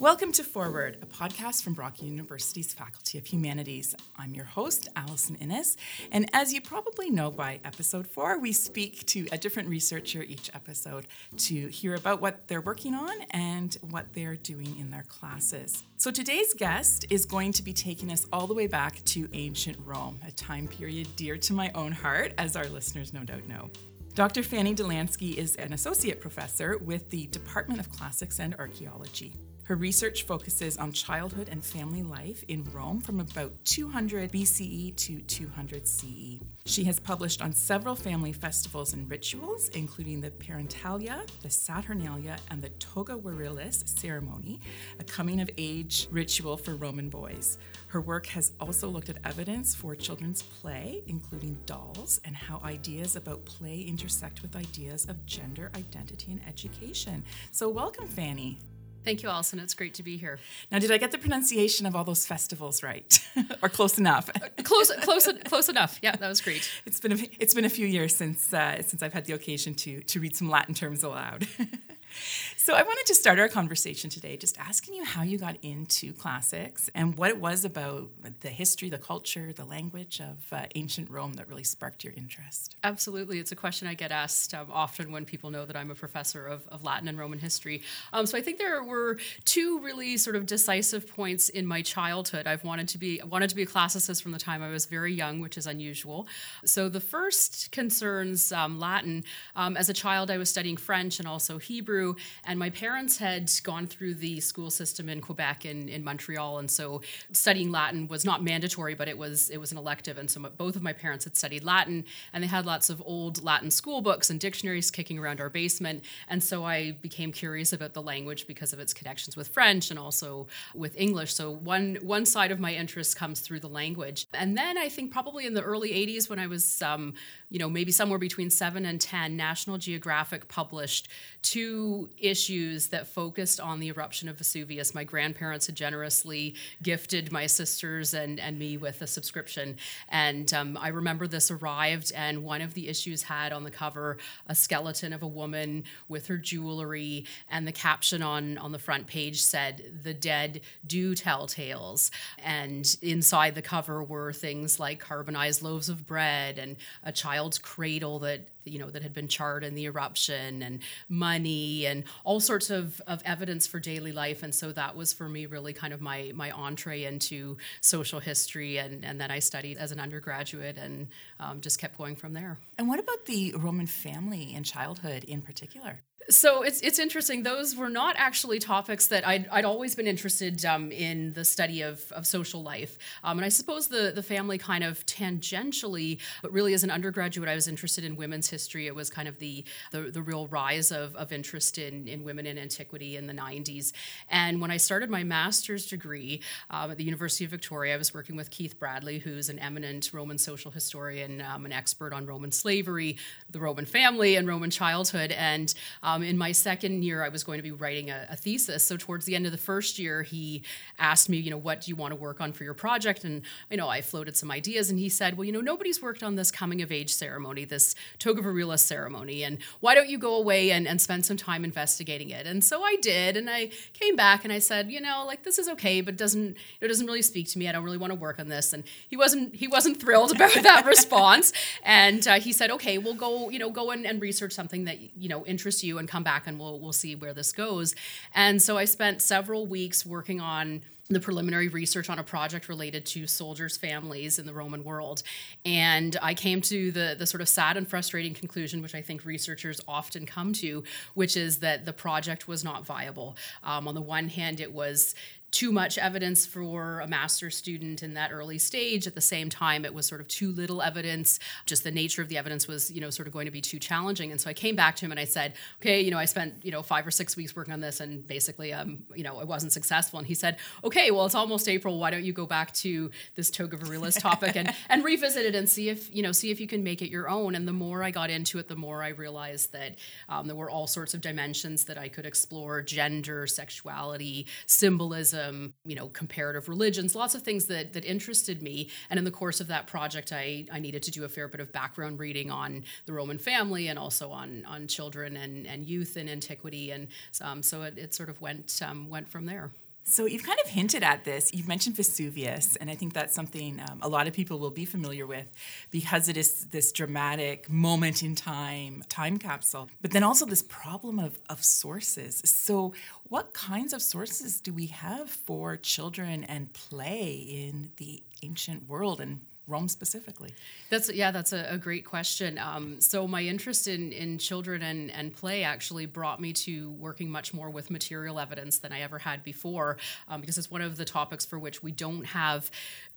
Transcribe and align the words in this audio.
Welcome 0.00 0.32
to 0.32 0.44
Forward, 0.44 0.96
a 1.02 1.04
podcast 1.04 1.62
from 1.62 1.74
Brock 1.74 2.00
University's 2.00 2.72
Faculty 2.72 3.18
of 3.18 3.26
Humanities. 3.26 3.94
I'm 4.16 4.32
your 4.32 4.46
host, 4.46 4.88
Allison 4.96 5.34
Innes, 5.34 5.76
and 6.10 6.26
as 6.32 6.54
you 6.54 6.62
probably 6.62 7.10
know 7.10 7.30
by 7.30 7.60
episode 7.66 8.06
four, 8.06 8.38
we 8.38 8.52
speak 8.52 9.04
to 9.08 9.26
a 9.30 9.36
different 9.36 9.68
researcher 9.68 10.22
each 10.22 10.50
episode 10.54 11.06
to 11.36 11.66
hear 11.66 11.96
about 11.96 12.22
what 12.22 12.48
they're 12.48 12.62
working 12.62 12.94
on 12.94 13.14
and 13.32 13.76
what 13.90 14.06
they're 14.14 14.36
doing 14.36 14.74
in 14.78 14.88
their 14.88 15.02
classes. 15.02 15.84
So 15.98 16.10
today's 16.10 16.54
guest 16.54 17.04
is 17.10 17.26
going 17.26 17.52
to 17.52 17.62
be 17.62 17.74
taking 17.74 18.10
us 18.10 18.26
all 18.32 18.46
the 18.46 18.54
way 18.54 18.68
back 18.68 19.04
to 19.04 19.28
ancient 19.34 19.76
Rome, 19.84 20.18
a 20.26 20.32
time 20.32 20.66
period 20.66 21.08
dear 21.16 21.36
to 21.36 21.52
my 21.52 21.70
own 21.74 21.92
heart, 21.92 22.32
as 22.38 22.56
our 22.56 22.68
listeners 22.68 23.12
no 23.12 23.22
doubt 23.22 23.46
know. 23.46 23.68
Dr. 24.14 24.42
Fanny 24.42 24.74
Dolansky 24.74 25.34
is 25.34 25.56
an 25.56 25.74
associate 25.74 26.22
professor 26.22 26.78
with 26.78 27.10
the 27.10 27.26
Department 27.26 27.80
of 27.80 27.90
Classics 27.90 28.40
and 28.40 28.54
Archaeology. 28.54 29.36
Her 29.70 29.76
research 29.76 30.24
focuses 30.24 30.76
on 30.78 30.90
childhood 30.90 31.48
and 31.48 31.64
family 31.64 32.02
life 32.02 32.42
in 32.48 32.64
Rome 32.72 33.00
from 33.00 33.20
about 33.20 33.52
200 33.66 34.32
BCE 34.32 34.96
to 34.96 35.20
200 35.20 35.86
CE. 35.86 36.40
She 36.64 36.82
has 36.82 36.98
published 36.98 37.40
on 37.40 37.52
several 37.52 37.94
family 37.94 38.32
festivals 38.32 38.94
and 38.94 39.08
rituals, 39.08 39.68
including 39.68 40.22
the 40.22 40.32
Parentalia, 40.32 41.24
the 41.42 41.50
Saturnalia, 41.50 42.36
and 42.50 42.60
the 42.60 42.70
Toga 42.80 43.12
Virilis 43.16 43.86
ceremony, 43.86 44.60
a 44.98 45.04
coming 45.04 45.40
of 45.40 45.48
age 45.56 46.08
ritual 46.10 46.56
for 46.56 46.74
Roman 46.74 47.08
boys. 47.08 47.56
Her 47.86 48.00
work 48.00 48.26
has 48.26 48.50
also 48.58 48.88
looked 48.88 49.08
at 49.08 49.18
evidence 49.22 49.72
for 49.72 49.94
children's 49.94 50.42
play, 50.42 51.04
including 51.06 51.56
dolls, 51.66 52.20
and 52.24 52.34
how 52.34 52.60
ideas 52.64 53.14
about 53.14 53.44
play 53.44 53.82
intersect 53.82 54.42
with 54.42 54.56
ideas 54.56 55.08
of 55.08 55.24
gender 55.26 55.70
identity 55.76 56.32
and 56.32 56.40
education. 56.48 57.22
So, 57.52 57.68
welcome, 57.68 58.08
Fanny. 58.08 58.58
Thank 59.04 59.22
you, 59.22 59.28
Allison. 59.28 59.58
It's 59.58 59.74
great 59.74 59.94
to 59.94 60.02
be 60.02 60.16
here. 60.16 60.38
Now, 60.70 60.78
did 60.78 60.90
I 60.90 60.98
get 60.98 61.10
the 61.10 61.18
pronunciation 61.18 61.86
of 61.86 61.96
all 61.96 62.04
those 62.04 62.26
festivals 62.26 62.82
right, 62.82 63.18
or 63.62 63.68
close 63.68 63.98
enough? 63.98 64.28
close, 64.62 64.90
close, 65.02 65.28
close 65.44 65.68
enough. 65.68 65.98
Yeah, 66.02 66.16
that 66.16 66.28
was 66.28 66.40
great. 66.40 66.70
It's 66.84 67.00
been 67.00 67.12
a, 67.12 67.18
it's 67.38 67.54
been 67.54 67.64
a 67.64 67.70
few 67.70 67.86
years 67.86 68.14
since 68.14 68.52
uh, 68.52 68.82
since 68.82 69.02
I've 69.02 69.14
had 69.14 69.24
the 69.24 69.32
occasion 69.32 69.74
to 69.76 70.00
to 70.02 70.20
read 70.20 70.36
some 70.36 70.50
Latin 70.50 70.74
terms 70.74 71.02
aloud. 71.02 71.46
So, 72.62 72.74
I 72.74 72.82
wanted 72.82 73.06
to 73.06 73.14
start 73.14 73.38
our 73.38 73.48
conversation 73.48 74.10
today 74.10 74.36
just 74.36 74.58
asking 74.58 74.92
you 74.92 75.02
how 75.02 75.22
you 75.22 75.38
got 75.38 75.56
into 75.62 76.12
classics 76.12 76.90
and 76.94 77.16
what 77.16 77.30
it 77.30 77.40
was 77.40 77.64
about 77.64 78.10
the 78.40 78.50
history, 78.50 78.90
the 78.90 78.98
culture, 78.98 79.50
the 79.54 79.64
language 79.64 80.20
of 80.20 80.52
uh, 80.52 80.66
ancient 80.74 81.08
Rome 81.08 81.32
that 81.34 81.48
really 81.48 81.64
sparked 81.64 82.04
your 82.04 82.12
interest. 82.18 82.76
Absolutely. 82.84 83.38
It's 83.38 83.50
a 83.50 83.56
question 83.56 83.88
I 83.88 83.94
get 83.94 84.12
asked 84.12 84.52
um, 84.52 84.66
often 84.70 85.10
when 85.10 85.24
people 85.24 85.48
know 85.48 85.64
that 85.64 85.74
I'm 85.74 85.90
a 85.90 85.94
professor 85.94 86.46
of, 86.46 86.68
of 86.68 86.84
Latin 86.84 87.08
and 87.08 87.18
Roman 87.18 87.38
history. 87.38 87.80
Um, 88.12 88.26
so, 88.26 88.36
I 88.36 88.42
think 88.42 88.58
there 88.58 88.84
were 88.84 89.16
two 89.46 89.80
really 89.80 90.18
sort 90.18 90.36
of 90.36 90.44
decisive 90.44 91.06
points 91.06 91.48
in 91.48 91.66
my 91.66 91.80
childhood. 91.80 92.46
I've 92.46 92.62
wanted 92.62 92.88
to 92.88 92.98
be 92.98 93.22
wanted 93.24 93.48
to 93.48 93.56
be 93.56 93.62
a 93.62 93.66
classicist 93.66 94.22
from 94.22 94.32
the 94.32 94.38
time 94.38 94.62
I 94.62 94.68
was 94.68 94.84
very 94.84 95.14
young, 95.14 95.40
which 95.40 95.56
is 95.56 95.66
unusual. 95.66 96.28
So, 96.66 96.90
the 96.90 97.00
first 97.00 97.72
concerns 97.72 98.52
um, 98.52 98.78
Latin. 98.78 99.24
Um, 99.56 99.78
as 99.78 99.88
a 99.88 99.94
child, 99.94 100.30
I 100.30 100.36
was 100.36 100.50
studying 100.50 100.76
French 100.76 101.20
and 101.20 101.26
also 101.26 101.56
Hebrew 101.56 102.16
and 102.50 102.58
my 102.58 102.70
parents 102.70 103.16
had 103.16 103.48
gone 103.62 103.86
through 103.86 104.14
the 104.14 104.40
school 104.40 104.72
system 104.72 105.08
in 105.08 105.20
Quebec 105.20 105.64
and 105.66 105.88
in 105.88 106.02
Montreal, 106.02 106.58
and 106.58 106.68
so 106.68 107.00
studying 107.30 107.70
Latin 107.70 108.08
was 108.08 108.24
not 108.24 108.42
mandatory, 108.42 108.94
but 108.96 109.06
it 109.06 109.16
was 109.16 109.50
it 109.50 109.58
was 109.58 109.70
an 109.70 109.78
elective. 109.78 110.18
And 110.18 110.28
so 110.28 110.40
my, 110.40 110.48
both 110.48 110.74
of 110.74 110.82
my 110.82 110.92
parents 110.92 111.22
had 111.22 111.36
studied 111.36 111.62
Latin, 111.62 112.04
and 112.32 112.42
they 112.42 112.48
had 112.48 112.66
lots 112.66 112.90
of 112.90 113.00
old 113.06 113.44
Latin 113.44 113.70
school 113.70 114.00
books 114.00 114.30
and 114.30 114.40
dictionaries 114.40 114.90
kicking 114.90 115.16
around 115.16 115.40
our 115.40 115.48
basement. 115.48 116.02
And 116.26 116.42
so 116.42 116.64
I 116.64 116.90
became 116.90 117.30
curious 117.30 117.72
about 117.72 117.94
the 117.94 118.02
language 118.02 118.48
because 118.48 118.72
of 118.72 118.80
its 118.80 118.92
connections 118.92 119.36
with 119.36 119.46
French 119.46 119.90
and 119.90 119.98
also 119.98 120.48
with 120.74 120.96
English. 120.96 121.32
So 121.32 121.52
one 121.52 121.98
one 122.02 122.26
side 122.26 122.50
of 122.50 122.58
my 122.58 122.74
interest 122.74 123.14
comes 123.14 123.38
through 123.38 123.60
the 123.60 123.68
language, 123.68 124.26
and 124.34 124.58
then 124.58 124.76
I 124.76 124.88
think 124.88 125.12
probably 125.12 125.46
in 125.46 125.54
the 125.54 125.62
early 125.62 125.90
'80s 125.90 126.28
when 126.28 126.40
I 126.40 126.48
was 126.48 126.82
um, 126.82 127.14
you 127.48 127.60
know 127.60 127.70
maybe 127.70 127.92
somewhere 127.92 128.18
between 128.18 128.50
seven 128.50 128.86
and 128.86 129.00
ten, 129.00 129.36
National 129.36 129.78
Geographic 129.78 130.48
published 130.48 131.06
two 131.42 132.10
issues 132.18 132.39
that 132.48 133.06
focused 133.06 133.60
on 133.60 133.80
the 133.80 133.88
eruption 133.88 134.28
of 134.28 134.36
Vesuvius. 134.38 134.94
My 134.94 135.04
grandparents 135.04 135.66
had 135.66 135.74
generously 135.74 136.54
gifted 136.82 137.30
my 137.30 137.46
sisters 137.46 138.14
and, 138.14 138.40
and 138.40 138.58
me 138.58 138.76
with 138.76 139.02
a 139.02 139.06
subscription. 139.06 139.76
And 140.08 140.52
um, 140.54 140.76
I 140.76 140.88
remember 140.88 141.26
this 141.26 141.50
arrived, 141.50 142.12
and 142.14 142.42
one 142.42 142.62
of 142.62 142.74
the 142.74 142.88
issues 142.88 143.22
had 143.24 143.52
on 143.52 143.64
the 143.64 143.70
cover 143.70 144.18
a 144.46 144.54
skeleton 144.54 145.12
of 145.12 145.22
a 145.22 145.28
woman 145.28 145.84
with 146.08 146.26
her 146.28 146.38
jewelry, 146.38 147.26
and 147.50 147.66
the 147.66 147.72
caption 147.72 148.22
on, 148.22 148.58
on 148.58 148.72
the 148.72 148.78
front 148.78 149.06
page 149.06 149.42
said, 149.42 150.00
The 150.02 150.14
dead 150.14 150.62
do 150.86 151.14
tell 151.14 151.46
tales. 151.46 152.10
And 152.44 152.96
inside 153.02 153.54
the 153.54 153.62
cover 153.62 154.02
were 154.02 154.32
things 154.32 154.80
like 154.80 154.98
carbonized 154.98 155.62
loaves 155.62 155.88
of 155.88 156.06
bread 156.06 156.58
and 156.58 156.76
a 157.02 157.12
child's 157.12 157.58
cradle 157.58 158.20
that 158.20 158.48
you 158.64 158.78
know 158.78 158.90
that 158.90 159.02
had 159.02 159.12
been 159.12 159.28
charred 159.28 159.64
in 159.64 159.74
the 159.74 159.86
eruption 159.86 160.62
and 160.62 160.80
money 161.08 161.86
and 161.86 162.04
all 162.24 162.40
sorts 162.40 162.70
of, 162.70 163.00
of 163.06 163.22
evidence 163.24 163.66
for 163.66 163.80
daily 163.80 164.12
life. 164.12 164.42
And 164.42 164.54
so 164.54 164.72
that 164.72 164.96
was 164.96 165.12
for 165.12 165.28
me 165.28 165.46
really 165.46 165.72
kind 165.72 165.92
of 165.92 166.00
my 166.00 166.32
my 166.34 166.50
entree 166.50 167.04
into 167.04 167.56
social 167.80 168.20
history 168.20 168.78
and 168.78 169.04
and 169.04 169.20
then 169.20 169.30
i 169.30 169.38
studied 169.38 169.78
as 169.78 169.92
an 169.92 170.00
undergraduate 170.00 170.76
and 170.76 171.08
um, 171.38 171.60
just 171.60 171.78
kept 171.78 171.96
going 171.96 172.16
from 172.16 172.32
there. 172.32 172.58
And 172.78 172.88
what 172.88 172.98
about 172.98 173.26
the 173.26 173.54
roman 173.58 173.86
family 173.86 174.52
and 174.54 174.64
childhood 174.64 175.24
in 175.24 175.42
particular 175.42 176.00
so 176.28 176.62
it's 176.62 176.80
it's 176.82 176.98
interesting. 176.98 177.42
Those 177.42 177.74
were 177.74 177.88
not 177.88 178.14
actually 178.18 178.58
topics 178.58 179.06
that 179.08 179.26
I'd, 179.26 179.48
I'd 179.50 179.64
always 179.64 179.94
been 179.94 180.06
interested 180.06 180.64
um, 180.64 180.92
in 180.92 181.32
the 181.32 181.44
study 181.44 181.82
of, 181.82 182.12
of 182.12 182.26
social 182.26 182.62
life, 182.62 182.98
um, 183.24 183.38
and 183.38 183.44
I 183.44 183.48
suppose 183.48 183.88
the 183.88 184.12
the 184.14 184.22
family 184.22 184.58
kind 184.58 184.84
of 184.84 185.04
tangentially, 185.06 186.18
but 186.42 186.52
really 186.52 186.74
as 186.74 186.84
an 186.84 186.90
undergraduate, 186.90 187.48
I 187.48 187.54
was 187.54 187.66
interested 187.66 188.04
in 188.04 188.16
women's 188.16 188.50
history. 188.50 188.86
It 188.86 188.94
was 188.94 189.08
kind 189.08 189.28
of 189.28 189.38
the 189.38 189.64
the, 189.92 190.02
the 190.02 190.22
real 190.22 190.46
rise 190.48 190.92
of, 190.92 191.16
of 191.16 191.32
interest 191.32 191.78
in 191.78 192.06
in 192.06 192.22
women 192.22 192.46
in 192.46 192.58
antiquity 192.58 193.16
in 193.16 193.26
the 193.26 193.34
'90s. 193.34 193.92
And 194.28 194.60
when 194.60 194.70
I 194.70 194.76
started 194.76 195.10
my 195.10 195.24
master's 195.24 195.86
degree 195.86 196.42
um, 196.70 196.90
at 196.90 196.98
the 196.98 197.04
University 197.04 197.44
of 197.44 197.50
Victoria, 197.50 197.94
I 197.94 197.96
was 197.96 198.12
working 198.12 198.36
with 198.36 198.50
Keith 198.50 198.78
Bradley, 198.78 199.18
who's 199.18 199.48
an 199.48 199.58
eminent 199.58 200.12
Roman 200.12 200.38
social 200.38 200.70
historian, 200.70 201.40
um, 201.40 201.64
an 201.64 201.72
expert 201.72 202.12
on 202.12 202.26
Roman 202.26 202.52
slavery, 202.52 203.16
the 203.48 203.58
Roman 203.58 203.86
family, 203.86 204.36
and 204.36 204.46
Roman 204.46 204.70
childhood, 204.70 205.32
and 205.32 205.72
um, 206.10 206.22
in 206.22 206.36
my 206.36 206.52
second 206.52 207.02
year, 207.02 207.22
I 207.22 207.28
was 207.28 207.44
going 207.44 207.58
to 207.58 207.62
be 207.62 207.70
writing 207.70 208.10
a, 208.10 208.26
a, 208.30 208.36
thesis. 208.36 208.84
So 208.84 208.96
towards 208.96 209.24
the 209.24 209.34
end 209.34 209.46
of 209.46 209.52
the 209.52 209.58
first 209.58 209.98
year, 209.98 210.22
he 210.22 210.62
asked 210.98 211.28
me, 211.28 211.36
you 211.36 211.50
know, 211.50 211.58
what 211.58 211.82
do 211.82 211.90
you 211.90 211.96
want 211.96 212.12
to 212.12 212.16
work 212.16 212.40
on 212.40 212.52
for 212.52 212.64
your 212.64 212.74
project? 212.74 213.24
And 213.24 213.42
you 213.70 213.76
know, 213.76 213.88
I 213.88 214.00
floated 214.00 214.36
some 214.36 214.50
ideas, 214.50 214.90
and 214.90 214.98
he 214.98 215.08
said, 215.08 215.36
well, 215.36 215.44
you 215.44 215.52
know, 215.52 215.60
nobody's 215.60 216.02
worked 216.02 216.22
on 216.22 216.34
this 216.34 216.50
coming 216.50 216.82
of 216.82 216.90
age 216.90 217.12
ceremony, 217.12 217.64
this 217.64 217.94
toga 218.18 218.42
virilis 218.42 218.80
ceremony, 218.80 219.44
and 219.44 219.58
why 219.80 219.94
don't 219.94 220.08
you 220.08 220.18
go 220.18 220.34
away 220.34 220.70
and, 220.70 220.88
and 220.88 221.00
spend 221.00 221.26
some 221.26 221.36
time 221.36 221.64
investigating 221.64 222.30
it? 222.30 222.46
And 222.46 222.64
so 222.64 222.82
I 222.82 222.96
did, 223.00 223.36
and 223.36 223.48
I 223.48 223.70
came 223.92 224.16
back 224.16 224.44
and 224.44 224.52
I 224.52 224.58
said, 224.58 224.90
you 224.90 225.00
know, 225.00 225.24
like 225.26 225.44
this 225.44 225.58
is 225.58 225.68
okay, 225.68 226.00
but 226.00 226.16
doesn't 226.16 226.56
it 226.80 226.88
doesn't 226.88 227.06
really 227.06 227.22
speak 227.22 227.48
to 227.50 227.58
me. 227.58 227.68
I 227.68 227.72
don't 227.72 227.84
really 227.84 227.98
want 227.98 228.12
to 228.12 228.18
work 228.18 228.38
on 228.38 228.48
this. 228.48 228.72
And 228.72 228.84
he 229.08 229.16
wasn't 229.16 229.54
he 229.54 229.68
wasn't 229.68 230.00
thrilled 230.00 230.32
about 230.32 230.54
that 230.62 230.86
response. 230.86 231.52
And 231.82 232.26
uh, 232.26 232.40
he 232.40 232.52
said, 232.52 232.70
okay, 232.72 232.98
we'll 232.98 233.14
go, 233.14 233.50
you 233.50 233.58
know, 233.58 233.70
go 233.70 233.90
and, 233.90 234.06
and 234.06 234.20
research 234.20 234.52
something 234.52 234.84
that 234.84 234.98
you 235.16 235.28
know 235.28 235.44
interests 235.46 235.84
you 235.84 235.98
and 236.00 236.08
come 236.08 236.24
back 236.24 236.48
and 236.48 236.58
we'll 236.58 236.80
we'll 236.80 236.92
see 236.92 237.14
where 237.14 237.32
this 237.32 237.52
goes. 237.52 237.94
And 238.34 238.60
so 238.60 238.76
I 238.76 238.84
spent 238.86 239.22
several 239.22 239.68
weeks 239.68 240.04
working 240.04 240.40
on 240.40 240.82
the 241.14 241.20
preliminary 241.20 241.68
research 241.68 242.08
on 242.08 242.18
a 242.18 242.24
project 242.24 242.68
related 242.68 243.04
to 243.06 243.26
soldiers' 243.26 243.76
families 243.76 244.38
in 244.38 244.46
the 244.46 244.52
Roman 244.52 244.84
world. 244.84 245.22
And 245.64 246.16
I 246.22 246.34
came 246.34 246.60
to 246.62 246.92
the, 246.92 247.16
the 247.18 247.26
sort 247.26 247.40
of 247.40 247.48
sad 247.48 247.76
and 247.76 247.86
frustrating 247.86 248.34
conclusion, 248.34 248.80
which 248.82 248.94
I 248.94 249.02
think 249.02 249.24
researchers 249.24 249.80
often 249.88 250.26
come 250.26 250.52
to, 250.54 250.84
which 251.14 251.36
is 251.36 251.58
that 251.60 251.84
the 251.84 251.92
project 251.92 252.46
was 252.46 252.64
not 252.64 252.86
viable. 252.86 253.36
Um, 253.64 253.88
on 253.88 253.94
the 253.94 254.00
one 254.00 254.28
hand, 254.28 254.60
it 254.60 254.72
was 254.72 255.14
too 255.50 255.72
much 255.72 255.98
evidence 255.98 256.46
for 256.46 257.00
a 257.00 257.08
master's 257.08 257.56
student 257.56 258.02
in 258.02 258.14
that 258.14 258.30
early 258.30 258.58
stage. 258.58 259.06
At 259.06 259.14
the 259.14 259.20
same 259.20 259.48
time, 259.48 259.84
it 259.84 259.92
was 259.92 260.06
sort 260.06 260.20
of 260.20 260.28
too 260.28 260.52
little 260.52 260.80
evidence. 260.80 261.40
Just 261.66 261.82
the 261.82 261.90
nature 261.90 262.22
of 262.22 262.28
the 262.28 262.38
evidence 262.38 262.68
was, 262.68 262.90
you 262.90 263.00
know, 263.00 263.10
sort 263.10 263.26
of 263.26 263.32
going 263.32 263.46
to 263.46 263.50
be 263.50 263.60
too 263.60 263.78
challenging. 263.78 264.30
And 264.30 264.40
so 264.40 264.48
I 264.48 264.52
came 264.52 264.76
back 264.76 264.96
to 264.96 265.04
him 265.04 265.10
and 265.10 265.18
I 265.18 265.24
said, 265.24 265.54
okay, 265.80 266.00
you 266.00 266.10
know, 266.10 266.18
I 266.18 266.26
spent, 266.26 266.54
you 266.62 266.70
know, 266.70 266.82
five 266.82 267.06
or 267.06 267.10
six 267.10 267.36
weeks 267.36 267.56
working 267.56 267.74
on 267.74 267.80
this 267.80 268.00
and 268.00 268.26
basically, 268.26 268.72
um, 268.72 269.02
you 269.14 269.24
know, 269.24 269.38
I 269.38 269.44
wasn't 269.44 269.72
successful. 269.72 270.18
And 270.18 270.26
he 270.28 270.34
said, 270.34 270.56
okay, 270.84 270.99
well, 271.10 271.24
it's 271.24 271.34
almost 271.34 271.68
April. 271.68 271.98
Why 271.98 272.10
don't 272.10 272.24
you 272.24 272.32
go 272.32 272.46
back 272.46 272.74
to 272.74 273.10
this 273.36 273.50
toga 273.50 273.76
virilis 273.78 274.20
topic 274.20 274.56
and, 274.56 274.74
and 274.90 275.02
revisit 275.02 275.46
it 275.46 275.54
and 275.54 275.68
see 275.68 275.88
if, 275.88 276.14
you 276.14 276.22
know, 276.22 276.32
see 276.32 276.50
if 276.50 276.60
you 276.60 276.66
can 276.66 276.82
make 276.82 277.00
it 277.00 277.10
your 277.10 277.28
own. 277.28 277.54
And 277.54 277.66
the 277.66 277.72
more 277.72 278.02
I 278.02 278.10
got 278.10 278.28
into 278.28 278.58
it, 278.58 278.68
the 278.68 278.76
more 278.76 279.02
I 279.02 279.08
realized 279.08 279.72
that 279.72 279.96
um, 280.28 280.46
there 280.46 280.56
were 280.56 280.68
all 280.68 280.86
sorts 280.86 281.14
of 281.14 281.22
dimensions 281.22 281.84
that 281.84 281.96
I 281.96 282.08
could 282.08 282.26
explore 282.26 282.82
gender, 282.82 283.46
sexuality, 283.46 284.46
symbolism 284.66 285.72
you 285.84 285.94
know, 285.94 286.08
comparative 286.08 286.68
religions, 286.68 287.14
lots 287.14 287.34
of 287.34 287.42
things 287.42 287.66
that 287.66 287.92
that 287.92 288.04
interested 288.04 288.62
me. 288.62 288.88
And 289.08 289.18
in 289.18 289.24
the 289.24 289.30
course 289.30 289.60
of 289.60 289.68
that 289.68 289.86
project, 289.86 290.32
I, 290.32 290.66
I 290.72 290.78
needed 290.80 291.02
to 291.04 291.10
do 291.10 291.24
a 291.24 291.28
fair 291.28 291.48
bit 291.48 291.60
of 291.60 291.72
background 291.72 292.18
reading 292.18 292.50
on 292.50 292.84
the 293.06 293.12
Roman 293.12 293.38
family 293.38 293.88
and 293.88 293.98
also 293.98 294.30
on 294.30 294.64
on 294.66 294.86
children 294.86 295.36
and, 295.36 295.66
and 295.66 295.84
youth 295.84 296.16
in 296.16 296.28
antiquity. 296.28 296.90
And 296.90 297.08
um, 297.40 297.62
so 297.62 297.82
it, 297.82 297.98
it 297.98 298.14
sort 298.14 298.28
of 298.28 298.40
went 298.40 298.80
um, 298.84 299.08
went 299.08 299.28
from 299.28 299.46
there. 299.46 299.70
So 300.04 300.26
you've 300.26 300.42
kind 300.42 300.58
of 300.64 300.70
hinted 300.70 301.04
at 301.04 301.24
this. 301.24 301.52
You've 301.54 301.68
mentioned 301.68 301.94
Vesuvius, 301.94 302.76
and 302.76 302.90
I 302.90 302.94
think 302.94 303.12
that's 303.12 303.34
something 303.34 303.80
um, 303.80 304.00
a 304.02 304.08
lot 304.08 304.26
of 304.26 304.32
people 304.32 304.58
will 304.58 304.70
be 304.70 304.84
familiar 304.84 305.26
with 305.26 305.52
because 305.90 306.28
it 306.28 306.36
is 306.36 306.66
this 306.66 306.90
dramatic 306.90 307.70
moment 307.70 308.22
in 308.22 308.34
time, 308.34 309.04
time 309.08 309.38
capsule. 309.38 309.88
But 310.00 310.10
then 310.10 310.24
also 310.24 310.46
this 310.46 310.62
problem 310.62 311.20
of, 311.20 311.38
of 311.48 311.62
sources. 311.62 312.42
So, 312.44 312.92
what 313.28 313.54
kinds 313.54 313.92
of 313.92 314.02
sources 314.02 314.60
do 314.60 314.72
we 314.72 314.86
have 314.86 315.30
for 315.30 315.76
children 315.76 316.42
and 316.44 316.72
play 316.72 317.30
in 317.32 317.92
the 317.96 318.22
ancient 318.42 318.88
world 318.88 319.20
and 319.20 319.40
Rome 319.70 319.88
specifically? 319.88 320.54
That's 320.90 321.12
yeah, 321.12 321.30
that's 321.30 321.52
a, 321.52 321.66
a 321.70 321.78
great 321.78 322.04
question. 322.04 322.58
Um, 322.58 323.00
so 323.00 323.26
my 323.26 323.42
interest 323.42 323.88
in 323.88 324.12
in 324.12 324.38
children 324.38 324.82
and 324.82 325.10
and 325.10 325.34
play 325.34 325.64
actually 325.64 326.06
brought 326.06 326.40
me 326.40 326.52
to 326.52 326.90
working 326.92 327.30
much 327.30 327.54
more 327.54 327.70
with 327.70 327.90
material 327.90 328.38
evidence 328.38 328.78
than 328.78 328.92
I 328.92 329.00
ever 329.00 329.18
had 329.18 329.44
before, 329.44 329.96
um, 330.28 330.40
because 330.40 330.58
it's 330.58 330.70
one 330.70 330.82
of 330.82 330.96
the 330.96 331.04
topics 331.04 331.46
for 331.46 331.58
which 331.58 331.82
we 331.82 331.92
don't 331.92 332.24
have 332.24 332.70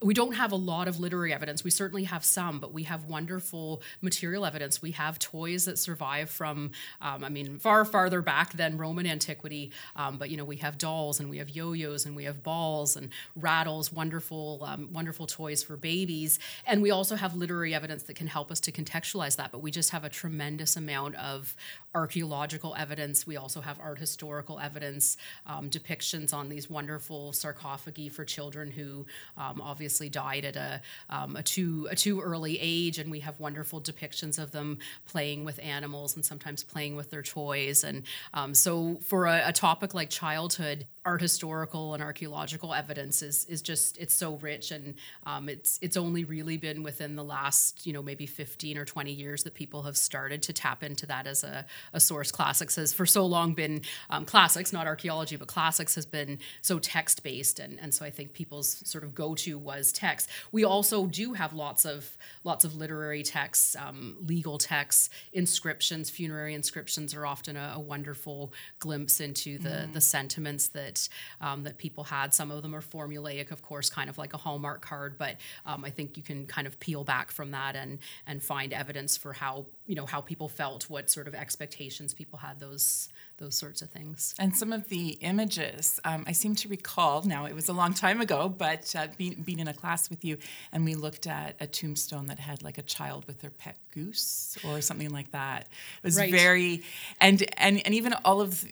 we 0.03 0.13
don't 0.13 0.33
have 0.33 0.51
a 0.51 0.55
lot 0.57 0.87
of 0.87 0.99
literary 0.99 1.33
evidence. 1.33 1.63
We 1.63 1.71
certainly 1.71 2.03
have 2.03 2.25
some, 2.25 2.59
but 2.59 2.73
we 2.73 2.83
have 2.83 3.05
wonderful 3.05 3.81
material 4.01 4.45
evidence. 4.45 4.81
We 4.81 4.91
have 4.91 5.17
toys 5.17 5.65
that 5.65 5.79
survive 5.79 6.29
from, 6.29 6.71
um, 7.01 7.23
I 7.23 7.29
mean, 7.29 7.57
far 7.59 7.85
farther 7.85 8.21
back 8.21 8.53
than 8.53 8.77
Roman 8.77 9.05
antiquity. 9.05 9.71
Um, 9.95 10.17
but 10.17 10.29
you 10.29 10.37
know, 10.37 10.43
we 10.45 10.57
have 10.57 10.77
dolls 10.77 11.19
and 11.19 11.29
we 11.29 11.37
have 11.37 11.49
yo-yos 11.49 12.05
and 12.05 12.15
we 12.15 12.25
have 12.25 12.43
balls 12.43 12.95
and 12.95 13.09
rattles, 13.35 13.91
wonderful, 13.91 14.63
um, 14.65 14.89
wonderful 14.91 15.25
toys 15.25 15.63
for 15.63 15.77
babies. 15.77 16.39
And 16.65 16.81
we 16.81 16.91
also 16.91 17.15
have 17.15 17.35
literary 17.35 17.73
evidence 17.73 18.03
that 18.03 18.15
can 18.15 18.27
help 18.27 18.51
us 18.51 18.59
to 18.61 18.71
contextualize 18.71 19.37
that. 19.37 19.51
But 19.51 19.61
we 19.61 19.71
just 19.71 19.91
have 19.91 20.03
a 20.03 20.09
tremendous 20.09 20.75
amount 20.75 21.15
of 21.15 21.55
archaeological 21.95 22.75
evidence. 22.77 23.27
We 23.27 23.37
also 23.37 23.61
have 23.61 23.79
art 23.79 23.99
historical 23.99 24.59
evidence, 24.59 25.17
um, 25.45 25.69
depictions 25.69 26.33
on 26.33 26.49
these 26.49 26.69
wonderful 26.69 27.33
sarcophagi 27.33 28.09
for 28.09 28.25
children 28.25 28.71
who 28.71 29.05
um, 29.37 29.61
obviously 29.61 30.09
died 30.09 30.45
at 30.45 30.55
a, 30.55 30.81
um, 31.09 31.35
a, 31.35 31.43
too, 31.43 31.87
a 31.91 31.95
too 31.95 32.21
early 32.21 32.57
age. 32.59 32.99
And 32.99 33.11
we 33.11 33.19
have 33.21 33.39
wonderful 33.39 33.81
depictions 33.81 34.41
of 34.41 34.51
them 34.51 34.79
playing 35.05 35.45
with 35.45 35.59
animals 35.61 36.15
and 36.15 36.25
sometimes 36.25 36.63
playing 36.63 36.95
with 36.95 37.11
their 37.11 37.21
toys. 37.21 37.83
And 37.83 38.03
um, 38.33 38.53
so, 38.53 38.99
for 39.03 39.25
a, 39.27 39.49
a 39.49 39.53
topic 39.53 39.93
like 39.93 40.09
childhood, 40.09 40.87
art 41.05 41.21
historical 41.21 41.93
and 41.93 42.01
archaeological 42.01 42.73
evidence 42.73 43.21
is 43.21 43.45
is 43.45 43.61
just 43.61 43.97
it's 43.97 44.15
so 44.15 44.35
rich 44.35 44.71
and 44.71 44.93
um, 45.25 45.49
it's 45.49 45.77
it's 45.81 45.97
only 45.97 46.22
really 46.23 46.57
been 46.57 46.83
within 46.83 47.15
the 47.15 47.23
last 47.23 47.85
you 47.85 47.93
know 47.93 48.01
maybe 48.01 48.25
15 48.25 48.77
or 48.77 48.85
20 48.85 49.11
years 49.11 49.43
that 49.43 49.53
people 49.53 49.83
have 49.83 49.97
started 49.97 50.41
to 50.43 50.53
tap 50.53 50.83
into 50.83 51.05
that 51.05 51.27
as 51.27 51.43
a, 51.43 51.65
a 51.91 51.99
source 51.99 52.31
classics 52.31 52.75
has 52.75 52.93
for 52.93 53.05
so 53.05 53.25
long 53.25 53.53
been 53.53 53.81
um, 54.09 54.25
classics 54.25 54.71
not 54.71 54.87
archaeology 54.87 55.35
but 55.35 55.47
classics 55.47 55.95
has 55.95 56.05
been 56.05 56.39
so 56.61 56.79
text 56.79 57.23
based 57.23 57.59
and, 57.59 57.79
and 57.81 57.93
so 57.93 58.05
i 58.05 58.09
think 58.09 58.33
people's 58.33 58.87
sort 58.87 59.03
of 59.03 59.15
go-to 59.15 59.57
was 59.57 59.91
text 59.91 60.29
we 60.51 60.63
also 60.63 61.05
do 61.07 61.33
have 61.33 61.53
lots 61.53 61.85
of 61.85 62.17
lots 62.43 62.63
of 62.63 62.75
literary 62.75 63.23
texts 63.23 63.75
um, 63.75 64.15
legal 64.27 64.57
texts 64.57 65.09
inscriptions 65.33 66.09
funerary 66.09 66.53
inscriptions 66.53 67.13
are 67.13 67.25
often 67.25 67.57
a, 67.57 67.73
a 67.75 67.79
wonderful 67.79 68.53
glimpse 68.79 69.19
into 69.19 69.57
the 69.57 69.69
mm. 69.69 69.93
the 69.93 70.01
sentiments 70.01 70.67
that 70.69 70.83
that 70.83 71.09
um, 71.41 71.63
that 71.63 71.77
people 71.77 72.03
had. 72.03 72.33
Some 72.33 72.51
of 72.51 72.61
them 72.61 72.75
are 72.75 72.81
formulaic, 72.81 73.51
of 73.51 73.61
course, 73.61 73.89
kind 73.89 74.09
of 74.09 74.17
like 74.17 74.33
a 74.33 74.37
Hallmark 74.37 74.81
card, 74.81 75.17
but 75.17 75.37
um, 75.65 75.83
I 75.85 75.89
think 75.89 76.12
you 76.17 76.23
can 76.23 76.45
kind 76.45 76.67
of 76.67 76.79
peel 76.79 77.03
back 77.03 77.31
from 77.31 77.51
that 77.51 77.75
and 77.75 77.99
and 78.27 78.41
find 78.41 78.73
evidence 78.73 79.17
for 79.17 79.33
how 79.33 79.65
you 79.85 79.95
know 79.95 80.05
how 80.05 80.21
people 80.21 80.47
felt, 80.47 80.89
what 80.89 81.09
sort 81.09 81.27
of 81.27 81.35
expectations 81.35 82.13
people 82.13 82.39
had, 82.39 82.59
those 82.59 83.09
those 83.37 83.55
sorts 83.55 83.81
of 83.81 83.89
things. 83.89 84.35
And 84.39 84.55
some 84.55 84.71
of 84.71 84.89
the 84.89 85.09
images, 85.21 85.99
um, 86.05 86.23
I 86.27 86.31
seem 86.31 86.55
to 86.55 86.67
recall. 86.67 87.23
Now 87.23 87.45
it 87.45 87.55
was 87.55 87.67
a 87.67 87.73
long 87.73 87.93
time 87.93 88.21
ago, 88.21 88.47
but 88.49 88.93
uh, 88.97 89.07
being, 89.17 89.41
being 89.43 89.59
in 89.59 89.67
a 89.67 89.73
class 89.73 90.09
with 90.09 90.23
you, 90.23 90.37
and 90.71 90.85
we 90.85 90.95
looked 90.95 91.27
at 91.27 91.55
a 91.59 91.67
tombstone 91.67 92.27
that 92.27 92.39
had 92.39 92.63
like 92.63 92.77
a 92.77 92.83
child 92.83 93.25
with 93.25 93.41
their 93.41 93.49
pet 93.49 93.77
goose 93.93 94.57
or 94.63 94.81
something 94.81 95.09
like 95.09 95.31
that. 95.31 95.63
It 95.63 96.03
was 96.03 96.17
right. 96.17 96.31
very, 96.31 96.83
and 97.19 97.43
and 97.57 97.81
and 97.85 97.93
even 97.93 98.13
all 98.25 98.41
of 98.41 98.63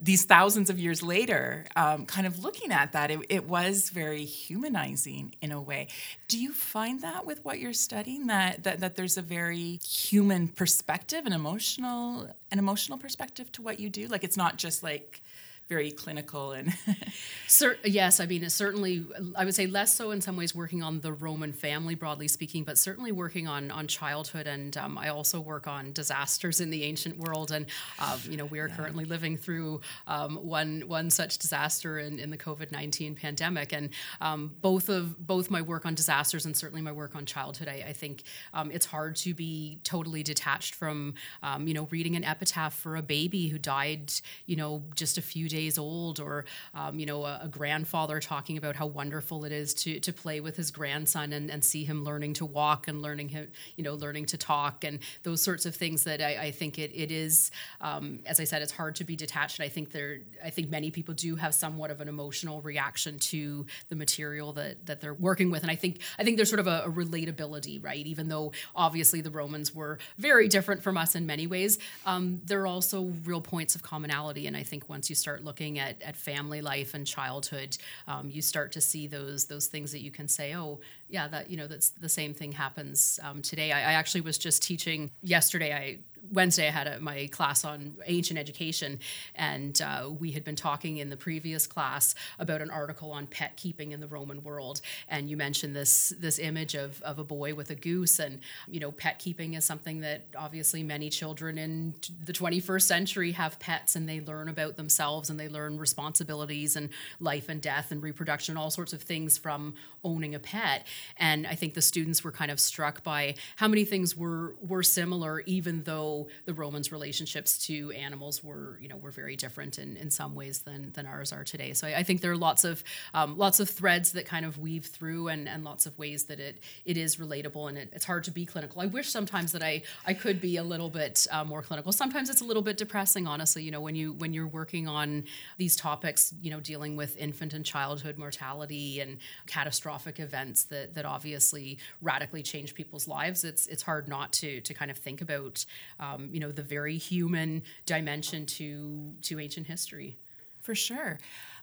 these 0.00 0.24
thousands 0.24 0.70
of 0.70 0.78
years 0.78 1.02
later, 1.02 1.64
um, 1.76 2.04
kind 2.06 2.26
of 2.26 2.42
looking 2.42 2.72
at 2.72 2.92
that, 2.92 3.10
it, 3.10 3.20
it, 3.28 3.44
was 3.44 3.90
very 3.90 4.24
humanizing 4.24 5.34
in 5.40 5.52
a 5.52 5.60
way. 5.60 5.88
Do 6.28 6.38
you 6.38 6.52
find 6.52 7.00
that 7.02 7.24
with 7.24 7.44
what 7.44 7.58
you're 7.58 7.72
studying 7.72 8.26
that 8.26 8.64
that, 8.64 8.80
that 8.80 8.96
there's 8.96 9.16
a 9.16 9.22
very 9.22 9.78
human 9.86 10.48
perspective, 10.48 11.26
an 11.26 11.32
emotional, 11.32 12.28
an 12.50 12.58
emotional 12.58 12.98
perspective 12.98 13.50
to 13.52 13.62
what 13.62 13.78
you 13.80 13.88
do? 13.88 14.06
Like 14.08 14.24
it's 14.24 14.36
not 14.36 14.56
just 14.56 14.82
like 14.82 15.22
very 15.68 15.90
clinical 15.90 16.52
and 16.52 16.72
Cer- 17.46 17.78
yes 17.84 18.20
i 18.20 18.26
mean 18.26 18.44
it's 18.44 18.54
certainly 18.54 19.04
i 19.36 19.44
would 19.44 19.54
say 19.54 19.66
less 19.66 19.94
so 19.94 20.10
in 20.10 20.20
some 20.20 20.36
ways 20.36 20.54
working 20.54 20.82
on 20.82 21.00
the 21.00 21.12
roman 21.12 21.52
family 21.52 21.94
broadly 21.94 22.28
speaking 22.28 22.64
but 22.64 22.78
certainly 22.78 23.12
working 23.12 23.48
on 23.48 23.70
on 23.70 23.86
childhood. 23.86 24.46
And 24.46 24.76
um, 24.76 24.98
i 24.98 25.08
also 25.08 25.40
work 25.40 25.66
on 25.66 25.92
disasters 25.92 26.60
in 26.60 26.70
the 26.70 26.82
ancient 26.84 27.18
world. 27.18 27.50
And 27.50 27.66
um, 27.98 28.20
you 28.28 28.36
know 28.36 28.44
we 28.44 28.58
are 28.58 28.68
yeah. 28.68 28.76
currently 28.76 29.04
living 29.04 29.36
through 29.36 29.80
um, 30.06 30.36
one 30.36 30.82
one 30.86 31.10
such 31.10 31.38
disaster 31.38 31.98
in, 31.98 32.18
in 32.18 32.30
the 32.30 32.38
covid-19 32.38 33.16
pandemic. 33.16 33.72
And 33.72 33.90
um, 34.20 34.52
both 34.60 34.88
of 34.88 35.26
both 35.26 35.50
my 35.50 35.62
work 35.62 35.86
on 35.86 35.94
disasters 35.94 36.46
and 36.46 36.56
certainly 36.56 36.82
my 36.82 36.92
work 36.92 37.14
on 37.16 37.24
childhood 37.26 37.68
i, 37.68 37.84
I 37.88 37.92
think 37.92 38.24
um, 38.52 38.70
it's 38.70 38.86
hard 38.86 39.16
to 39.16 39.34
be 39.34 39.78
totally 39.84 40.22
detached 40.22 40.74
from 40.74 41.14
um, 41.42 41.66
you 41.66 41.74
know 41.74 41.88
reading 41.90 42.16
an 42.16 42.24
epitaph 42.24 42.74
for 42.74 42.96
a 42.96 43.02
baby 43.02 43.48
who 43.48 43.58
died 43.58 44.12
you 44.46 44.56
know 44.56 44.82
just 44.94 45.18
a 45.18 45.22
few 45.22 45.48
days 45.48 45.53
old, 45.78 46.20
or 46.20 46.44
um, 46.74 46.98
you 46.98 47.06
know, 47.06 47.24
a, 47.24 47.40
a, 47.44 47.48
grandfather 47.48 48.20
talking 48.20 48.56
about 48.56 48.76
how 48.76 48.86
wonderful 48.86 49.44
it 49.44 49.52
is 49.52 49.74
to 49.74 50.00
to 50.00 50.12
play 50.12 50.40
with 50.40 50.56
his 50.56 50.70
grandson 50.70 51.32
and, 51.32 51.50
and 51.50 51.64
see 51.64 51.84
him 51.84 52.04
learning 52.04 52.34
to 52.34 52.44
walk 52.44 52.88
and 52.88 53.02
learning 53.02 53.28
him, 53.28 53.48
you 53.76 53.84
know, 53.84 53.94
learning 53.94 54.26
to 54.26 54.36
talk 54.36 54.84
and 54.84 54.98
those 55.22 55.40
sorts 55.42 55.66
of 55.66 55.74
things 55.74 56.04
that 56.04 56.20
I, 56.20 56.46
I 56.46 56.50
think 56.50 56.78
it 56.78 56.90
it 56.94 57.10
is, 57.10 57.50
um, 57.80 58.20
as 58.26 58.40
I 58.40 58.44
said, 58.44 58.62
it's 58.62 58.72
hard 58.72 58.96
to 58.96 59.04
be 59.04 59.16
detached. 59.16 59.60
I 59.60 59.68
think 59.68 59.92
there, 59.92 60.18
I 60.44 60.50
think 60.50 60.70
many 60.70 60.90
people 60.90 61.14
do 61.14 61.36
have 61.36 61.54
somewhat 61.54 61.90
of 61.90 62.00
an 62.00 62.08
emotional 62.08 62.60
reaction 62.60 63.18
to 63.18 63.66
the 63.88 63.96
material 63.96 64.52
that 64.54 64.86
that 64.86 65.00
they're 65.00 65.14
working 65.14 65.50
with, 65.50 65.62
and 65.62 65.70
I 65.70 65.76
think 65.76 66.00
I 66.18 66.24
think 66.24 66.36
there's 66.36 66.50
sort 66.50 66.60
of 66.60 66.66
a, 66.66 66.82
a 66.86 66.90
relatability, 66.90 67.82
right? 67.82 68.04
Even 68.06 68.28
though 68.28 68.52
obviously 68.74 69.20
the 69.20 69.30
Romans 69.30 69.74
were 69.74 69.98
very 70.18 70.48
different 70.48 70.82
from 70.82 70.96
us 70.96 71.14
in 71.14 71.26
many 71.26 71.46
ways, 71.46 71.78
um, 72.06 72.40
there 72.44 72.60
are 72.62 72.66
also 72.66 73.12
real 73.24 73.40
points 73.40 73.74
of 73.74 73.82
commonality, 73.82 74.46
and 74.46 74.56
I 74.56 74.62
think 74.62 74.88
once 74.88 75.08
you 75.08 75.16
start 75.16 75.43
looking 75.44 75.78
at, 75.78 76.00
at 76.02 76.16
family 76.16 76.60
life 76.60 76.94
and 76.94 77.06
childhood, 77.06 77.76
um, 78.08 78.30
you 78.30 78.42
start 78.42 78.72
to 78.72 78.80
see 78.80 79.06
those 79.06 79.46
those 79.46 79.66
things 79.66 79.92
that 79.92 80.00
you 80.00 80.10
can 80.10 80.28
say, 80.28 80.54
oh, 80.54 80.80
yeah, 81.08 81.28
that 81.28 81.50
you 81.50 81.56
know 81.56 81.66
that's 81.66 81.90
the 81.90 82.08
same 82.08 82.34
thing 82.34 82.52
happens 82.52 83.20
um, 83.22 83.42
today. 83.42 83.72
I, 83.72 83.90
I, 83.90 83.92
actually 83.94 84.22
was 84.22 84.38
just 84.38 84.62
teaching 84.62 85.10
yesterday. 85.22 85.72
I 85.72 85.98
Wednesday, 86.32 86.68
I 86.68 86.70
had 86.70 86.86
a, 86.86 87.00
my 87.00 87.28
class 87.30 87.64
on 87.64 87.96
ancient 88.06 88.38
education, 88.38 88.98
and 89.34 89.80
uh, 89.82 90.08
we 90.18 90.32
had 90.32 90.44
been 90.44 90.56
talking 90.56 90.98
in 90.98 91.10
the 91.10 91.16
previous 91.16 91.66
class 91.66 92.14
about 92.38 92.62
an 92.62 92.70
article 92.70 93.12
on 93.12 93.26
pet 93.26 93.56
keeping 93.56 93.92
in 93.92 94.00
the 94.00 94.06
Roman 94.06 94.42
world. 94.42 94.80
And 95.08 95.28
you 95.28 95.36
mentioned 95.36 95.76
this 95.76 96.12
this 96.18 96.38
image 96.38 96.74
of, 96.74 97.00
of 97.02 97.18
a 97.18 97.24
boy 97.24 97.54
with 97.54 97.70
a 97.70 97.74
goose, 97.74 98.18
and 98.18 98.40
you 98.68 98.80
know, 98.80 98.90
pet 98.92 99.18
keeping 99.18 99.54
is 99.54 99.64
something 99.64 100.00
that 100.00 100.26
obviously 100.36 100.82
many 100.82 101.10
children 101.10 101.58
in 101.58 101.94
the 102.24 102.32
21st 102.32 102.82
century 102.82 103.32
have 103.32 103.58
pets, 103.58 103.96
and 103.96 104.08
they 104.08 104.20
learn 104.20 104.48
about 104.48 104.76
themselves, 104.76 105.30
and 105.30 105.38
they 105.38 105.48
learn 105.48 105.78
responsibilities 105.78 106.76
and 106.76 106.88
life 107.20 107.48
and 107.48 107.60
death 107.60 107.90
and 107.90 108.02
reproduction, 108.02 108.56
all 108.56 108.70
sorts 108.70 108.92
of 108.92 109.02
things 109.02 109.36
from 109.36 109.74
owning 110.02 110.34
a 110.34 110.38
pet. 110.38 110.86
And 111.18 111.46
I 111.46 111.54
think 111.54 111.74
the 111.74 111.82
students 111.82 112.24
were 112.24 112.32
kind 112.32 112.50
of 112.50 112.60
struck 112.60 113.02
by 113.02 113.34
how 113.56 113.68
many 113.68 113.84
things 113.84 114.16
were 114.16 114.54
were 114.60 114.82
similar, 114.82 115.40
even 115.40 115.82
though 115.82 116.13
the 116.48 116.54
Romans' 116.54 116.90
relationships 116.92 117.66
to 117.66 117.90
animals 118.06 118.42
were, 118.42 118.78
you 118.82 118.88
know, 118.88 118.96
were 119.04 119.10
very 119.22 119.36
different 119.36 119.78
in, 119.78 119.96
in 119.96 120.10
some 120.10 120.34
ways 120.34 120.60
than, 120.66 120.92
than 120.92 121.06
ours 121.06 121.32
are 121.32 121.44
today. 121.44 121.72
So 121.72 121.86
I, 121.86 121.98
I 122.00 122.02
think 122.02 122.20
there 122.20 122.32
are 122.32 122.36
lots 122.50 122.64
of 122.64 122.84
um, 123.12 123.36
lots 123.36 123.60
of 123.60 123.68
threads 123.68 124.12
that 124.12 124.26
kind 124.26 124.44
of 124.44 124.58
weave 124.58 124.86
through, 124.86 125.28
and, 125.28 125.48
and 125.48 125.64
lots 125.64 125.86
of 125.86 125.98
ways 125.98 126.24
that 126.24 126.40
it 126.40 126.60
it 126.84 126.96
is 126.96 127.16
relatable, 127.16 127.68
and 127.68 127.78
it, 127.78 127.88
it's 127.96 128.04
hard 128.04 128.24
to 128.24 128.30
be 128.30 128.44
clinical. 128.46 128.80
I 128.80 128.86
wish 128.86 129.08
sometimes 129.08 129.52
that 129.52 129.62
I 129.62 129.82
I 130.06 130.14
could 130.14 130.40
be 130.40 130.56
a 130.56 130.64
little 130.64 130.90
bit 130.90 131.26
uh, 131.30 131.44
more 131.44 131.62
clinical. 131.62 131.92
Sometimes 131.92 132.30
it's 132.30 132.40
a 132.40 132.44
little 132.44 132.62
bit 132.62 132.76
depressing, 132.76 133.26
honestly. 133.26 133.62
You 133.62 133.70
know, 133.70 133.80
when 133.80 133.94
you 133.94 134.12
when 134.12 134.32
you're 134.34 134.52
working 134.60 134.88
on 134.88 135.24
these 135.58 135.76
topics, 135.76 136.34
you 136.40 136.50
know, 136.50 136.60
dealing 136.60 136.96
with 136.96 137.16
infant 137.16 137.52
and 137.54 137.64
childhood 137.64 138.18
mortality 138.18 139.00
and 139.00 139.18
catastrophic 139.46 140.20
events 140.20 140.64
that 140.64 140.94
that 140.94 141.04
obviously 141.04 141.78
radically 142.00 142.42
change 142.42 142.74
people's 142.74 143.06
lives. 143.08 143.44
It's 143.44 143.66
it's 143.66 143.82
hard 143.82 144.08
not 144.08 144.32
to 144.40 144.60
to 144.60 144.74
kind 144.74 144.90
of 144.90 144.98
think 144.98 145.20
about 145.20 145.64
um, 146.04 146.30
you 146.32 146.40
know 146.40 146.52
the 146.52 146.62
very 146.62 146.96
human 146.96 147.62
dimension 147.86 148.46
to 148.46 149.14
to 149.22 149.40
ancient 149.40 149.66
history. 149.66 150.18
For 150.60 150.74
sure. 150.74 151.18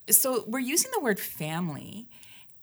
So 0.10 0.44
we're 0.48 0.60
using 0.60 0.92
the 0.94 1.00
word 1.00 1.20
family, 1.20 2.08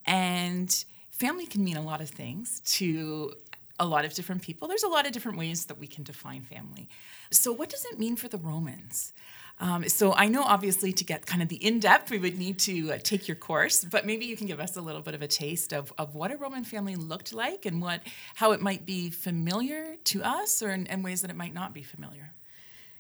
and 0.05 0.85
family 1.11 1.47
can 1.47 1.65
mean 1.65 1.77
a 1.77 1.83
lot 1.83 2.01
of 2.01 2.09
things 2.09 2.61
to 2.77 3.35
a 3.79 3.87
lot 3.87 4.05
of 4.05 4.13
different 4.15 4.43
people. 4.43 4.69
There's 4.69 4.83
a 4.83 4.89
lot 4.89 5.07
of 5.07 5.13
different 5.13 5.39
ways 5.39 5.67
that 5.67 5.79
we 5.79 5.87
can 5.87 6.05
define 6.05 6.43
family. 6.43 6.89
So, 7.31 7.53
what 7.53 7.69
does 7.69 7.85
it 7.85 7.99
mean 7.99 8.17
for 8.17 8.29
the 8.29 8.39
Romans? 8.39 9.13
Um, 9.61 9.89
so 9.89 10.15
I 10.15 10.29
know 10.29 10.43
obviously 10.43 10.93
to 10.93 11.05
get 11.05 11.27
kind 11.27 11.43
of 11.43 11.49
the 11.49 11.57
in-depth, 11.57 12.11
we 12.11 12.19
would 12.19 12.39
need 12.39 12.59
to 12.61 12.93
uh, 12.93 12.99
take 13.03 13.27
your 13.27 13.37
course, 13.37 13.85
but 13.85 14.07
maybe 14.07 14.25
you 14.25 14.37
can 14.37 14.47
give 14.47 14.61
us 14.61 14.77
a 14.77 14.81
little 14.81 15.01
bit 15.01 15.15
of 15.15 15.23
a 15.23 15.27
taste 15.27 15.73
of, 15.73 15.93
of 15.99 16.15
what 16.15 16.31
a 16.31 16.37
Roman 16.37 16.63
family 16.63 16.95
looked 16.95 17.33
like 17.33 17.67
and 17.67 17.83
what 17.83 18.01
how 18.37 18.53
it 18.53 18.61
might 18.61 18.87
be 18.87 19.11
familiar 19.11 19.97
to 20.05 20.23
us 20.23 20.63
or 20.63 20.71
in, 20.71 20.87
in 20.87 21.03
ways 21.03 21.23
that 21.23 21.31
it 21.31 21.37
might 21.37 21.55
not 21.55 21.75
be 21.75 21.83
familiar. 21.83 22.33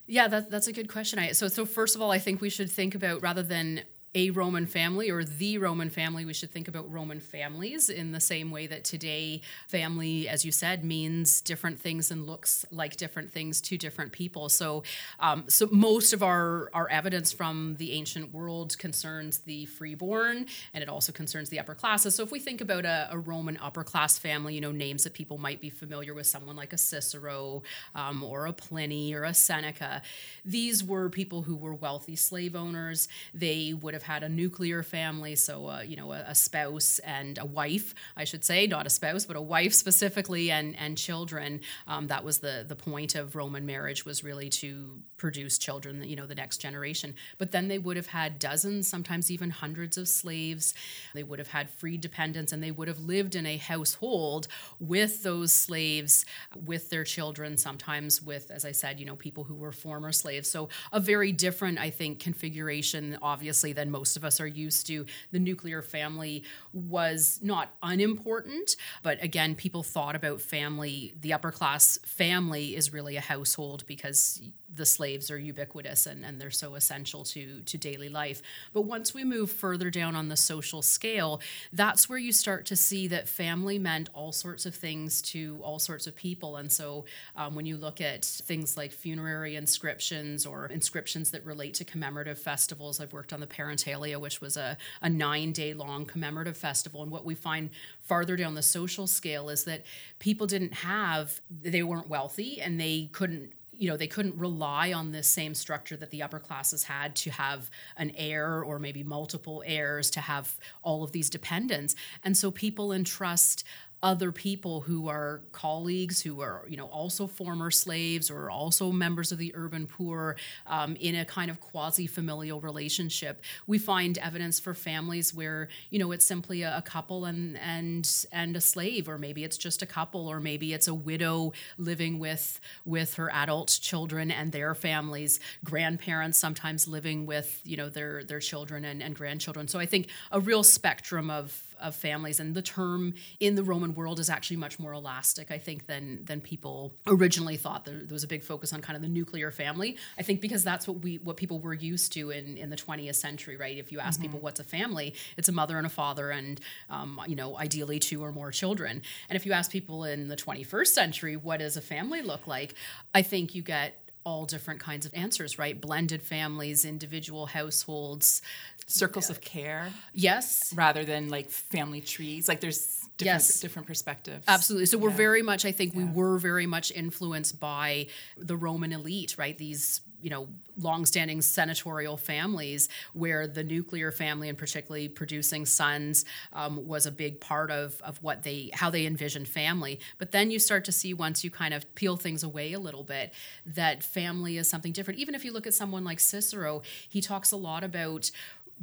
Yeah, 0.06 0.26
that, 0.28 0.50
that's 0.50 0.66
a 0.66 0.72
good 0.72 0.90
question. 0.90 1.18
I, 1.18 1.32
so, 1.32 1.48
so 1.48 1.64
first 1.64 1.94
of 1.94 2.02
all, 2.02 2.10
I 2.10 2.18
think 2.18 2.40
we 2.40 2.50
should 2.50 2.70
think 2.70 2.94
about 2.94 3.22
rather 3.22 3.42
than 3.42 3.82
a 4.18 4.30
Roman 4.30 4.66
family 4.66 5.10
or 5.10 5.22
the 5.22 5.58
Roman 5.58 5.90
family, 5.90 6.25
we 6.25 6.34
should 6.34 6.50
think 6.50 6.66
about 6.66 6.90
Roman 6.90 7.20
families 7.20 7.88
in 7.88 8.10
the 8.10 8.18
same 8.18 8.50
way 8.50 8.66
that 8.66 8.82
today 8.82 9.40
family, 9.68 10.28
as 10.28 10.44
you 10.44 10.50
said, 10.50 10.84
means 10.84 11.40
different 11.40 11.78
things 11.78 12.10
and 12.10 12.26
looks 12.26 12.66
like 12.72 12.96
different 12.96 13.30
things 13.30 13.60
to 13.60 13.78
different 13.78 14.10
people. 14.10 14.48
So, 14.48 14.82
um, 15.20 15.44
so 15.46 15.68
most 15.70 16.12
of 16.12 16.25
our 16.25 16.68
our 16.75 16.88
evidence 16.88 17.32
from 17.32 17.76
the 17.78 17.92
ancient 17.92 18.34
world 18.34 18.76
concerns 18.76 19.38
the 19.38 19.66
freeborn, 19.66 20.46
and 20.75 20.82
it 20.82 20.88
also 20.88 21.12
concerns 21.12 21.48
the 21.50 21.60
upper 21.60 21.76
classes. 21.76 22.16
So, 22.16 22.25
if 22.25 22.32
we 22.32 22.40
think 22.40 22.60
about 22.60 22.84
a, 22.84 23.08
a 23.12 23.18
Roman 23.18 23.56
upper 23.58 23.84
class 23.84 24.18
family, 24.18 24.56
you 24.56 24.60
know, 24.60 24.72
names 24.72 25.04
that 25.04 25.14
people 25.14 25.38
might 25.38 25.60
be 25.60 25.70
familiar 25.70 26.12
with, 26.12 26.26
someone 26.26 26.56
like 26.56 26.72
a 26.72 26.78
Cicero 26.78 27.62
um, 27.94 28.25
or 28.25 28.46
a 28.46 28.52
Pliny 28.52 29.14
or 29.14 29.22
a 29.22 29.32
Seneca, 29.32 30.02
these 30.44 30.82
were 30.82 31.08
people 31.08 31.42
who 31.42 31.54
were 31.54 31.75
wealthy 31.75 32.16
slave 32.16 32.56
owners. 32.56 33.06
They 33.32 33.75
would 33.75 33.94
have 33.94 34.07
had 34.08 34.22
a 34.22 34.28
nuclear 34.28 34.82
family, 34.82 35.36
so 35.36 35.68
uh, 35.68 35.80
you 35.80 35.94
know 35.94 36.12
a, 36.12 36.24
a, 36.28 36.34
spouse 36.34 36.98
and 37.00 37.36
a 37.38 37.44
wife, 37.44 37.94
I 38.16 38.24
should 38.24 38.42
say, 38.42 38.66
not 38.66 38.86
a 38.86 38.90
spouse, 38.90 39.26
but 39.26 39.36
a 39.36 39.40
wife 39.40 39.74
specifically, 39.74 40.50
and 40.50 40.74
and 40.78 40.96
children. 40.96 41.60
Um, 41.86 42.06
that 42.06 42.24
was 42.24 42.38
the 42.38 42.64
the 42.66 42.74
point 42.74 43.14
of 43.14 43.36
Roman 43.36 43.66
marriage 43.66 44.06
was 44.06 44.24
really 44.24 44.48
to 44.62 45.02
produce 45.18 45.58
children, 45.58 46.02
you 46.04 46.16
know, 46.16 46.26
the 46.26 46.34
next 46.34 46.58
generation. 46.58 47.14
But 47.36 47.52
then 47.52 47.68
they 47.68 47.78
would 47.78 47.96
have 47.96 48.06
had 48.06 48.38
dozens, 48.38 48.88
sometimes 48.88 49.30
even 49.30 49.50
hundreds 49.50 49.98
of 49.98 50.08
slaves. 50.08 50.74
They 51.12 51.22
would 51.22 51.38
have 51.38 51.48
had 51.48 51.68
free 51.68 51.98
dependents, 51.98 52.52
and 52.52 52.62
they 52.62 52.70
would 52.70 52.88
have 52.88 53.00
lived 53.00 53.34
in 53.34 53.44
a 53.44 53.58
household 53.58 54.48
with 54.80 55.22
those 55.22 55.52
slaves, 55.52 56.24
with 56.64 56.88
their 56.88 57.04
children, 57.04 57.58
sometimes 57.58 58.22
with, 58.22 58.50
as 58.50 58.64
I 58.64 58.72
said, 58.72 58.98
you 58.98 59.06
know, 59.06 59.16
people 59.16 59.44
who 59.44 59.54
were 59.54 59.72
former 59.72 60.12
slaves. 60.12 60.50
So 60.50 60.70
a 60.92 61.00
very 61.00 61.32
different, 61.32 61.78
I 61.78 61.90
think, 61.90 62.20
configuration, 62.20 63.18
obviously, 63.20 63.72
than 63.72 63.88
most 63.90 64.16
of 64.16 64.25
us 64.25 64.40
are 64.40 64.47
used 64.47 64.87
to. 64.88 65.07
The 65.33 65.38
nuclear 65.38 65.83
family 65.83 66.45
was 66.73 67.40
not 67.42 67.75
unimportant, 67.83 68.76
but 69.02 69.23
again, 69.23 69.54
people 69.54 69.83
thought 69.83 70.16
about 70.16 70.40
family. 70.40 71.14
The 71.21 71.33
upper 71.33 71.50
class 71.50 71.99
family 72.04 72.76
is 72.76 72.92
really 72.92 73.16
a 73.16 73.21
household 73.21 73.85
because 73.87 74.40
the 74.75 74.87
slaves 74.87 75.30
are 75.30 75.38
ubiquitous 75.38 76.06
and, 76.06 76.25
and 76.25 76.40
they're 76.40 76.50
so 76.50 76.75
essential 76.75 77.25
to, 77.25 77.60
to 77.60 77.78
daily 77.78 78.08
life. 78.08 78.42
But 78.72 78.82
once 78.82 79.14
we 79.14 79.25
move 79.25 79.50
further 79.50 79.90
down 79.90 80.14
on 80.14 80.28
the 80.28 80.37
social 80.37 80.82
scale, 80.82 81.40
that's 81.72 82.08
where 82.08 82.18
you 82.18 82.32
start 82.32 82.66
to 82.66 82.76
see 82.76 83.08
that 83.08 83.28
family 83.28 83.78
meant 83.78 84.10
all 84.12 84.32
sorts 84.32 84.66
of 84.66 84.75
things 84.75 85.22
to 85.22 85.58
all 85.62 85.78
sorts 85.78 86.06
of 86.06 86.14
people. 86.14 86.56
And 86.56 86.70
so 86.70 87.06
um, 87.37 87.54
when 87.54 87.66
you 87.66 87.76
look 87.76 88.00
at 88.00 88.25
things 88.25 88.76
like 88.76 88.92
funerary 88.92 89.56
inscriptions 89.56 90.44
or 90.44 90.66
inscriptions 90.66 91.30
that 91.30 91.44
relate 91.44 91.75
to 91.75 91.84
commemorative 91.84 92.38
festivals, 92.38 93.00
I've 93.00 93.12
worked 93.12 93.32
on 93.32 93.40
the 93.40 93.46
Parentalia, 93.46 94.20
which 94.20 94.40
was 94.40 94.56
a, 94.56 94.76
a 95.00 95.08
nine 95.08 95.52
day 95.52 95.72
long 95.72 96.04
commemorative 96.04 96.56
festival. 96.56 97.02
And 97.02 97.10
what 97.10 97.25
we 97.25 97.34
find 97.34 97.70
farther 98.00 98.37
down 98.37 98.54
the 98.54 98.62
social 98.62 99.06
scale 99.06 99.48
is 99.48 99.64
that 99.64 99.84
people 100.18 100.46
didn't 100.46 100.75
have, 100.75 101.40
they 101.50 101.82
weren't 101.82 102.08
wealthy 102.08 102.60
and 102.60 102.78
they 102.80 103.08
couldn't 103.12 103.52
you 103.78 103.88
know 103.88 103.97
they 103.97 104.06
couldn't 104.06 104.37
rely 104.37 104.92
on 104.92 105.12
the 105.12 105.23
same 105.23 105.54
structure 105.54 105.97
that 105.97 106.11
the 106.11 106.23
upper 106.23 106.40
classes 106.40 106.82
had 106.82 107.14
to 107.16 107.30
have 107.30 107.70
an 107.97 108.12
heir 108.16 108.62
or 108.62 108.78
maybe 108.78 109.02
multiple 109.02 109.62
heirs 109.64 110.11
to 110.11 110.20
have 110.20 110.58
all 110.82 111.04
of 111.04 111.12
these 111.12 111.30
dependents. 111.30 111.94
And 112.25 112.37
so 112.37 112.50
people 112.50 112.92
entrust 112.92 113.64
other 114.02 114.31
people 114.31 114.83
who 114.83 115.09
are 115.09 115.40
colleagues 115.50 116.23
who 116.23 116.40
are 116.40 116.64
you 116.69 116.76
know 116.76 116.87
also 116.87 117.26
former 117.26 117.71
slaves 117.71 118.31
or 118.31 118.49
also 118.50 118.93
members 118.93 119.33
of 119.33 119.38
the 119.38 119.52
urban 119.57 119.87
poor 119.87 120.37
um, 120.67 120.95
in 120.97 121.17
a 121.17 121.25
kind 121.25 121.50
of 121.50 121.61
quasi 121.61 122.07
familial 122.07 122.61
relationship. 122.61 123.43
We 123.67 123.78
find 123.78 124.17
evidence 124.19 124.61
for 124.61 124.73
families 124.73 125.35
where 125.35 125.69
you 125.90 125.99
know 125.99 126.12
it's 126.12 126.25
simply 126.25 126.62
a, 126.62 126.78
a, 126.78 126.83
couple 126.83 127.25
and 127.25 127.59
and 127.59 128.09
and 128.33 128.57
a 128.57 128.61
slave 128.61 129.09
or 129.09 129.19
maybe 129.19 129.43
it's 129.45 129.59
just 129.59 129.83
a 129.83 129.87
couple 129.87 130.28
or 130.28 130.40
maybe 130.40 130.73
it's 130.73 130.88
a 130.88 130.95
widow 130.95 131.52
living 131.76 132.19
with 132.19 132.61
with 132.85 133.14
her 133.14 133.31
adult 133.33 133.78
children 133.83 134.31
and 134.31 134.52
their 134.52 134.75
families 134.75 135.40
grandparents 135.64 136.38
sometimes 136.38 136.87
living 136.87 137.26
with 137.26 137.61
you 137.64 137.76
know 137.76 137.88
their 137.88 138.23
their 138.23 138.40
children 138.40 138.85
and, 138.85 139.02
and 139.02 139.17
grandchildren. 139.17 139.67
So 139.67 139.78
i 139.78 139.87
think 139.87 140.09
a 140.31 140.40
real 140.40 140.62
spectrum 140.62 141.31
of 141.31 141.67
of 141.80 141.94
families 141.94 142.40
and 142.40 142.54
the 142.54 142.62
term 142.62 143.14
in 143.40 143.54
the 143.54 143.62
roman 143.62 143.94
world 143.94 144.18
is 144.18 144.30
actually 144.30 144.56
much 144.56 144.78
more 144.78 144.92
elastic 144.92 145.50
i 145.50 145.58
think 145.58 145.87
than 145.87 146.25
than 146.25 146.40
people 146.40 146.92
originally 147.06 147.56
thought. 147.56 147.85
There, 147.85 147.97
there 147.97 148.14
was 148.14 148.25
a 148.25 148.28
big 148.28 148.42
focus 148.42 148.73
on 148.73 148.80
kind 148.80 148.97
of 148.97 149.02
the 149.02 149.08
nuclear 149.08 149.50
family. 149.50 149.97
I 150.18 150.23
think 150.23 150.40
because 150.40 150.64
that's 150.64 150.87
what 150.87 151.00
we 151.00 151.16
what 151.16 151.37
people 151.37 151.58
were 151.58 151.75
used 151.75 152.12
to 152.12 152.30
in 152.30 152.56
in 152.56 152.70
the 152.70 152.76
20th 152.76 153.16
century 153.16 153.56
right? 153.56 153.76
If 153.76 153.92
you 153.92 154.00
ask 154.00 154.18
mm-hmm. 154.18 154.28
people 154.28 154.40
what's 154.40 154.61
a 154.61 154.64
family 154.64 155.14
it's 155.37 155.49
a 155.49 155.52
mother 155.52 155.76
and 155.76 155.87
a 155.87 155.90
father 155.90 156.30
and 156.30 156.61
um, 156.90 157.20
you 157.26 157.37
know 157.37 157.58
ideally 157.58 157.99
two 157.99 158.23
or 158.23 158.32
more 158.32 158.50
children. 158.50 159.02
And 159.28 159.37
if 159.37 159.47
you 159.47 159.52
ask 159.52 159.70
people 159.70 160.04
in 160.04 160.28
the 160.28 160.37
21st 160.37 160.88
century 160.88 161.37
what 161.37 161.58
does 161.58 161.76
a 161.76 161.82
family 161.82 162.23
look 162.23 162.47
like? 162.47 162.75
I 163.14 163.23
think 163.23 163.54
you 163.54 163.62
get 163.62 164.07
all 164.25 164.44
different 164.44 164.80
kinds 164.80 165.06
of 165.06 165.14
answers, 165.14 165.58
right? 165.58 165.80
Blended 165.80 166.22
families, 166.22 166.84
individual 166.84 167.46
households, 167.46 168.42
circles 168.87 169.30
of 169.30 169.40
care. 169.40 169.90
Yes. 170.12 170.72
Rather 170.76 171.04
than 171.04 171.28
like 171.28 171.50
family 171.50 172.00
trees. 172.00 172.48
Like 172.48 172.60
there's 172.60 173.08
different, 173.16 173.42
yes. 173.42 173.60
different 173.60 173.87
perspectives. 173.87 174.44
Absolutely. 174.46 174.87
So 174.87 174.98
yeah. 174.98 175.04
we're 175.04 175.10
very 175.10 175.42
much, 175.42 175.64
I 175.64 175.72
think, 175.72 175.94
yeah. 175.94 176.04
we 176.04 176.10
were 176.10 176.38
very 176.38 176.66
much 176.66 176.90
influenced 176.92 177.58
by 177.58 178.08
the 178.37 178.56
Roman 178.56 178.92
elite, 178.92 179.37
right? 179.38 179.56
These 179.56 180.00
you 180.20 180.30
know 180.30 180.48
longstanding 180.80 181.40
senatorial 181.40 182.16
families 182.16 182.88
where 183.12 183.46
the 183.46 183.64
nuclear 183.64 184.12
family 184.12 184.48
and 184.48 184.56
particularly 184.56 185.08
producing 185.08 185.66
sons 185.66 186.25
um, 186.52 186.87
was 186.87 187.04
a 187.04 187.10
big 187.10 187.40
part 187.40 187.70
of, 187.70 188.00
of 188.02 188.22
what 188.22 188.42
they 188.44 188.70
how 188.72 188.90
they 188.90 189.06
envisioned 189.06 189.48
family. 189.48 189.98
But 190.18 190.30
then 190.30 190.50
you 190.50 190.58
start 190.58 190.84
to 190.84 190.92
see 190.92 191.14
once 191.14 191.42
you 191.42 191.50
kind 191.50 191.75
of 191.75 191.92
peel 191.94 192.16
things 192.16 192.42
away 192.42 192.72
a 192.72 192.78
little 192.78 193.02
bit 193.02 193.32
that 193.66 194.02
family 194.02 194.56
is 194.56 194.68
something 194.68 194.92
different. 194.92 195.18
Even 195.20 195.34
if 195.34 195.44
you 195.44 195.52
look 195.52 195.66
at 195.66 195.75
someone 195.75 196.04
like 196.04 196.20
cicero 196.20 196.82
he 197.08 197.20
talks 197.20 197.52
a 197.52 197.56
lot 197.56 197.82
about 197.84 198.30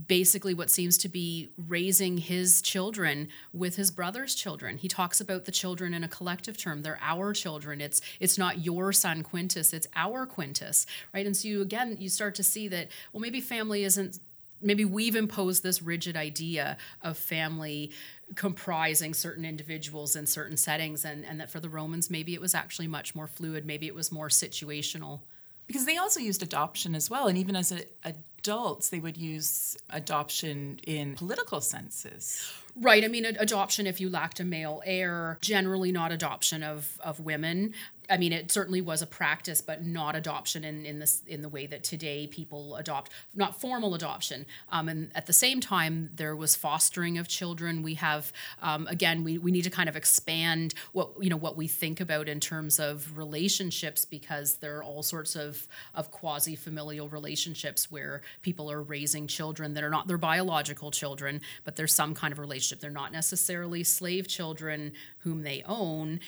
basically 0.07 0.53
what 0.53 0.69
seems 0.69 0.97
to 0.97 1.09
be 1.09 1.49
raising 1.67 2.17
his 2.17 2.61
children 2.61 3.29
with 3.53 3.75
his 3.75 3.91
brother's 3.91 4.35
children. 4.35 4.77
He 4.77 4.87
talks 4.87 5.21
about 5.21 5.45
the 5.45 5.51
children 5.51 5.93
in 5.93 6.03
a 6.03 6.07
collective 6.07 6.57
term. 6.57 6.81
They're 6.81 6.99
our 7.01 7.33
children. 7.33 7.81
It's 7.81 8.01
it's 8.19 8.37
not 8.37 8.65
your 8.65 8.91
son 8.91 9.23
Quintus, 9.23 9.73
it's 9.73 9.87
our 9.95 10.25
Quintus, 10.25 10.85
right? 11.13 11.25
And 11.25 11.35
so 11.35 11.47
you 11.47 11.61
again 11.61 11.97
you 11.99 12.09
start 12.09 12.35
to 12.35 12.43
see 12.43 12.67
that 12.67 12.89
well 13.13 13.21
maybe 13.21 13.39
family 13.39 13.83
isn't 13.83 14.19
maybe 14.61 14.85
we've 14.85 15.15
imposed 15.15 15.63
this 15.63 15.81
rigid 15.81 16.17
idea 16.17 16.77
of 17.01 17.17
family 17.17 17.91
comprising 18.35 19.13
certain 19.13 19.45
individuals 19.45 20.15
in 20.15 20.25
certain 20.25 20.57
settings 20.57 21.05
and 21.05 21.25
and 21.25 21.39
that 21.39 21.49
for 21.49 21.59
the 21.59 21.69
Romans 21.69 22.09
maybe 22.09 22.33
it 22.33 22.41
was 22.41 22.53
actually 22.53 22.87
much 22.87 23.15
more 23.15 23.27
fluid, 23.27 23.65
maybe 23.65 23.87
it 23.87 23.95
was 23.95 24.11
more 24.11 24.27
situational 24.27 25.21
because 25.67 25.85
they 25.85 25.97
also 25.97 26.19
used 26.19 26.43
adoption 26.43 26.95
as 26.95 27.09
well 27.09 27.27
and 27.27 27.37
even 27.37 27.55
as 27.55 27.71
a, 27.71 27.83
adults 28.03 28.89
they 28.89 28.99
would 28.99 29.17
use 29.17 29.75
adoption 29.89 30.79
in 30.85 31.15
political 31.15 31.61
senses. 31.61 32.51
Right 32.75 33.05
i 33.05 33.07
mean 33.07 33.25
adoption 33.25 33.87
if 33.87 34.01
you 34.01 34.09
lacked 34.09 34.41
a 34.41 34.43
male 34.43 34.81
heir 34.85 35.37
generally 35.41 35.91
not 35.93 36.11
adoption 36.11 36.61
of 36.61 36.99
of 37.03 37.21
women 37.21 37.73
I 38.09 38.17
mean, 38.17 38.33
it 38.33 38.51
certainly 38.51 38.81
was 38.81 39.01
a 39.01 39.07
practice, 39.07 39.61
but 39.61 39.85
not 39.85 40.15
adoption 40.15 40.63
in, 40.63 40.85
in 40.85 40.99
this 40.99 41.21
in 41.27 41.41
the 41.41 41.49
way 41.49 41.65
that 41.67 41.83
today 41.83 42.27
people 42.27 42.75
adopt, 42.75 43.11
not 43.33 43.59
formal 43.59 43.95
adoption. 43.95 44.45
Um, 44.69 44.89
and 44.89 45.11
at 45.15 45.25
the 45.25 45.33
same 45.33 45.59
time, 45.59 46.09
there 46.15 46.35
was 46.35 46.55
fostering 46.55 47.17
of 47.17 47.27
children. 47.27 47.81
We 47.81 47.95
have 47.95 48.31
um, 48.61 48.87
again, 48.87 49.23
we, 49.23 49.37
we 49.37 49.51
need 49.51 49.63
to 49.63 49.69
kind 49.69 49.89
of 49.89 49.95
expand 49.95 50.73
what 50.93 51.11
you 51.19 51.29
know 51.29 51.37
what 51.37 51.57
we 51.57 51.67
think 51.67 51.99
about 51.99 52.27
in 52.27 52.39
terms 52.39 52.79
of 52.79 53.17
relationships 53.17 54.05
because 54.05 54.57
there 54.57 54.77
are 54.77 54.83
all 54.83 55.03
sorts 55.03 55.35
of 55.35 55.67
of 55.93 56.11
quasi 56.11 56.55
familial 56.55 57.09
relationships 57.09 57.91
where 57.91 58.21
people 58.41 58.71
are 58.71 58.81
raising 58.81 59.27
children 59.27 59.73
that 59.73 59.83
are 59.83 59.89
not 59.89 60.07
their 60.07 60.17
biological 60.17 60.91
children, 60.91 61.41
but 61.63 61.75
there's 61.75 61.93
some 61.93 62.13
kind 62.13 62.31
of 62.31 62.39
relationship. 62.39 62.79
They're 62.79 62.91
not 62.91 63.11
necessarily 63.11 63.83
slave 63.83 64.27
children 64.27 64.93
whom 65.19 65.43
they 65.43 65.63
own 65.65 66.19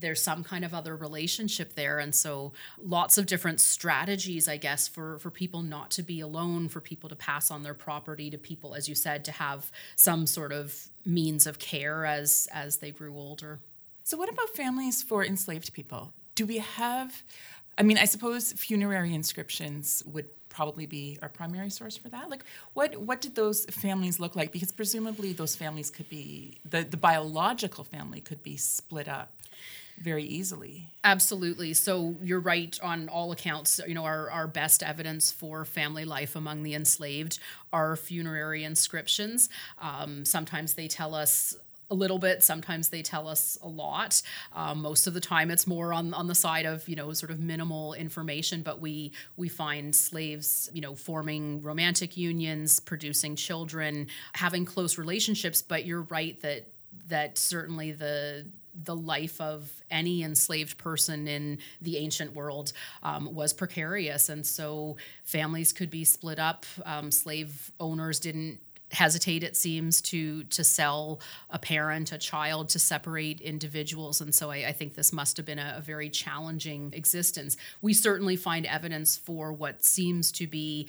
there's 0.00 0.22
some 0.22 0.42
kind 0.42 0.64
of 0.64 0.74
other 0.74 0.96
relationship 0.96 1.74
there 1.74 1.98
and 1.98 2.14
so 2.14 2.52
lots 2.82 3.18
of 3.18 3.26
different 3.26 3.60
strategies 3.60 4.48
i 4.48 4.56
guess 4.56 4.88
for 4.88 5.18
for 5.18 5.30
people 5.30 5.62
not 5.62 5.90
to 5.90 6.02
be 6.02 6.20
alone 6.20 6.68
for 6.68 6.80
people 6.80 7.08
to 7.08 7.16
pass 7.16 7.50
on 7.50 7.62
their 7.62 7.74
property 7.74 8.30
to 8.30 8.38
people 8.38 8.74
as 8.74 8.88
you 8.88 8.94
said 8.94 9.24
to 9.24 9.32
have 9.32 9.70
some 9.96 10.26
sort 10.26 10.52
of 10.52 10.88
means 11.04 11.46
of 11.46 11.58
care 11.58 12.04
as 12.06 12.48
as 12.52 12.78
they 12.78 12.90
grew 12.90 13.14
older 13.16 13.60
So, 14.04 14.16
what 14.18 14.28
about 14.28 14.50
families 14.50 15.02
for 15.02 15.24
enslaved 15.24 15.72
people? 15.72 16.12
Do 16.34 16.44
we 16.46 16.58
have, 16.58 17.22
I 17.78 17.82
mean, 17.82 17.96
I 17.98 18.04
suppose 18.06 18.52
funerary 18.52 19.14
inscriptions 19.14 20.02
would 20.06 20.26
probably 20.54 20.86
be 20.86 21.18
our 21.20 21.28
primary 21.28 21.70
source 21.70 21.96
for 21.96 22.08
that. 22.10 22.30
Like, 22.30 22.44
what 22.74 22.96
what 22.96 23.20
did 23.20 23.34
those 23.34 23.64
families 23.66 24.20
look 24.20 24.36
like? 24.36 24.52
Because 24.52 24.72
presumably 24.72 25.32
those 25.32 25.56
families 25.56 25.90
could 25.90 26.08
be 26.08 26.58
the 26.68 26.82
the 26.82 26.96
biological 26.96 27.84
family 27.84 28.20
could 28.20 28.42
be 28.42 28.56
split 28.56 29.08
up 29.08 29.32
very 29.98 30.24
easily. 30.24 30.88
Absolutely. 31.04 31.72
So 31.74 32.16
you're 32.22 32.40
right 32.40 32.76
on 32.82 33.08
all 33.08 33.30
accounts. 33.30 33.80
You 33.86 33.94
know, 33.94 34.04
our, 34.04 34.28
our 34.28 34.48
best 34.48 34.82
evidence 34.82 35.30
for 35.30 35.64
family 35.64 36.04
life 36.04 36.34
among 36.34 36.64
the 36.64 36.74
enslaved 36.74 37.38
are 37.72 37.94
funerary 37.94 38.64
inscriptions. 38.64 39.48
Um, 39.80 40.24
sometimes 40.24 40.74
they 40.74 40.88
tell 40.88 41.14
us 41.14 41.56
a 41.90 41.94
little 41.94 42.18
bit. 42.18 42.42
Sometimes 42.42 42.88
they 42.88 43.02
tell 43.02 43.28
us 43.28 43.58
a 43.62 43.68
lot. 43.68 44.22
Um, 44.52 44.82
most 44.82 45.06
of 45.06 45.14
the 45.14 45.20
time, 45.20 45.50
it's 45.50 45.66
more 45.66 45.92
on, 45.92 46.14
on 46.14 46.26
the 46.26 46.34
side 46.34 46.66
of 46.66 46.88
you 46.88 46.96
know 46.96 47.12
sort 47.12 47.30
of 47.30 47.40
minimal 47.40 47.94
information. 47.94 48.62
But 48.62 48.80
we 48.80 49.12
we 49.36 49.48
find 49.48 49.94
slaves 49.94 50.70
you 50.72 50.80
know 50.80 50.94
forming 50.94 51.62
romantic 51.62 52.16
unions, 52.16 52.80
producing 52.80 53.36
children, 53.36 54.08
having 54.34 54.64
close 54.64 54.98
relationships. 54.98 55.62
But 55.62 55.84
you're 55.84 56.02
right 56.02 56.40
that 56.40 56.68
that 57.08 57.38
certainly 57.38 57.92
the 57.92 58.46
the 58.82 58.96
life 58.96 59.40
of 59.40 59.70
any 59.90 60.24
enslaved 60.24 60.76
person 60.78 61.28
in 61.28 61.58
the 61.80 61.96
ancient 61.96 62.34
world 62.34 62.72
um, 63.04 63.32
was 63.32 63.52
precarious, 63.52 64.28
and 64.28 64.44
so 64.44 64.96
families 65.22 65.72
could 65.72 65.90
be 65.90 66.04
split 66.04 66.38
up. 66.38 66.66
Um, 66.84 67.10
slave 67.10 67.70
owners 67.78 68.18
didn't 68.18 68.58
hesitate 68.94 69.42
it 69.42 69.56
seems 69.56 70.00
to 70.00 70.44
to 70.44 70.64
sell 70.64 71.20
a 71.50 71.58
parent 71.58 72.12
a 72.12 72.18
child 72.18 72.68
to 72.68 72.78
separate 72.78 73.40
individuals 73.40 74.20
and 74.20 74.34
so 74.34 74.50
i, 74.50 74.56
I 74.56 74.72
think 74.72 74.94
this 74.94 75.12
must 75.12 75.36
have 75.36 75.46
been 75.46 75.58
a, 75.58 75.74
a, 75.78 75.80
very 75.80 76.08
challenging 76.08 76.92
existence 76.94 77.56
we 77.82 77.92
certainly 77.92 78.36
find 78.36 78.66
evidence 78.66 79.16
for 79.16 79.52
what 79.52 79.84
seems 79.84 80.32
to 80.32 80.46
be 80.46 80.88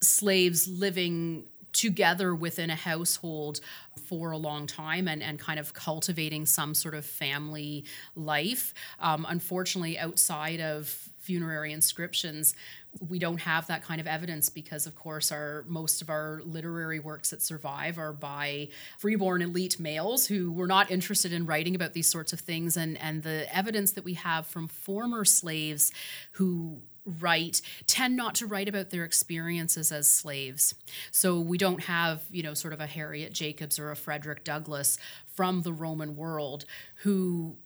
slaves 0.00 0.66
living 0.66 1.44
together 1.72 2.34
within 2.34 2.70
a 2.70 2.74
household 2.74 3.60
for 4.06 4.32
a 4.32 4.36
long 4.36 4.66
time 4.66 5.06
and, 5.06 5.22
and 5.22 5.38
kind 5.38 5.60
of 5.60 5.72
cultivating 5.72 6.46
some 6.46 6.74
sort 6.74 6.94
of 6.94 7.04
family 7.04 7.84
life. 8.16 8.74
Um, 8.98 9.26
unfortunately, 9.28 9.98
outside 9.98 10.60
of 10.60 10.88
funerary 11.18 11.72
inscriptions, 11.72 12.54
we 12.98 13.18
don't 13.18 13.38
have 13.38 13.66
that 13.68 13.82
kind 13.82 14.00
of 14.00 14.06
evidence 14.06 14.48
because 14.48 14.86
of 14.86 14.96
course 14.96 15.30
our 15.30 15.64
most 15.68 16.02
of 16.02 16.10
our 16.10 16.42
literary 16.44 16.98
works 16.98 17.30
that 17.30 17.40
survive 17.40 17.98
are 17.98 18.12
by 18.12 18.68
freeborn 18.98 19.42
elite 19.42 19.78
males 19.78 20.26
who 20.26 20.52
were 20.52 20.66
not 20.66 20.90
interested 20.90 21.32
in 21.32 21.46
writing 21.46 21.74
about 21.74 21.92
these 21.92 22.08
sorts 22.08 22.32
of 22.32 22.40
things. 22.40 22.76
And 22.76 22.98
and 22.98 23.22
the 23.22 23.46
evidence 23.54 23.92
that 23.92 24.04
we 24.04 24.14
have 24.14 24.46
from 24.46 24.66
former 24.66 25.24
slaves 25.24 25.92
who 26.32 26.82
write 27.04 27.62
tend 27.86 28.16
not 28.16 28.34
to 28.36 28.46
write 28.46 28.68
about 28.68 28.90
their 28.90 29.04
experiences 29.04 29.90
as 29.90 30.10
slaves. 30.10 30.74
So 31.10 31.40
we 31.40 31.58
don't 31.58 31.84
have 31.84 32.22
you 32.30 32.42
know 32.42 32.54
sort 32.54 32.74
of 32.74 32.80
a 32.80 32.86
harriet 32.86 33.32
jacobs 33.32 33.78
or 33.78 33.90
a 33.90 33.96
frederick 33.96 34.44
douglass 34.44 34.98
from 35.26 35.62
the 35.62 35.72
roman 35.72 36.16
world 36.16 36.64
who 36.96 37.56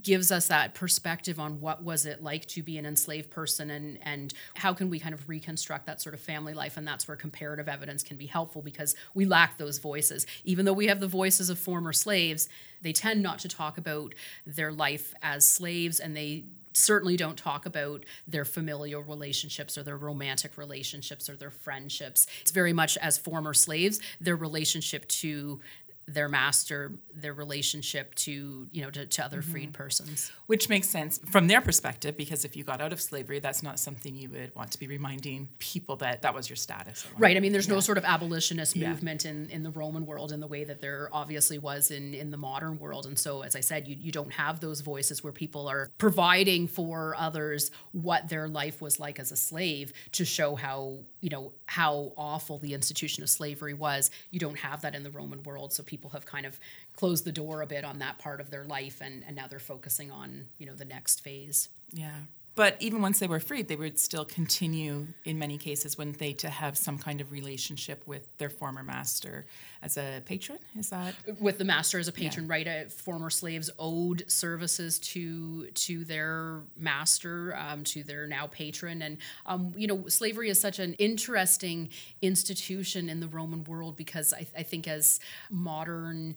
gives 0.00 0.32
us 0.32 0.48
that 0.48 0.74
perspective 0.74 1.38
on 1.38 1.60
what 1.60 1.82
was 1.82 2.06
it 2.06 2.22
like 2.22 2.46
to 2.46 2.62
be 2.62 2.78
an 2.78 2.86
enslaved 2.86 3.30
person 3.30 3.70
and 3.70 3.98
and 4.02 4.32
how 4.54 4.72
can 4.72 4.88
we 4.88 4.98
kind 4.98 5.14
of 5.14 5.28
reconstruct 5.28 5.86
that 5.86 6.00
sort 6.00 6.14
of 6.14 6.20
family 6.20 6.54
life 6.54 6.78
and 6.78 6.88
that's 6.88 7.06
where 7.06 7.16
comparative 7.16 7.68
evidence 7.68 8.02
can 8.02 8.16
be 8.16 8.24
helpful 8.24 8.62
because 8.62 8.94
we 9.12 9.26
lack 9.26 9.58
those 9.58 9.78
voices 9.78 10.26
even 10.44 10.64
though 10.64 10.72
we 10.72 10.86
have 10.86 11.00
the 11.00 11.06
voices 11.06 11.50
of 11.50 11.58
former 11.58 11.92
slaves 11.92 12.48
they 12.80 12.92
tend 12.92 13.22
not 13.22 13.38
to 13.38 13.48
talk 13.48 13.76
about 13.76 14.14
their 14.46 14.72
life 14.72 15.12
as 15.22 15.46
slaves 15.46 16.00
and 16.00 16.16
they 16.16 16.44
certainly 16.72 17.16
don't 17.16 17.36
talk 17.36 17.66
about 17.66 18.04
their 18.26 18.44
familial 18.44 19.02
relationships 19.02 19.76
or 19.76 19.82
their 19.82 19.96
romantic 19.96 20.56
relationships 20.56 21.28
or 21.28 21.36
their 21.36 21.50
friendships. 21.50 22.26
It's 22.40 22.50
very 22.50 22.72
much 22.72 22.96
as 22.98 23.18
former 23.18 23.54
slaves, 23.54 24.00
their 24.20 24.36
relationship 24.36 25.06
to 25.08 25.60
their 26.08 26.28
master 26.28 26.92
their 27.14 27.32
relationship 27.32 28.12
to 28.16 28.66
you 28.72 28.82
know 28.82 28.90
to, 28.90 29.06
to 29.06 29.24
other 29.24 29.40
mm-hmm. 29.40 29.52
freed 29.52 29.72
persons 29.72 30.32
which 30.46 30.68
makes 30.68 30.88
sense 30.88 31.20
from 31.30 31.46
their 31.46 31.60
perspective 31.60 32.16
because 32.16 32.44
if 32.44 32.56
you 32.56 32.64
got 32.64 32.80
out 32.80 32.92
of 32.92 33.00
slavery 33.00 33.38
that's 33.38 33.62
not 33.62 33.78
something 33.78 34.14
you 34.14 34.28
would 34.28 34.52
want 34.56 34.70
to 34.72 34.78
be 34.78 34.88
reminding 34.88 35.48
people 35.60 35.94
that 35.94 36.22
that 36.22 36.34
was 36.34 36.48
your 36.48 36.56
status 36.56 37.06
right 37.18 37.36
i 37.36 37.40
mean 37.40 37.52
there's 37.52 37.68
yeah. 37.68 37.74
no 37.74 37.80
sort 37.80 37.98
of 37.98 38.04
abolitionist 38.04 38.74
yeah. 38.74 38.88
movement 38.88 39.24
in 39.24 39.48
in 39.50 39.62
the 39.62 39.70
roman 39.70 40.04
world 40.04 40.32
in 40.32 40.40
the 40.40 40.46
way 40.46 40.64
that 40.64 40.80
there 40.80 41.08
obviously 41.12 41.58
was 41.58 41.92
in 41.92 42.14
in 42.14 42.30
the 42.30 42.36
modern 42.36 42.78
world 42.78 43.06
and 43.06 43.16
so 43.16 43.42
as 43.42 43.54
i 43.54 43.60
said 43.60 43.86
you, 43.86 43.96
you 43.98 44.10
don't 44.10 44.32
have 44.32 44.58
those 44.58 44.80
voices 44.80 45.22
where 45.22 45.32
people 45.32 45.68
are 45.68 45.88
providing 45.98 46.66
for 46.66 47.14
others 47.16 47.70
what 47.92 48.28
their 48.28 48.48
life 48.48 48.80
was 48.80 48.98
like 48.98 49.20
as 49.20 49.30
a 49.30 49.36
slave 49.36 49.92
to 50.10 50.24
show 50.24 50.56
how 50.56 50.98
you 51.20 51.30
know 51.30 51.52
how 51.66 52.12
awful 52.16 52.58
the 52.58 52.74
institution 52.74 53.22
of 53.22 53.30
slavery 53.30 53.74
was 53.74 54.10
you 54.32 54.40
don't 54.40 54.58
have 54.58 54.82
that 54.82 54.96
in 54.96 55.04
the 55.04 55.10
roman 55.10 55.40
world 55.44 55.72
so 55.72 55.84
people 55.92 56.10
have 56.10 56.24
kind 56.24 56.46
of 56.46 56.58
closed 56.94 57.24
the 57.26 57.32
door 57.32 57.60
a 57.60 57.66
bit 57.66 57.84
on 57.84 57.98
that 57.98 58.18
part 58.18 58.40
of 58.40 58.50
their 58.50 58.64
life 58.64 59.02
and, 59.02 59.22
and 59.26 59.36
now 59.36 59.46
they're 59.46 59.58
focusing 59.74 60.10
on 60.10 60.46
you 60.58 60.64
know 60.64 60.74
the 60.74 60.86
next 60.86 61.20
phase. 61.20 61.68
Yeah 61.92 62.20
but 62.54 62.76
even 62.80 63.00
once 63.00 63.18
they 63.18 63.26
were 63.26 63.40
freed, 63.40 63.68
they 63.68 63.76
would 63.76 63.98
still 63.98 64.26
continue, 64.26 65.06
in 65.24 65.38
many 65.38 65.56
cases, 65.56 65.96
wouldn't 65.96 66.18
they, 66.18 66.34
to 66.34 66.50
have 66.50 66.76
some 66.76 66.98
kind 66.98 67.22
of 67.22 67.32
relationship 67.32 68.06
with 68.06 68.28
their 68.36 68.50
former 68.50 68.82
master 68.82 69.46
as 69.82 69.96
a 69.96 70.22
patron? 70.26 70.58
Is 70.78 70.90
that 70.90 71.14
with 71.40 71.56
the 71.56 71.64
master 71.64 71.98
as 71.98 72.08
a 72.08 72.12
patron, 72.12 72.46
yeah. 72.46 72.52
right? 72.52 72.68
Uh, 72.68 72.88
former 72.90 73.30
slaves 73.30 73.70
owed 73.78 74.24
services 74.30 74.98
to 74.98 75.68
to 75.70 76.04
their 76.04 76.60
master, 76.76 77.56
um, 77.56 77.84
to 77.84 78.02
their 78.02 78.26
now 78.26 78.46
patron, 78.48 79.00
and 79.00 79.16
um, 79.46 79.72
you 79.74 79.86
know, 79.86 80.06
slavery 80.08 80.50
is 80.50 80.60
such 80.60 80.78
an 80.78 80.92
interesting 80.94 81.88
institution 82.20 83.08
in 83.08 83.20
the 83.20 83.28
Roman 83.28 83.64
world 83.64 83.96
because 83.96 84.34
I, 84.34 84.46
I 84.56 84.62
think 84.62 84.86
as 84.86 85.20
modern 85.50 86.36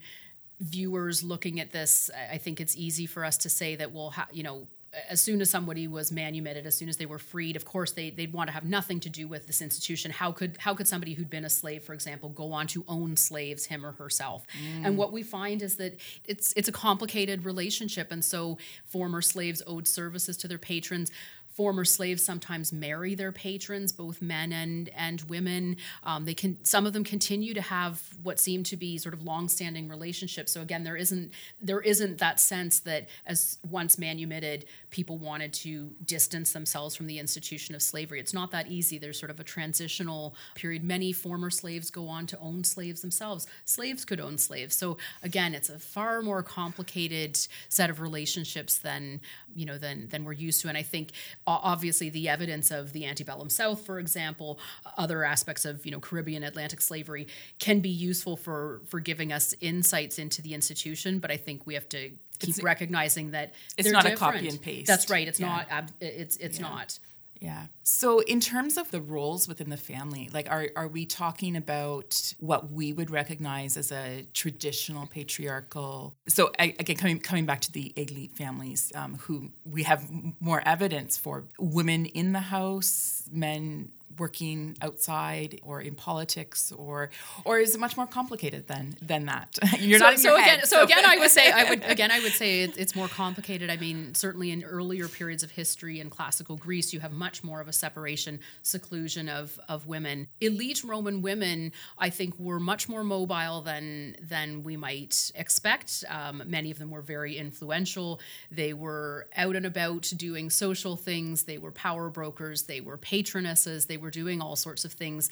viewers 0.59 1.23
looking 1.23 1.59
at 1.59 1.71
this, 1.71 2.09
I 2.31 2.37
think 2.37 2.61
it's 2.61 2.77
easy 2.77 3.05
for 3.05 3.25
us 3.25 3.37
to 3.39 3.49
say 3.49 3.75
that, 3.75 3.91
well, 3.91 4.13
you 4.31 4.43
know, 4.43 4.67
as 5.09 5.21
soon 5.21 5.41
as 5.41 5.49
somebody 5.49 5.87
was 5.87 6.11
manumitted, 6.11 6.65
as 6.65 6.75
soon 6.75 6.89
as 6.89 6.97
they 6.97 7.05
were 7.05 7.19
freed, 7.19 7.55
of 7.55 7.65
course 7.65 7.91
they 7.91 8.09
they'd 8.09 8.33
want 8.33 8.47
to 8.47 8.53
have 8.53 8.65
nothing 8.65 8.99
to 9.01 9.09
do 9.09 9.27
with 9.27 9.47
this 9.47 9.61
institution. 9.61 10.11
How 10.11 10.31
could 10.31 10.57
how 10.59 10.73
could 10.73 10.87
somebody 10.87 11.13
who'd 11.13 11.29
been 11.29 11.45
a 11.45 11.49
slave, 11.49 11.83
for 11.83 11.93
example, 11.93 12.29
go 12.29 12.51
on 12.51 12.67
to 12.67 12.83
own 12.87 13.15
slaves 13.17 13.65
him 13.65 13.85
or 13.85 13.93
herself? 13.93 14.45
Mm. 14.61 14.85
And 14.85 14.97
what 14.97 15.11
we 15.11 15.23
find 15.23 15.61
is 15.61 15.75
that 15.75 15.99
it's 16.25 16.53
it's 16.55 16.67
a 16.67 16.71
complicated 16.71 17.45
relationship, 17.45 18.11
and 18.11 18.23
so 18.23 18.57
former 18.85 19.21
slaves 19.21 19.61
owed 19.67 19.87
services 19.87 20.37
to 20.37 20.47
their 20.47 20.57
patrons 20.57 21.11
former 21.55 21.85
slaves 21.85 22.21
sometimes 22.21 22.73
marry 22.73 23.15
their 23.15 23.31
patrons, 23.31 23.93
both 23.93 24.21
men 24.21 24.51
and 24.51 24.89
and 24.89 25.21
women. 25.23 25.77
Um, 26.03 26.25
they 26.25 26.33
can 26.33 26.63
some 26.63 26.85
of 26.85 26.91
them 26.93 27.05
continue 27.05 27.53
to 27.53 27.61
have 27.61 28.03
what 28.23 28.39
seem 28.39 28.63
to 28.63 28.77
be 28.77 28.97
sort 28.97 29.13
of 29.13 29.23
long-standing 29.23 29.87
relationships. 29.87 30.51
So 30.51 30.61
again, 30.61 30.83
there 30.83 30.97
isn't 30.97 31.31
there 31.61 31.79
isn't 31.79 32.17
that 32.17 32.41
sense 32.41 32.79
that 32.81 33.07
as 33.25 33.57
once 33.69 33.97
manumitted, 33.97 34.65
people 34.89 35.17
wanted 35.17 35.53
to 35.53 35.91
distance 36.05 36.51
themselves 36.51 36.93
from 36.95 37.07
the 37.07 37.19
institution 37.19 37.73
of 37.73 37.81
slavery. 37.81 38.19
It's 38.19 38.33
not 38.33 38.51
that 38.51 38.67
easy. 38.67 38.97
There's 38.97 39.19
sort 39.19 39.31
of 39.31 39.39
a 39.39 39.43
transitional 39.43 40.35
period. 40.55 40.83
Many 40.83 41.13
former 41.13 41.49
slaves 41.49 41.89
go 41.89 42.09
on 42.09 42.27
to 42.27 42.39
own 42.39 42.65
slaves 42.65 43.01
themselves. 43.01 43.47
Slaves 43.63 44.03
could 44.03 44.19
own 44.19 44.37
slaves. 44.37 44.75
So 44.75 44.97
again, 45.23 45.55
it's 45.55 45.69
a 45.69 45.79
far 45.79 46.21
more 46.21 46.43
complicated 46.43 47.39
set 47.69 47.89
of 47.89 48.01
relationships 48.01 48.77
than 48.77 49.21
you 49.55 49.65
know 49.65 49.77
than 49.77 50.09
than 50.09 50.25
we're 50.25 50.33
used 50.33 50.61
to. 50.61 50.67
And 50.67 50.77
I 50.77 50.83
think 50.83 51.11
obviously 51.47 52.09
the 52.09 52.27
evidence 52.27 52.71
of 52.71 52.93
the 52.93 53.05
antebellum 53.05 53.49
South, 53.49 53.85
for 53.85 53.99
example, 53.99 54.59
other 54.97 55.23
aspects 55.23 55.65
of 55.65 55.85
you 55.85 55.91
know 55.91 55.99
Caribbean 55.99 56.43
Atlantic 56.43 56.81
slavery 56.81 57.27
can 57.59 57.79
be 57.79 57.89
useful 57.89 58.35
for 58.35 58.81
for 58.87 58.99
giving 58.99 59.31
us 59.31 59.53
insights 59.61 60.19
into 60.19 60.41
the 60.41 60.53
institution. 60.53 61.19
But 61.19 61.31
I 61.31 61.37
think 61.37 61.65
we 61.65 61.75
have 61.75 61.87
to 61.89 62.11
keep 62.39 62.49
it's, 62.49 62.63
recognizing 62.63 63.31
that 63.31 63.53
it's 63.77 63.89
not 63.89 64.03
different. 64.03 64.21
a 64.21 64.37
copy 64.37 64.47
and 64.49 64.61
paste. 64.61 64.87
That's 64.87 65.09
right. 65.09 65.27
It's 65.27 65.39
yeah. 65.39 65.65
not. 65.69 65.91
It's 65.99 66.37
it's 66.37 66.59
yeah. 66.59 66.69
not. 66.69 66.99
Yeah. 67.39 67.65
So 67.83 68.19
in 68.19 68.39
terms 68.39 68.77
of 68.77 68.89
the 68.91 69.01
roles 69.01 69.47
within 69.47 69.69
the 69.69 69.77
family, 69.77 70.29
like 70.33 70.49
are 70.49 70.69
are 70.75 70.87
we 70.87 71.05
talking 71.05 71.55
about 71.55 72.33
what 72.39 72.71
we 72.71 72.93
would 72.93 73.09
recognize 73.09 73.77
as 73.77 73.91
a 73.91 74.25
traditional 74.33 75.05
patriarchal? 75.05 76.15
So 76.27 76.51
I, 76.57 76.75
again, 76.79 76.95
coming 76.95 77.19
coming 77.19 77.45
back 77.45 77.61
to 77.61 77.71
the 77.71 77.93
elite 77.95 78.33
families, 78.35 78.91
um, 78.95 79.15
who 79.15 79.49
we 79.65 79.83
have 79.83 80.09
more 80.39 80.61
evidence 80.65 81.17
for 81.17 81.43
women 81.59 82.05
in 82.05 82.31
the 82.31 82.39
house, 82.39 83.29
men 83.31 83.91
working 84.17 84.77
outside 84.81 85.59
or 85.63 85.81
in 85.81 85.95
politics 85.95 86.71
or 86.71 87.09
or 87.43 87.59
is 87.59 87.75
it 87.75 87.79
much 87.79 87.97
more 87.97 88.07
complicated 88.07 88.67
than 88.67 88.97
than 89.01 89.25
that? 89.25 89.57
You're 89.79 89.99
so, 89.99 90.05
not 90.05 90.19
so 90.19 90.35
again 90.35 90.59
head, 90.59 90.67
so. 90.67 90.77
so. 90.77 90.83
again 90.83 91.05
i 91.05 91.17
would 91.17 91.31
say 91.31 91.51
i 91.51 91.69
would 91.69 91.83
again 91.87 92.11
i 92.11 92.19
would 92.19 92.33
say 92.33 92.61
it's 92.61 92.95
more 92.95 93.07
complicated. 93.07 93.69
I 93.69 93.77
mean 93.77 94.13
certainly 94.15 94.51
in 94.51 94.63
earlier 94.63 95.07
periods 95.07 95.43
of 95.43 95.51
history 95.51 95.99
in 95.99 96.09
classical 96.09 96.55
greece 96.55 96.93
you 96.93 96.99
have 96.99 97.11
much 97.11 97.43
more 97.43 97.61
of 97.61 97.67
a 97.67 97.73
separation 97.73 98.39
seclusion 98.61 99.29
of 99.29 99.59
of 99.69 99.87
women. 99.87 100.27
Elite 100.41 100.83
roman 100.83 101.21
women 101.21 101.71
i 101.97 102.09
think 102.09 102.37
were 102.39 102.59
much 102.59 102.87
more 102.89 103.03
mobile 103.03 103.61
than 103.61 104.15
than 104.21 104.63
we 104.63 104.77
might 104.77 105.31
expect. 105.35 106.03
Um, 106.09 106.43
many 106.45 106.71
of 106.71 106.79
them 106.79 106.89
were 106.89 107.01
very 107.01 107.37
influential. 107.37 108.19
They 108.51 108.73
were 108.73 109.27
out 109.35 109.55
and 109.55 109.65
about 109.65 110.11
doing 110.15 110.49
social 110.49 110.95
things. 110.95 111.43
They 111.43 111.57
were 111.57 111.71
power 111.71 112.09
brokers. 112.09 112.63
They 112.63 112.81
were 112.81 112.97
patronesses. 112.97 113.87
They 113.87 113.97
were 113.97 114.04
doing 114.11 114.41
all 114.41 114.55
sorts 114.55 114.85
of 114.85 114.93
things 114.93 115.29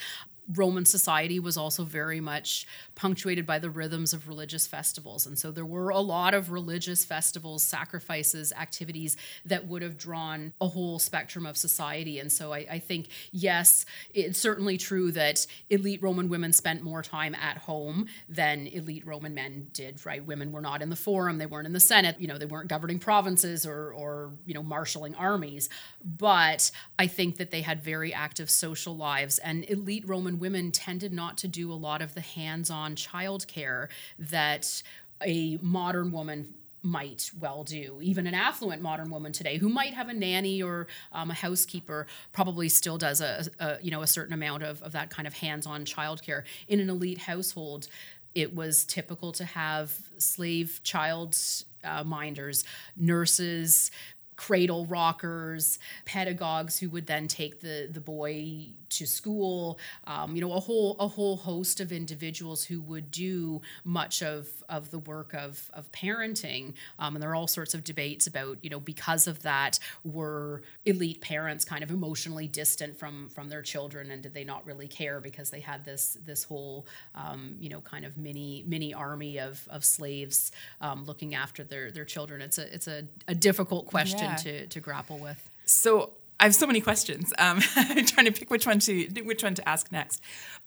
Roman 0.52 0.86
society 0.86 1.40
was 1.40 1.56
also 1.56 1.84
very 1.86 2.20
much 2.20 2.68
punctuated 2.96 3.46
by 3.46 3.60
the 3.60 3.70
rhythms 3.70 4.12
of 4.14 4.28
religious 4.28 4.68
festivals. 4.68 5.26
And 5.26 5.40
so 5.40 5.52
there 5.52 5.66
were 5.66 5.90
a 5.90 6.00
lot 6.00 6.34
of 6.34 6.52
religious 6.52 7.06
festivals, 7.06 7.64
sacrifices, 7.64 8.52
activities 8.52 9.16
that 9.46 9.68
would 9.68 9.82
have 9.82 9.98
drawn 9.98 10.54
a 10.60 10.68
whole 10.68 11.00
spectrum 11.00 11.46
of 11.46 11.56
society. 11.56 12.20
And 12.20 12.32
so 12.32 12.52
I, 12.54 12.66
I 12.72 12.80
think, 12.80 13.08
yes, 13.32 13.86
it's 14.14 14.40
certainly 14.40 14.78
true 14.78 15.12
that 15.14 15.48
elite 15.70 16.02
Roman 16.04 16.28
women 16.28 16.52
spent 16.52 16.84
more 16.84 17.02
time 17.02 17.36
at 17.36 17.60
home 17.60 18.08
than 18.28 18.68
elite 18.68 19.08
Roman 19.08 19.34
men 19.34 19.68
did, 19.72 20.06
right? 20.06 20.26
Women 20.26 20.52
were 20.52 20.62
not 20.62 20.82
in 20.82 20.90
the 20.90 20.96
forum, 20.96 21.38
they 21.38 21.46
weren't 21.46 21.68
in 21.68 21.74
the 21.74 21.80
Senate, 21.80 22.20
you 22.20 22.28
know, 22.28 22.38
they 22.38 22.46
weren't 22.46 22.70
governing 22.70 23.00
provinces 23.00 23.66
or, 23.66 23.94
or 23.94 24.32
you 24.46 24.54
know, 24.54 24.64
marshaling 24.64 25.16
armies. 25.16 25.70
But 26.04 26.70
I 27.00 27.08
think 27.08 27.38
that 27.38 27.52
they 27.52 27.62
had 27.62 27.82
very 27.82 28.14
active 28.14 28.50
social 28.50 28.96
lives. 28.96 29.38
And 29.40 29.70
elite 29.70 30.04
Roman 30.08 30.33
women 30.40 30.72
tended 30.72 31.14
not 31.14 31.38
to 31.40 31.48
do 31.48 31.72
a 31.72 31.76
lot 31.76 32.02
of 32.02 32.14
the 32.14 32.22
hands-on 32.22 32.96
childcare 32.96 33.88
that 34.18 34.84
a 35.22 35.58
modern 35.62 36.12
woman 36.12 36.54
might 36.84 37.32
well 37.40 37.64
do. 37.64 38.00
Even 38.02 38.28
an 38.28 38.34
affluent 38.34 38.82
modern 38.82 39.10
woman 39.10 39.32
today 39.32 39.58
who 39.58 39.70
might 39.70 39.94
have 39.94 40.10
a 40.10 40.14
nanny 40.14 40.62
or 40.62 40.88
um, 41.14 41.32
a 41.32 41.34
housekeeper 41.34 42.06
probably 42.34 42.68
still 42.68 42.98
does 42.98 43.22
a, 43.22 43.46
a, 43.60 43.78
you 43.82 43.90
know 43.90 44.02
a 44.02 44.08
certain 44.08 44.34
amount 44.34 44.64
of, 44.64 44.82
of 44.84 44.92
that 44.92 45.10
kind 45.10 45.26
of 45.26 45.34
hands-on 45.34 45.86
childcare. 45.86 46.44
In 46.68 46.82
an 46.82 46.90
elite 46.90 47.20
household, 47.20 47.88
it 48.36 48.54
was 48.54 48.84
typical 48.84 49.32
to 49.34 49.46
have 49.46 49.98
slave 50.18 50.82
child 50.84 51.38
uh, 51.84 52.04
minders, 52.04 52.64
nurses, 52.98 53.92
cradle 54.36 54.86
rockers, 54.86 55.80
pedagogues 56.06 56.80
who 56.80 56.90
would 56.90 57.08
then 57.08 57.28
take 57.28 57.62
the 57.62 57.88
the 57.92 58.02
boy 58.02 58.68
to 58.90 59.06
school. 59.08 59.80
Um, 60.06 60.36
you 60.36 60.42
know, 60.42 60.54
a 60.54 60.60
whole 60.60 60.96
a 61.00 61.08
whole 61.08 61.38
host 61.38 61.80
of 61.80 61.92
individuals 61.92 62.64
who 62.64 62.82
would 62.82 63.12
do 63.12 63.62
much 63.84 64.22
of 64.22 64.48
of 64.70 64.92
the 64.92 65.00
work 65.00 65.34
of 65.34 65.70
of 65.74 65.92
parenting. 65.92 66.74
Um, 67.00 67.16
and 67.16 67.24
there 67.24 67.32
are 67.32 67.36
all 67.36 67.48
sorts 67.48 67.74
of 67.74 67.84
debates 67.84 68.28
about 68.28 68.58
you 68.62 68.70
know 68.70 68.80
because 68.80 69.28
of 69.28 69.42
that 69.44 69.80
were 70.04 70.62
elite 70.86 71.22
parents 71.22 71.66
kind 71.66 71.84
of 71.84 71.92
emotionally 71.92 72.48
distant 72.48 72.98
from 72.98 73.30
from 73.30 73.50
their 73.50 73.62
children 73.62 74.12
and 74.12 74.22
did 74.22 74.34
they 74.34 74.44
not 74.44 74.66
really 74.66 74.88
care 74.88 75.20
because 75.20 75.50
they 75.50 75.60
had 75.60 75.84
this 75.86 76.18
this 76.26 76.44
whole 76.44 76.86
um, 77.16 77.56
you 77.60 77.70
know 77.70 77.82
kind 77.82 78.06
of 78.06 78.18
mini 78.18 78.64
mini 78.68 78.94
army 78.94 79.40
of 79.40 79.68
of 79.70 79.84
slaves 79.84 80.52
um, 80.82 81.06
looking 81.06 81.36
after 81.36 81.64
their 81.64 81.92
their 81.92 82.06
children. 82.06 82.42
It's 82.42 82.58
a 82.58 82.74
it's 82.74 82.88
a, 82.88 83.04
a 83.28 83.36
difficult 83.36 83.88
question 83.88 84.20
yeah. 84.20 84.23
To 84.38 84.68
to 84.68 84.80
grapple 84.80 85.18
with. 85.18 85.50
So 85.66 86.12
I 86.40 86.46
have 86.46 86.56
so 86.56 86.68
many 86.68 86.82
questions. 86.82 87.34
Um, 87.38 87.62
I'm 87.76 88.06
trying 88.06 88.26
to 88.26 88.32
pick 88.32 88.50
which 88.50 88.68
one 88.68 88.80
to 88.80 89.06
which 89.24 89.44
one 89.44 89.56
to 89.56 89.70
ask 89.70 89.92
next. 89.92 90.22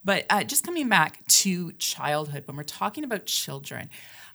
But 0.05 0.25
uh, 0.31 0.45
just 0.45 0.65
coming 0.65 0.89
back 0.89 1.27
to 1.27 1.73
childhood, 1.73 2.45
when 2.47 2.57
we're 2.57 2.63
talking 2.63 3.05
about 3.05 3.27
children, 3.27 3.91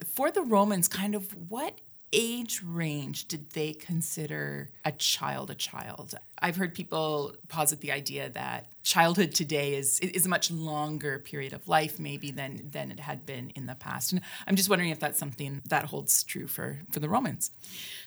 for 0.06 0.32
the 0.32 0.42
Romans, 0.42 0.88
kind 0.88 1.16
of 1.16 1.32
what 1.50 1.80
age 2.14 2.62
range 2.66 3.28
did 3.28 3.52
they 3.52 3.74
consider 3.74 4.70
a 4.84 4.92
child 4.92 5.50
a 5.50 5.56
child? 5.56 6.16
I've 6.44 6.56
heard 6.56 6.74
people 6.74 7.36
posit 7.48 7.82
the 7.82 7.92
idea 7.92 8.30
that 8.30 8.68
childhood 8.84 9.34
today 9.34 9.76
is 9.76 10.00
is 10.00 10.26
a 10.26 10.30
much 10.30 10.50
longer 10.50 11.20
period 11.20 11.54
of 11.54 11.68
life 11.68 12.00
maybe 12.00 12.32
than 12.32 12.68
than 12.72 12.92
it 12.92 13.00
had 13.00 13.26
been 13.26 13.52
in 13.56 13.68
the 13.68 13.76
past. 13.76 14.12
And 14.12 14.22
I'm 14.48 14.56
just 14.56 14.70
wondering 14.70 14.90
if 14.90 15.00
that's 15.00 15.20
something 15.20 15.62
that 15.70 15.86
holds 15.86 16.24
true 16.24 16.48
for 16.48 16.80
for 16.92 17.00
the 17.00 17.08
Romans. 17.08 17.52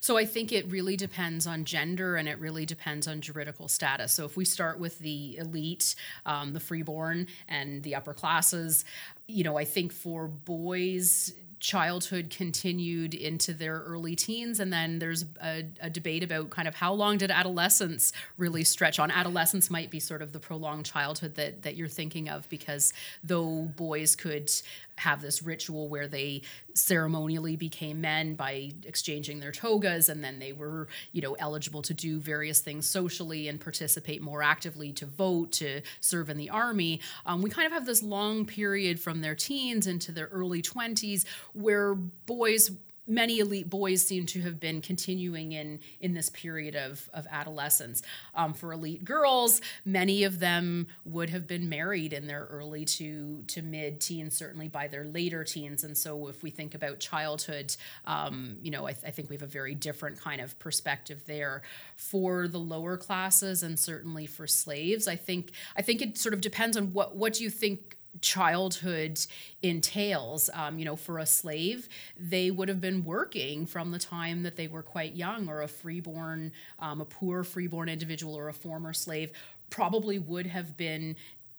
So 0.01 0.19
I 0.19 0.25
think 0.25 0.53
it 0.53 0.69
really 0.71 0.97
depends 0.97 1.47
on 1.47 1.65
gender 1.65 2.17
and 2.17 2.29
it 2.29 2.39
really 2.41 2.67
depends 2.67 3.07
on 3.07 3.21
juridical 3.21 3.69
status. 3.69 4.13
So 4.13 4.25
if 4.25 4.37
we 4.37 4.45
start 4.45 4.79
with 4.79 4.99
the 4.99 5.37
elite, 5.39 5.95
um, 6.27 6.53
the 6.53 6.61
freeborn, 6.61 7.29
and 7.49 7.83
the 7.85 7.95
upper 7.95 8.13
classes, 8.15 8.85
you 9.27 9.45
know, 9.45 9.57
I 9.57 9.65
think 9.65 9.93
for 9.93 10.27
boys 10.27 11.33
childhood 11.61 12.31
continued 12.31 13.15
into 13.15 13.55
their 13.55 13.81
early 13.81 14.17
teens. 14.17 14.61
And 14.61 14.73
then 14.73 14.99
there's 14.99 15.25
a, 15.43 15.65
a, 15.81 15.91
debate 15.91 16.23
about 16.23 16.51
kind 16.51 16.69
of 16.69 16.75
how 16.75 16.93
long 16.93 17.19
did 17.19 17.31
adolescence 17.31 18.13
really 18.37 18.65
stretch 18.65 18.99
on. 18.99 19.11
Adolescence 19.11 19.71
might 19.71 19.91
be 19.91 20.01
sort 20.01 20.23
of 20.23 20.33
the 20.33 20.41
prolonged 20.41 20.87
childhood 20.87 21.35
that 21.37 21.63
that 21.63 21.77
you're 21.77 21.89
thinking 21.89 22.29
of 22.29 22.49
because 22.49 22.93
though 23.23 23.63
boys 23.77 24.17
could 24.17 24.51
have 24.99 25.21
this 25.21 25.43
ritual 25.43 25.89
where 25.89 26.07
they 26.09 26.43
ceremonially 26.75 27.57
became 27.57 28.01
men 28.01 28.35
by 28.35 28.71
exchanging 28.85 29.41
their 29.41 29.53
togas 29.53 30.09
and 30.09 30.23
then 30.23 30.39
they 30.39 30.53
were 30.53 30.89
you 31.13 31.21
know 31.21 31.35
eligible 31.35 31.83
to 31.83 31.95
do 31.95 32.21
various 32.21 32.61
things 32.61 32.87
socially 32.87 33.49
and 33.49 33.61
participate 33.61 34.23
more 34.23 34.43
actively 34.43 34.93
to 34.93 35.07
vote 35.07 35.53
to 35.53 35.81
serve 36.01 36.31
in 36.31 36.37
the 36.37 36.51
army. 36.51 37.01
Um, 37.27 37.43
we 37.43 37.51
kind 37.51 37.67
of 37.67 37.73
have 37.73 37.87
this 37.87 38.03
long 38.03 38.45
period 38.45 39.01
from 39.01 39.21
their 39.21 39.35
teens 39.35 39.87
into 39.87 40.13
their 40.13 40.27
early 40.27 40.63
20s 40.63 41.25
where 41.53 41.95
boys 41.95 42.71
many 43.07 43.39
elite 43.39 43.69
boys 43.69 44.03
seem 44.03 44.27
to 44.27 44.41
have 44.43 44.59
been 44.59 44.81
continuing 44.81 45.53
in 45.53 45.81
in 46.01 46.15
this 46.15 46.31
period 46.31 46.75
of 46.75 47.09
of 47.13 47.27
adolescence. 47.31 48.03
Um, 48.35 48.55
for 48.55 48.73
elite 48.73 49.05
girls, 49.05 49.61
many 49.85 50.25
of 50.25 50.39
them 50.39 50.87
would 51.05 51.31
have 51.31 51.47
been 51.47 51.69
married 51.69 52.13
in 52.13 52.27
their 52.27 52.47
early 52.51 52.85
to 52.85 53.45
to 53.49 53.63
mid 53.63 54.01
teens, 54.01 54.37
certainly 54.37 54.69
by 54.69 54.89
their 54.89 55.05
later 55.05 55.45
teens. 55.45 55.85
And 55.85 55.97
so, 55.97 56.29
if 56.29 56.43
we 56.43 56.51
think 56.51 56.75
about 56.75 57.01
childhood, 57.01 57.75
um, 58.07 58.57
you 58.63 58.71
know, 58.71 58.87
I, 58.87 58.93
th- 58.93 59.05
I 59.07 59.11
think 59.11 59.31
we 59.31 59.37
have 59.37 59.43
a 59.43 59.47
very 59.47 59.75
different 59.75 60.21
kind 60.21 60.41
of 60.41 60.59
perspective 60.59 61.25
there. 61.27 61.63
For 61.97 62.49
the 62.49 62.59
lower 62.59 62.97
classes, 62.97 63.63
and 63.63 63.79
certainly 63.79 64.27
for 64.27 64.47
slaves, 64.47 65.07
I 65.09 65.17
think 65.17 65.53
I 65.77 65.83
think 65.83 66.03
it 66.03 66.19
sort 66.19 66.35
of 66.35 66.41
depends 66.41 66.77
on 66.77 66.93
what 66.93 67.17
what 67.17 67.35
do 67.35 67.45
you 67.45 67.51
think 67.51 67.99
childhood 68.21 69.21
entails. 69.63 70.51
Um, 70.53 70.79
you 70.79 70.85
know, 70.85 70.97
for 70.97 71.19
a 71.19 71.27
slave, 71.27 71.89
they 72.19 72.51
would 72.51 72.69
have 72.69 72.81
been 72.81 73.05
working 73.05 73.67
from 73.67 73.91
the 73.91 73.99
time 73.99 74.43
that 74.43 74.57
they 74.57 74.67
were 74.67 74.83
quite 74.83 75.15
young, 75.15 75.49
or 75.49 75.63
a 75.63 75.69
freeborn, 75.69 76.53
um, 76.79 77.01
a 77.01 77.05
poor 77.05 77.45
freeborn 77.45 77.89
individual, 77.89 78.35
or 78.37 78.49
a 78.49 78.55
former 78.55 78.93
slave 78.93 79.33
probably 79.71 80.19
would 80.19 80.47
have 80.47 80.77
been 80.77 81.17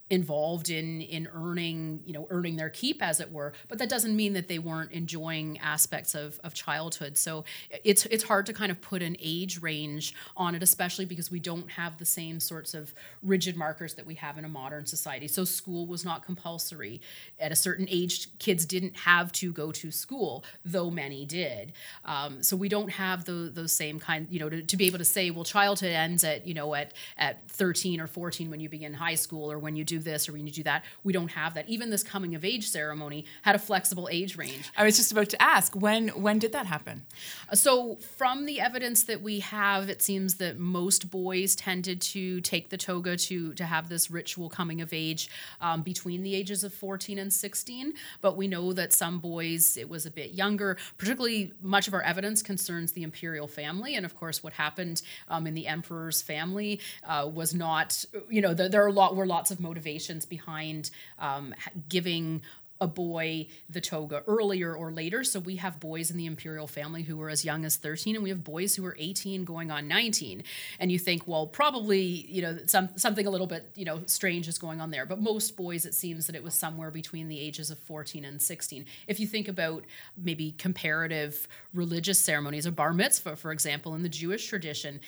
involved 0.10 0.70
in 0.70 1.02
in 1.02 1.28
earning 1.34 2.00
you 2.06 2.13
know 2.13 2.28
earning 2.30 2.56
their 2.56 2.70
keep 2.70 3.02
as 3.02 3.20
it 3.20 3.32
were 3.32 3.54
but 3.68 3.80
that 3.80 3.89
doesn't 3.89 4.15
mean 4.15 4.34
that 4.34 4.48
they 4.48 4.60
weren't 4.60 4.91
enjoying 4.91 5.58
aspects 5.60 6.15
of, 6.15 6.39
of 6.44 6.54
childhood. 6.54 7.18
So 7.18 7.44
it's 7.84 8.06
it's 8.08 8.24
hard 8.24 8.46
to 8.48 8.54
kind 8.54 8.72
of 8.72 8.82
put 8.82 9.02
an 9.02 9.18
age 9.20 9.62
range 9.62 10.13
on 10.38 10.56
it 10.56 10.63
especially 10.63 11.06
because 11.06 11.32
we 11.32 11.39
don't 11.39 11.70
have 11.72 11.98
the 11.98 12.06
same 12.06 12.39
sorts 12.39 12.74
of 12.74 12.94
rigid 13.24 13.56
markers 13.56 13.96
that 13.96 14.06
we 14.06 14.15
have 14.15 14.38
in 14.38 14.46
a 14.46 14.50
modern 14.50 14.86
society. 14.86 15.28
So 15.28 15.44
school 15.44 15.88
was 15.88 16.06
not 16.06 16.26
compulsory. 16.26 17.02
At 17.39 17.52
a 17.52 17.56
certain 17.56 17.88
age 17.89 18.38
kids 18.39 18.65
didn't 18.65 18.96
have 18.98 19.32
to 19.34 19.52
go 19.52 19.72
to 19.72 19.91
school 19.91 20.44
though 20.63 20.89
many 20.89 21.26
did. 21.26 21.74
Um, 22.06 22.44
so 22.44 22.56
we 22.56 22.70
don't 22.70 22.89
have 22.89 23.26
the, 23.26 23.52
those 23.54 23.72
same 23.72 24.00
kind 24.00 24.28
you 24.30 24.39
know 24.39 24.50
to, 24.50 24.62
to 24.62 24.78
be 24.78 24.86
able 24.86 25.00
to 25.00 25.06
say 25.06 25.32
well 25.32 25.44
childhood 25.44 25.91
ends 25.91 26.24
at 26.24 26.48
you 26.48 26.54
know 26.54 26.74
at 26.76 26.94
at 27.18 27.50
13 27.50 28.00
or 28.00 28.08
14 28.08 28.50
when 28.50 28.60
you 28.60 28.70
begin 28.70 28.94
high 28.94 29.15
school 29.15 29.52
or 29.52 29.60
when 29.60 29.76
you 29.76 29.84
do 29.84 29.94
do 29.95 30.03
this 30.03 30.27
or 30.27 30.34
we 30.34 30.43
need 30.43 30.51
to 30.51 30.58
do 30.58 30.63
that. 30.63 30.84
We 31.03 31.13
don't 31.13 31.29
have 31.29 31.53
that. 31.55 31.67
Even 31.69 31.89
this 31.89 32.03
coming 32.03 32.36
of 32.36 32.43
age 32.43 32.67
ceremony 32.67 33.25
had 33.41 33.55
a 33.55 33.60
flexible 33.60 34.10
age 34.12 34.38
range. 34.38 34.69
I 34.77 34.84
was 34.84 34.97
just 34.97 35.12
about 35.12 35.29
to 35.29 35.41
ask 35.41 35.75
when 35.75 36.10
when 36.10 36.39
did 36.39 36.51
that 36.51 36.65
happen? 36.65 37.03
Uh, 37.49 37.55
so 37.55 37.95
from 38.17 38.45
the 38.45 38.60
evidence 38.60 39.03
that 39.03 39.21
we 39.21 39.39
have, 39.39 39.89
it 39.89 40.01
seems 40.01 40.36
that 40.36 40.58
most 40.58 41.10
boys 41.10 41.55
tended 41.55 42.01
to 42.01 42.41
take 42.41 42.69
the 42.69 42.77
toga 42.77 43.15
to 43.17 43.53
to 43.53 43.65
have 43.65 43.89
this 43.89 44.12
ritual 44.12 44.49
coming 44.49 44.81
of 44.81 44.93
age 44.93 45.29
um, 45.62 45.81
between 45.81 46.23
the 46.23 46.36
ages 46.36 46.63
of 46.63 46.73
14 46.73 47.17
and 47.17 47.31
16. 47.31 47.93
But 48.21 48.38
we 48.38 48.47
know 48.47 48.73
that 48.73 48.93
some 48.93 49.19
boys 49.19 49.77
it 49.77 49.89
was 49.89 50.05
a 50.05 50.12
bit 50.12 50.31
younger. 50.31 50.77
Particularly, 50.97 51.53
much 51.62 51.88
of 51.88 51.93
our 51.93 52.01
evidence 52.01 52.41
concerns 52.41 52.91
the 52.91 53.03
imperial 53.03 53.47
family, 53.47 53.95
and 53.95 54.05
of 54.05 54.15
course, 54.15 54.43
what 54.43 54.53
happened 54.53 55.01
um, 55.27 55.47
in 55.47 55.53
the 55.53 55.67
emperor's 55.67 56.21
family 56.21 56.79
uh, 57.08 57.29
was 57.31 57.53
not. 57.53 58.05
You 58.29 58.41
know, 58.41 58.53
there, 58.53 58.69
there 58.69 58.84
are 58.84 58.88
a 58.88 58.91
lot 58.91 59.15
were 59.15 59.25
lots 59.25 59.51
of 59.51 59.60
motivations 59.60 59.85
motivations 59.86 60.26
behind 60.26 60.89
um, 61.19 61.54
giving 61.89 62.41
a 62.82 62.88
boy 62.88 63.48
the 63.69 63.80
toga 63.80 64.21
earlier 64.28 64.76
or 64.76 64.91
later. 64.91 65.24
So 65.24 65.39
we 65.39 65.56
have 65.58 65.80
boys 65.80 66.12
in 66.12 66.17
the 66.17 66.26
imperial 66.26 66.67
family 66.67 67.04
who 67.04 67.15
were 67.15 67.30
as 67.30 67.45
young 67.45 67.63
as 67.63 67.78
13, 67.78 68.15
and 68.15 68.24
we 68.24 68.30
have 68.30 68.43
boys 68.43 68.76
who 68.76 68.86
are 68.86 68.98
18 69.00 69.45
going 69.45 69.71
on 69.71 69.88
19. 69.88 70.43
And 70.78 70.91
you 70.91 71.00
think, 71.00 71.26
well, 71.26 71.48
probably, 71.48 72.02
you 72.02 72.41
know, 72.41 72.58
some, 72.65 72.89
something 72.98 73.26
a 73.26 73.30
little 73.30 73.48
bit, 73.48 73.71
you 73.76 73.86
know, 73.86 74.02
strange 74.08 74.50
is 74.50 74.58
going 74.58 74.82
on 74.82 74.91
there. 74.91 75.06
But 75.06 75.21
most 75.21 75.56
boys, 75.56 75.86
it 75.86 75.93
seems 75.93 76.28
that 76.28 76.36
it 76.36 76.43
was 76.43 76.54
somewhere 76.54 76.91
between 76.91 77.30
the 77.30 77.39
ages 77.39 77.71
of 77.71 77.80
14 77.80 78.26
and 78.26 78.41
16. 78.41 78.86
If 79.08 79.21
you 79.21 79.28
think 79.28 79.48
about 79.48 79.86
maybe 80.21 80.52
comparative 80.58 81.48
religious 81.74 82.19
ceremonies, 82.19 82.65
a 82.65 82.74
bar 82.74 82.93
mitzvah, 82.93 83.38
for 83.38 83.54
example, 83.54 83.95
in 83.95 84.04
the 84.04 84.10
Jewish 84.10 84.48
tradition, 84.48 85.00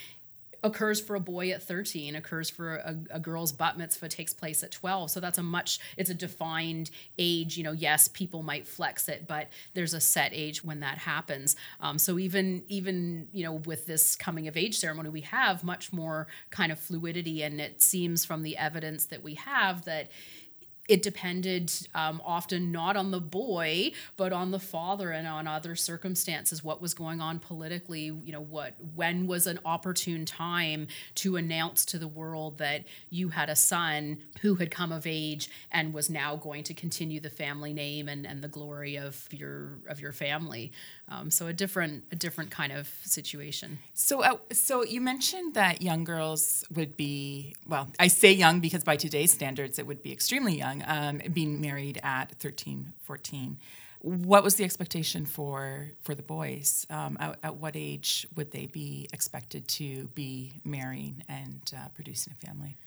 occurs 0.64 1.00
for 1.00 1.16
a 1.16 1.20
boy 1.20 1.52
at 1.52 1.62
13 1.62 2.16
occurs 2.16 2.50
for 2.50 2.78
a, 2.78 2.96
a, 3.12 3.20
girl's 3.20 3.52
bat 3.52 3.78
mitzvah 3.78 4.10
takes 4.10 4.34
place 4.34 4.64
at 4.64 4.72
12 4.72 5.12
so 5.12 5.20
that's 5.20 5.38
a 5.38 5.44
much 5.44 5.80
it's 5.98 6.10
a 6.10 6.14
defined 6.14 6.90
age 7.18 7.58
you 7.58 7.64
know 7.64 7.72
yes 7.72 8.08
people 8.08 8.44
might 8.44 8.68
flex 8.68 9.08
it 9.08 9.28
but 9.28 9.48
there's 9.74 9.94
a 9.94 10.00
set 10.00 10.32
age 10.34 10.64
when 10.64 10.80
that 10.80 10.98
happens. 10.98 11.56
Um, 11.80 11.98
so 11.98 12.18
even 12.18 12.64
even 12.68 13.28
you 13.32 13.44
know 13.44 13.54
with 13.54 13.86
this 13.86 14.16
coming 14.16 14.48
of 14.48 14.58
age 14.58 14.78
ceremony 14.78 15.10
we 15.10 15.22
have 15.22 15.64
much 15.64 15.92
more 15.92 16.28
kind 16.50 16.72
of 16.72 16.80
fluidity 16.80 17.44
and 17.44 17.60
it 17.60 17.82
seems 17.82 18.26
from 18.26 18.44
the 18.44 18.58
evidence 18.58 19.06
that 19.08 19.24
we 19.24 19.36
have 19.36 19.86
that 19.86 20.10
it 20.88 21.02
depended 21.02 21.72
um, 21.94 22.22
often 22.26 22.72
not 22.72 22.96
on 22.96 23.12
the 23.12 23.20
boy 23.20 23.92
but 24.16 24.32
on 24.32 24.52
the 24.52 24.60
father 24.60 25.12
and 25.12 25.28
on 25.28 25.48
other 25.48 25.76
circumstances 25.76 26.64
what 26.64 26.82
was 26.82 26.94
going 26.94 27.22
on 27.22 27.40
politically 27.40 28.06
you 28.24 28.32
know 28.32 28.42
what 28.42 28.76
when 28.96 29.28
was 29.28 29.48
an 29.48 29.60
opportune 29.66 30.26
time 30.26 30.88
to 31.16 31.36
announce 31.36 31.86
to 31.86 32.00
the 32.00 32.08
world 32.08 32.58
that 32.58 32.86
you 33.10 33.30
had 33.30 33.50
a 33.50 33.56
son 33.56 34.18
who 34.42 34.56
had 34.56 34.72
come 34.72 34.92
of 34.92 35.06
age 35.06 35.50
and 35.72 35.94
was 35.94 36.10
now 36.10 36.36
going 36.36 36.64
to 36.64 36.74
continue 36.74 37.20
the 37.20 37.30
family 37.30 37.74
name 37.74 38.08
and, 38.08 38.26
and 38.26 38.42
the 38.42 38.48
glory 38.48 38.98
of 38.98 39.28
your 39.32 39.80
of 39.90 40.00
your 40.00 40.12
family 40.12 40.72
um, 41.10 41.32
so 41.32 41.48
a 41.48 41.54
different 41.54 42.04
a 42.12 42.16
different 42.16 42.52
kind 42.52 42.72
of 42.72 42.90
situation 43.04 43.80
so 43.94 44.24
uh, 44.24 44.38
so 44.52 44.84
you 44.84 45.02
mentioned 45.02 45.54
that 45.54 45.82
young 45.82 46.04
girls 46.04 46.64
would 46.74 46.98
be 46.98 47.56
well 47.68 47.88
i 48.00 48.08
say 48.08 48.32
young 48.32 48.60
because 48.60 48.84
by 48.84 48.96
today's 48.96 49.34
standards 49.34 49.80
it 49.80 49.86
would 49.86 50.02
be 50.02 50.12
extremely 50.12 50.58
young 50.58 50.84
um, 50.88 51.22
being 51.34 51.62
married 51.62 52.00
at 52.04 52.32
13, 52.40 52.94
14. 53.04 53.58
What 54.02 54.44
was 54.44 54.56
the 54.56 54.64
expectation 54.64 55.26
for 55.26 55.88
for 56.04 56.14
the 56.14 56.22
boys? 56.22 56.86
Um, 56.90 57.18
at, 57.20 57.40
at, 57.44 57.56
what 57.56 57.76
age 57.76 58.28
would 58.36 58.52
they 58.52 58.68
be 58.68 59.10
expected 59.12 59.68
to 59.70 60.08
be 60.14 60.54
marrying 60.64 61.24
and 61.28 61.62
uh, 61.76 61.90
producing 61.96 62.34
a 62.40 62.46
family? 62.46 62.78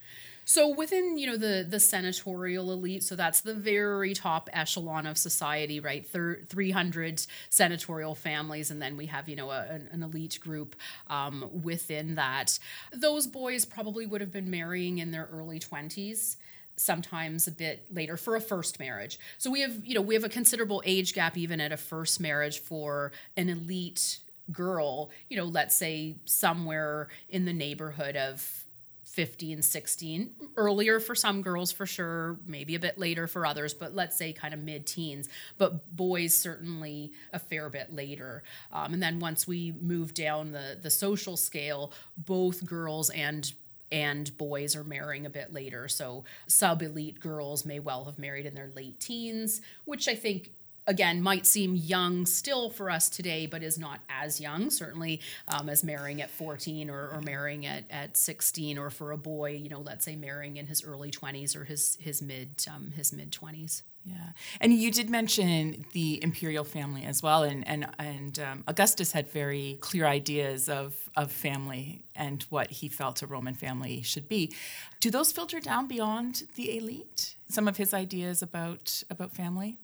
So 0.44 0.68
within 0.68 1.18
you 1.18 1.26
know 1.26 1.36
the 1.36 1.66
the 1.68 1.80
senatorial 1.80 2.72
elite, 2.72 3.02
so 3.02 3.16
that's 3.16 3.40
the 3.40 3.54
very 3.54 4.14
top 4.14 4.48
echelon 4.52 5.06
of 5.06 5.16
society, 5.16 5.80
right? 5.80 6.06
Three 6.06 6.70
hundred 6.70 7.24
senatorial 7.50 8.14
families, 8.14 8.70
and 8.70 8.80
then 8.80 8.96
we 8.96 9.06
have 9.06 9.28
you 9.28 9.36
know 9.36 9.50
a, 9.50 9.62
an, 9.62 9.88
an, 9.92 10.02
elite 10.02 10.38
group 10.40 10.76
um, 11.08 11.48
within 11.62 12.16
that. 12.16 12.58
Those 12.92 13.26
boys 13.26 13.64
probably 13.64 14.06
would 14.06 14.20
have 14.20 14.32
been 14.32 14.50
marrying 14.50 14.98
in 14.98 15.10
their 15.10 15.28
early 15.32 15.58
twenties 15.58 16.36
sometimes 16.76 17.46
a 17.46 17.52
bit 17.52 17.84
later 17.92 18.16
for 18.16 18.36
a 18.36 18.40
first 18.40 18.78
marriage. 18.78 19.18
So 19.36 19.50
we 19.50 19.60
have, 19.60 19.84
you 19.84 19.94
know, 19.94 20.00
we 20.00 20.14
have 20.14 20.24
a 20.24 20.30
considerable 20.30 20.82
age 20.86 21.12
gap 21.12 21.36
even 21.36 21.60
at 21.60 21.72
a 21.72 21.76
first 21.76 22.20
marriage 22.20 22.58
for 22.58 23.12
an 23.36 23.50
elite 23.50 24.18
girl, 24.50 25.10
you 25.28 25.36
know, 25.36 25.44
let's 25.44 25.76
say 25.76 26.16
somewhere 26.24 27.08
in 27.28 27.44
the 27.44 27.52
neighborhood 27.52 28.16
of 28.16 28.64
15, 29.10 29.60
16, 29.62 30.34
earlier 30.56 31.00
for 31.00 31.16
some 31.16 31.42
girls 31.42 31.72
for 31.72 31.84
sure, 31.84 32.38
maybe 32.46 32.76
a 32.76 32.78
bit 32.78 32.96
later 32.96 33.26
for 33.26 33.44
others, 33.44 33.74
but 33.74 33.92
let's 33.92 34.16
say 34.16 34.32
kind 34.32 34.54
of 34.54 34.60
mid 34.60 34.86
teens. 34.86 35.28
But 35.58 35.94
boys 35.96 36.32
certainly 36.32 37.12
a 37.32 37.40
fair 37.40 37.68
bit 37.70 37.92
later. 37.92 38.44
Um, 38.72 38.94
and 38.94 39.02
then 39.02 39.18
once 39.18 39.48
we 39.48 39.72
move 39.80 40.14
down 40.14 40.52
the, 40.52 40.78
the 40.80 40.90
social 40.90 41.36
scale, 41.36 41.92
both 42.16 42.64
girls 42.64 43.10
and 43.10 43.52
and 43.92 44.36
boys 44.38 44.76
are 44.76 44.84
marrying 44.84 45.26
a 45.26 45.30
bit 45.30 45.52
later. 45.52 45.88
So 45.88 46.22
sub 46.46 46.80
elite 46.80 47.18
girls 47.18 47.64
may 47.64 47.80
well 47.80 48.04
have 48.04 48.20
married 48.20 48.46
in 48.46 48.54
their 48.54 48.70
late 48.76 49.00
teens, 49.00 49.60
which 49.84 50.06
I 50.06 50.14
think 50.14 50.52
again 50.86 51.22
might 51.22 51.46
seem 51.46 51.76
young 51.76 52.26
still 52.26 52.70
for 52.70 52.90
us 52.90 53.08
today 53.08 53.46
but 53.46 53.62
is 53.62 53.78
not 53.78 54.00
as 54.08 54.40
young 54.40 54.70
certainly 54.70 55.20
um, 55.48 55.68
as 55.68 55.84
marrying 55.84 56.20
at 56.22 56.30
14 56.30 56.90
or, 56.90 57.10
or, 57.10 57.20
marrying 57.20 57.66
at, 57.66 57.84
at 57.90 58.16
16 58.16 58.78
or 58.78 58.90
for 58.90 59.12
a 59.12 59.18
boy 59.18 59.50
you 59.50 59.68
know 59.68 59.80
let's 59.80 60.04
say 60.04 60.16
marrying 60.16 60.56
in 60.56 60.66
his 60.66 60.84
early 60.84 61.10
20s 61.10 61.56
or 61.56 61.64
his 61.64 61.96
his 62.00 62.22
mid 62.22 62.64
um, 62.70 62.92
his 62.96 63.12
mid 63.12 63.30
20s 63.30 63.82
yeah, 64.04 64.30
and 64.62 64.72
you 64.72 64.90
did 64.90 65.10
mention 65.10 65.84
the 65.92 66.22
imperial 66.22 66.64
family 66.64 67.04
as 67.04 67.22
well, 67.22 67.42
and 67.42 67.66
and 67.68 67.86
and 67.98 68.38
um, 68.38 68.64
Augustus 68.66 69.12
had 69.12 69.28
very 69.28 69.76
clear 69.80 70.06
ideas 70.06 70.70
of 70.70 71.10
of 71.16 71.30
family 71.30 72.04
and 72.14 72.42
what 72.44 72.70
he 72.70 72.88
felt 72.88 73.20
a 73.20 73.26
Roman 73.26 73.54
family 73.54 74.00
should 74.00 74.26
be. 74.26 74.52
Do 75.00 75.10
those 75.10 75.32
filter 75.32 75.60
down 75.60 75.86
beyond 75.86 76.44
the 76.54 76.78
elite? 76.78 77.34
Some 77.50 77.68
of 77.68 77.76
his 77.76 77.92
ideas 77.92 78.40
about 78.40 79.02
about 79.10 79.32
family. 79.32 79.76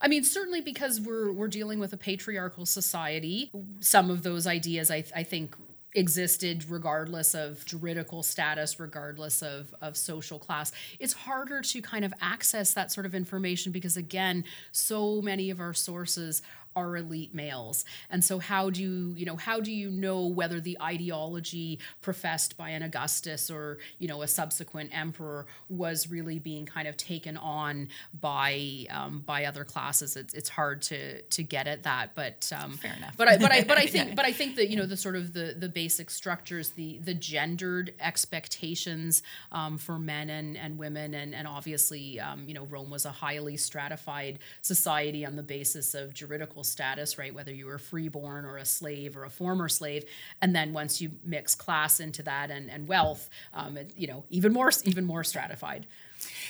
I 0.00 0.08
mean, 0.08 0.24
certainly 0.24 0.60
because 0.60 1.00
we're 1.00 1.32
we're 1.32 1.48
dealing 1.48 1.78
with 1.78 1.92
a 1.92 1.96
patriarchal 1.96 2.66
society, 2.66 3.50
some 3.80 4.10
of 4.10 4.22
those 4.22 4.46
ideas 4.46 4.90
I, 4.90 5.04
I 5.14 5.22
think 5.22 5.56
existed 5.94 6.68
regardless 6.68 7.34
of 7.34 7.64
juridical 7.64 8.22
status, 8.22 8.78
regardless 8.78 9.42
of, 9.42 9.74
of 9.80 9.96
social 9.96 10.38
class. 10.38 10.70
It's 11.00 11.12
harder 11.12 11.62
to 11.62 11.82
kind 11.82 12.04
of 12.04 12.12
access 12.20 12.74
that 12.74 12.92
sort 12.92 13.06
of 13.06 13.14
information 13.14 13.72
because, 13.72 13.96
again, 13.96 14.44
so 14.70 15.22
many 15.22 15.50
of 15.50 15.60
our 15.60 15.74
sources 15.74 16.42
are 16.76 16.96
elite 16.96 17.34
males. 17.34 17.84
And 18.10 18.24
so 18.24 18.38
how 18.38 18.70
do 18.70 18.82
you, 18.82 19.14
you 19.16 19.26
know, 19.26 19.36
how 19.36 19.60
do 19.60 19.72
you 19.72 19.90
know 19.90 20.26
whether 20.26 20.60
the 20.60 20.78
ideology 20.80 21.78
professed 22.00 22.56
by 22.56 22.70
an 22.70 22.82
Augustus 22.82 23.50
or, 23.50 23.78
you 23.98 24.08
know, 24.08 24.22
a 24.22 24.28
subsequent 24.28 24.90
emperor 24.92 25.46
was 25.68 26.10
really 26.10 26.38
being 26.38 26.66
kind 26.66 26.88
of 26.88 26.96
taken 26.96 27.36
on 27.36 27.88
by 28.18 28.86
um, 28.90 29.22
by 29.24 29.44
other 29.44 29.64
classes? 29.64 30.16
It's, 30.16 30.34
it's 30.34 30.48
hard 30.48 30.82
to 30.82 31.22
to 31.22 31.42
get 31.42 31.66
at 31.66 31.82
that, 31.84 32.14
but 32.14 32.50
um, 32.58 32.72
fair 32.72 32.94
enough. 32.96 33.16
But 33.16 33.28
I 33.28 33.38
but 33.38 33.52
I 33.52 33.64
but 33.64 33.78
I 33.78 33.86
think 33.94 34.14
but 34.14 34.24
I 34.24 34.32
think 34.32 34.56
that 34.56 34.68
you 34.68 34.76
know 34.76 34.86
the 34.86 34.96
sort 34.96 35.16
of 35.16 35.32
the 35.32 35.54
the 35.58 35.68
basic 35.68 36.10
structures, 36.10 36.70
the 36.70 36.98
the 36.98 37.14
gendered 37.14 37.94
expectations 38.00 39.22
um, 39.52 39.78
for 39.78 39.98
men 39.98 40.30
and 40.30 40.56
and 40.56 40.78
women, 40.78 41.14
and 41.14 41.34
and 41.34 41.46
obviously 41.46 42.20
um, 42.20 42.44
you 42.46 42.54
know 42.54 42.64
Rome 42.66 42.90
was 42.90 43.04
a 43.04 43.12
highly 43.12 43.56
stratified 43.56 44.38
society 44.62 45.24
on 45.24 45.36
the 45.36 45.42
basis 45.42 45.94
of 45.94 46.14
juridical 46.14 46.57
status, 46.64 47.18
right? 47.18 47.34
Whether 47.34 47.52
you 47.52 47.66
were 47.66 47.78
freeborn 47.78 48.44
or 48.44 48.56
a 48.56 48.64
slave 48.64 49.16
or 49.16 49.24
a 49.24 49.30
former 49.30 49.68
slave, 49.68 50.04
and 50.40 50.54
then 50.54 50.72
once 50.72 51.00
you 51.00 51.10
mix 51.24 51.54
class 51.54 52.00
into 52.00 52.22
that 52.24 52.50
and, 52.50 52.70
and 52.70 52.88
wealth, 52.88 53.28
um, 53.54 53.76
it, 53.76 53.92
you 53.96 54.06
know, 54.06 54.24
even 54.30 54.52
more 54.52 54.70
even 54.84 55.04
more 55.04 55.24
stratified. 55.24 55.86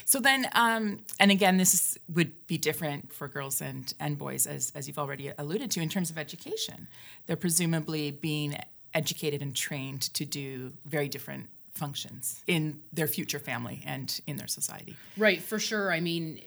So 0.05 0.21
then, 0.21 0.47
um, 0.53 1.01
and 1.21 1.31
again, 1.31 1.59
this 1.59 1.75
is, 1.75 1.99
would 2.15 2.47
be 2.47 2.57
different 2.59 3.13
for 3.13 3.29
girls 3.29 3.61
and 3.61 3.93
and 4.01 4.17
boys, 4.19 4.47
as 4.47 4.73
as 4.75 4.89
you've 4.89 4.99
already 4.99 5.33
alluded 5.37 5.71
to, 5.73 5.81
in 5.81 5.89
terms 5.89 6.11
of 6.11 6.19
education. 6.19 6.89
They're 7.27 7.37
presumably 7.37 8.11
being 8.11 8.57
educated 8.95 9.43
and 9.43 9.55
trained 9.55 10.03
to 10.15 10.25
do 10.25 10.73
very 10.87 11.09
different 11.09 11.49
functions 11.79 12.43
in 12.47 12.81
their 12.93 13.07
future 13.07 13.39
family 13.39 13.83
and 13.87 14.21
in 14.27 14.37
their 14.37 14.49
society. 14.49 14.97
Right, 15.17 15.41
for 15.41 15.59
sure. 15.59 15.93
I 15.93 16.01
mean, 16.01 16.41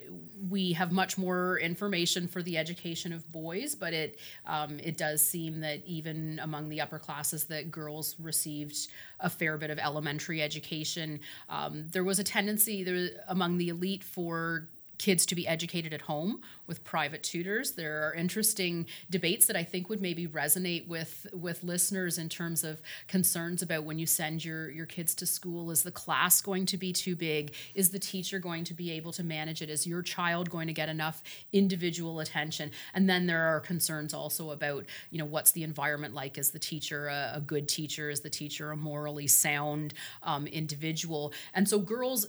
we 0.50 0.74
have 0.74 0.91
much 0.91 1.17
more 1.17 1.58
information 1.60 2.28
for 2.28 2.44
the 2.44 2.58
education 2.58 3.13
of 3.13 3.32
boys, 3.32 3.76
but 3.76 3.94
it 3.94 4.20
um, 4.46 4.80
it 4.80 4.98
does 4.98 5.26
seem 5.26 5.62
that 5.62 5.86
even 5.86 6.39
among 6.44 6.70
the 6.70 6.82
upper 6.82 7.00
classes, 7.00 7.46
that 7.46 7.72
girls 7.72 8.15
received 8.20 8.88
a 9.20 9.30
fair 9.30 9.58
bit 9.58 9.70
of 9.70 9.80
elementary 9.80 10.41
education. 10.41 11.20
Um, 11.50 11.88
there 11.91 12.04
was 12.04 12.20
a 12.20 12.24
tendency 12.24 12.84
there 12.84 13.10
among 13.28 13.58
the 13.58 13.70
elite 13.70 14.04
for 14.04 14.67
kids 14.98 15.26
to 15.26 15.34
be 15.34 15.48
educated 15.48 15.94
at 15.94 16.02
home 16.02 16.41
with 16.72 16.86
private 16.86 17.22
tutors. 17.22 17.74
There 17.74 18.08
are 18.08 18.14
interesting 18.14 18.86
debates 19.10 19.46
that 19.48 19.58
I 19.58 19.64
think 19.66 19.90
would 19.90 20.02
maybe 20.02 20.26
resonate 20.26 20.88
with 20.88 21.28
with 21.34 21.66
listeners 21.66 22.18
in 22.18 22.30
terms 22.30 22.64
of 22.64 22.82
concerns 23.10 23.62
about 23.62 23.84
when 23.84 24.00
you 24.00 24.06
send 24.06 24.46
your 24.46 24.72
your 24.72 24.86
kids 24.86 25.14
to 25.16 25.26
school. 25.26 25.70
Is 25.70 25.84
the 25.84 25.92
class 25.92 26.40
going 26.42 26.66
to 26.68 26.78
be 26.78 26.94
too 26.94 27.18
big? 27.18 27.54
Is 27.76 27.90
the 27.90 28.00
teacher 28.00 28.40
going 28.40 28.64
to 28.64 28.74
be 28.74 28.90
able 28.92 29.12
to 29.12 29.22
manage 29.22 29.62
it? 29.62 29.70
Is 29.70 29.86
your 29.86 30.02
child 30.02 30.50
going 30.50 30.68
to 30.68 30.74
get 30.74 30.88
enough 30.88 31.22
individual 31.52 32.22
attention? 32.22 32.72
And 32.94 33.10
then 33.10 33.28
there 33.28 33.44
are 33.44 33.60
concerns 33.60 34.14
also 34.14 34.52
about 34.52 34.86
you 35.10 35.18
know 35.18 35.26
what's 35.26 35.52
the 35.52 35.64
environment 35.64 36.14
like? 36.14 36.38
Is 36.38 36.52
the 36.52 36.60
teacher 36.60 37.10
a, 37.10 37.34
a 37.36 37.42
good 37.42 37.68
teacher? 37.68 38.10
Is 38.10 38.22
the 38.22 38.30
teacher 38.30 38.72
a 38.72 38.78
morally 38.78 39.28
sound 39.28 39.94
um, 40.24 40.48
individual? 40.48 41.34
And 41.54 41.68
so 41.68 41.80
girls, 41.80 42.28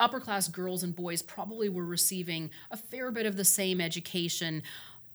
upper 0.00 0.20
class 0.20 0.48
girls 0.48 0.82
and 0.82 0.96
boys 0.96 1.20
probably 1.20 1.68
were 1.68 1.84
receiving 1.84 2.48
a 2.70 2.78
fair 2.78 3.10
bit 3.10 3.26
of 3.26 3.36
the 3.36 3.44
same 3.44 3.73
education 3.80 4.62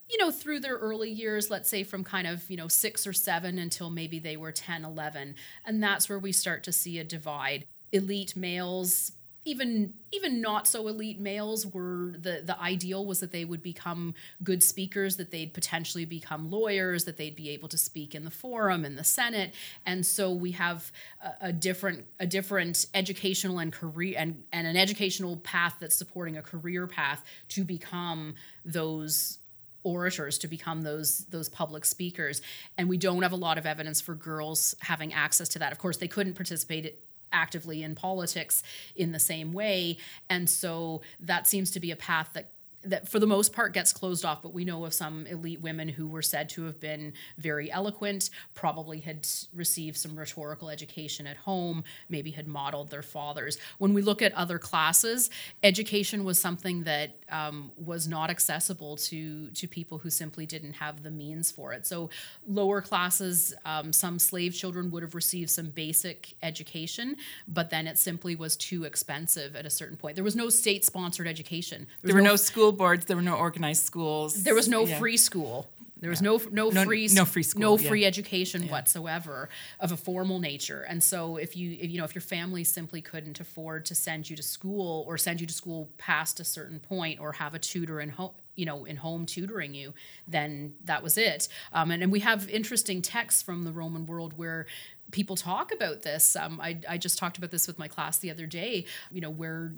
you 0.10 0.18
know 0.18 0.32
through 0.32 0.60
their 0.60 0.76
early 0.78 1.10
years 1.10 1.50
let's 1.50 1.70
say 1.70 1.84
from 1.84 2.04
kind 2.04 2.28
of 2.28 2.50
you 2.50 2.58
know 2.58 2.68
6 2.68 3.08
or 3.08 3.14
7 3.14 3.60
until 3.60 3.90
maybe 3.90 4.20
they 4.20 4.38
were 4.38 4.52
10 4.52 4.84
11 4.84 5.36
and 5.66 5.84
that's 5.84 6.10
where 6.10 6.20
we 6.20 6.32
start 6.32 6.64
to 6.64 6.72
see 6.72 7.00
a 7.00 7.04
divide. 7.04 7.66
Elite 7.92 8.36
males 8.36 9.14
even 9.46 9.94
even 10.12 10.42
not 10.42 10.68
so 10.68 10.88
elite 10.88 11.20
males 11.20 11.66
were 11.66 12.14
the 12.18 12.42
the 12.46 12.60
ideal 12.60 13.06
was 13.06 13.20
that 13.22 13.32
they 13.32 13.46
would 13.46 13.64
become 13.64 14.14
good 14.44 14.62
speakers 14.62 15.16
that 15.18 15.32
they'd 15.32 15.54
potentially 15.54 16.06
become 16.06 16.52
lawyers 16.52 17.06
that 17.06 17.18
they'd 17.18 17.36
be 17.36 17.50
able 17.50 17.70
to 17.70 17.78
speak 17.78 18.14
in 18.14 18.26
the 18.26 18.32
forum 18.32 18.84
in 18.84 18.96
the 18.96 19.04
senate. 19.04 19.54
And 19.86 20.06
so 20.06 20.32
we 20.32 20.52
have 20.52 20.92
a, 21.24 21.48
a 21.48 21.54
different 21.54 22.06
a 22.20 22.28
different 22.28 22.86
educational 22.94 23.60
and 23.60 23.72
career 23.72 24.16
and 24.18 24.44
and 24.52 24.68
an 24.68 24.76
educational 24.76 25.38
path 25.38 25.78
that's 25.80 25.96
supporting 25.96 26.38
a 26.38 26.42
career 26.42 26.86
path 26.86 27.24
to 27.50 27.64
become 27.64 28.36
those 28.66 29.40
orators 29.84 30.38
to 30.40 30.48
become 30.48 30.82
those 30.82 31.26
those 31.26 31.48
public 31.50 31.86
speakers. 31.86 32.42
And 32.78 32.90
we 32.90 32.98
don't 32.98 33.24
have 33.24 33.32
a 33.32 33.38
lot 33.38 33.58
of 33.58 33.66
evidence 33.66 34.02
for 34.02 34.16
girls 34.16 34.76
having 34.82 35.14
access 35.14 35.48
to 35.50 35.60
that. 35.60 35.72
Of 35.72 35.78
course 35.78 35.98
they 35.98 36.08
couldn't 36.08 36.34
participate 36.34 37.00
actively 37.32 37.84
in 37.84 37.96
politics 37.96 38.64
in 38.96 39.12
the 39.12 39.20
same 39.20 39.54
way. 39.54 39.98
And 40.30 40.50
so 40.50 41.02
that 41.20 41.48
seems 41.48 41.72
to 41.72 41.80
be 41.80 41.92
a 41.92 41.96
path 41.96 42.30
that 42.34 42.52
that 42.84 43.10
for 43.10 43.20
the 43.20 43.28
most 43.28 43.52
part 43.52 43.74
gets 43.74 43.92
closed 43.92 44.24
off, 44.24 44.42
but 44.42 44.54
we 44.54 44.64
know 44.64 44.86
of 44.86 44.94
some 44.94 45.26
elite 45.28 45.62
women 45.62 45.90
who 45.90 46.08
were 46.08 46.22
said 46.22 46.50
to 46.50 46.64
have 46.64 46.80
been 46.80 47.14
very 47.38 47.72
eloquent, 47.72 48.30
probably 48.54 49.00
had 49.00 49.28
received 49.54 49.98
some 49.98 50.18
rhetorical 50.18 50.70
education 50.70 51.28
at 51.28 51.38
home, 51.38 51.84
maybe 52.08 52.32
had 52.32 52.48
modeled 52.48 52.90
their 52.90 53.02
fathers. 53.02 53.58
When 53.80 53.94
we 53.94 54.02
look 54.02 54.22
at 54.22 54.34
other 54.34 54.58
classes, 54.58 55.30
education 55.62 56.24
was 56.24 56.40
something 56.40 56.84
that 56.84 57.18
um, 57.30 57.72
was 57.78 58.08
not 58.08 58.30
accessible 58.30 58.96
to 58.98 59.50
to 59.50 59.68
people 59.68 59.98
who 59.98 60.10
simply 60.10 60.46
didn't 60.46 60.74
have 60.74 61.04
the 61.04 61.12
means 61.12 61.52
for 61.52 61.74
it. 61.74 61.86
So 61.86 62.10
lower 62.48 62.82
classes, 62.82 63.54
um, 63.66 63.92
some 63.92 64.20
slave 64.20 64.54
children 64.54 64.90
would 64.92 65.04
have 65.04 65.16
received 65.16 65.50
some 65.50 65.70
basic 65.70 66.36
education, 66.42 67.18
but 67.48 67.70
then 67.70 67.88
it 67.88 67.98
simply 67.98 68.36
was 68.36 68.56
too 68.56 68.84
expensive 68.86 69.56
at 69.56 69.66
a 69.66 69.70
certain 69.70 69.98
point. 69.98 70.16
There 70.16 70.24
was 70.24 70.36
no 70.36 70.50
state 70.50 70.86
sponsored 70.86 71.28
education. 71.28 71.88
There, 72.02 72.10
there 72.10 72.16
were 72.16 72.22
no, 72.22 72.32
no 72.32 72.36
school 72.36 72.69
school 72.70 72.78
boards. 72.78 73.06
There 73.06 73.16
were 73.16 73.24
no 73.24 73.36
organized 73.36 73.86
schools. 73.86 74.44
There 74.44 74.56
was 74.56 74.68
no 74.68 74.86
yeah. 74.86 75.00
free 75.00 75.18
school. 75.18 75.70
There 76.02 76.10
was 76.10 76.22
yeah. 76.22 76.30
no, 76.30 76.42
no 76.52 76.70
no 76.70 76.86
free 76.86 77.10
no 77.12 77.26
free 77.26 77.44
school, 77.44 77.62
no 77.62 77.78
free 77.78 78.06
education 78.06 78.64
yeah. 78.64 78.72
whatsoever 78.72 79.50
of 79.82 79.92
a 79.92 79.98
formal 79.98 80.40
nature. 80.40 80.84
And 80.84 81.04
so 81.04 81.36
if 81.36 81.58
you 81.58 81.78
if, 81.82 81.92
you 81.92 81.98
know 81.98 82.06
if 82.06 82.16
your 82.16 82.22
family 82.22 82.64
simply 82.64 83.02
couldn't 83.02 83.40
afford 83.40 83.86
to 83.86 83.96
send 83.96 84.30
you 84.30 84.36
to 84.38 84.44
school 84.44 85.04
or 85.08 85.18
send 85.18 85.42
you 85.42 85.48
to 85.48 85.54
school 85.54 85.90
past 85.98 86.40
a 86.40 86.46
certain 86.46 86.80
point 86.80 87.20
or 87.20 87.34
have 87.34 87.54
a 87.54 87.60
tutor 87.60 88.00
in 88.00 88.10
home 88.10 88.32
you 88.56 88.66
know 88.66 88.86
in 88.86 88.96
home 88.96 89.26
tutoring 89.26 89.74
you 89.74 89.94
then 90.28 90.74
that 90.86 91.04
was 91.04 91.18
it 91.18 91.48
um, 91.74 91.92
and, 91.92 92.04
and 92.04 92.12
we 92.12 92.20
have 92.20 92.50
interesting 92.50 93.02
texts 93.02 93.42
from 93.42 93.64
the 93.64 93.72
roman 93.72 94.06
world 94.06 94.34
where 94.38 94.66
people 95.12 95.38
talk 95.38 95.72
about 95.72 96.02
this 96.02 96.36
um, 96.36 96.60
I, 96.62 96.78
I 96.90 96.98
just 96.98 97.18
talked 97.18 97.38
about 97.38 97.52
this 97.52 97.68
with 97.68 97.80
my 97.80 97.88
class 97.88 98.18
the 98.18 98.32
other 98.32 98.46
day 98.46 98.84
you 99.12 99.22
know 99.22 99.30
where 99.30 99.72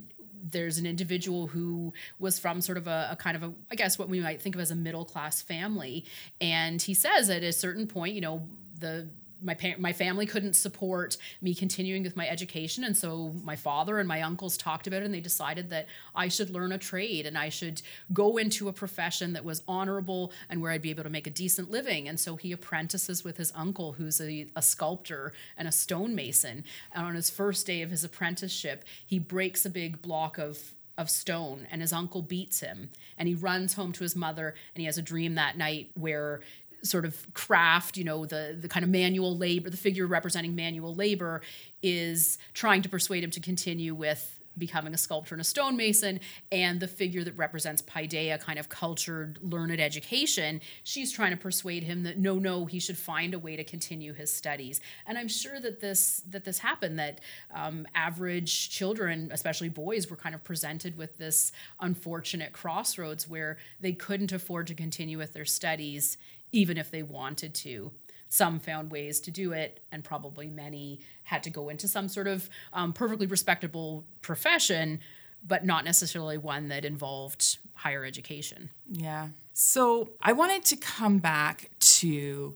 there's 0.44 0.78
an 0.78 0.86
individual 0.86 1.48
who 1.48 1.94
was 2.20 2.40
from 2.40 2.62
sort 2.62 2.78
of 2.78 2.88
a, 2.88 3.10
a, 3.12 3.16
kind 3.16 3.36
of 3.36 3.44
a 3.44 3.54
i 3.72 3.76
guess 3.76 4.00
what 4.00 4.10
we 4.10 4.20
might 4.20 4.42
think 4.42 4.56
of 4.56 4.62
as 4.62 4.72
a 4.72 4.76
middle 4.76 5.06
class 5.06 5.42
family. 5.42 6.06
And 6.40 6.82
he 6.82 6.94
says 6.94 7.30
at 7.30 7.44
a 7.44 7.54
certain 7.54 7.88
point 7.88 8.16
you 8.16 8.22
know 8.22 8.48
the 8.80 9.08
my 9.42 9.54
pa- 9.54 9.76
my 9.78 9.94
family 9.94 10.26
couldn't 10.26 10.54
support 10.54 11.18
me 11.42 11.54
continuing 11.54 12.04
with 12.04 12.16
my 12.16 12.28
education. 12.28 12.84
And 12.84 12.96
so 12.96 13.34
my 13.44 13.56
father 13.56 14.00
and 14.00 14.08
my 14.08 14.22
uncles 14.22 14.58
talked 14.58 14.88
about 14.88 15.02
it 15.02 15.06
and 15.06 15.14
they 15.14 15.22
decided 15.22 15.70
that 15.70 15.88
I 16.16 16.28
should 16.28 16.50
learn 16.50 16.72
a 16.72 16.78
trade 16.78 17.26
and 17.26 17.38
I 17.38 17.50
should 17.50 17.82
go 18.14 18.38
into 18.38 18.68
a 18.68 18.74
profession 18.74 19.34
that 19.34 19.46
was 19.46 19.64
honorable 19.68 20.32
and 20.50 20.62
where 20.62 20.72
I'd 20.72 20.82
be 20.82 20.90
able 20.90 21.04
to 21.04 21.10
make 21.10 21.28
a 21.28 21.32
decent 21.32 21.72
living. 21.72 22.08
And 22.08 22.20
so 22.20 22.36
he 22.36 22.52
apprentices 22.52 23.24
with 23.24 23.38
his 23.38 23.52
uncle 23.56 23.94
who's 23.94 24.22
a, 24.22 24.48
a 24.56 24.62
sculptor 24.62 25.34
and 25.58 25.68
a 25.68 25.72
stonemason. 25.72 26.64
And 26.94 27.06
on 27.06 27.16
his 27.16 27.30
first 27.30 27.66
day 27.66 27.82
of 27.82 27.90
his 27.90 28.04
apprenticeship 28.04 28.84
he 29.06 29.20
breaks 29.20 29.66
a 29.66 29.70
big 29.70 30.02
block 30.02 30.38
of 30.38 30.74
of 30.98 31.10
stone 31.10 31.68
and 31.72 31.82
his 31.82 31.94
uncle 31.94 32.22
beats 32.22 32.60
him. 32.60 32.90
And 33.18 33.28
he 33.28 33.36
runs 33.36 33.74
home 33.74 33.92
to 33.94 34.04
his 34.04 34.16
mother 34.16 34.56
and 34.76 34.82
he 34.82 34.86
has 34.86 34.98
a 34.98 35.02
dream 35.02 35.36
that 35.36 35.58
night 35.58 35.90
where 35.96 36.42
sort 36.84 37.06
of 37.06 37.34
craft, 37.34 37.98
you 37.98 38.04
know, 38.04 38.26
the 38.26 38.58
the 38.60 38.68
kind 38.68 38.84
of 38.84 38.90
manual 38.90 39.36
labor, 39.38 39.70
the 39.70 39.78
figure 39.78 40.08
representing 40.08 40.56
manual 40.56 40.96
labor 40.96 41.42
is 41.82 42.38
trying 42.54 42.82
to 42.82 42.90
persuade 42.90 43.24
him 43.24 43.32
to 43.32 43.40
continue 43.40 43.94
with 43.96 44.42
becoming 44.58 44.94
a 44.94 44.98
sculptor 44.98 45.34
and 45.36 45.42
a 45.42 45.46
stonemason. 45.46 46.20
And 46.52 46.80
the 46.80 46.88
figure 46.88 47.24
that 47.24 47.38
represents 47.38 47.82
paideia 47.82 48.40
kind 48.40 48.60
of 48.60 48.70
cultured 48.70 49.40
learned 49.42 49.80
education 49.80 50.62
she's 50.84 51.12
trying 51.12 51.32
to 51.32 51.38
persuade 51.38 51.84
him 51.84 52.04
that 52.04 52.18
no 52.18 52.36
no 52.36 52.66
he 52.66 52.80
should 52.80 52.98
find 52.98 53.34
a 53.34 53.40
way 53.40 53.56
to 53.56 53.64
continue 53.64 54.14
his 54.14 54.34
studies. 54.34 54.82
And 55.08 55.18
i'm 55.18 55.28
sure 55.28 55.60
that 55.60 55.80
this 55.80 56.22
that 56.30 56.44
this 56.44 56.60
happened 56.60 57.00
that 57.00 57.22
um, 57.54 57.88
average 57.96 58.70
children 58.70 59.30
especially 59.32 59.70
boys 59.70 60.10
were 60.10 60.18
kind 60.18 60.36
of 60.36 60.44
presented 60.44 60.98
with 60.98 61.18
this 61.18 61.52
unfortunate 61.80 62.52
crossroads 62.52 63.28
where 63.28 63.58
they 63.80 63.94
couldn't 63.94 64.32
afford 64.32 64.68
to 64.68 64.74
continue 64.74 65.18
with 65.18 65.34
their 65.34 65.46
studies 65.46 66.18
even 66.52 66.78
if 66.78 66.92
they 66.92 67.04
wanted 67.04 67.54
to. 67.56 67.92
Some 68.30 68.60
found 68.60 68.92
ways 68.92 69.20
to 69.22 69.32
do 69.32 69.52
it, 69.52 69.82
and 69.92 70.04
probably 70.04 70.48
many 70.48 71.00
had 71.24 71.44
to 71.44 71.50
go 71.50 71.70
into 71.70 71.88
some 71.88 72.08
sort 72.08 72.28
of 72.28 72.50
um, 72.72 72.94
perfectly 72.94 73.28
respectable 73.28 74.06
profession, 74.22 75.00
but 75.46 75.66
not 75.66 75.84
necessarily 75.84 76.38
one 76.38 76.70
that 76.70 76.86
involved 76.86 77.58
higher 77.74 78.06
education. 78.06 78.70
Yeah. 78.90 79.30
So 79.54 80.12
I 80.22 80.32
wanted 80.32 80.64
to 80.66 80.78
come 80.78 81.18
back 81.18 81.72
to 81.80 82.56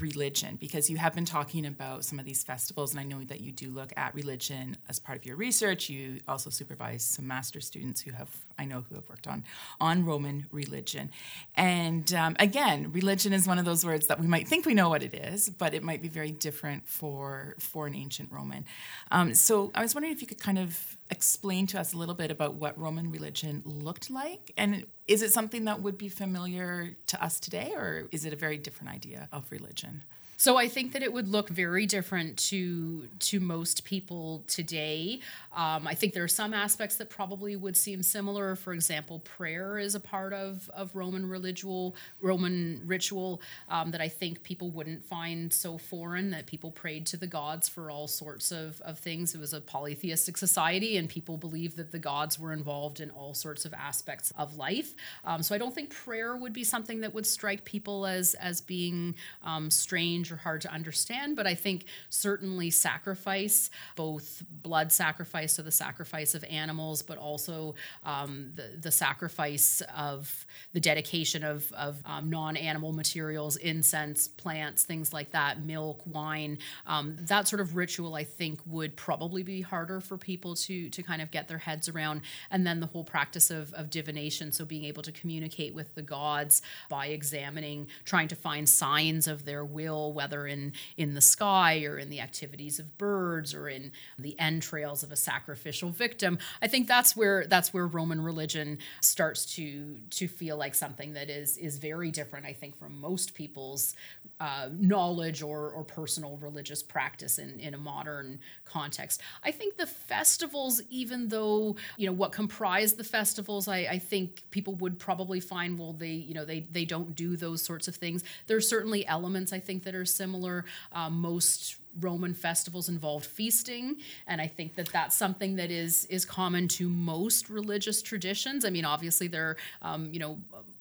religion 0.00 0.56
because 0.60 0.90
you 0.90 0.96
have 0.96 1.14
been 1.14 1.24
talking 1.24 1.66
about 1.66 2.04
some 2.04 2.18
of 2.18 2.24
these 2.24 2.42
festivals 2.42 2.92
and 2.92 3.00
i 3.00 3.02
know 3.02 3.22
that 3.24 3.40
you 3.40 3.50
do 3.50 3.70
look 3.70 3.92
at 3.96 4.14
religion 4.14 4.76
as 4.88 4.98
part 4.98 5.18
of 5.18 5.26
your 5.26 5.36
research. 5.36 5.88
You 5.88 6.20
also 6.28 6.50
supervise 6.50 7.02
some 7.02 7.26
master 7.26 7.60
students 7.60 8.00
who 8.00 8.12
have 8.12 8.28
i 8.58 8.64
know 8.64 8.84
who 8.88 8.94
have 8.94 9.08
worked 9.08 9.26
on 9.26 9.44
on 9.80 10.04
roman 10.04 10.46
religion. 10.50 11.10
And 11.54 12.12
um, 12.14 12.36
again 12.38 12.92
religion 12.92 13.32
is 13.32 13.46
one 13.46 13.58
of 13.58 13.64
those 13.64 13.84
words 13.84 14.06
that 14.08 14.20
we 14.20 14.26
might 14.26 14.46
think 14.48 14.66
we 14.66 14.74
know 14.74 14.88
what 14.88 15.02
it 15.02 15.14
is 15.14 15.50
but 15.50 15.74
it 15.74 15.82
might 15.82 16.02
be 16.02 16.08
very 16.08 16.32
different 16.32 16.86
for 16.86 17.54
for 17.58 17.86
an 17.86 17.94
ancient 17.94 18.30
roman. 18.32 18.64
Um, 19.10 19.34
so 19.34 19.70
i 19.74 19.82
was 19.82 19.94
wondering 19.94 20.12
if 20.12 20.20
you 20.20 20.28
could 20.28 20.40
kind 20.40 20.58
of 20.58 20.98
explain 21.10 21.66
to 21.66 21.80
us 21.80 21.92
a 21.92 21.96
little 21.96 22.14
bit 22.14 22.30
about 22.30 22.54
what 22.54 22.78
roman 22.78 23.10
religion 23.10 23.62
looked 23.64 24.10
like 24.10 24.52
and 24.56 24.86
is 25.10 25.22
it 25.22 25.32
something 25.32 25.64
that 25.64 25.82
would 25.82 25.98
be 25.98 26.08
familiar 26.08 26.96
to 27.08 27.22
us 27.22 27.40
today, 27.40 27.72
or 27.74 28.08
is 28.12 28.24
it 28.24 28.32
a 28.32 28.36
very 28.36 28.56
different 28.56 28.94
idea 28.94 29.28
of 29.32 29.44
religion? 29.50 30.04
So 30.40 30.56
I 30.56 30.68
think 30.68 30.92
that 30.92 31.02
it 31.02 31.12
would 31.12 31.28
look 31.28 31.50
very 31.50 31.84
different 31.84 32.38
to 32.48 33.08
to 33.28 33.40
most 33.40 33.84
people 33.84 34.42
today. 34.46 35.20
Um, 35.54 35.86
I 35.86 35.92
think 35.92 36.14
there 36.14 36.24
are 36.24 36.28
some 36.28 36.54
aspects 36.54 36.96
that 36.96 37.10
probably 37.10 37.56
would 37.56 37.76
seem 37.76 38.02
similar. 38.02 38.56
For 38.56 38.72
example, 38.72 39.18
prayer 39.18 39.78
is 39.78 39.94
a 39.94 40.00
part 40.00 40.32
of 40.32 40.70
of 40.72 40.96
Roman 40.96 41.28
ritual 41.28 41.94
Roman 42.22 42.80
ritual 42.86 43.42
um, 43.68 43.90
that 43.90 44.00
I 44.00 44.08
think 44.08 44.42
people 44.42 44.70
wouldn't 44.70 45.04
find 45.04 45.52
so 45.52 45.76
foreign. 45.76 46.30
That 46.30 46.46
people 46.46 46.70
prayed 46.70 47.04
to 47.08 47.18
the 47.18 47.26
gods 47.26 47.68
for 47.68 47.90
all 47.90 48.08
sorts 48.08 48.50
of 48.50 48.80
of 48.80 48.98
things. 48.98 49.34
It 49.34 49.40
was 49.40 49.52
a 49.52 49.60
polytheistic 49.60 50.38
society, 50.38 50.96
and 50.96 51.06
people 51.06 51.36
believed 51.36 51.76
that 51.76 51.92
the 51.92 51.98
gods 51.98 52.38
were 52.38 52.54
involved 52.54 53.00
in 53.00 53.10
all 53.10 53.34
sorts 53.34 53.66
of 53.66 53.74
aspects 53.74 54.32
of 54.38 54.56
life. 54.56 54.94
Um, 55.22 55.42
so 55.42 55.54
I 55.54 55.58
don't 55.58 55.74
think 55.74 55.90
prayer 55.90 56.34
would 56.34 56.54
be 56.54 56.64
something 56.64 57.00
that 57.02 57.12
would 57.12 57.26
strike 57.26 57.66
people 57.66 58.06
as 58.06 58.32
as 58.36 58.62
being 58.62 59.16
um, 59.44 59.68
strange 59.70 60.29
or 60.30 60.36
hard 60.36 60.60
to 60.62 60.72
understand, 60.72 61.36
but 61.36 61.46
I 61.46 61.54
think 61.54 61.84
certainly 62.08 62.70
sacrifice, 62.70 63.70
both 63.96 64.42
blood 64.50 64.92
sacrifice, 64.92 65.54
so 65.54 65.62
the 65.62 65.70
sacrifice 65.70 66.34
of 66.34 66.44
animals, 66.44 67.02
but 67.02 67.18
also 67.18 67.74
um, 68.04 68.52
the, 68.54 68.70
the 68.80 68.90
sacrifice 68.90 69.82
of 69.96 70.46
the 70.72 70.80
dedication 70.80 71.44
of, 71.44 71.70
of 71.72 72.02
um, 72.04 72.30
non 72.30 72.56
animal 72.56 72.92
materials, 72.92 73.56
incense, 73.56 74.28
plants, 74.28 74.84
things 74.84 75.12
like 75.12 75.32
that, 75.32 75.64
milk, 75.64 76.02
wine. 76.06 76.58
Um, 76.86 77.16
that 77.20 77.48
sort 77.48 77.60
of 77.60 77.76
ritual, 77.76 78.14
I 78.14 78.24
think, 78.24 78.60
would 78.66 78.96
probably 78.96 79.42
be 79.42 79.60
harder 79.60 80.00
for 80.00 80.16
people 80.16 80.54
to, 80.56 80.88
to 80.90 81.02
kind 81.02 81.22
of 81.22 81.30
get 81.30 81.48
their 81.48 81.58
heads 81.58 81.88
around. 81.88 82.22
And 82.50 82.66
then 82.66 82.80
the 82.80 82.86
whole 82.86 83.04
practice 83.04 83.50
of, 83.50 83.72
of 83.74 83.90
divination, 83.90 84.52
so 84.52 84.64
being 84.64 84.84
able 84.84 85.02
to 85.02 85.12
communicate 85.12 85.74
with 85.74 85.94
the 85.94 86.02
gods 86.02 86.62
by 86.88 87.06
examining, 87.06 87.88
trying 88.04 88.28
to 88.28 88.36
find 88.36 88.68
signs 88.68 89.26
of 89.26 89.44
their 89.44 89.64
will, 89.64 90.12
whether 90.20 90.46
in 90.46 90.74
in 90.98 91.14
the 91.14 91.20
sky 91.22 91.82
or 91.84 91.98
in 91.98 92.10
the 92.10 92.20
activities 92.20 92.78
of 92.78 92.98
birds 92.98 93.54
or 93.54 93.70
in 93.70 93.90
the 94.18 94.38
entrails 94.38 95.02
of 95.02 95.10
a 95.10 95.16
sacrificial 95.16 95.88
victim. 95.88 96.38
I 96.60 96.68
think 96.68 96.86
that's 96.86 97.16
where 97.16 97.46
that's 97.46 97.72
where 97.72 97.86
Roman 97.86 98.20
religion 98.20 98.78
starts 99.00 99.46
to 99.54 99.96
to 100.18 100.28
feel 100.28 100.58
like 100.58 100.74
something 100.74 101.14
that 101.14 101.30
is 101.30 101.56
is 101.56 101.78
very 101.78 102.10
different. 102.10 102.44
I 102.44 102.52
think 102.52 102.76
from 102.76 103.00
most 103.00 103.32
people's 103.32 103.94
uh, 104.40 104.68
knowledge 104.78 105.42
or 105.42 105.70
or 105.70 105.84
personal 105.84 106.36
religious 106.42 106.82
practice 106.82 107.38
in 107.38 107.58
in 107.58 107.72
a 107.72 107.78
modern 107.78 108.40
context. 108.66 109.22
I 109.42 109.52
think 109.52 109.78
the 109.78 109.86
festivals, 109.86 110.82
even 110.90 111.28
though 111.28 111.76
you 111.96 112.06
know 112.06 112.12
what 112.12 112.32
comprise 112.32 112.92
the 112.94 113.04
festivals, 113.04 113.68
I, 113.68 113.78
I 113.96 113.98
think 113.98 114.42
people 114.50 114.74
would 114.74 114.98
probably 114.98 115.40
find 115.40 115.78
well 115.78 115.94
they 115.94 116.16
you 116.28 116.34
know 116.34 116.44
they 116.44 116.60
they 116.70 116.84
don't 116.84 117.14
do 117.14 117.36
those 117.36 117.62
sorts 117.62 117.88
of 117.88 117.96
things. 117.96 118.22
There's 118.48 118.68
certainly 118.68 119.06
elements 119.06 119.52
I 119.52 119.60
think 119.60 119.84
that 119.84 119.94
are 119.94 120.04
similar. 120.14 120.64
Um, 120.92 121.20
most 121.20 121.76
Roman 121.98 122.34
festivals 122.34 122.88
involved 122.88 123.26
feasting, 123.26 123.96
and 124.26 124.40
I 124.40 124.46
think 124.46 124.76
that 124.76 124.88
that's 124.88 125.16
something 125.16 125.56
that 125.56 125.70
is 125.70 126.04
is 126.06 126.24
common 126.24 126.68
to 126.68 126.88
most 126.88 127.50
religious 127.50 128.00
traditions. 128.02 128.64
I 128.64 128.70
mean, 128.70 128.84
obviously 128.84 129.26
there, 129.26 129.56
um, 129.82 130.10
you 130.12 130.20
know 130.20 130.38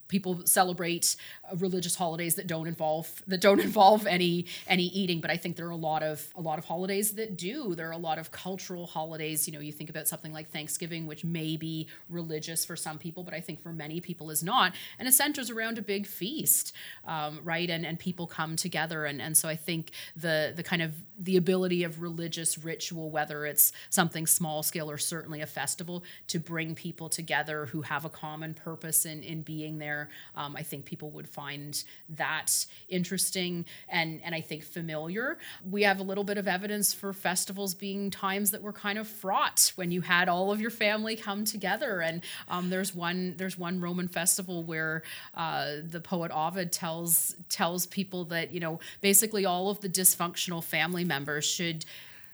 people 0.10 0.41
celebrate 0.45 1.16
uh, 1.49 1.55
religious 1.55 1.95
holidays 1.95 2.36
that 2.36 2.47
don't 2.47 2.68
involve 2.68 3.24
that 3.28 3.39
don't 3.41 3.60
involve 3.70 4.05
any 4.05 4.45
any 4.68 4.88
eating 4.88 5.22
but 5.22 5.32
i 5.32 5.38
think 5.38 5.55
there 5.55 5.68
are 5.68 5.72
a 5.72 5.76
lot 5.76 6.03
of 6.03 6.34
a 6.36 6.41
lot 6.41 6.60
of 6.60 6.66
holidays 6.66 7.12
that 7.14 7.38
do. 7.38 7.76
There 7.76 7.88
are 7.89 7.93
a 7.93 7.97
lot 7.97 8.18
of 8.18 8.32
cultural 8.32 8.86
holidays. 8.86 9.47
You 9.47 9.53
know 9.53 9.60
you 9.60 9.72
think 9.72 9.89
about 9.89 10.07
something 10.07 10.32
like 10.32 10.51
thanksgiving 10.51 11.07
which 11.07 11.24
may 11.24 11.57
be 11.57 11.88
religious 12.10 12.66
for 12.66 12.76
some 12.76 12.97
people 12.97 13.24
but 13.24 13.34
i 13.34 13.41
think 13.41 13.62
for 13.62 13.74
many 13.74 13.99
people 13.99 14.30
is 14.30 14.43
not. 14.43 14.74
And 14.97 15.07
it 15.07 15.14
centers 15.14 15.49
around 15.49 15.78
a 15.78 15.82
big 15.82 16.07
feast 16.07 16.74
um, 17.05 17.41
right? 17.43 17.70
And 17.70 17.86
and 17.86 17.97
people 17.99 18.28
come 18.28 18.55
together. 18.55 19.05
And 19.05 19.22
and 19.22 19.36
so 19.36 19.49
i 19.49 19.55
think 19.55 19.91
the 20.16 20.53
the 20.55 20.64
kind 20.64 20.82
of 20.82 20.93
the 21.20 21.36
ability 21.38 21.84
of 21.84 22.01
religious 22.01 22.57
ritual 22.57 23.10
whether 23.12 23.45
it's 23.45 23.72
something 23.89 24.26
small 24.26 24.64
scale 24.64 24.89
or 24.89 24.97
certainly 24.97 25.41
a 25.41 25.47
festival 25.47 26.03
to 26.28 26.39
bring 26.39 26.76
people 26.76 27.10
together 27.10 27.66
who 27.68 27.82
have 27.82 28.05
a 28.05 28.10
common 28.10 28.53
purpose 28.53 29.05
in 29.05 29.22
in 29.24 29.41
being 29.41 29.78
there 29.80 29.99
um, 30.36 30.56
I 30.56 30.64
think 30.64 30.86
people 30.86 31.10
would 31.12 31.28
find 31.28 31.84
that 32.10 32.66
interesting 32.88 33.66
and, 33.89 34.22
and 34.24 34.34
I 34.34 34.41
think 34.41 34.64
familiar. 34.64 35.38
We 35.70 35.84
have 35.84 36.00
a 36.00 36.04
little 36.04 36.24
bit 36.24 36.38
of 36.38 36.47
evidence 36.47 36.93
for 36.93 37.12
festivals 37.12 37.74
being 37.74 38.12
times 38.12 38.52
that 38.52 38.62
were 38.62 38.74
kind 38.74 38.97
of 38.97 39.08
fraught 39.08 39.74
when 39.76 39.91
you 39.91 40.02
had 40.02 40.30
all 40.30 40.52
of 40.52 40.62
your 40.62 40.70
family 40.70 41.16
come 41.16 41.45
together. 41.45 42.02
And 42.02 42.22
um, 42.47 42.70
there's 42.70 42.93
one 42.95 43.36
there's 43.38 43.58
one 43.58 43.82
Roman 43.82 44.08
festival 44.08 44.64
where 44.64 45.04
uh, 45.36 45.76
the 45.84 46.00
poet 46.00 46.32
Ovid 46.32 46.72
tells 46.72 47.36
tells 47.50 47.86
people 47.86 48.26
that 48.26 48.52
you 48.54 48.60
know 48.60 48.80
basically 49.02 49.45
all 49.45 49.70
of 49.70 49.82
the 49.82 49.89
dysfunctional 49.89 50.64
family 50.64 51.04
members 51.04 51.45
should 51.45 51.86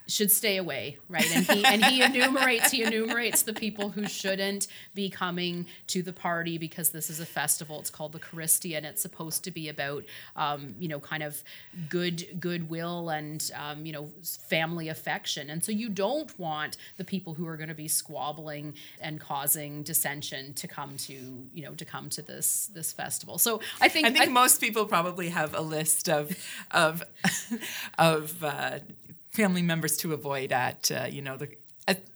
should 0.08 0.32
stay 0.32 0.58
away, 0.58 0.98
right? 1.10 1.30
And 1.36 1.46
he 1.46 1.66
and 1.66 1.84
he 1.86 2.02
enumerates 2.04 2.72
he 2.72 2.84
enumerates 2.84 3.44
the 3.44 3.54
people 3.54 3.90
who 3.90 4.08
shouldn't 4.08 4.68
be 4.94 5.10
coming 5.10 5.66
to 5.88 6.02
the 6.02 6.14
party 6.14 6.58
because 6.58 6.92
this 6.92 7.10
is 7.10 7.20
a 7.20 7.26
festival. 7.26 7.80
It's 7.80 7.90
called 7.90 8.12
the 8.12 8.20
Charistia, 8.20 8.78
and 8.78 8.86
it's 8.86 9.02
supposed 9.02 9.44
to 9.46 9.52
be 9.52 9.70
about 9.70 10.04
um, 10.36 10.76
you 10.80 10.88
know 10.88 11.00
kind 11.00 11.24
of 11.24 11.44
good 11.90 12.40
goodwill 12.40 13.10
and 13.10 13.52
um, 13.56 13.86
you 13.86 13.94
know 13.94 14.10
family 14.48 14.90
affection. 14.90 15.50
And 15.50 15.64
so 15.64 15.72
you 15.72 15.90
don't 15.90 16.38
want 16.40 16.78
the 16.98 17.04
people 17.04 17.34
who 17.34 17.48
are 17.48 17.58
going 17.58 17.70
to 17.70 17.76
be 17.76 17.88
squabbling 17.88 18.76
and 19.02 19.20
causing 19.20 19.84
dissension 19.84 20.54
to 20.56 20.68
come 20.68 20.98
to 20.98 21.14
you 21.14 21.64
know 21.64 21.74
to 21.74 21.86
come 21.86 22.10
to 22.10 22.22
this 22.22 22.70
this 22.74 22.92
festival. 22.92 23.38
So 23.38 23.60
I 23.82 23.90
think 23.90 24.08
I 24.08 24.12
think 24.12 24.30
I, 24.30 24.32
most 24.32 24.62
people 24.62 24.86
probably 24.86 25.30
have 25.30 25.56
a 25.56 25.62
list 25.62 26.10
of 26.10 26.38
of 26.72 27.04
of 27.98 28.44
uh, 28.44 28.80
family 29.36 29.62
members 29.62 29.98
to 29.98 30.14
avoid 30.14 30.52
at 30.52 30.92
uh, 30.92 31.08
you 31.10 31.22
know 31.22 31.38
the 31.38 31.50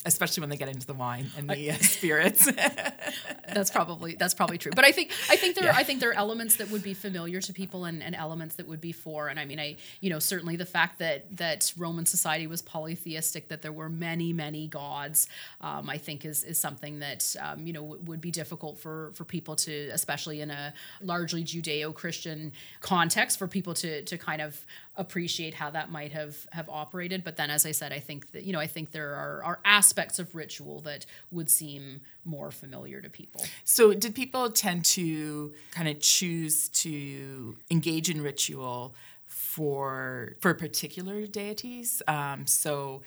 especially 0.05 0.41
when 0.41 0.49
they 0.49 0.57
get 0.57 0.69
into 0.69 0.87
the 0.87 0.93
wine 0.93 1.29
and 1.37 1.49
the 1.49 1.71
uh, 1.71 1.75
spirits. 1.75 2.49
that's 3.53 3.69
probably 3.69 4.15
that's 4.15 4.33
probably 4.33 4.57
true. 4.57 4.71
But 4.75 4.85
I 4.85 4.91
think 4.91 5.11
I 5.29 5.35
think 5.35 5.55
there 5.55 5.65
yeah. 5.65 5.75
I 5.75 5.83
think 5.83 5.99
there 5.99 6.09
are 6.09 6.15
elements 6.15 6.55
that 6.55 6.71
would 6.71 6.81
be 6.81 6.93
familiar 6.93 7.39
to 7.41 7.53
people 7.53 7.85
and, 7.85 8.01
and 8.01 8.15
elements 8.15 8.55
that 8.55 8.67
would 8.67 8.81
be 8.81 8.91
for. 8.91 9.27
And 9.27 9.39
I 9.39 9.45
mean, 9.45 9.59
I 9.59 9.77
you 9.99 10.09
know 10.09 10.19
certainly 10.19 10.55
the 10.55 10.65
fact 10.65 10.99
that 10.99 11.37
that 11.37 11.71
Roman 11.77 12.05
society 12.05 12.47
was 12.47 12.61
polytheistic, 12.61 13.49
that 13.49 13.61
there 13.61 13.71
were 13.71 13.89
many 13.89 14.33
many 14.33 14.67
gods, 14.67 15.27
um, 15.61 15.89
I 15.89 15.97
think 15.97 16.25
is 16.25 16.43
is 16.43 16.59
something 16.59 16.99
that 16.99 17.35
um, 17.39 17.67
you 17.67 17.73
know 17.73 17.81
w- 17.81 18.01
would 18.05 18.21
be 18.21 18.31
difficult 18.31 18.79
for 18.79 19.11
for 19.13 19.23
people 19.23 19.55
to, 19.57 19.89
especially 19.89 20.41
in 20.41 20.49
a 20.49 20.73
largely 21.01 21.43
Judeo 21.43 21.93
Christian 21.93 22.53
context, 22.79 23.37
for 23.37 23.47
people 23.47 23.75
to 23.75 24.03
to 24.03 24.17
kind 24.17 24.41
of 24.41 24.65
appreciate 24.99 25.53
how 25.53 25.71
that 25.71 25.89
might 25.89 26.11
have 26.11 26.35
have 26.51 26.69
operated. 26.69 27.23
But 27.23 27.37
then, 27.37 27.49
as 27.49 27.65
I 27.65 27.71
said, 27.71 27.91
I 27.91 27.99
think 27.99 28.31
that 28.33 28.43
you 28.43 28.53
know 28.53 28.59
I 28.59 28.67
think 28.67 28.91
there 28.91 29.15
are 29.15 29.43
are 29.43 29.59
aspects 29.65 30.19
of 30.19 30.35
ritual 30.35 30.81
that 30.81 31.05
would 31.31 31.49
seem 31.49 32.01
more 32.25 32.51
familiar 32.51 33.01
to 33.01 33.09
people. 33.09 33.41
So, 33.63 33.93
did 33.93 34.13
people 34.13 34.51
tend 34.51 34.85
to 34.85 35.53
kind 35.71 35.87
of 35.87 35.99
choose 35.99 36.67
to 36.69 37.57
engage 37.71 38.09
in 38.09 38.21
ritual 38.21 38.93
for 39.25 40.35
for 40.41 40.53
particular 40.53 41.25
deities? 41.25 42.01
Um, 42.07 42.45
so, 42.45 43.01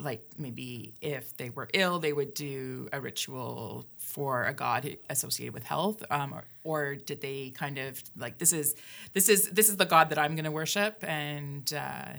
like 0.00 0.24
maybe 0.38 0.94
if 1.00 1.36
they 1.36 1.50
were 1.50 1.68
ill, 1.74 1.98
they 1.98 2.12
would 2.12 2.34
do 2.34 2.88
a 2.92 3.00
ritual 3.00 3.86
for 3.98 4.44
a 4.44 4.54
god 4.54 4.96
associated 5.08 5.54
with 5.54 5.64
health, 5.64 6.02
um, 6.10 6.34
or, 6.34 6.44
or, 6.64 6.94
did 6.96 7.20
they 7.20 7.50
kind 7.50 7.78
of 7.78 8.02
like 8.16 8.38
this 8.38 8.52
is 8.52 8.74
this 9.12 9.28
is 9.28 9.50
this 9.50 9.68
is 9.68 9.76
the 9.76 9.86
god 9.86 10.10
that 10.10 10.18
I'm 10.18 10.34
going 10.34 10.44
to 10.44 10.50
worship 10.50 11.04
and 11.06 11.72
uh, 11.72 12.12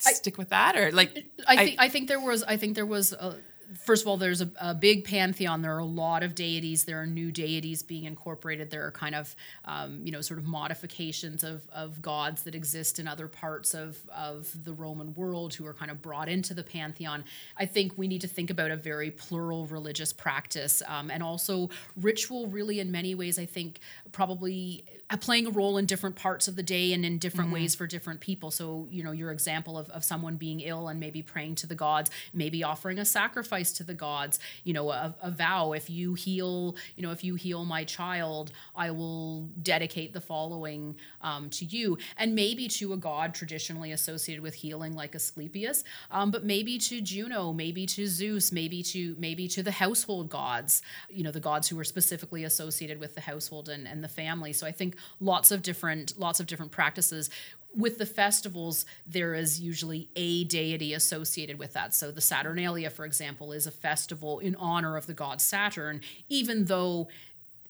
stick 0.00 0.34
I, 0.36 0.38
with 0.38 0.48
that, 0.50 0.76
or 0.76 0.92
like 0.92 1.26
I 1.46 1.56
think 1.56 1.80
I, 1.80 1.84
I 1.84 1.88
think 1.88 2.08
there 2.08 2.20
was 2.20 2.42
I 2.42 2.56
think 2.56 2.74
there 2.74 2.86
was. 2.86 3.12
A, 3.12 3.36
first 3.74 4.02
of 4.02 4.08
all, 4.08 4.16
there's 4.16 4.40
a, 4.40 4.50
a, 4.60 4.74
big 4.74 5.04
pantheon. 5.04 5.62
There 5.62 5.74
are 5.74 5.80
a 5.80 5.84
lot 5.84 6.22
of 6.22 6.34
deities. 6.34 6.84
There 6.84 7.00
are 7.00 7.06
new 7.06 7.32
deities 7.32 7.82
being 7.82 8.04
incorporated. 8.04 8.70
There 8.70 8.86
are 8.86 8.90
kind 8.90 9.14
of, 9.14 9.34
um, 9.64 10.00
you 10.04 10.12
know, 10.12 10.20
sort 10.20 10.38
of 10.38 10.46
modifications 10.46 11.42
of, 11.42 11.66
of 11.72 12.00
gods 12.02 12.42
that 12.42 12.54
exist 12.54 12.98
in 12.98 13.08
other 13.08 13.28
parts 13.28 13.74
of, 13.74 13.98
of 14.14 14.52
the 14.64 14.72
Roman 14.72 15.14
world 15.14 15.54
who 15.54 15.66
are 15.66 15.74
kind 15.74 15.90
of 15.90 16.02
brought 16.02 16.28
into 16.28 16.54
the 16.54 16.62
pantheon. 16.62 17.24
I 17.56 17.66
think 17.66 17.92
we 17.96 18.08
need 18.08 18.20
to 18.20 18.28
think 18.28 18.50
about 18.50 18.70
a 18.70 18.76
very 18.76 19.10
plural 19.10 19.66
religious 19.66 20.12
practice 20.12 20.82
um, 20.86 21.10
and 21.10 21.22
also 21.22 21.70
ritual, 22.00 22.46
really, 22.48 22.80
in 22.80 22.90
many 22.90 23.14
ways, 23.14 23.38
I 23.38 23.46
think 23.46 23.80
probably 24.12 24.84
playing 25.20 25.46
a 25.46 25.50
role 25.50 25.78
in 25.78 25.86
different 25.86 26.16
parts 26.16 26.48
of 26.48 26.56
the 26.56 26.62
day 26.62 26.92
and 26.92 27.04
in 27.04 27.18
different 27.18 27.48
mm-hmm. 27.48 27.60
ways 27.62 27.74
for 27.76 27.86
different 27.86 28.18
people. 28.18 28.50
So, 28.50 28.88
you 28.90 29.04
know, 29.04 29.12
your 29.12 29.30
example 29.30 29.78
of, 29.78 29.88
of 29.90 30.02
someone 30.02 30.36
being 30.36 30.60
ill 30.60 30.88
and 30.88 30.98
maybe 30.98 31.22
praying 31.22 31.54
to 31.56 31.68
the 31.68 31.76
gods, 31.76 32.10
maybe 32.32 32.64
offering 32.64 32.98
a 32.98 33.04
sacrifice 33.04 33.55
to 33.64 33.84
the 33.84 33.94
gods, 33.94 34.38
you 34.64 34.72
know, 34.72 34.90
a, 34.90 35.14
a 35.22 35.30
vow. 35.30 35.72
If 35.72 35.90
you 35.90 36.14
heal, 36.14 36.76
you 36.96 37.02
know, 37.02 37.10
if 37.10 37.24
you 37.24 37.34
heal 37.34 37.64
my 37.64 37.84
child, 37.84 38.52
I 38.74 38.90
will 38.90 39.48
dedicate 39.62 40.12
the 40.12 40.20
following 40.20 40.96
um, 41.20 41.50
to 41.50 41.64
you. 41.64 41.98
And 42.16 42.34
maybe 42.34 42.68
to 42.68 42.92
a 42.92 42.96
god 42.96 43.34
traditionally 43.34 43.92
associated 43.92 44.42
with 44.42 44.54
healing, 44.54 44.94
like 44.94 45.14
Asclepius, 45.14 45.84
um, 46.10 46.30
but 46.30 46.44
maybe 46.44 46.78
to 46.78 47.00
Juno, 47.00 47.52
maybe 47.52 47.86
to 47.86 48.06
Zeus, 48.06 48.52
maybe 48.52 48.82
to 48.84 49.16
maybe 49.18 49.48
to 49.48 49.62
the 49.62 49.70
household 49.70 50.30
gods, 50.30 50.82
you 51.08 51.22
know, 51.22 51.30
the 51.30 51.40
gods 51.40 51.68
who 51.68 51.78
are 51.78 51.84
specifically 51.84 52.44
associated 52.44 53.00
with 53.00 53.14
the 53.14 53.20
household 53.20 53.68
and, 53.68 53.86
and 53.86 54.02
the 54.02 54.08
family. 54.08 54.52
So 54.52 54.66
I 54.66 54.72
think 54.72 54.96
lots 55.20 55.50
of 55.50 55.62
different 55.62 56.18
lots 56.18 56.40
of 56.40 56.46
different 56.46 56.72
practices 56.72 57.30
with 57.74 57.98
the 57.98 58.06
festivals, 58.06 58.86
there 59.06 59.34
is 59.34 59.60
usually 59.60 60.08
a 60.16 60.44
deity 60.44 60.94
associated 60.94 61.58
with 61.58 61.74
that. 61.74 61.94
So 61.94 62.10
the 62.10 62.20
Saturnalia, 62.20 62.90
for 62.90 63.04
example, 63.04 63.52
is 63.52 63.66
a 63.66 63.70
festival 63.70 64.38
in 64.38 64.54
honor 64.56 64.96
of 64.96 65.06
the 65.06 65.14
god 65.14 65.40
Saturn, 65.40 66.00
even 66.28 66.64
though 66.64 67.08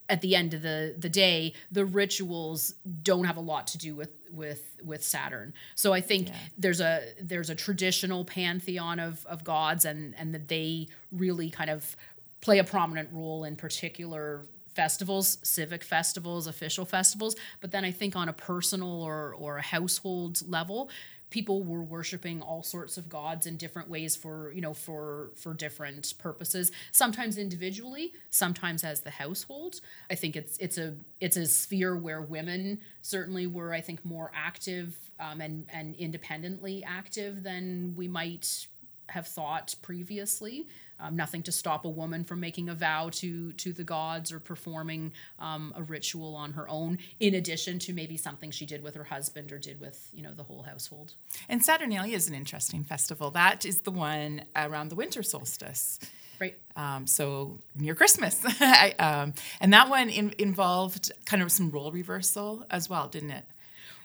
at 0.09 0.21
the 0.21 0.37
end 0.37 0.55
of 0.55 0.63
the, 0.63 0.95
the 0.97 1.09
day, 1.09 1.53
the 1.71 1.85
rituals 1.85 2.75
don't 3.03 3.25
have 3.25 3.37
a 3.37 3.41
lot 3.41 3.67
to 3.69 3.79
do 3.79 3.95
with 3.95 4.11
with 4.31 4.77
with 4.85 5.03
Saturn. 5.03 5.55
So 5.75 5.93
I 5.93 6.01
think 6.01 6.29
yeah. 6.29 6.35
there's 6.59 6.81
a 6.81 7.03
there's 7.21 7.51
a 7.51 7.55
traditional 7.55 8.25
pantheon 8.25 9.01
of 9.01 9.25
of 9.27 9.45
gods 9.45 9.85
and 9.85 10.15
and 10.17 10.35
that 10.35 10.49
they 10.49 10.89
really 11.11 11.51
kind 11.51 11.71
of 11.71 11.97
play 12.41 12.59
a 12.59 12.65
prominent 12.65 13.09
role 13.13 13.45
in 13.45 13.57
particular 13.57 14.47
festivals, 14.77 15.39
civic 15.43 15.83
festivals, 15.83 16.47
official 16.47 16.85
festivals. 16.85 17.35
But 17.61 17.73
then 17.73 17.85
I 17.85 17.91
think 17.91 18.15
on 18.15 18.29
a 18.29 18.33
personal 18.33 19.03
or, 19.03 19.35
or 19.35 19.57
a 19.57 19.63
household 19.63 20.43
level, 20.49 20.91
people 21.31 21.65
were 21.65 21.83
worshiping 21.83 22.41
all 22.43 22.63
sorts 22.63 22.97
of 22.97 23.09
gods 23.09 23.47
in 23.47 23.57
different 23.57 23.89
ways 23.91 24.15
for 24.15 24.53
you 24.53 24.61
know 24.61 24.73
for 24.73 25.33
for 25.35 25.53
different 25.55 26.15
purposes 26.19 26.71
sometimes 26.93 27.37
individually 27.37 28.13
sometimes 28.31 28.85
as 28.85 29.01
the 29.01 29.11
household 29.11 29.81
i 30.09 30.15
think 30.15 30.37
it's 30.37 30.57
it's 30.59 30.79
a 30.79 30.95
it's 31.21 31.37
a 31.37 31.45
sphere 31.45 31.97
where 31.97 32.23
women 32.23 32.79
certainly 33.03 33.45
were 33.45 33.75
i 33.75 33.81
think 33.81 34.05
more 34.05 34.31
active 34.37 34.97
um, 35.19 35.41
and 35.41 35.67
and 35.73 35.97
independently 35.97 36.85
active 36.85 37.43
than 37.43 37.93
we 37.97 38.07
might 38.07 38.69
have 39.09 39.27
thought 39.27 39.75
previously. 39.83 40.67
Um, 40.99 41.17
nothing 41.17 41.43
to 41.45 41.53
stop 41.53 41.85
a 41.85 41.89
woman 41.89 42.25
from 42.25 42.41
making 42.41 42.69
a 42.69 42.75
vow 42.75 43.11
to 43.15 43.53
to 43.53 43.73
the 43.73 43.85
gods 43.85 44.33
or 44.33 44.41
performing 44.41 45.13
um, 45.39 45.73
a 45.77 45.83
ritual 45.83 46.35
on 46.35 46.53
her 46.53 46.69
own, 46.69 46.99
in 47.21 47.35
addition 47.35 47.79
to 47.81 47.93
maybe 47.93 48.17
something 48.17 48.51
she 48.51 48.67
did 48.67 48.83
with 48.83 48.95
her 48.95 49.05
husband 49.05 49.53
or 49.53 49.59
did 49.59 49.81
with 49.81 50.09
you 50.13 50.23
know 50.23 50.33
the 50.33 50.45
whole 50.45 50.63
household. 50.63 51.15
And 51.49 51.65
Saturnalia 51.65 52.17
is 52.17 52.29
an 52.29 52.35
interesting 52.35 52.85
festival. 52.85 53.31
That 53.31 53.65
is 53.65 53.81
the 53.81 53.91
one 53.91 54.43
around 54.55 54.89
the 54.89 54.97
winter 54.97 55.23
solstice. 55.23 55.99
Right. 56.39 56.57
Um, 56.77 57.07
so 57.07 57.61
near 57.75 57.95
Christmas, 57.95 58.43
I, 58.61 58.95
um, 58.99 59.35
and 59.61 59.73
that 59.73 59.89
one 59.89 60.11
in, 60.11 60.35
involved 60.39 61.11
kind 61.25 61.43
of 61.43 61.51
some 61.51 61.71
role 61.71 61.91
reversal 61.91 62.67
as 62.71 62.91
well, 62.91 63.09
didn't 63.09 63.31
it? 63.31 63.45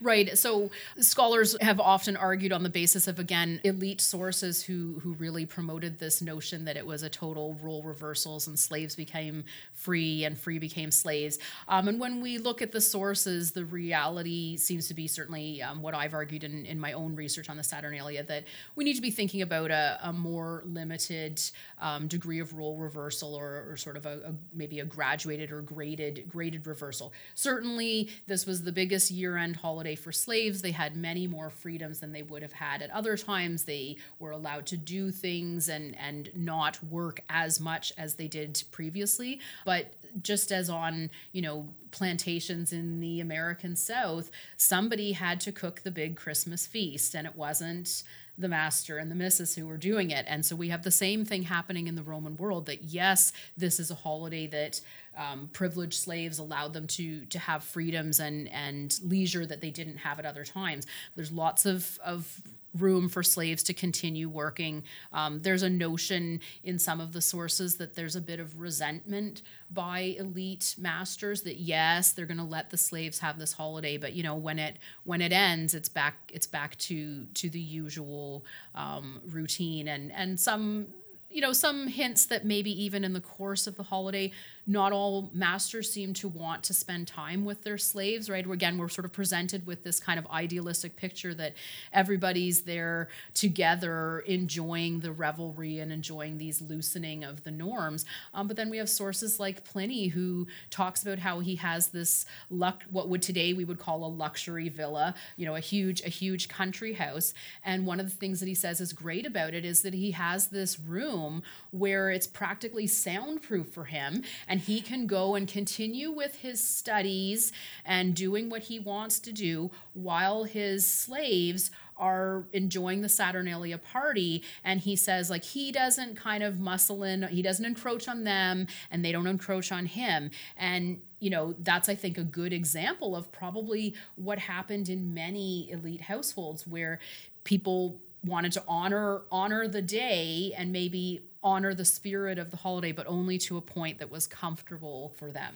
Right. 0.02 0.36
So 0.36 0.72
scholars 1.00 1.56
have 1.62 1.80
often 1.80 2.18
argued 2.18 2.52
on 2.52 2.64
the 2.64 2.72
basis 2.72 3.08
of 3.08 3.20
again 3.20 3.62
elite 3.64 4.02
sources 4.02 4.64
who 4.64 5.00
who 5.04 5.14
really 5.14 5.46
promoted 5.46 6.00
this 6.00 6.24
notion 6.24 6.66
that 6.66 6.76
it 6.76 6.88
was 6.88 7.04
a 7.04 7.10
total 7.10 7.56
role 7.62 7.84
reversals 7.84 8.48
and 8.48 8.58
slaves 8.58 8.96
became 8.96 9.44
free 9.74 10.26
and 10.26 10.36
free 10.36 10.58
became 10.58 10.90
slaves. 10.90 11.38
Um, 11.68 11.88
and 11.88 12.00
when 12.00 12.20
we 12.20 12.40
look 12.40 12.64
at 12.64 12.72
the 12.72 12.82
sources, 12.82 13.52
the 13.52 13.64
reality 13.64 14.58
seems 14.58 14.88
to 14.88 14.96
be 14.96 15.08
certainly 15.08 15.62
um, 15.62 15.84
what 15.84 15.94
I've 15.94 16.16
argued 16.16 16.44
in, 16.44 16.66
in 16.66 16.80
my 16.80 16.94
own 16.94 17.16
research 17.16 17.48
on 17.48 17.58
the 17.58 17.64
Saturnalia 17.64 18.24
that 18.24 18.46
we 18.76 18.84
need 18.84 18.96
to 18.96 19.02
be 19.04 19.12
thinking 19.12 19.44
about 19.44 19.70
a, 19.70 20.00
a 20.02 20.12
more 20.12 20.64
limited 20.66 21.40
um, 21.80 22.08
degree 22.08 22.40
of 22.40 22.54
role 22.54 22.78
reversal 22.78 23.36
or, 23.36 23.68
or 23.70 23.78
sort 23.78 23.98
of 23.98 24.08
a, 24.08 24.20
a 24.26 24.34
maybe 24.52 24.80
a 24.80 24.86
graduated 24.86 25.52
or 25.52 25.62
graded 25.62 26.28
graded 26.28 26.66
reversal. 26.66 27.14
Certainly, 27.36 28.10
this 28.26 28.48
was 28.48 28.64
the 28.64 28.72
biggest 28.72 29.12
year 29.12 29.38
end 29.38 29.58
holiday 29.58 29.91
for 29.96 30.12
slaves. 30.12 30.62
They 30.62 30.72
had 30.72 30.96
many 30.96 31.28
more 31.28 31.50
freedoms 31.50 32.00
than 32.00 32.12
they 32.12 32.24
would 32.24 32.42
have 32.42 32.54
had 32.54 32.82
at 32.82 32.92
other 32.92 33.18
times. 33.18 33.66
They 33.66 33.98
were 34.20 34.32
allowed 34.32 34.66
to 34.68 34.78
do 34.78 35.12
things 35.12 35.70
and 35.70 35.96
and 35.98 36.30
not 36.36 36.84
work 36.84 37.22
as 37.30 37.60
much 37.60 37.94
as 37.98 38.16
they 38.16 38.28
did 38.28 38.62
previously. 38.72 39.40
But 39.66 39.94
just 40.22 40.52
as 40.52 40.70
on, 40.70 41.10
you 41.32 41.42
know, 41.42 41.68
plantations 41.92 42.74
in 42.74 43.00
the 43.00 43.20
American 43.20 43.76
South, 43.76 44.30
somebody 44.58 45.14
had 45.14 45.40
to 45.42 45.52
cook 45.52 45.82
the 45.82 45.92
big 45.92 46.16
Christmas 46.16 46.68
feast 46.68 47.16
and 47.16 47.26
it 47.26 47.36
wasn't 47.36 48.04
the 48.38 48.48
master 48.48 48.98
and 48.98 49.12
the 49.12 49.16
missus 49.16 49.56
who 49.56 49.68
were 49.68 49.78
doing 49.78 50.10
it. 50.10 50.26
And 50.28 50.46
so 50.46 50.56
we 50.56 50.70
have 50.70 50.84
the 50.84 50.92
same 50.92 51.26
thing 51.26 51.44
happening 51.44 51.88
in 51.88 51.96
the 51.96 52.04
Roman 52.04 52.38
world 52.38 52.66
that 52.66 52.84
yes, 52.84 53.32
this 53.56 53.80
is 53.80 53.92
a 53.92 53.96
holiday 53.96 54.48
that 54.48 54.82
um, 55.18 55.50
privileged 55.54 55.96
slaves 55.96 56.40
allowed 56.40 56.74
them 56.74 56.88
to 56.88 57.26
to 57.26 57.40
have 57.40 57.64
freedoms 57.64 58.20
and 58.20 58.48
and 58.50 59.00
leisure 59.04 59.46
that 59.46 59.62
they 59.62 59.72
didn't 59.72 59.98
have 59.98 60.20
at 60.20 60.26
other 60.26 60.46
times. 60.46 60.88
There's 61.16 61.32
lots 61.32 61.66
of 61.66 62.00
of 62.04 62.42
room 62.78 63.10
for 63.10 63.22
slaves 63.22 63.64
to 63.64 63.74
continue 63.74 64.30
working. 64.30 64.84
Um, 65.12 65.42
there's 65.42 65.64
a 65.64 65.70
notion 65.70 66.40
in 66.64 66.80
some 66.80 67.02
of 67.02 67.12
the 67.12 67.22
sources 67.22 67.76
that 67.78 67.96
there's 67.96 68.16
a 68.16 68.22
bit 68.22 68.40
of 68.40 68.60
resentment 68.60 69.42
by 69.70 70.16
elite 70.18 70.76
masters 70.78 71.42
that 71.42 71.58
yes, 71.58 72.14
they're 72.14 72.26
going 72.26 72.38
to 72.38 72.44
let 72.44 72.70
the 72.70 72.78
slaves 72.78 73.20
have 73.20 73.38
this 73.38 73.54
holiday, 73.54 73.98
but 73.98 74.14
you 74.14 74.24
know 74.24 74.36
when 74.36 74.60
it 74.60 74.78
when 75.04 75.22
it 75.22 75.32
ends, 75.32 75.74
it's 75.74 75.90
back 75.90 76.16
it's 76.34 76.48
back 76.48 76.78
to 76.78 77.26
to 77.34 77.50
the 77.50 77.60
usual 77.60 78.46
um, 78.76 79.20
routine 79.28 79.88
and 79.88 80.12
and 80.12 80.40
some 80.40 80.88
you 81.30 81.42
know 81.42 81.54
some 81.54 81.88
hints 81.88 82.26
that 82.26 82.46
maybe 82.46 82.72
even 82.84 83.04
in 83.04 83.14
the 83.14 83.22
course 83.22 83.68
of 83.68 83.76
the 83.76 83.84
holiday 83.84 84.32
not 84.68 84.92
all 84.92 85.30
masters 85.34 85.92
seem 85.92 86.14
to 86.14 86.28
want 86.28 86.64
to 86.64 86.74
spend 86.74 87.08
time 87.08 87.46
with 87.46 87.64
their 87.64 87.78
slaves, 87.78 88.30
right? 88.30 88.50
Again, 88.50 88.78
we're 88.78 88.90
sort 88.90 89.06
of 89.06 89.12
presented 89.12 89.66
with 89.66 89.84
this 89.84 90.00
kind 90.00 90.20
of 90.20 90.28
idealistic 90.28 90.96
picture 90.96 91.34
that 91.34 91.54
everybody's 91.92 92.64
there 92.64 93.10
together 93.34 94.20
enjoying 94.20 95.00
the 95.00 95.12
revelry 95.12 95.80
and 95.80 95.92
enjoying 95.92 96.38
these 96.38 96.62
loosening 96.62 97.24
of 97.24 97.44
the 97.44 97.52
norms. 97.52 98.06
Um, 98.34 98.48
but 98.48 98.56
then 98.56 98.70
we 98.70 98.78
have 98.78 98.90
sources 98.90 99.40
like 99.40 99.64
Pliny 99.64 100.08
who 100.08 100.48
talks 100.70 101.02
about 101.02 101.20
how 101.20 101.40
he 101.40 101.56
has 101.56 101.88
this 101.88 102.26
luck, 102.50 102.84
what 102.92 103.10
would 103.10 103.22
today 103.22 103.54
we 103.54 103.66
would 103.66 103.80
call 103.80 104.06
a 104.06 104.08
luxury 104.08 104.70
villa, 104.70 105.16
you 105.38 105.46
know, 105.46 105.56
a 105.56 105.60
huge, 105.60 106.02
a 106.02 106.10
huge 106.10 106.50
country 106.50 106.94
house. 106.94 107.34
And 107.64 107.86
one 107.86 108.00
of 108.00 108.10
the 108.10 108.16
things 108.16 108.40
that 108.40 108.48
he 108.48 108.56
says 108.56 108.80
is 108.80 108.94
great 108.94 109.26
about 109.26 109.54
it 109.54 109.66
is 109.66 109.82
that 109.82 109.94
he 109.94 110.12
has 110.12 110.48
this 110.48 110.80
room 110.80 111.42
where 111.72 112.12
it's 112.12 112.28
practically 112.28 112.88
soundproof 112.88 113.70
for 113.70 113.86
him 113.86 114.24
and 114.52 114.60
he 114.60 114.82
can 114.82 115.08
go 115.08 115.36
and 115.36 115.48
continue 115.48 116.12
with 116.12 116.36
his 116.36 116.62
studies 116.62 117.54
and 117.86 118.14
doing 118.14 118.50
what 118.50 118.64
he 118.64 118.80
wants 118.80 119.18
to 119.18 119.32
do 119.32 119.72
while 119.94 120.44
his 120.44 120.86
slaves 120.86 121.72
are 121.96 122.44
enjoying 122.52 123.00
the 123.00 123.08
Saturnalia 123.08 123.78
party. 123.78 124.44
And 124.66 124.82
he 124.82 124.98
says, 124.98 125.30
like, 125.30 125.46
he 125.46 125.72
doesn't 125.72 126.16
kind 126.18 126.44
of 126.44 126.60
muscle 126.60 127.02
in, 127.02 127.24
he 127.30 127.42
doesn't 127.42 127.64
encroach 127.64 128.10
on 128.10 128.26
them, 128.26 128.68
and 128.92 129.06
they 129.06 129.14
don't 129.14 129.26
encroach 129.26 129.72
on 129.72 129.86
him. 129.86 130.32
And 130.58 131.00
you 131.22 131.30
know 131.30 131.54
that's 131.60 131.88
i 131.88 131.94
think 131.94 132.18
a 132.18 132.24
good 132.24 132.52
example 132.52 133.16
of 133.16 133.32
probably 133.32 133.94
what 134.16 134.40
happened 134.40 134.90
in 134.90 135.14
many 135.14 135.70
elite 135.70 136.02
households 136.02 136.66
where 136.66 136.98
people 137.44 138.00
wanted 138.26 138.52
to 138.52 138.64
honor 138.68 139.22
honor 139.32 139.68
the 139.68 139.84
day 139.84 140.52
and 140.58 140.72
maybe 140.72 141.22
honor 141.44 141.74
the 141.74 141.86
spirit 141.86 142.38
of 142.38 142.52
the 142.52 142.58
holiday, 142.58 142.92
but 142.92 143.08
only 143.08 143.38
to 143.38 143.58
a 143.58 143.62
point 143.62 144.00
that 144.00 144.12
was 144.12 144.28
comfortable 144.28 145.14
for 145.18 145.32
them. 145.32 145.54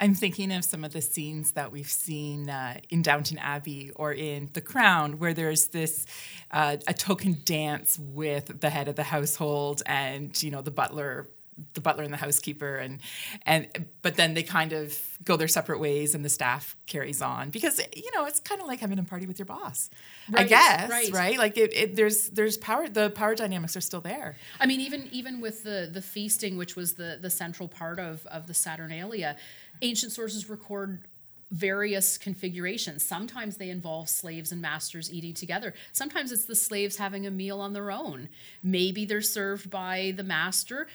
I'm 0.00 0.14
thinking 0.14 0.52
of 0.52 0.64
some 0.64 0.84
of 0.84 0.92
the 0.92 1.02
scenes 1.02 1.52
that 1.52 1.72
we've 1.72 1.90
seen 1.90 2.48
uh, 2.48 2.80
in 2.90 3.02
Downton 3.02 3.38
Abbey 3.38 3.90
or 3.96 4.12
in 4.12 4.50
The 4.52 4.60
Crown, 4.60 5.18
where 5.18 5.34
there's 5.34 5.68
this 5.68 6.06
uh, 6.50 6.76
a 6.86 6.94
token 6.94 7.38
dance 7.44 7.98
with 7.98 8.60
the 8.60 8.70
head 8.70 8.88
of 8.88 8.96
the 8.96 9.02
household 9.02 9.82
and 9.86 10.40
you 10.42 10.50
know 10.50 10.62
the 10.62 10.70
butler 10.70 11.28
the 11.74 11.80
butler 11.80 12.04
and 12.04 12.12
the 12.12 12.18
housekeeper 12.18 12.76
and 12.76 13.00
and 13.46 13.68
but 14.02 14.16
then 14.16 14.34
they 14.34 14.42
kind 14.42 14.72
of 14.72 14.98
go 15.24 15.36
their 15.36 15.48
separate 15.48 15.78
ways 15.78 16.14
and 16.14 16.24
the 16.24 16.28
staff 16.28 16.76
carries 16.86 17.22
on 17.22 17.50
because 17.50 17.80
you 17.94 18.10
know 18.14 18.26
it's 18.26 18.40
kind 18.40 18.60
of 18.60 18.66
like 18.66 18.80
having 18.80 18.98
a 18.98 19.04
party 19.04 19.26
with 19.26 19.38
your 19.38 19.46
boss 19.46 19.90
right, 20.30 20.44
i 20.44 20.48
guess 20.48 20.90
right, 20.90 21.12
right? 21.12 21.38
like 21.38 21.56
it, 21.56 21.72
it, 21.74 21.96
there's 21.96 22.28
there's 22.30 22.56
power 22.56 22.88
the 22.88 23.10
power 23.10 23.34
dynamics 23.34 23.76
are 23.76 23.80
still 23.80 24.00
there 24.00 24.36
i 24.60 24.66
mean 24.66 24.80
even 24.80 25.08
even 25.12 25.40
with 25.40 25.62
the 25.62 25.88
the 25.92 26.02
feasting 26.02 26.56
which 26.56 26.76
was 26.76 26.94
the 26.94 27.18
the 27.20 27.30
central 27.30 27.68
part 27.68 27.98
of 27.98 28.26
of 28.26 28.46
the 28.46 28.54
saturnalia 28.54 29.36
ancient 29.82 30.12
sources 30.12 30.48
record 30.48 31.04
various 31.50 32.18
configurations. 32.18 33.04
Sometimes 33.04 33.56
they 33.56 33.70
involve 33.70 34.08
slaves 34.08 34.50
and 34.50 34.60
masters 34.60 35.12
eating 35.12 35.34
together. 35.34 35.72
Sometimes 35.92 36.32
it's 36.32 36.46
the 36.46 36.56
slaves 36.56 36.96
having 36.96 37.26
a 37.26 37.30
meal 37.30 37.60
on 37.60 37.72
their 37.72 37.92
own. 37.92 38.28
Maybe 38.62 39.04
they're 39.04 39.20
served 39.20 39.70
by 39.70 40.12
the 40.16 40.24
master 40.24 40.88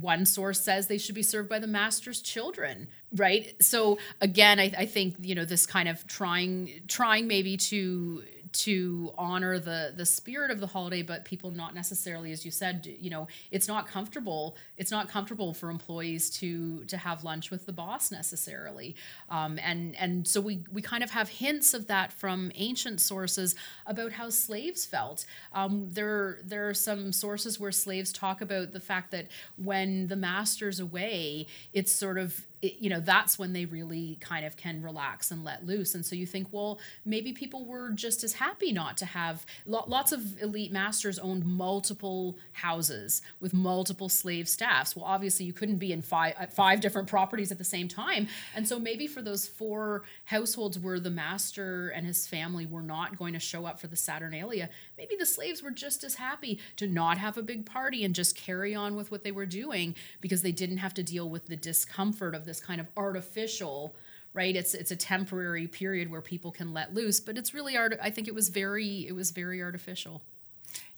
one 0.00 0.26
source 0.26 0.60
says 0.60 0.86
they 0.86 0.98
should 0.98 1.14
be 1.14 1.22
served 1.22 1.48
by 1.48 1.58
the 1.58 1.66
master's 1.66 2.20
children 2.20 2.88
right? 3.16 3.54
So 3.62 3.98
again 4.20 4.58
I, 4.58 4.72
I, 4.76 4.86
think 4.86 5.16
you 5.20 5.34
know 5.34 5.44
this 5.44 5.66
kind 5.66 5.88
of 5.88 6.06
trying 6.06 6.82
trying 6.88 7.26
maybe 7.26 7.56
to 7.56 8.24
to 8.54 9.12
honor 9.18 9.58
the 9.58 9.92
the 9.96 10.06
spirit 10.06 10.50
of 10.50 10.60
the 10.60 10.66
holiday 10.66 11.02
but 11.02 11.24
people 11.24 11.50
not 11.50 11.74
necessarily 11.74 12.32
as 12.32 12.44
you 12.44 12.50
said 12.50 12.88
you 13.00 13.10
know 13.10 13.26
it's 13.50 13.68
not 13.68 13.86
comfortable 13.86 14.56
it's 14.76 14.90
not 14.90 15.08
comfortable 15.08 15.52
for 15.52 15.70
employees 15.70 16.30
to 16.30 16.84
to 16.86 16.96
have 16.96 17.24
lunch 17.24 17.50
with 17.50 17.66
the 17.66 17.72
boss 17.72 18.10
necessarily. 18.10 18.96
Um, 19.28 19.58
and 19.62 19.96
and 19.96 20.26
so 20.26 20.40
we 20.40 20.64
we 20.72 20.82
kind 20.82 21.04
of 21.04 21.10
have 21.10 21.28
hints 21.28 21.74
of 21.74 21.86
that 21.88 22.12
from 22.12 22.52
ancient 22.54 23.00
sources 23.00 23.54
about 23.86 24.12
how 24.12 24.30
slaves 24.30 24.84
felt. 24.84 25.26
Um, 25.52 25.88
there 25.92 26.38
there 26.44 26.68
are 26.68 26.74
some 26.74 27.12
sources 27.12 27.60
where 27.60 27.72
slaves 27.72 28.12
talk 28.12 28.40
about 28.40 28.72
the 28.72 28.80
fact 28.80 29.10
that 29.10 29.28
when 29.56 30.08
the 30.08 30.16
master's 30.16 30.80
away 30.80 31.46
it's 31.72 31.92
sort 31.92 32.18
of 32.18 32.46
it, 32.64 32.76
you 32.80 32.88
know 32.88 33.00
that's 33.00 33.38
when 33.38 33.52
they 33.52 33.66
really 33.66 34.16
kind 34.20 34.46
of 34.46 34.56
can 34.56 34.82
relax 34.82 35.30
and 35.30 35.44
let 35.44 35.66
loose. 35.66 35.94
And 35.94 36.04
so 36.04 36.16
you 36.16 36.26
think 36.26 36.48
well 36.50 36.78
maybe 37.04 37.32
people 37.32 37.66
were 37.66 37.90
just 37.90 38.24
as 38.24 38.34
happy 38.34 38.72
not 38.72 38.96
to 38.98 39.04
have 39.04 39.44
lots 39.66 40.12
of 40.12 40.40
elite 40.40 40.72
masters 40.72 41.18
owned 41.18 41.44
multiple 41.44 42.38
houses 42.52 43.20
with 43.40 43.52
multiple 43.52 44.08
slave 44.08 44.48
staffs. 44.48 44.96
Well 44.96 45.04
obviously 45.04 45.44
you 45.44 45.52
couldn't 45.52 45.76
be 45.76 45.92
in 45.92 46.00
five 46.00 46.34
uh, 46.40 46.46
five 46.46 46.80
different 46.80 47.08
properties 47.08 47.52
at 47.52 47.58
the 47.58 47.64
same 47.64 47.86
time. 47.86 48.28
And 48.54 48.66
so 48.66 48.78
maybe 48.78 49.06
for 49.06 49.20
those 49.20 49.46
four 49.46 50.04
households 50.24 50.78
where 50.78 50.98
the 50.98 51.10
master 51.10 51.90
and 51.90 52.06
his 52.06 52.26
family 52.26 52.64
were 52.64 52.82
not 52.82 53.18
going 53.18 53.34
to 53.34 53.40
show 53.40 53.66
up 53.66 53.78
for 53.78 53.88
the 53.88 53.96
saturnalia 53.96 54.70
maybe 54.96 55.16
the 55.16 55.26
slaves 55.26 55.62
were 55.62 55.70
just 55.70 56.04
as 56.04 56.16
happy 56.16 56.58
to 56.76 56.86
not 56.86 57.18
have 57.18 57.36
a 57.36 57.42
big 57.42 57.66
party 57.66 58.04
and 58.04 58.14
just 58.14 58.36
carry 58.36 58.74
on 58.74 58.94
with 58.94 59.10
what 59.10 59.24
they 59.24 59.32
were 59.32 59.46
doing 59.46 59.94
because 60.20 60.42
they 60.42 60.52
didn't 60.52 60.78
have 60.78 60.94
to 60.94 61.02
deal 61.02 61.28
with 61.28 61.46
the 61.46 61.56
discomfort 61.56 62.34
of 62.34 62.44
this 62.54 62.60
kind 62.60 62.80
of 62.80 62.86
artificial 62.96 63.96
right 64.32 64.54
it's 64.54 64.74
it's 64.74 64.90
a 64.92 64.96
temporary 64.96 65.66
period 65.66 66.10
where 66.10 66.20
people 66.20 66.52
can 66.52 66.72
let 66.72 66.94
loose 66.94 67.18
but 67.18 67.36
it's 67.36 67.52
really 67.52 67.76
art 67.76 67.98
i 68.00 68.10
think 68.10 68.28
it 68.28 68.34
was 68.34 68.48
very 68.48 69.06
it 69.08 69.14
was 69.14 69.32
very 69.32 69.60
artificial 69.60 70.22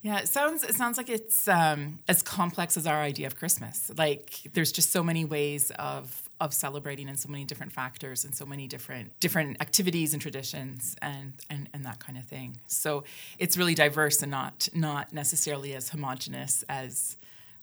yeah, 0.01 0.19
it 0.19 0.27
sounds 0.27 0.63
it 0.63 0.75
sounds 0.75 0.97
like 0.97 1.09
it's 1.09 1.47
um, 1.47 1.99
as 2.07 2.21
complex 2.21 2.77
as 2.77 2.85
our 2.85 3.01
idea 3.01 3.27
of 3.27 3.35
Christmas. 3.35 3.91
Like 3.97 4.41
there's 4.53 4.71
just 4.71 4.91
so 4.91 5.03
many 5.03 5.25
ways 5.25 5.71
of 5.71 6.29
of 6.39 6.53
celebrating 6.53 7.09
and 7.09 7.19
so 7.19 7.29
many 7.29 7.43
different 7.43 7.71
factors 7.71 8.23
and 8.23 8.33
so 8.33 8.45
many 8.45 8.67
different 8.67 9.19
different 9.19 9.57
activities 9.59 10.13
and 10.13 10.21
traditions 10.21 10.95
and 11.01 11.33
and, 11.49 11.67
and 11.73 11.83
that 11.85 11.99
kind 11.99 12.17
of 12.17 12.25
thing. 12.25 12.57
So 12.67 13.03
it's 13.39 13.57
really 13.57 13.73
diverse 13.75 14.21
and 14.21 14.31
not 14.31 14.69
not 14.73 15.13
necessarily 15.13 15.73
as 15.73 15.89
homogenous 15.89 16.63
as 16.69 17.17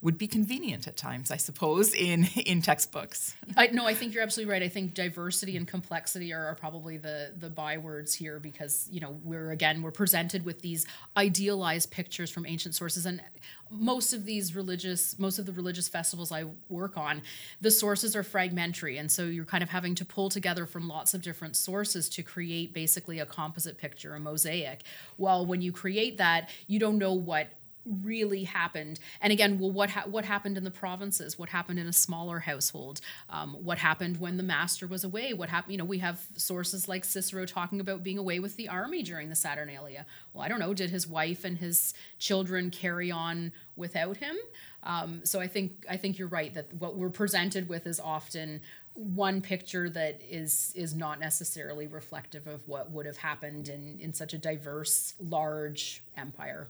would 0.05 0.19
be 0.19 0.29
convenient 0.29 0.87
at 0.87 0.99
times, 0.99 1.31
I 1.31 1.39
suppose, 1.39 1.95
in 1.95 2.25
in 2.47 2.61
textbooks. 2.61 3.35
I, 3.57 3.69
no, 3.69 3.87
I 3.87 3.95
think 3.95 4.13
you're 4.13 4.23
absolutely 4.23 4.53
right. 4.53 4.63
I 4.63 4.69
think 4.69 4.93
diversity 4.93 5.57
and 5.57 5.67
complexity 5.67 6.33
are, 6.33 6.47
are, 6.47 6.55
probably 6.55 6.99
the 6.99 7.33
the 7.37 7.49
bywords 7.51 8.15
here 8.15 8.39
because 8.39 8.87
you 8.93 9.01
know 9.01 9.19
we're 9.25 9.51
again 9.51 9.83
we're 9.83 9.91
presented 9.91 10.45
with 10.45 10.61
these 10.61 10.87
idealized 11.17 11.91
pictures 11.91 12.31
from 12.31 12.47
ancient 12.47 12.75
sources, 12.75 13.07
and 13.07 13.23
most 13.71 14.13
of 14.13 14.27
these 14.27 14.55
religious 14.55 15.19
most 15.19 15.39
of 15.39 15.47
the 15.47 15.53
religious 15.53 15.89
festivals 15.89 16.31
I 16.31 16.45
work 16.69 16.99
on, 16.99 17.23
the 17.63 17.71
sources 17.71 18.15
are 18.15 18.23
fragmentary, 18.23 18.99
and 18.99 19.11
so 19.11 19.25
you're 19.25 19.47
kind 19.47 19.63
of 19.63 19.71
having 19.71 19.95
to 19.97 20.05
pull 20.05 20.29
together 20.29 20.67
from 20.67 20.87
lots 20.87 21.15
of 21.15 21.23
different 21.23 21.57
sources 21.57 22.11
to 22.11 22.23
create 22.23 22.75
basically 22.75 23.21
a 23.21 23.27
composite 23.27 23.79
picture, 23.79 24.15
a 24.15 24.21
mosaic. 24.21 24.83
Well, 25.17 25.47
when 25.47 25.63
you 25.63 25.73
create 25.73 26.19
that, 26.19 26.51
you 26.67 26.79
don't 26.79 26.99
know 26.99 27.15
what 27.15 27.49
really 27.85 28.45
happened. 28.45 28.99
And 29.21 29.33
again 29.33 29.59
well 29.59 29.71
what 29.71 29.91
ha- 29.91 30.05
what 30.07 30.25
happened 30.25 30.57
in 30.57 30.65
the 30.65 30.71
provinces? 30.71 31.39
What 31.39 31.49
happened 31.49 31.79
in 31.79 31.87
a 31.87 31.93
smaller 31.93 32.41
household? 32.41 33.01
Um, 33.31 33.55
what 33.55 33.79
happened 33.79 34.19
when 34.21 34.37
the 34.37 34.43
master 34.43 34.87
was 34.87 35.05
away? 35.05 35.33
What 35.35 35.49
happened 35.49 35.73
you 35.73 35.79
know 35.79 35.85
we 35.85 35.99
have 35.99 36.21
sources 36.37 36.89
like 36.89 37.05
cicero 37.05 37.47
talking 37.47 37.81
about 37.81 38.03
being 38.03 38.19
away 38.19 38.41
with 38.41 38.57
the 38.57 38.69
army 38.69 39.03
during 39.03 39.29
the 39.29 39.37
saturnalia. 39.37 40.07
Well 40.33 40.43
i 40.43 40.49
don't 40.49 40.61
know 40.61 40.75
did 40.75 40.91
his 40.91 41.07
wife 41.07 41.45
and 41.45 41.59
his 41.59 41.95
children 42.19 42.71
carry 42.71 43.11
on 43.11 43.53
without 43.77 44.19
him? 44.19 44.37
Um, 44.83 45.21
so 45.25 45.41
i 45.41 45.47
think 45.47 45.85
i 45.89 45.97
think 45.97 46.19
you're 46.19 46.29
right 46.29 46.53
that 46.55 46.73
what 46.75 46.97
we're 46.97 47.11
presented 47.11 47.69
with 47.69 47.87
is 47.87 48.01
often 48.01 48.61
one 48.95 49.41
picture 49.41 49.91
that 49.91 50.21
is 50.23 50.73
is 50.77 50.95
not 50.95 51.19
necessarily 51.19 51.87
reflective 51.87 52.47
of 52.47 52.67
what 52.69 52.91
would 52.93 53.07
have 53.07 53.17
happened 53.17 53.69
in 53.69 53.99
in 54.01 54.13
such 54.15 54.33
a 54.33 54.39
diverse 54.39 55.15
large 55.19 56.03
empire 56.17 56.69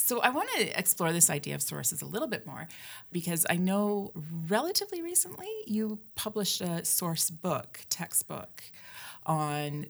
so 0.00 0.20
I 0.20 0.30
want 0.30 0.48
to 0.50 0.78
explore 0.78 1.12
this 1.12 1.28
idea 1.28 1.56
of 1.56 1.62
sources 1.62 2.02
a 2.02 2.06
little 2.06 2.28
bit 2.28 2.46
more 2.46 2.68
because 3.10 3.44
I 3.50 3.56
know 3.56 4.12
relatively 4.48 5.02
recently 5.02 5.48
you 5.66 5.98
published 6.14 6.60
a 6.60 6.84
source 6.84 7.30
book, 7.30 7.80
textbook 7.90 8.62
on 9.26 9.86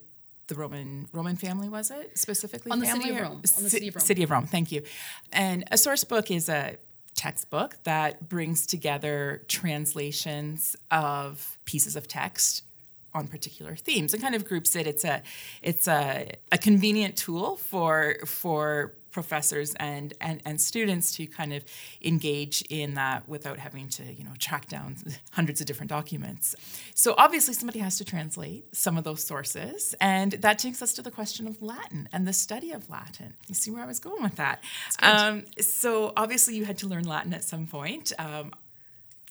the 0.46 0.54
Roman 0.54 1.08
Roman 1.12 1.36
family 1.36 1.68
was 1.68 1.90
it 1.90 2.16
specifically 2.18 2.72
on 2.72 2.80
the 2.80 2.86
city 2.86 3.10
of 3.10 3.20
Rome 3.20 3.32
on 3.32 3.42
the 3.42 3.68
city 3.68 3.88
of 3.88 3.96
Rome. 3.96 4.00
City 4.00 4.22
of 4.22 4.30
Rome, 4.30 4.46
thank 4.46 4.72
you. 4.72 4.82
And 5.30 5.64
a 5.70 5.76
source 5.76 6.04
book 6.04 6.30
is 6.30 6.48
a 6.48 6.78
textbook 7.14 7.76
that 7.84 8.30
brings 8.30 8.66
together 8.66 9.42
translations 9.46 10.74
of 10.90 11.58
pieces 11.66 11.96
of 11.96 12.08
text 12.08 12.62
on 13.12 13.26
particular 13.28 13.76
themes 13.76 14.14
and 14.14 14.22
kind 14.22 14.34
of 14.34 14.46
groups 14.46 14.74
it. 14.74 14.86
It's 14.86 15.04
a 15.04 15.20
it's 15.60 15.86
a, 15.86 16.32
a 16.50 16.56
convenient 16.56 17.16
tool 17.16 17.56
for 17.56 18.16
for 18.24 18.94
professors 19.18 19.74
and, 19.80 20.14
and, 20.20 20.40
and 20.46 20.60
students 20.60 21.16
to 21.16 21.26
kind 21.26 21.52
of 21.52 21.64
engage 22.00 22.62
in 22.70 22.94
that 22.94 23.28
without 23.28 23.58
having 23.58 23.88
to 23.88 24.04
you 24.12 24.22
know 24.22 24.30
track 24.38 24.68
down 24.68 24.94
hundreds 25.32 25.60
of 25.60 25.66
different 25.66 25.90
documents. 25.90 26.54
So 26.94 27.16
obviously 27.18 27.54
somebody 27.54 27.80
has 27.80 27.98
to 27.98 28.04
translate 28.04 28.76
some 28.76 28.96
of 28.96 29.02
those 29.02 29.24
sources 29.24 29.92
and 30.00 30.30
that 30.32 30.60
takes 30.60 30.82
us 30.82 30.92
to 30.94 31.02
the 31.02 31.10
question 31.10 31.48
of 31.48 31.60
latin 31.60 32.08
and 32.12 32.28
the 32.28 32.32
study 32.32 32.70
of 32.70 32.88
latin. 32.88 33.34
You 33.48 33.56
see 33.56 33.72
where 33.72 33.82
i 33.82 33.86
was 33.86 33.98
going 33.98 34.22
with 34.22 34.36
that? 34.36 34.62
Um, 35.02 35.46
so 35.58 36.12
obviously 36.16 36.54
you 36.54 36.64
had 36.64 36.78
to 36.78 36.86
learn 36.86 37.02
latin 37.02 37.34
at 37.34 37.42
some 37.42 37.66
point. 37.66 38.12
Um, 38.20 38.52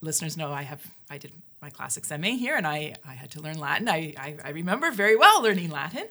listeners 0.02 0.38
know 0.38 0.52
i 0.52 0.64
have 0.64 0.82
i 1.10 1.18
did 1.18 1.32
my 1.62 1.70
classics 1.70 2.12
MA 2.12 2.36
here, 2.38 2.56
and 2.56 2.68
I, 2.68 2.94
I 3.08 3.14
had 3.14 3.32
to 3.32 3.42
learn 3.42 3.58
Latin. 3.60 3.90
I, 3.90 4.14
I, 4.18 4.36
I 4.44 4.50
remember 4.50 4.92
very 4.92 5.16
well 5.16 5.42
learning 5.42 5.72
Latin. 5.72 6.06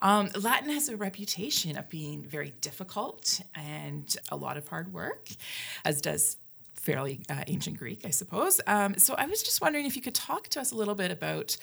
Um, 0.00 0.28
Latin 0.40 0.70
has 0.70 0.88
a 0.88 0.96
reputation 0.96 1.76
of 1.78 1.88
being 1.88 2.22
very 2.22 2.52
difficult 2.60 3.40
and 3.54 4.16
a 4.30 4.36
lot 4.36 4.56
of 4.56 4.66
hard 4.68 4.92
work, 4.92 5.28
as 5.84 6.00
does 6.00 6.36
fairly 6.74 7.20
uh, 7.28 7.44
ancient 7.46 7.78
Greek, 7.78 8.04
I 8.04 8.10
suppose. 8.10 8.60
Um, 8.66 8.96
so 8.96 9.14
I 9.14 9.26
was 9.26 9.42
just 9.42 9.60
wondering 9.60 9.86
if 9.86 9.94
you 9.94 10.02
could 10.02 10.14
talk 10.14 10.48
to 10.48 10.60
us 10.60 10.72
a 10.72 10.74
little 10.74 10.94
bit 10.94 11.10
about 11.10 11.56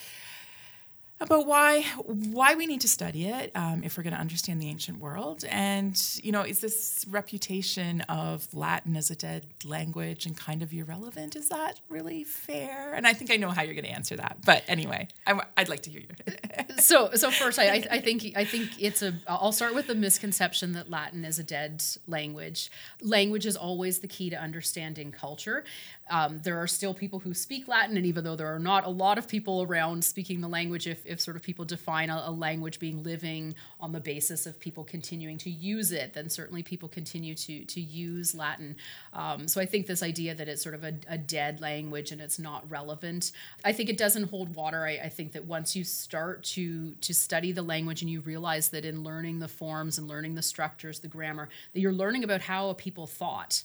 about 1.19 1.47
why 1.47 1.81
why 2.05 2.55
we 2.55 2.65
need 2.65 2.81
to 2.81 2.87
study 2.87 3.27
it 3.27 3.51
um, 3.55 3.83
if 3.83 3.97
we're 3.97 4.03
going 4.03 4.13
to 4.13 4.19
understand 4.19 4.61
the 4.61 4.67
ancient 4.67 4.99
world. 4.99 5.45
And 5.49 6.01
you 6.21 6.31
know 6.31 6.41
is 6.41 6.59
this 6.59 7.05
reputation 7.09 8.01
of 8.01 8.53
latin 8.53 8.95
as 8.95 9.09
a 9.09 9.15
dead 9.15 9.45
language 9.63 10.25
and 10.25 10.35
kind 10.37 10.61
of 10.61 10.73
irrelevant? 10.73 11.35
Is 11.35 11.49
that 11.49 11.79
really 11.89 12.23
fair? 12.23 12.93
And 12.93 13.07
i 13.07 13.13
think 13.13 13.31
i 13.31 13.37
know 13.37 13.49
how 13.49 13.61
you're 13.61 13.73
going 13.73 13.85
to 13.85 13.91
answer 13.91 14.15
that 14.15 14.37
but 14.45 14.63
anyway 14.67 15.07
I, 15.27 15.33
would 15.33 15.69
like 15.69 15.81
to 15.83 15.89
hear 15.89 16.01
your 16.01 16.77
so 16.77 17.11
so 17.13 17.31
first 17.31 17.59
I, 17.59 17.85
I 17.89 17.99
think 17.99 18.33
i 18.35 18.43
think 18.43 18.71
it's 18.79 19.01
a 19.01 19.13
i'll 19.27 19.51
start 19.51 19.75
with 19.75 19.87
the 19.87 19.95
misconception 19.95 20.73
that 20.73 20.89
latin 20.89 21.25
is 21.25 21.39
a 21.39 21.43
dead 21.43 21.83
language. 22.07 22.71
Language 23.01 23.45
is 23.45 23.55
always 23.55 23.99
the 23.99 24.07
key 24.07 24.29
to 24.29 24.35
understanding 24.35 25.11
culture. 25.11 25.63
Um, 26.09 26.39
there 26.43 26.57
are 26.57 26.67
still 26.67 26.93
people 26.93 27.19
who 27.19 27.33
speak 27.33 27.67
Latin, 27.67 27.97
and 27.97 28.05
even 28.05 28.23
though 28.23 28.35
there 28.35 28.53
are 28.53 28.59
not 28.59 28.85
a 28.85 28.89
lot 28.89 29.17
of 29.17 29.27
people 29.27 29.63
around 29.63 30.03
speaking 30.03 30.41
the 30.41 30.47
language, 30.47 30.87
if, 30.87 31.04
if 31.05 31.21
sort 31.21 31.37
of 31.37 31.43
people 31.43 31.65
define 31.65 32.09
a, 32.09 32.23
a, 32.27 32.31
language 32.31 32.79
being 32.79 33.03
living 33.03 33.55
on 33.79 33.91
the 33.91 33.99
basis 33.99 34.45
of 34.45 34.59
people 34.59 34.83
continuing 34.83 35.37
to 35.39 35.49
use 35.49 35.91
it, 35.91 36.13
then 36.13 36.29
certainly 36.29 36.63
people 36.63 36.89
continue 36.89 37.35
to, 37.35 37.63
to 37.65 37.81
use 37.81 38.35
Latin. 38.35 38.75
Um, 39.13 39.47
so 39.47 39.61
I 39.61 39.65
think 39.65 39.87
this 39.87 40.03
idea 40.03 40.35
that 40.35 40.47
it's 40.47 40.61
sort 40.61 40.75
of 40.75 40.83
a, 40.83 40.93
a, 41.07 41.17
dead 41.17 41.61
language 41.61 42.11
and 42.11 42.21
it's 42.21 42.39
not 42.39 42.69
relevant, 42.69 43.31
I 43.63 43.71
think 43.71 43.89
it 43.89 43.97
doesn't 43.97 44.29
hold 44.29 44.55
water. 44.55 44.85
I, 44.85 44.99
I 45.05 45.09
think 45.09 45.31
that 45.33 45.45
once 45.45 45.75
you 45.75 45.83
start 45.83 46.43
to, 46.43 46.91
to 46.95 47.13
study 47.13 47.51
the 47.51 47.61
language 47.61 48.01
and 48.01 48.09
you 48.09 48.21
realize 48.21 48.69
that 48.69 48.85
in 48.85 49.03
learning 49.03 49.39
the 49.39 49.47
forms 49.47 49.97
and 49.97 50.07
learning 50.07 50.35
the 50.35 50.41
structures, 50.41 50.99
the 50.99 51.07
grammar, 51.07 51.49
that 51.73 51.79
you're 51.79 51.93
learning 51.93 52.23
about 52.23 52.41
how 52.41 52.69
a 52.69 52.75
people 52.75 53.07
thought 53.07 53.63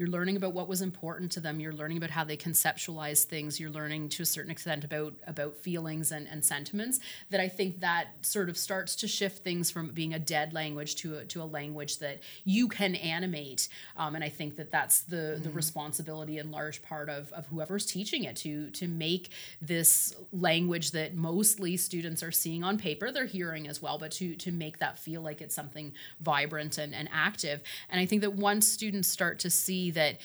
you're 0.00 0.08
learning 0.08 0.36
about 0.36 0.54
what 0.54 0.66
was 0.66 0.80
important 0.80 1.30
to 1.32 1.40
them. 1.40 1.60
You're 1.60 1.74
learning 1.74 1.98
about 1.98 2.08
how 2.08 2.24
they 2.24 2.38
conceptualize 2.38 3.24
things. 3.24 3.60
You're 3.60 3.68
learning 3.68 4.08
to 4.08 4.22
a 4.22 4.26
certain 4.26 4.50
extent 4.50 4.82
about 4.82 5.12
about 5.26 5.54
feelings 5.58 6.10
and, 6.10 6.26
and 6.26 6.42
sentiments. 6.42 7.00
That 7.28 7.38
I 7.38 7.48
think 7.48 7.80
that 7.80 8.06
sort 8.22 8.48
of 8.48 8.56
starts 8.56 8.96
to 8.96 9.06
shift 9.06 9.44
things 9.44 9.70
from 9.70 9.90
being 9.90 10.14
a 10.14 10.18
dead 10.18 10.54
language 10.54 10.96
to 10.96 11.18
a, 11.18 11.24
to 11.26 11.42
a 11.42 11.44
language 11.44 11.98
that 11.98 12.22
you 12.44 12.66
can 12.66 12.94
animate. 12.94 13.68
Um, 13.94 14.14
and 14.14 14.24
I 14.24 14.30
think 14.30 14.56
that 14.56 14.70
that's 14.70 15.00
the 15.00 15.36
mm. 15.36 15.42
the 15.42 15.50
responsibility 15.50 16.38
in 16.38 16.50
large 16.50 16.80
part 16.80 17.10
of 17.10 17.30
of 17.34 17.44
whoever's 17.48 17.84
teaching 17.84 18.24
it 18.24 18.36
to 18.36 18.70
to 18.70 18.88
make 18.88 19.32
this 19.60 20.14
language 20.32 20.92
that 20.92 21.14
mostly 21.14 21.76
students 21.76 22.22
are 22.22 22.32
seeing 22.32 22.64
on 22.64 22.78
paper, 22.78 23.12
they're 23.12 23.26
hearing 23.26 23.68
as 23.68 23.82
well, 23.82 23.98
but 23.98 24.12
to 24.12 24.34
to 24.36 24.50
make 24.50 24.78
that 24.78 24.98
feel 24.98 25.20
like 25.20 25.42
it's 25.42 25.54
something 25.54 25.92
vibrant 26.20 26.78
and, 26.78 26.94
and 26.94 27.06
active. 27.12 27.60
And 27.90 28.00
I 28.00 28.06
think 28.06 28.22
that 28.22 28.32
once 28.32 28.66
students 28.66 29.06
start 29.06 29.38
to 29.40 29.50
see 29.50 29.89
that 29.92 30.20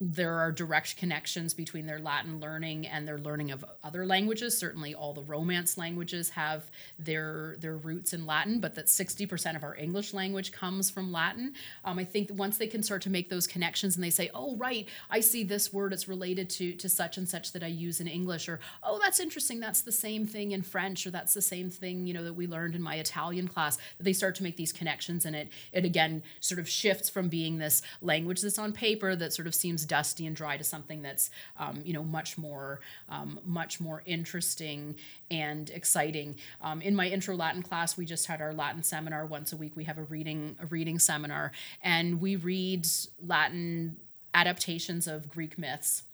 there 0.00 0.34
are 0.34 0.52
direct 0.52 0.96
connections 0.96 1.54
between 1.54 1.86
their 1.86 1.98
Latin 1.98 2.38
learning 2.38 2.86
and 2.86 3.06
their 3.06 3.18
learning 3.18 3.50
of 3.50 3.64
other 3.82 4.06
languages. 4.06 4.56
Certainly, 4.56 4.94
all 4.94 5.12
the 5.12 5.22
Romance 5.22 5.76
languages 5.76 6.30
have 6.30 6.70
their 7.00 7.56
their 7.58 7.76
roots 7.76 8.12
in 8.12 8.24
Latin, 8.24 8.60
but 8.60 8.76
that 8.76 8.86
60% 8.86 9.56
of 9.56 9.64
our 9.64 9.74
English 9.74 10.14
language 10.14 10.52
comes 10.52 10.88
from 10.88 11.10
Latin. 11.10 11.54
Um, 11.84 11.98
I 11.98 12.04
think 12.04 12.30
once 12.32 12.58
they 12.58 12.68
can 12.68 12.84
start 12.84 13.02
to 13.02 13.10
make 13.10 13.28
those 13.28 13.48
connections 13.48 13.96
and 13.96 14.04
they 14.04 14.10
say, 14.10 14.30
"Oh, 14.32 14.56
right, 14.56 14.88
I 15.10 15.18
see 15.18 15.42
this 15.42 15.72
word; 15.72 15.92
it's 15.92 16.06
related 16.06 16.48
to 16.50 16.74
to 16.74 16.88
such 16.88 17.18
and 17.18 17.28
such 17.28 17.50
that 17.52 17.64
I 17.64 17.68
use 17.68 18.00
in 18.00 18.06
English," 18.06 18.48
or 18.48 18.60
"Oh, 18.84 19.00
that's 19.02 19.18
interesting; 19.18 19.58
that's 19.58 19.82
the 19.82 19.90
same 19.90 20.26
thing 20.26 20.52
in 20.52 20.62
French," 20.62 21.08
or 21.08 21.10
"That's 21.10 21.34
the 21.34 21.42
same 21.42 21.70
thing 21.70 22.06
you 22.06 22.14
know 22.14 22.22
that 22.22 22.34
we 22.34 22.46
learned 22.46 22.76
in 22.76 22.82
my 22.82 22.96
Italian 22.96 23.48
class." 23.48 23.78
They 23.98 24.12
start 24.12 24.36
to 24.36 24.44
make 24.44 24.56
these 24.56 24.72
connections, 24.72 25.26
and 25.26 25.34
it 25.34 25.48
it 25.72 25.84
again 25.84 26.22
sort 26.38 26.60
of 26.60 26.68
shifts 26.68 27.08
from 27.08 27.28
being 27.28 27.58
this 27.58 27.82
language 28.00 28.42
that's 28.42 28.58
on 28.58 28.72
paper 28.72 29.16
that 29.16 29.32
sort 29.32 29.48
of 29.48 29.56
seems 29.56 29.87
dusty 29.88 30.26
and 30.26 30.36
dry 30.36 30.56
to 30.56 30.64
something 30.64 31.02
that's 31.02 31.30
um, 31.58 31.80
you 31.84 31.92
know 31.92 32.04
much 32.04 32.38
more 32.38 32.80
um, 33.08 33.40
much 33.44 33.80
more 33.80 34.02
interesting 34.06 34.96
and 35.30 35.70
exciting. 35.70 36.36
Um, 36.60 36.80
in 36.80 36.94
my 36.94 37.08
intro 37.08 37.34
Latin 37.34 37.62
class, 37.62 37.96
we 37.96 38.04
just 38.04 38.26
had 38.26 38.40
our 38.40 38.52
Latin 38.52 38.82
seminar 38.82 39.26
once 39.26 39.52
a 39.52 39.56
week. 39.56 39.76
We 39.76 39.84
have 39.84 39.98
a 39.98 40.04
reading 40.04 40.56
a 40.60 40.66
reading 40.66 40.98
seminar, 40.98 41.52
and 41.82 42.20
we 42.20 42.36
read 42.36 42.86
Latin 43.24 43.96
adaptations 44.34 45.08
of 45.08 45.28
Greek 45.28 45.58
myths 45.58 46.04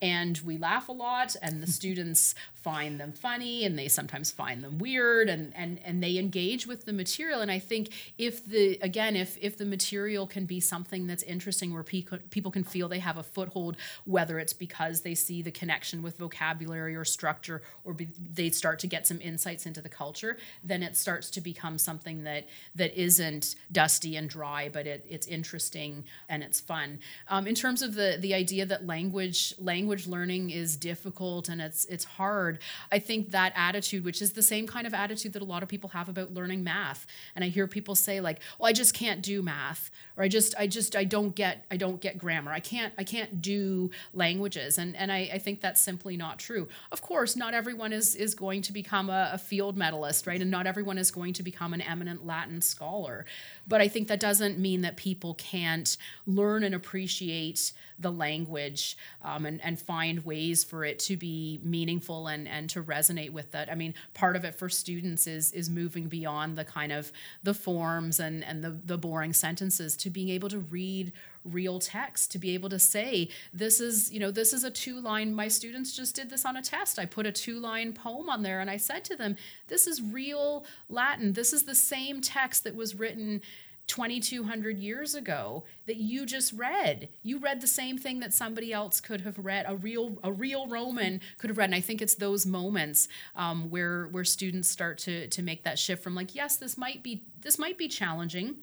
and 0.00 0.38
we 0.44 0.56
laugh 0.56 0.88
a 0.88 0.92
lot 0.92 1.36
and 1.42 1.62
the 1.62 1.66
students 1.66 2.34
find 2.54 3.00
them 3.00 3.12
funny 3.12 3.64
and 3.64 3.78
they 3.78 3.88
sometimes 3.88 4.30
find 4.30 4.62
them 4.62 4.78
weird 4.78 5.28
and 5.28 5.52
and 5.54 5.80
and 5.84 6.02
they 6.02 6.18
engage 6.18 6.66
with 6.66 6.84
the 6.84 6.92
material. 6.92 7.40
And 7.40 7.50
i 7.50 7.58
think 7.58 7.90
if 8.18 8.44
the 8.46 8.78
again 8.82 9.16
if 9.16 9.36
if 9.40 9.56
the 9.56 9.64
material 9.64 10.26
can 10.26 10.46
be 10.46 10.60
something 10.60 11.06
that's 11.06 11.22
interesting 11.22 11.72
where 11.72 11.82
people 11.82 12.18
people 12.30 12.50
can 12.50 12.64
feel 12.64 12.88
they 12.88 12.98
have 12.98 13.18
a 13.18 13.22
foothold 13.22 13.76
whether 14.04 14.38
it's 14.38 14.52
because 14.52 15.02
they 15.02 15.14
see 15.14 15.42
the 15.42 15.50
connection 15.50 16.02
with 16.02 16.18
vocabulary 16.18 16.96
or 16.96 17.04
structure 17.04 17.62
or 17.84 17.92
be, 17.92 18.08
they 18.34 18.50
start 18.50 18.78
to 18.78 18.86
get 18.86 19.06
some 19.06 19.20
insights 19.20 19.66
into 19.66 19.80
the 19.80 19.88
culture 19.88 20.36
then 20.64 20.82
it 20.82 20.96
starts 20.96 21.30
to 21.30 21.40
become 21.40 21.78
something 21.78 22.24
that 22.24 22.46
that 22.74 22.98
isn't 23.00 23.56
dusty 23.72 24.16
and 24.16 24.28
dry 24.30 24.68
but 24.68 24.86
it, 24.86 25.04
it's 25.08 25.26
interesting 25.26 26.04
and 26.28 26.42
it's 26.42 26.60
fun. 26.60 26.98
Um, 27.28 27.46
in 27.46 27.54
terms 27.54 27.82
of 27.82 27.94
the 27.94 28.16
the 28.18 28.34
idea 28.34 28.66
that 28.66 28.86
language 28.86 29.54
language 29.60 30.06
learning 30.06 30.50
is 30.50 30.76
difficult 30.76 31.48
and 31.48 31.60
it's 31.60 31.84
it's 31.86 32.04
hard. 32.04 32.58
I 32.92 32.98
think 32.98 33.30
that 33.30 33.52
attitude, 33.56 34.04
which 34.04 34.22
is 34.22 34.32
the 34.32 34.42
same 34.42 34.66
kind 34.66 34.86
of 34.86 34.94
attitude 34.94 35.32
that 35.34 35.42
a 35.42 35.44
lot 35.44 35.62
of 35.62 35.68
people 35.68 35.90
have 35.90 36.08
about 36.08 36.32
learning 36.32 36.64
math, 36.64 37.06
and 37.34 37.44
I 37.44 37.48
hear 37.48 37.66
people 37.66 37.94
say 37.94 38.20
like, 38.20 38.40
"Well, 38.58 38.68
I 38.68 38.72
just 38.72 38.94
can't 38.94 39.22
do 39.22 39.42
math," 39.42 39.90
or 40.16 40.24
"I 40.24 40.28
just 40.28 40.54
I 40.58 40.66
just 40.66 40.96
I 40.96 41.04
don't 41.04 41.34
get 41.34 41.64
I 41.70 41.76
don't 41.76 42.00
get 42.00 42.18
grammar. 42.18 42.52
I 42.52 42.60
can't 42.60 42.92
I 42.98 43.04
can't 43.04 43.42
do 43.42 43.90
languages," 44.12 44.78
and 44.78 44.96
and 44.96 45.10
I, 45.12 45.30
I 45.34 45.38
think 45.38 45.60
that's 45.60 45.80
simply 45.80 46.16
not 46.16 46.38
true. 46.38 46.68
Of 46.92 47.02
course, 47.02 47.36
not 47.36 47.54
everyone 47.54 47.92
is 47.92 48.14
is 48.14 48.34
going 48.34 48.62
to 48.62 48.72
become 48.72 49.10
a, 49.10 49.30
a 49.34 49.38
field 49.38 49.76
medalist, 49.76 50.26
right? 50.26 50.40
And 50.40 50.50
not 50.50 50.66
everyone 50.66 50.98
is 50.98 51.10
going 51.10 51.32
to 51.34 51.42
become 51.42 51.74
an 51.74 51.80
eminent 51.80 52.26
Latin 52.26 52.60
scholar, 52.60 53.26
but 53.66 53.80
I 53.80 53.88
think 53.88 54.08
that 54.08 54.20
doesn't 54.20 54.58
mean 54.58 54.82
that 54.82 54.96
people 54.96 55.34
can't 55.34 55.96
learn 56.26 56.62
and 56.62 56.74
appreciate 56.74 57.72
the 57.98 58.10
language 58.10 58.96
um, 59.22 59.46
and, 59.46 59.62
and 59.64 59.78
find 59.80 60.24
ways 60.24 60.64
for 60.64 60.84
it 60.84 60.98
to 61.00 61.16
be 61.16 61.60
meaningful 61.62 62.28
and, 62.28 62.46
and 62.46 62.70
to 62.70 62.82
resonate 62.82 63.30
with 63.30 63.52
that. 63.52 63.70
I 63.70 63.74
mean, 63.74 63.94
part 64.14 64.36
of 64.36 64.44
it 64.44 64.54
for 64.54 64.68
students 64.68 65.26
is 65.26 65.52
is 65.52 65.68
moving 65.68 66.08
beyond 66.08 66.56
the 66.56 66.64
kind 66.64 66.92
of 66.92 67.12
the 67.42 67.54
forms 67.54 68.20
and, 68.20 68.44
and 68.44 68.62
the, 68.62 68.70
the 68.84 68.98
boring 68.98 69.32
sentences 69.32 69.96
to 69.98 70.10
being 70.10 70.28
able 70.28 70.48
to 70.48 70.58
read 70.58 71.12
real 71.44 71.78
text 71.78 72.30
to 72.32 72.38
be 72.38 72.54
able 72.54 72.68
to 72.68 72.78
say 72.78 73.28
this 73.52 73.80
is 73.80 74.12
you 74.12 74.20
know 74.20 74.30
this 74.30 74.52
is 74.52 74.64
a 74.64 74.70
two 74.70 75.00
line 75.00 75.34
my 75.34 75.48
students 75.48 75.96
just 75.96 76.14
did 76.14 76.28
this 76.28 76.44
on 76.44 76.56
a 76.56 76.62
test 76.62 76.98
i 76.98 77.06
put 77.06 77.26
a 77.26 77.32
two 77.32 77.58
line 77.58 77.92
poem 77.92 78.28
on 78.28 78.42
there 78.42 78.60
and 78.60 78.68
i 78.68 78.76
said 78.76 79.04
to 79.04 79.16
them 79.16 79.36
this 79.68 79.86
is 79.86 80.02
real 80.02 80.66
latin 80.88 81.32
this 81.32 81.52
is 81.52 81.62
the 81.62 81.74
same 81.74 82.20
text 82.20 82.64
that 82.64 82.74
was 82.74 82.94
written 82.94 83.40
2200 83.88 84.78
years 84.78 85.14
ago 85.14 85.64
that 85.86 85.96
you 85.96 86.24
just 86.26 86.52
read 86.52 87.08
you 87.22 87.38
read 87.38 87.60
the 87.60 87.66
same 87.66 87.98
thing 87.98 88.20
that 88.20 88.32
somebody 88.32 88.72
else 88.72 89.00
could 89.00 89.22
have 89.22 89.38
read 89.38 89.64
a 89.66 89.74
real 89.74 90.18
a 90.22 90.30
real 90.30 90.68
roman 90.68 91.20
could 91.38 91.48
have 91.48 91.56
read 91.56 91.64
and 91.64 91.74
i 91.74 91.80
think 91.80 92.00
it's 92.00 92.14
those 92.14 92.46
moments 92.46 93.08
um, 93.34 93.70
where 93.70 94.06
where 94.08 94.24
students 94.24 94.68
start 94.68 94.98
to 94.98 95.26
to 95.28 95.42
make 95.42 95.64
that 95.64 95.78
shift 95.78 96.02
from 96.02 96.14
like 96.14 96.34
yes 96.34 96.56
this 96.56 96.76
might 96.76 97.02
be 97.02 97.24
this 97.40 97.58
might 97.58 97.78
be 97.78 97.88
challenging 97.88 98.56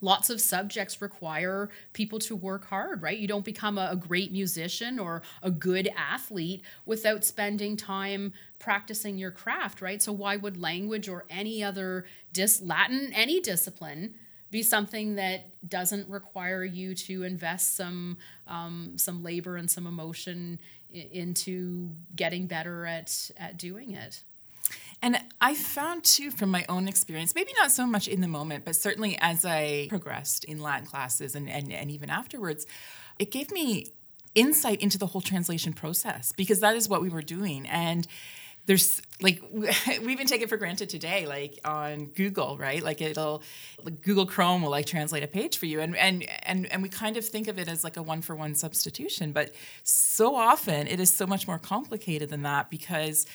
lots 0.00 0.28
of 0.30 0.40
subjects 0.40 1.00
require 1.00 1.70
people 1.92 2.18
to 2.18 2.36
work 2.36 2.66
hard, 2.66 3.02
right? 3.02 3.18
You 3.18 3.26
don't 3.26 3.44
become 3.44 3.78
a, 3.78 3.88
a, 3.92 3.96
great 3.96 4.32
musician 4.32 4.98
or 4.98 5.22
a 5.42 5.50
good 5.50 5.88
athlete 5.96 6.62
without 6.84 7.24
spending 7.24 7.76
time 7.76 8.32
practicing 8.58 9.16
your 9.16 9.30
craft, 9.30 9.80
right? 9.80 10.02
So 10.02 10.12
why 10.12 10.36
would 10.36 10.60
language 10.60 11.08
or 11.08 11.24
any 11.30 11.64
other 11.64 12.04
dis 12.32 12.60
Latin, 12.60 13.12
any 13.14 13.40
discipline, 13.40 14.14
be 14.54 14.62
something 14.62 15.16
that 15.16 15.50
doesn't 15.68 16.08
require 16.08 16.62
you 16.62 16.94
to 16.94 17.24
invest 17.24 17.74
some 17.74 18.16
um, 18.46 18.92
some 18.96 19.24
labor 19.24 19.56
and 19.56 19.68
some 19.68 19.84
emotion 19.84 20.60
into 20.92 21.90
getting 22.14 22.46
better 22.46 22.86
at 22.86 23.32
at 23.36 23.58
doing 23.58 23.90
it. 23.96 24.22
And 25.02 25.18
I 25.40 25.56
found 25.56 26.04
too, 26.04 26.30
from 26.30 26.50
my 26.50 26.64
own 26.68 26.86
experience, 26.86 27.34
maybe 27.34 27.52
not 27.60 27.72
so 27.72 27.84
much 27.84 28.06
in 28.06 28.20
the 28.20 28.28
moment, 28.28 28.64
but 28.64 28.76
certainly 28.76 29.18
as 29.20 29.44
I 29.44 29.88
progressed 29.88 30.44
in 30.44 30.60
Latin 30.60 30.86
classes 30.86 31.34
and, 31.34 31.50
and, 31.50 31.72
and 31.72 31.90
even 31.90 32.08
afterwards, 32.08 32.64
it 33.18 33.32
gave 33.32 33.50
me 33.50 33.88
insight 34.36 34.80
into 34.80 34.98
the 34.98 35.06
whole 35.06 35.20
translation 35.20 35.72
process 35.72 36.32
because 36.32 36.60
that 36.60 36.76
is 36.76 36.88
what 36.88 37.02
we 37.02 37.08
were 37.08 37.22
doing. 37.22 37.68
And 37.68 38.06
there's 38.66 39.02
like 39.20 39.42
we 39.52 40.12
even 40.12 40.26
take 40.26 40.42
it 40.42 40.48
for 40.48 40.56
granted 40.56 40.88
today 40.88 41.26
like 41.26 41.58
on 41.64 42.06
google 42.06 42.56
right? 42.58 42.82
Like 42.82 43.00
it'll 43.00 43.42
like 43.82 44.02
google 44.02 44.26
chrome 44.26 44.62
will 44.62 44.70
like 44.70 44.86
translate 44.86 45.22
a 45.22 45.28
page 45.28 45.58
for 45.58 45.66
you. 45.66 45.80
And 45.80 45.96
and 45.96 46.24
and 46.42 46.70
and 46.72 46.82
we 46.82 46.88
kind 46.88 47.16
of 47.16 47.24
think 47.24 47.48
of 47.48 47.58
it 47.58 47.68
as 47.68 47.84
like 47.84 47.96
a 47.96 48.02
one 48.02 48.22
for 48.22 48.34
one 48.34 48.54
substitution. 48.54 49.32
But 49.32 49.52
so 49.82 50.34
often 50.36 50.86
it 50.86 51.00
is 51.00 51.14
so 51.14 51.26
much 51.26 51.46
more 51.46 51.58
complicated 51.58 52.30
than 52.30 52.42
that 52.42 52.70
because 52.70 53.26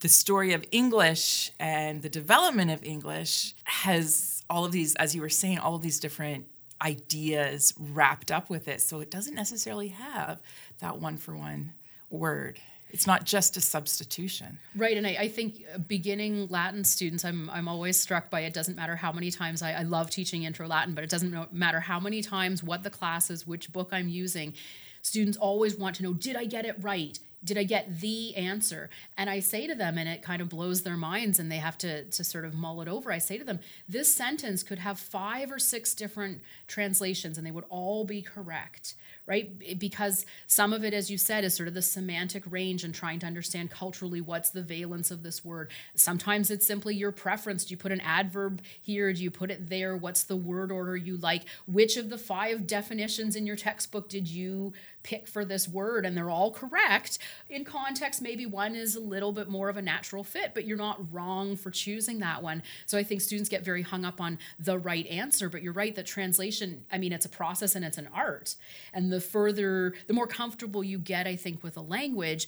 the 0.00 0.08
story 0.08 0.52
of 0.52 0.64
english 0.70 1.50
and 1.58 2.02
the 2.02 2.08
development 2.08 2.70
of 2.70 2.84
english 2.84 3.52
has 3.64 4.44
all 4.48 4.64
of 4.64 4.70
these 4.70 4.94
as 4.94 5.12
you 5.12 5.20
were 5.20 5.28
saying 5.28 5.58
all 5.58 5.74
of 5.74 5.82
these 5.82 5.98
different 5.98 6.46
ideas 6.82 7.74
wrapped 7.78 8.30
up 8.30 8.50
with 8.50 8.68
it. 8.68 8.80
So 8.80 9.00
it 9.00 9.10
doesn't 9.10 9.34
necessarily 9.34 9.88
have 9.88 10.40
that 10.80 10.98
one 10.98 11.16
for 11.16 11.36
one 11.36 11.72
word 12.10 12.60
it's 12.90 13.06
not 13.06 13.24
just 13.24 13.56
a 13.56 13.60
substitution. 13.60 14.58
Right, 14.74 14.96
and 14.96 15.06
I, 15.06 15.16
I, 15.20 15.28
think 15.28 15.64
uh, 15.74 15.78
beginning 15.78 16.48
Latin 16.48 16.84
students, 16.84 17.24
I'm, 17.24 17.50
I'm 17.50 17.68
always 17.68 17.98
struck 18.00 18.30
by 18.30 18.40
it 18.40 18.54
doesn't 18.54 18.76
matter 18.76 18.96
how 18.96 19.12
many 19.12 19.30
times 19.30 19.62
I, 19.62 19.72
I 19.72 19.82
love 19.82 20.10
teaching 20.10 20.44
intro 20.44 20.66
Latin, 20.66 20.94
but 20.94 21.04
it 21.04 21.10
doesn't 21.10 21.52
matter 21.52 21.80
how 21.80 22.00
many 22.00 22.22
times, 22.22 22.62
what 22.62 22.82
the 22.82 22.90
class 22.90 23.30
is, 23.30 23.46
which 23.46 23.72
book 23.72 23.90
I'm 23.92 24.08
using. 24.08 24.54
Students 25.02 25.36
always 25.38 25.76
want 25.76 25.96
to 25.96 26.02
know, 26.02 26.12
did 26.12 26.36
I 26.36 26.44
get 26.44 26.64
it 26.64 26.76
right? 26.80 27.18
did 27.44 27.56
I 27.56 27.62
get 27.62 28.00
the 28.00 28.34
answer? 28.36 28.90
And 29.16 29.30
I 29.30 29.40
say 29.40 29.66
to 29.66 29.74
them, 29.74 29.96
and 29.96 30.08
it 30.08 30.22
kind 30.22 30.42
of 30.42 30.48
blows 30.48 30.82
their 30.82 30.96
minds, 30.96 31.38
and 31.38 31.50
they 31.50 31.58
have 31.58 31.78
to, 31.78 32.04
to 32.04 32.24
sort 32.24 32.44
of 32.44 32.54
mull 32.54 32.80
it 32.80 32.88
over. 32.88 33.12
I 33.12 33.18
say 33.18 33.38
to 33.38 33.44
them, 33.44 33.60
this 33.88 34.12
sentence 34.12 34.62
could 34.62 34.80
have 34.80 34.98
five 34.98 35.52
or 35.52 35.58
six 35.58 35.94
different 35.94 36.40
translations, 36.66 37.38
and 37.38 37.46
they 37.46 37.52
would 37.52 37.64
all 37.68 38.04
be 38.04 38.22
correct 38.22 38.94
right? 39.28 39.78
Because 39.78 40.24
some 40.46 40.72
of 40.72 40.84
it, 40.84 40.94
as 40.94 41.10
you 41.10 41.18
said, 41.18 41.44
is 41.44 41.54
sort 41.54 41.68
of 41.68 41.74
the 41.74 41.82
semantic 41.82 42.42
range 42.50 42.82
and 42.82 42.94
trying 42.94 43.18
to 43.18 43.26
understand 43.26 43.70
culturally 43.70 44.22
what's 44.22 44.48
the 44.48 44.62
valence 44.62 45.10
of 45.10 45.22
this 45.22 45.44
word. 45.44 45.70
Sometimes 45.94 46.50
it's 46.50 46.66
simply 46.66 46.94
your 46.94 47.12
preference. 47.12 47.66
Do 47.66 47.72
you 47.72 47.76
put 47.76 47.92
an 47.92 48.00
adverb 48.00 48.62
here? 48.80 49.12
Do 49.12 49.22
you 49.22 49.30
put 49.30 49.50
it 49.50 49.68
there? 49.68 49.96
What's 49.96 50.24
the 50.24 50.36
word 50.36 50.72
order 50.72 50.96
you 50.96 51.18
like? 51.18 51.42
Which 51.66 51.98
of 51.98 52.08
the 52.08 52.16
five 52.16 52.66
definitions 52.66 53.36
in 53.36 53.46
your 53.46 53.56
textbook 53.56 54.08
did 54.08 54.26
you 54.26 54.72
pick 55.02 55.28
for 55.28 55.44
this 55.44 55.68
word? 55.68 56.06
And 56.06 56.16
they're 56.16 56.30
all 56.30 56.50
correct. 56.50 57.18
In 57.50 57.64
context, 57.64 58.22
maybe 58.22 58.46
one 58.46 58.74
is 58.74 58.96
a 58.96 59.00
little 59.00 59.32
bit 59.32 59.48
more 59.48 59.68
of 59.68 59.76
a 59.76 59.82
natural 59.82 60.24
fit, 60.24 60.52
but 60.54 60.64
you're 60.64 60.78
not 60.78 61.12
wrong 61.12 61.54
for 61.56 61.70
choosing 61.70 62.20
that 62.20 62.42
one. 62.42 62.62
So 62.86 62.96
I 62.96 63.02
think 63.02 63.20
students 63.20 63.50
get 63.50 63.64
very 63.64 63.82
hung 63.82 64.06
up 64.06 64.20
on 64.22 64.38
the 64.58 64.78
right 64.78 65.06
answer, 65.06 65.50
but 65.50 65.62
you're 65.62 65.72
right 65.74 65.94
that 65.94 66.06
translation, 66.06 66.84
I 66.90 66.96
mean, 66.96 67.12
it's 67.12 67.26
a 67.26 67.30
process 67.30 67.74
and 67.76 67.84
it's 67.84 67.98
an 67.98 68.08
art. 68.14 68.54
And 68.94 69.12
the 69.12 69.17
the 69.18 69.24
further, 69.24 69.94
the 70.06 70.14
more 70.14 70.26
comfortable 70.26 70.84
you 70.84 70.98
get, 70.98 71.26
I 71.26 71.34
think, 71.34 71.62
with 71.64 71.76
a 71.76 71.80
language, 71.80 72.46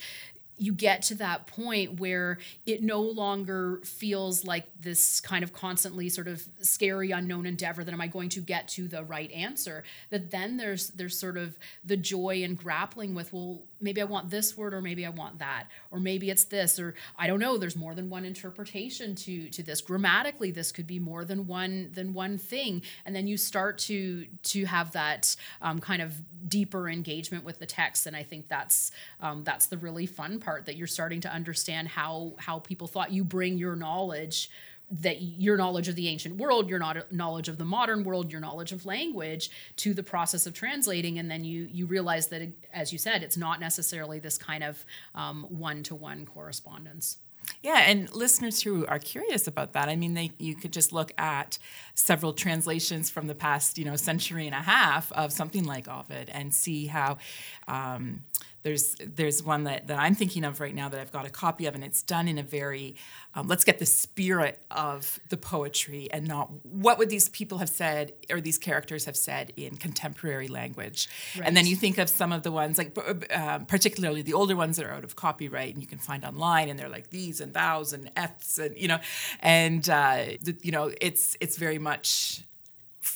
you 0.60 0.72
get 0.72 1.02
to 1.02 1.14
that 1.16 1.46
point 1.46 1.98
where 1.98 2.38
it 2.66 2.82
no 2.82 3.00
longer 3.00 3.80
feels 3.84 4.44
like 4.44 4.66
this 4.78 5.20
kind 5.20 5.42
of 5.42 5.52
constantly 5.52 6.08
sort 6.08 6.28
of 6.28 6.46
scary 6.60 7.10
unknown 7.10 7.46
endeavor 7.46 7.82
that 7.82 7.92
am 7.92 8.00
i 8.00 8.06
going 8.06 8.28
to 8.28 8.40
get 8.40 8.68
to 8.68 8.86
the 8.86 9.02
right 9.04 9.30
answer? 9.32 9.84
That 10.10 10.30
then 10.30 10.56
there's 10.56 10.90
there's 10.90 11.18
sort 11.18 11.36
of 11.36 11.58
the 11.84 11.96
joy 11.96 12.42
in 12.42 12.54
grappling 12.54 13.14
with 13.14 13.32
well 13.32 13.62
maybe 13.80 14.00
i 14.00 14.04
want 14.04 14.30
this 14.30 14.56
word 14.56 14.74
or 14.74 14.82
maybe 14.82 15.06
i 15.06 15.08
want 15.08 15.38
that 15.38 15.64
or 15.90 15.98
maybe 15.98 16.28
it's 16.28 16.44
this 16.44 16.78
or 16.78 16.94
i 17.18 17.26
don't 17.26 17.40
know 17.40 17.56
there's 17.56 17.76
more 17.76 17.94
than 17.94 18.10
one 18.10 18.24
interpretation 18.24 19.14
to 19.14 19.48
to 19.50 19.62
this. 19.62 19.80
Grammatically 19.80 20.50
this 20.50 20.72
could 20.72 20.86
be 20.86 20.98
more 20.98 21.24
than 21.24 21.46
one 21.46 21.90
than 21.92 22.12
one 22.12 22.38
thing. 22.38 22.82
And 23.04 23.14
then 23.14 23.26
you 23.26 23.36
start 23.36 23.78
to 23.78 24.26
to 24.44 24.64
have 24.66 24.92
that 24.92 25.36
um, 25.62 25.78
kind 25.78 26.02
of 26.02 26.14
deeper 26.48 26.88
engagement 26.88 27.44
with 27.44 27.58
the 27.58 27.66
text. 27.66 28.06
And 28.06 28.16
i 28.16 28.22
think 28.22 28.48
that's 28.48 28.92
um, 29.20 29.44
that's 29.44 29.66
the 29.66 29.78
really 29.78 30.06
fun 30.06 30.40
part 30.40 30.49
part 30.50 30.66
that 30.66 30.76
you're 30.76 30.86
starting 30.98 31.20
to 31.20 31.32
understand 31.32 31.86
how 31.86 32.34
how 32.38 32.58
people 32.58 32.88
thought 32.88 33.12
you 33.12 33.22
bring 33.24 33.56
your 33.56 33.76
knowledge 33.76 34.50
that 34.92 35.22
your 35.22 35.56
knowledge 35.56 35.86
of 35.86 35.94
the 35.94 36.08
ancient 36.08 36.36
world, 36.36 36.68
your 36.68 36.80
knowledge 37.12 37.48
of 37.48 37.58
the 37.58 37.64
modern 37.64 38.02
world, 38.02 38.32
your 38.32 38.40
knowledge 38.40 38.72
of 38.72 38.84
language 38.84 39.48
to 39.76 39.94
the 39.94 40.02
process 40.02 40.46
of 40.46 40.52
translating, 40.52 41.20
and 41.20 41.30
then 41.30 41.44
you 41.44 41.68
you 41.70 41.86
realize 41.86 42.26
that, 42.26 42.42
as 42.72 42.92
you 42.92 42.98
said, 42.98 43.22
it's 43.22 43.36
not 43.36 43.60
necessarily 43.60 44.18
this 44.18 44.36
kind 44.36 44.64
of 44.64 44.84
one 45.48 45.84
to 45.84 45.94
one 45.94 46.26
correspondence. 46.26 47.18
Yeah, 47.62 47.84
and 47.86 48.12
listeners 48.14 48.62
who 48.62 48.86
are 48.86 48.98
curious 48.98 49.46
about 49.46 49.72
that, 49.74 49.88
I 49.88 49.96
mean, 49.96 50.14
they 50.14 50.32
you 50.38 50.56
could 50.56 50.72
just 50.72 50.92
look 50.92 51.12
at 51.18 51.58
several 51.94 52.32
translations 52.32 53.10
from 53.10 53.28
the 53.28 53.34
past, 53.34 53.78
you 53.78 53.84
know, 53.84 53.96
century 53.96 54.46
and 54.46 54.54
a 54.54 54.62
half 54.62 55.12
of 55.12 55.32
something 55.32 55.64
like 55.64 55.86
Ovid 55.88 56.30
and 56.30 56.52
see 56.52 56.86
how. 56.86 57.18
Um, 57.68 58.24
there's 58.62 58.94
there's 59.02 59.42
one 59.42 59.64
that, 59.64 59.86
that 59.86 59.98
I'm 59.98 60.14
thinking 60.14 60.44
of 60.44 60.60
right 60.60 60.74
now 60.74 60.88
that 60.88 61.00
I've 61.00 61.12
got 61.12 61.26
a 61.26 61.30
copy 61.30 61.66
of, 61.66 61.74
and 61.74 61.82
it's 61.82 62.02
done 62.02 62.28
in 62.28 62.38
a 62.38 62.42
very 62.42 62.96
um, 63.34 63.48
let's 63.48 63.64
get 63.64 63.78
the 63.78 63.86
spirit 63.86 64.60
of 64.70 65.18
the 65.28 65.36
poetry 65.36 66.08
and 66.12 66.26
not 66.26 66.50
what 66.64 66.98
would 66.98 67.08
these 67.08 67.28
people 67.28 67.58
have 67.58 67.70
said 67.70 68.12
or 68.30 68.40
these 68.40 68.58
characters 68.58 69.06
have 69.06 69.16
said 69.16 69.52
in 69.56 69.76
contemporary 69.76 70.48
language. 70.48 71.08
Right. 71.36 71.46
And 71.46 71.56
then 71.56 71.66
you 71.66 71.76
think 71.76 71.98
of 71.98 72.08
some 72.08 72.32
of 72.32 72.42
the 72.42 72.52
ones 72.52 72.76
like 72.76 72.96
uh, 73.34 73.60
particularly 73.60 74.22
the 74.22 74.34
older 74.34 74.56
ones 74.56 74.76
that 74.76 74.86
are 74.86 74.92
out 74.92 75.04
of 75.04 75.16
copyright 75.16 75.72
and 75.74 75.82
you 75.82 75.88
can 75.88 75.98
find 75.98 76.24
online, 76.24 76.68
and 76.68 76.78
they're 76.78 76.88
like 76.88 77.10
these 77.10 77.40
and 77.40 77.54
thous 77.54 77.92
and 77.92 78.10
f's 78.16 78.58
and 78.58 78.76
you 78.76 78.88
know, 78.88 78.98
and 79.40 79.88
uh, 79.88 80.24
the, 80.42 80.56
you 80.62 80.72
know 80.72 80.92
it's 81.00 81.36
it's 81.40 81.56
very 81.56 81.78
much 81.78 82.42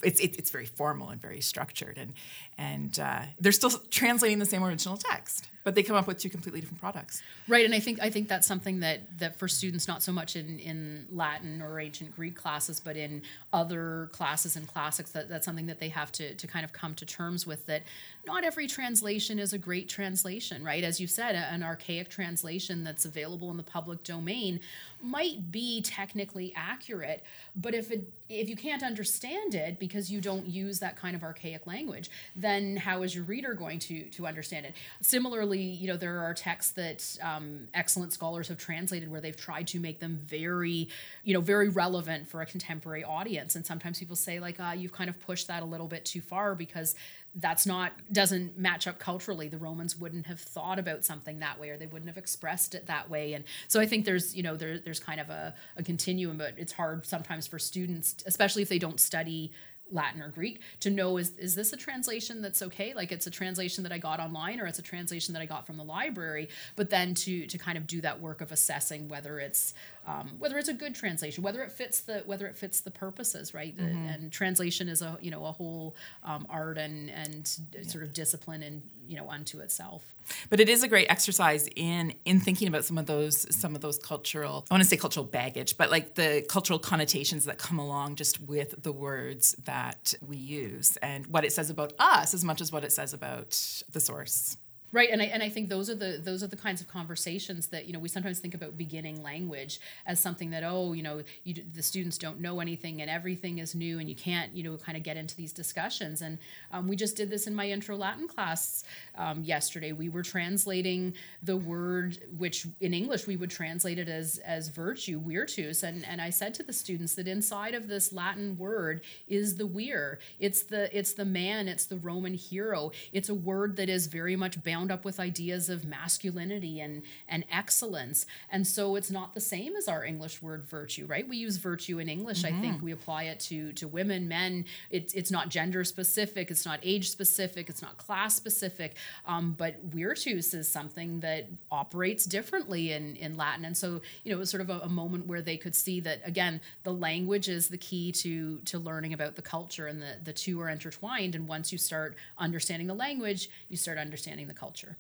it's 0.03 0.21
it's 0.21 0.51
very 0.51 0.67
formal 0.67 1.11
and 1.11 1.21
very 1.21 1.41
structured, 1.41 1.99
and 1.99 2.15
and 2.59 2.99
uh, 2.99 3.23
they're 3.41 3.53
still 3.53 3.71
translating 3.91 4.39
the 4.39 4.47
same 4.47 4.63
original 4.65 4.97
text. 4.97 5.49
but 5.65 5.75
they 5.75 5.83
come 5.83 5.97
up 5.97 6.07
with 6.07 6.19
two 6.19 6.29
completely 6.29 6.61
different 6.61 6.79
products. 6.81 7.23
Right, 7.49 7.65
and 7.65 7.75
I 7.75 7.81
think 7.81 7.99
I 8.01 8.11
think 8.11 8.29
that's 8.29 8.47
something 8.47 8.81
that 8.81 9.19
that 9.19 9.37
for 9.37 9.49
students, 9.49 9.89
not 9.89 10.03
so 10.03 10.13
much 10.13 10.37
in 10.37 10.59
in 10.59 11.07
Latin 11.11 11.63
or 11.63 11.81
ancient 11.81 12.15
Greek 12.15 12.37
classes, 12.37 12.81
but 12.81 12.97
in 12.97 13.23
other 13.53 14.11
classes 14.13 14.57
and 14.57 14.69
classics, 14.69 15.11
that, 15.13 15.29
that's 15.29 15.47
something 15.47 15.67
that 15.67 15.81
they 15.81 15.89
have 15.89 16.13
to 16.13 16.35
to 16.35 16.47
kind 16.47 16.65
of 16.65 16.73
come 16.73 16.95
to 16.97 17.07
terms 17.07 17.47
with. 17.47 17.67
That 17.67 17.83
not 18.27 18.45
every 18.45 18.67
translation 18.67 19.39
is 19.39 19.53
a 19.53 19.59
great 19.59 19.89
translation, 19.89 20.63
right? 20.63 20.85
As 20.85 21.01
you 21.01 21.07
said, 21.07 21.35
an 21.35 21.63
archaic 21.63 22.11
translation 22.11 22.85
that's 22.85 23.07
available 23.07 23.51
in 23.51 23.57
the 23.57 23.63
public 23.63 24.03
domain 24.05 24.61
might 25.03 25.51
be 25.51 25.83
technically 25.83 26.53
accurate, 26.55 27.23
but 27.57 27.75
if 27.75 27.91
it 27.91 28.13
if 28.29 28.49
you 28.49 28.57
can't 28.57 28.83
understand 28.83 29.55
it 29.55 29.79
because 29.79 30.11
you 30.11 30.21
don't 30.21 30.47
use 30.47 30.79
that 30.81 30.97
kind 30.97 31.17
of 31.17 31.23
archaic 31.23 31.67
language, 31.67 32.11
then 32.45 32.77
how 32.77 33.03
is 33.03 33.15
your 33.15 33.25
reader 33.25 33.55
going 33.55 33.79
to 33.81 34.05
to 34.11 34.27
understand 34.27 34.67
it? 34.67 34.75
Similarly, 35.01 35.63
you 35.63 35.89
know 35.89 35.97
there 35.97 36.21
are 36.21 36.35
texts 36.35 36.73
that 36.73 37.17
um, 37.23 37.69
excellent 37.75 38.13
scholars 38.13 38.49
have 38.49 38.59
translated 38.59 39.11
where 39.11 39.21
they've 39.21 39.37
tried 39.37 39.67
to 39.69 39.81
make 39.81 40.01
them 40.01 40.19
very, 40.23 40.89
you 41.23 41.35
know, 41.35 41.41
very 41.41 41.69
relevant 41.69 42.29
for 42.29 42.43
a 42.43 42.47
contemporary 42.47 43.05
audience, 43.05 43.57
and 43.57 43.65
sometimes 43.65 43.99
people 43.99 44.17
say 44.17 44.39
like, 44.41 44.61
uh, 44.61 44.75
you've 44.77 44.93
kind 44.93 45.11
of 45.11 45.21
pushed 45.21 45.49
that 45.49 45.63
a 45.63 45.67
little 45.67 45.89
bit 45.89 46.05
too 46.05 46.21
far 46.21 46.55
because 46.55 46.95
that's 47.37 47.67
not 47.67 47.93
doesn't 48.13 48.57
match 48.57 48.87
up 48.87 48.99
culturally. 49.01 49.49
The 49.49 49.59
romans 49.59 49.99
wouldn't 49.99 50.27
have 50.27 50.39
thought 50.39 50.79
about 50.79 51.05
something 51.05 51.41
that 51.41 51.59
way 51.59 51.71
or 51.71 51.77
they 51.77 51.87
wouldn't 51.87 52.09
have 52.09 52.17
expressed 52.17 52.77
it 52.77 52.87
that 52.87 53.11
way. 53.11 53.33
And 53.33 53.45
so 53.69 53.81
i 53.81 53.87
think 53.87 54.05
there's 54.05 54.35
you 54.35 54.43
know 54.43 54.57
there, 54.57 54.79
there's 54.79 55.01
kind 55.01 55.21
of 55.21 55.31
a, 55.31 55.55
a 55.77 55.83
continuum 55.83 56.39
but 56.39 56.55
it's 56.57 56.73
hard 56.73 57.07
sometimes 57.07 57.47
for 57.47 57.59
students 57.59 58.17
especially 58.27 58.63
if 58.63 58.69
they 58.69 58.79
don't 58.79 59.01
study 59.01 59.53
Latin 59.91 60.23
or 60.23 60.29
Greek 60.29 60.61
to 60.81 60.91
know 60.91 61.17
is 61.19 61.33
is 61.39 61.55
this 61.55 61.73
a 61.73 61.77
translation 61.77 62.43
that's 62.43 62.63
okay? 62.63 62.95
Like 62.95 63.13
it's 63.13 63.27
a 63.27 63.31
translation 63.31 63.83
that 63.85 63.93
I 63.93 63.99
got 63.99 64.21
online 64.21 64.61
or 64.61 64.67
it's 64.67 64.79
a 64.79 64.83
translation 64.83 65.35
that 65.35 65.43
I 65.43 65.47
got 65.47 65.67
from 65.67 65.77
the 65.77 65.85
library. 65.85 66.49
But 66.77 66.91
then 66.91 67.15
to 67.15 67.47
to 67.47 67.59
kind 67.59 67.79
of 67.79 67.87
do 67.87 68.01
that 68.01 68.21
work 68.21 68.41
of 68.41 68.51
assessing 68.53 69.09
whether 69.09 69.39
it's 69.39 69.75
um, 70.07 70.31
whether 70.39 70.59
it's 70.59 70.69
a 70.69 70.75
good 70.75 70.95
translation, 70.95 71.43
whether 71.43 71.63
it 71.63 71.73
fits 71.73 72.01
the 72.01 72.23
whether 72.27 72.47
it 72.47 72.57
fits 72.57 72.81
the 72.81 72.91
purposes, 72.91 73.55
right? 73.55 73.77
Mm-hmm. 73.77 74.09
And 74.09 74.33
translation 74.33 74.89
is 74.89 75.03
a 75.03 75.19
you 75.21 75.31
know 75.31 75.45
a 75.45 75.53
whole 75.53 75.97
um, 76.23 76.47
art 76.51 76.79
and 76.79 77.11
and 77.11 77.51
yeah. 77.73 77.83
sort 77.83 78.05
of 78.05 78.13
discipline 78.13 78.63
and 78.63 78.83
you 79.07 79.17
know 79.17 79.29
unto 79.31 79.61
itself. 79.61 80.15
But 80.51 80.61
it 80.61 80.69
is 80.69 80.83
a 80.83 80.89
great 80.89 81.07
exercise 81.11 81.69
in 81.75 82.15
in 82.25 82.41
thinking 82.41 82.69
about 82.69 82.85
some 82.85 82.99
of 82.99 83.07
those 83.07 83.47
some 83.57 83.75
of 83.75 83.81
those 83.81 83.99
cultural 83.99 84.67
I 84.71 84.75
want 84.75 84.83
to 84.83 84.89
say 84.89 84.97
cultural 84.97 85.27
baggage, 85.27 85.77
but 85.77 85.91
like 85.91 86.15
the 86.15 86.45
cultural 86.49 86.79
connotations 86.79 87.47
that 87.47 87.59
come 87.59 87.79
along 87.79 88.17
just 88.17 88.41
with 88.41 88.83
the 88.83 88.93
words 88.93 89.55
that 89.65 90.15
we 90.27 90.37
use 90.37 90.97
and 90.99 91.27
what 91.29 91.45
it 91.45 91.53
says 91.53 91.71
about 91.71 91.95
us 91.99 92.35
as 92.35 92.45
much 92.45 92.61
as 92.61 92.73
what 92.73 92.85
it 92.85 92.93
says 92.93 93.15
about 93.15 93.83
the 93.93 94.01
source. 94.01 94.57
Right, 94.95 95.11
and 95.11 95.21
I, 95.21 95.25
and 95.25 95.43
I 95.43 95.49
think 95.49 95.71
those 95.71 95.91
are 95.91 95.97
the 95.97 96.21
those 96.23 96.45
are 96.45 96.47
the 96.47 96.57
kinds 96.57 96.81
of 96.81 96.87
conversations 96.87 97.67
that 97.69 97.87
you 97.87 97.93
know 97.93 97.99
we 97.99 98.07
sometimes 98.07 98.39
think 98.39 98.55
about 98.55 98.79
beginning 98.79 99.25
language 99.25 99.81
as 100.07 100.21
something 100.21 100.51
that 100.51 100.63
oh 100.63 100.93
you 100.93 101.03
know 101.03 101.25
you, 101.43 101.65
the 101.75 101.83
students 101.83 102.17
don't 102.17 102.39
know 102.39 102.61
anything 102.61 103.03
and 103.03 103.11
everything 103.11 103.59
is 103.59 103.75
new 103.75 103.99
and 103.99 104.09
you 104.09 104.15
can't 104.15 104.55
you 104.55 104.63
know 104.63 104.77
kind 104.77 104.97
of 104.97 105.03
get 105.03 105.17
into 105.17 105.35
these 105.35 105.53
discussions 105.53 106.23
and 106.23 106.39
um, 106.71 106.87
we 106.87 106.95
just 106.95 107.17
did 107.17 107.29
this 107.29 107.49
in 107.49 107.57
my 107.57 107.69
intro 107.69 107.97
Latin 107.97 108.29
class 108.29 108.85
um, 109.17 109.43
yesterday. 109.43 109.91
We 109.91 110.11
were 110.11 110.23
translating 110.23 111.15
the 111.43 111.57
word 111.57 112.19
which 112.39 112.65
in 112.81 112.95
English 112.95 113.27
we 113.27 113.37
would 113.37 113.51
translate 113.51 113.99
it 113.99 114.09
as 114.09 114.39
as 114.47 114.69
virtue 114.69 115.21
virtus 115.21 115.83
and 115.83 116.07
and 116.07 116.21
I 116.21 116.31
said 116.31 116.55
to 116.55 116.63
the 116.63 116.73
students 116.73 117.17
that 117.17 117.27
inside 117.27 117.75
of 117.75 117.89
this 117.89 118.13
Latin 118.13 118.57
word 118.57 119.01
is 119.27 119.57
the 119.57 119.67
vir. 119.67 120.21
It's 120.39 120.63
the 120.63 120.97
it's 120.97 121.15
the 121.15 121.25
man. 121.25 121.67
It's 121.67 121.87
the 121.87 121.97
Roman 121.97 122.35
hero. 122.35 122.93
It's 123.13 123.29
a 123.29 123.35
word 123.35 123.75
that 123.75 123.89
is 123.89 124.07
very 124.07 124.37
much 124.37 124.63
bound 124.63 124.84
bound 124.85 124.93
up 124.93 125.05
with 125.05 125.19
ideas 125.19 125.71
of 125.71 125.85
masculinity 125.87 126.81
and 126.81 127.03
and 127.27 127.45
excellence. 127.51 128.27
And 128.51 128.67
so 128.67 128.97
it's 128.97 129.11
not 129.11 129.33
the 129.33 129.41
same 129.41 129.77
as 129.77 129.89
our 129.89 130.05
english 130.05 130.43
word 130.43 130.65
virtue 130.65 131.07
right? 131.07 131.27
We 131.27 131.39
use 131.39 131.57
virtue 131.57 131.99
in 131.99 132.09
english. 132.09 132.43
Mm-hmm. 132.43 132.59
i 132.59 132.61
think 132.61 132.77
mm-hmm. 132.77 132.85
we 132.85 132.93
apply 132.93 133.25
it 133.25 133.41
to 133.41 133.73
to 133.75 133.89
women 133.89 134.29
men. 134.29 134.67
It's 134.91 135.15
it's 135.15 135.31
not 135.31 135.49
gender 135.49 135.85
specific. 135.85 136.51
It's 136.51 136.67
not 136.67 136.81
age 136.83 137.11
specific. 137.11 137.71
It's 137.71 137.81
not 137.81 137.97
class 137.97 138.35
specific. 138.35 138.97
Um, 139.27 139.55
but 139.57 139.83
virtus 139.85 140.53
is 140.53 140.69
something 140.69 141.21
that 141.21 141.47
operates 141.71 142.25
differently 142.27 142.93
in 142.93 143.17
in 143.17 143.37
latin. 143.37 143.65
And 143.65 143.77
so 143.77 144.03
you 144.23 144.31
know 144.31 144.37
it 144.37 144.39
was 144.39 144.51
sort 144.51 144.61
of 144.61 144.71
a, 144.71 144.81
a 144.81 144.89
moment 144.89 145.27
where 145.27 145.41
they 145.41 145.57
could 145.57 145.75
see 145.75 146.01
that 146.01 146.21
again 146.25 146.61
the 146.83 146.93
language 146.93 147.49
is 147.49 147.69
the 147.69 147.79
key 147.79 148.13
to 148.13 148.59
to 148.71 148.79
learning 148.79 149.15
about 149.15 149.35
the 149.37 149.43
culture 149.43 149.87
and 149.87 150.03
the 150.03 150.17
the 150.23 150.33
two 150.33 150.61
are 150.61 150.69
intertwined. 150.69 151.35
And 151.35 151.49
once 151.49 151.73
you 151.73 151.79
start 151.79 152.17
understanding 152.39 152.87
the 152.87 152.95
language 152.95 153.49
you 153.69 153.77
start 153.77 153.99
understanding 153.99 154.47
the 154.49 154.55
culture 154.55 154.74
culture. 154.75 154.97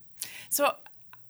So 0.51 0.73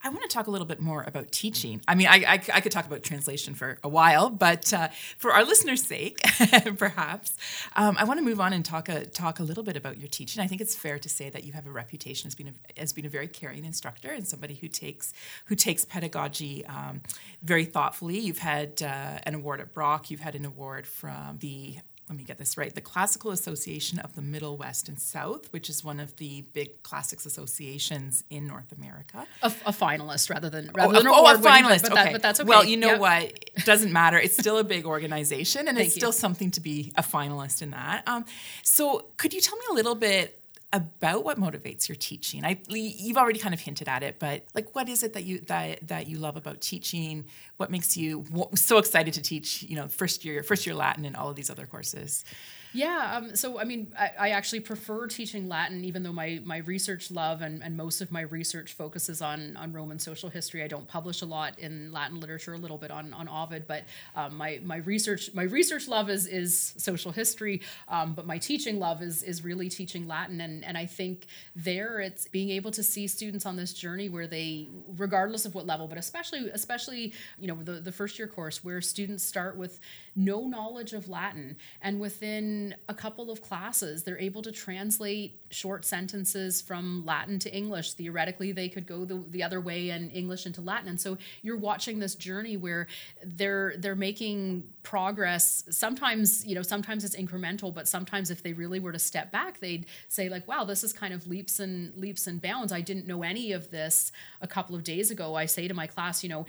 I 0.06 0.10
want 0.10 0.20
to 0.20 0.28
talk 0.28 0.48
a 0.48 0.50
little 0.50 0.66
bit 0.66 0.82
more 0.82 1.02
about 1.02 1.32
teaching. 1.32 1.80
I 1.88 1.94
mean, 1.94 2.08
I, 2.08 2.16
I, 2.16 2.32
I 2.52 2.60
could 2.60 2.72
talk 2.72 2.84
about 2.84 3.02
translation 3.02 3.54
for 3.54 3.78
a 3.82 3.88
while, 3.88 4.28
but 4.28 4.70
uh, 4.70 4.88
for 5.16 5.32
our 5.32 5.44
listeners' 5.44 5.82
sake, 5.82 6.20
perhaps, 6.76 7.34
um, 7.74 7.96
I 7.98 8.04
want 8.04 8.18
to 8.18 8.24
move 8.24 8.38
on 8.38 8.52
and 8.52 8.62
talk 8.62 8.90
a, 8.90 9.06
talk 9.06 9.40
a 9.40 9.42
little 9.42 9.62
bit 9.62 9.78
about 9.78 9.96
your 9.98 10.08
teaching. 10.08 10.42
I 10.42 10.46
think 10.46 10.60
it's 10.60 10.74
fair 10.74 10.98
to 10.98 11.08
say 11.08 11.30
that 11.30 11.44
you 11.44 11.54
have 11.54 11.66
a 11.66 11.70
reputation 11.70 12.26
as 12.26 12.34
being 12.34 12.52
a, 12.52 12.80
as 12.80 12.92
being 12.92 13.06
a 13.06 13.08
very 13.08 13.28
caring 13.28 13.64
instructor 13.64 14.10
and 14.10 14.28
somebody 14.28 14.54
who 14.56 14.68
takes 14.68 15.14
who 15.46 15.54
takes 15.54 15.86
pedagogy 15.86 16.66
um, 16.66 17.00
very 17.42 17.64
thoughtfully. 17.64 18.18
You've 18.18 18.38
had 18.38 18.82
uh, 18.82 19.20
an 19.22 19.34
award 19.34 19.62
at 19.62 19.72
Brock. 19.72 20.10
You've 20.10 20.20
had 20.20 20.34
an 20.34 20.44
award 20.44 20.86
from 20.86 21.38
the 21.38 21.78
let 22.08 22.18
me 22.18 22.24
get 22.24 22.36
this 22.36 22.58
right, 22.58 22.74
the 22.74 22.82
Classical 22.82 23.30
Association 23.30 23.98
of 23.98 24.14
the 24.14 24.20
Middle 24.20 24.58
West 24.58 24.88
and 24.88 25.00
South, 25.00 25.50
which 25.52 25.70
is 25.70 25.82
one 25.82 26.00
of 26.00 26.14
the 26.16 26.42
big 26.52 26.82
classics 26.82 27.24
associations 27.24 28.24
in 28.28 28.46
North 28.46 28.72
America. 28.72 29.26
A, 29.42 29.46
a 29.46 29.72
finalist 29.72 30.28
rather 30.28 30.50
than 30.50 30.70
rather 30.74 30.96
oh, 30.96 30.98
than 30.98 31.08
oh, 31.08 31.34
a 31.34 31.38
finalist. 31.38 31.82
But, 31.82 31.92
okay. 31.92 32.04
That, 32.04 32.12
but 32.12 32.22
that's 32.22 32.40
okay. 32.40 32.48
Well, 32.48 32.64
you 32.64 32.76
know 32.76 32.98
what? 32.98 33.22
It 33.22 33.64
doesn't 33.64 33.92
matter. 33.92 34.18
It's 34.18 34.36
still 34.36 34.58
a 34.58 34.64
big 34.64 34.84
organization, 34.84 35.66
and 35.66 35.78
it's 35.78 35.96
you. 35.96 36.00
still 36.00 36.12
something 36.12 36.50
to 36.52 36.60
be 36.60 36.92
a 36.96 37.02
finalist 37.02 37.62
in 37.62 37.70
that. 37.70 38.06
Um, 38.06 38.26
so, 38.62 39.06
could 39.16 39.32
you 39.32 39.40
tell 39.40 39.56
me 39.56 39.64
a 39.70 39.74
little 39.74 39.94
bit 39.94 40.43
about 40.74 41.22
what 41.24 41.38
motivates 41.38 41.88
your 41.88 41.94
teaching. 41.94 42.44
I 42.44 42.60
you've 42.68 43.16
already 43.16 43.38
kind 43.38 43.54
of 43.54 43.60
hinted 43.60 43.88
at 43.88 44.02
it, 44.02 44.18
but 44.18 44.42
like 44.54 44.74
what 44.74 44.88
is 44.88 45.04
it 45.04 45.12
that 45.12 45.24
you 45.24 45.38
that 45.46 45.86
that 45.86 46.08
you 46.08 46.18
love 46.18 46.36
about 46.36 46.60
teaching? 46.60 47.26
What 47.58 47.70
makes 47.70 47.96
you 47.96 48.24
so 48.56 48.78
excited 48.78 49.14
to 49.14 49.22
teach, 49.22 49.62
you 49.62 49.76
know, 49.76 49.86
first 49.86 50.24
year 50.24 50.42
first 50.42 50.66
year 50.66 50.74
Latin 50.74 51.04
and 51.04 51.16
all 51.16 51.30
of 51.30 51.36
these 51.36 51.48
other 51.48 51.64
courses? 51.64 52.24
Yeah, 52.74 53.18
um, 53.18 53.36
so 53.36 53.60
I 53.60 53.64
mean, 53.64 53.92
I, 53.96 54.10
I, 54.18 54.28
actually 54.30 54.58
prefer 54.58 55.06
teaching 55.06 55.48
Latin, 55.48 55.84
even 55.84 56.02
though 56.02 56.12
my, 56.12 56.40
my 56.44 56.56
research 56.58 57.08
love 57.08 57.40
and, 57.40 57.62
and 57.62 57.76
most 57.76 58.00
of 58.00 58.10
my 58.10 58.22
research 58.22 58.72
focuses 58.72 59.22
on, 59.22 59.56
on 59.56 59.72
Roman 59.72 60.00
social 60.00 60.28
history. 60.28 60.60
I 60.60 60.66
don't 60.66 60.88
publish 60.88 61.22
a 61.22 61.24
lot 61.24 61.56
in 61.60 61.92
Latin 61.92 62.18
literature, 62.18 62.52
a 62.52 62.58
little 62.58 62.76
bit 62.76 62.90
on, 62.90 63.14
on 63.14 63.28
Ovid, 63.28 63.68
but 63.68 63.84
um, 64.16 64.36
my, 64.36 64.58
my 64.64 64.78
research 64.78 65.30
my 65.34 65.44
research 65.44 65.86
love 65.86 66.10
is 66.10 66.26
is 66.26 66.74
social 66.76 67.12
history, 67.12 67.62
um, 67.88 68.12
but 68.12 68.26
my 68.26 68.38
teaching 68.38 68.80
love 68.80 69.02
is 69.02 69.22
is 69.22 69.44
really 69.44 69.68
teaching 69.68 70.08
Latin, 70.08 70.40
and 70.40 70.64
and 70.64 70.76
I 70.76 70.86
think 70.86 71.26
there 71.54 72.00
it's 72.00 72.26
being 72.26 72.50
able 72.50 72.72
to 72.72 72.82
see 72.82 73.06
students 73.06 73.46
on 73.46 73.54
this 73.54 73.72
journey 73.72 74.08
where 74.08 74.26
they, 74.26 74.66
regardless 74.96 75.44
of 75.44 75.54
what 75.54 75.64
level, 75.64 75.86
but 75.86 75.96
especially 75.96 76.50
especially 76.52 77.12
you 77.38 77.46
know 77.46 77.54
the 77.62 77.74
the 77.74 77.92
first 77.92 78.18
year 78.18 78.26
course 78.26 78.64
where 78.64 78.80
students 78.80 79.22
start 79.22 79.56
with 79.56 79.78
no 80.16 80.46
knowledge 80.46 80.92
of 80.92 81.08
Latin, 81.08 81.56
and 81.80 82.00
within 82.00 82.74
a 82.88 82.94
couple 82.94 83.30
of 83.30 83.42
classes, 83.42 84.04
they're 84.04 84.18
able 84.18 84.42
to 84.42 84.52
translate 84.52 85.40
short 85.50 85.84
sentences 85.84 86.60
from 86.60 87.04
Latin 87.04 87.38
to 87.40 87.54
English. 87.54 87.92
Theoretically, 87.94 88.52
they 88.52 88.68
could 88.68 88.86
go 88.86 89.04
the, 89.04 89.22
the 89.30 89.42
other 89.42 89.60
way 89.60 89.90
and 89.90 90.12
English 90.12 90.46
into 90.46 90.60
Latin. 90.60 90.88
And 90.88 91.00
so 91.00 91.18
you're 91.42 91.56
watching 91.56 91.98
this 91.98 92.14
journey 92.14 92.56
where 92.56 92.86
they're 93.24 93.74
they're 93.78 93.96
making 93.96 94.64
progress. 94.82 95.64
Sometimes, 95.70 96.44
you 96.46 96.54
know, 96.54 96.62
sometimes 96.62 97.04
it's 97.04 97.16
incremental, 97.16 97.74
but 97.74 97.88
sometimes 97.88 98.30
if 98.30 98.42
they 98.42 98.52
really 98.52 98.80
were 98.80 98.92
to 98.92 98.98
step 98.98 99.32
back, 99.32 99.60
they'd 99.60 99.86
say, 100.08 100.28
like, 100.28 100.46
wow, 100.46 100.64
this 100.64 100.84
is 100.84 100.92
kind 100.92 101.14
of 101.14 101.26
leaps 101.26 101.60
and 101.60 101.94
leaps 101.96 102.26
and 102.26 102.40
bounds. 102.40 102.72
I 102.72 102.80
didn't 102.80 103.06
know 103.06 103.22
any 103.22 103.52
of 103.52 103.70
this 103.70 104.12
a 104.40 104.46
couple 104.46 104.76
of 104.76 104.84
days 104.84 105.10
ago. 105.10 105.34
I 105.34 105.46
say 105.46 105.68
to 105.68 105.74
my 105.74 105.86
class, 105.86 106.22
you 106.22 106.28
know, 106.28 106.46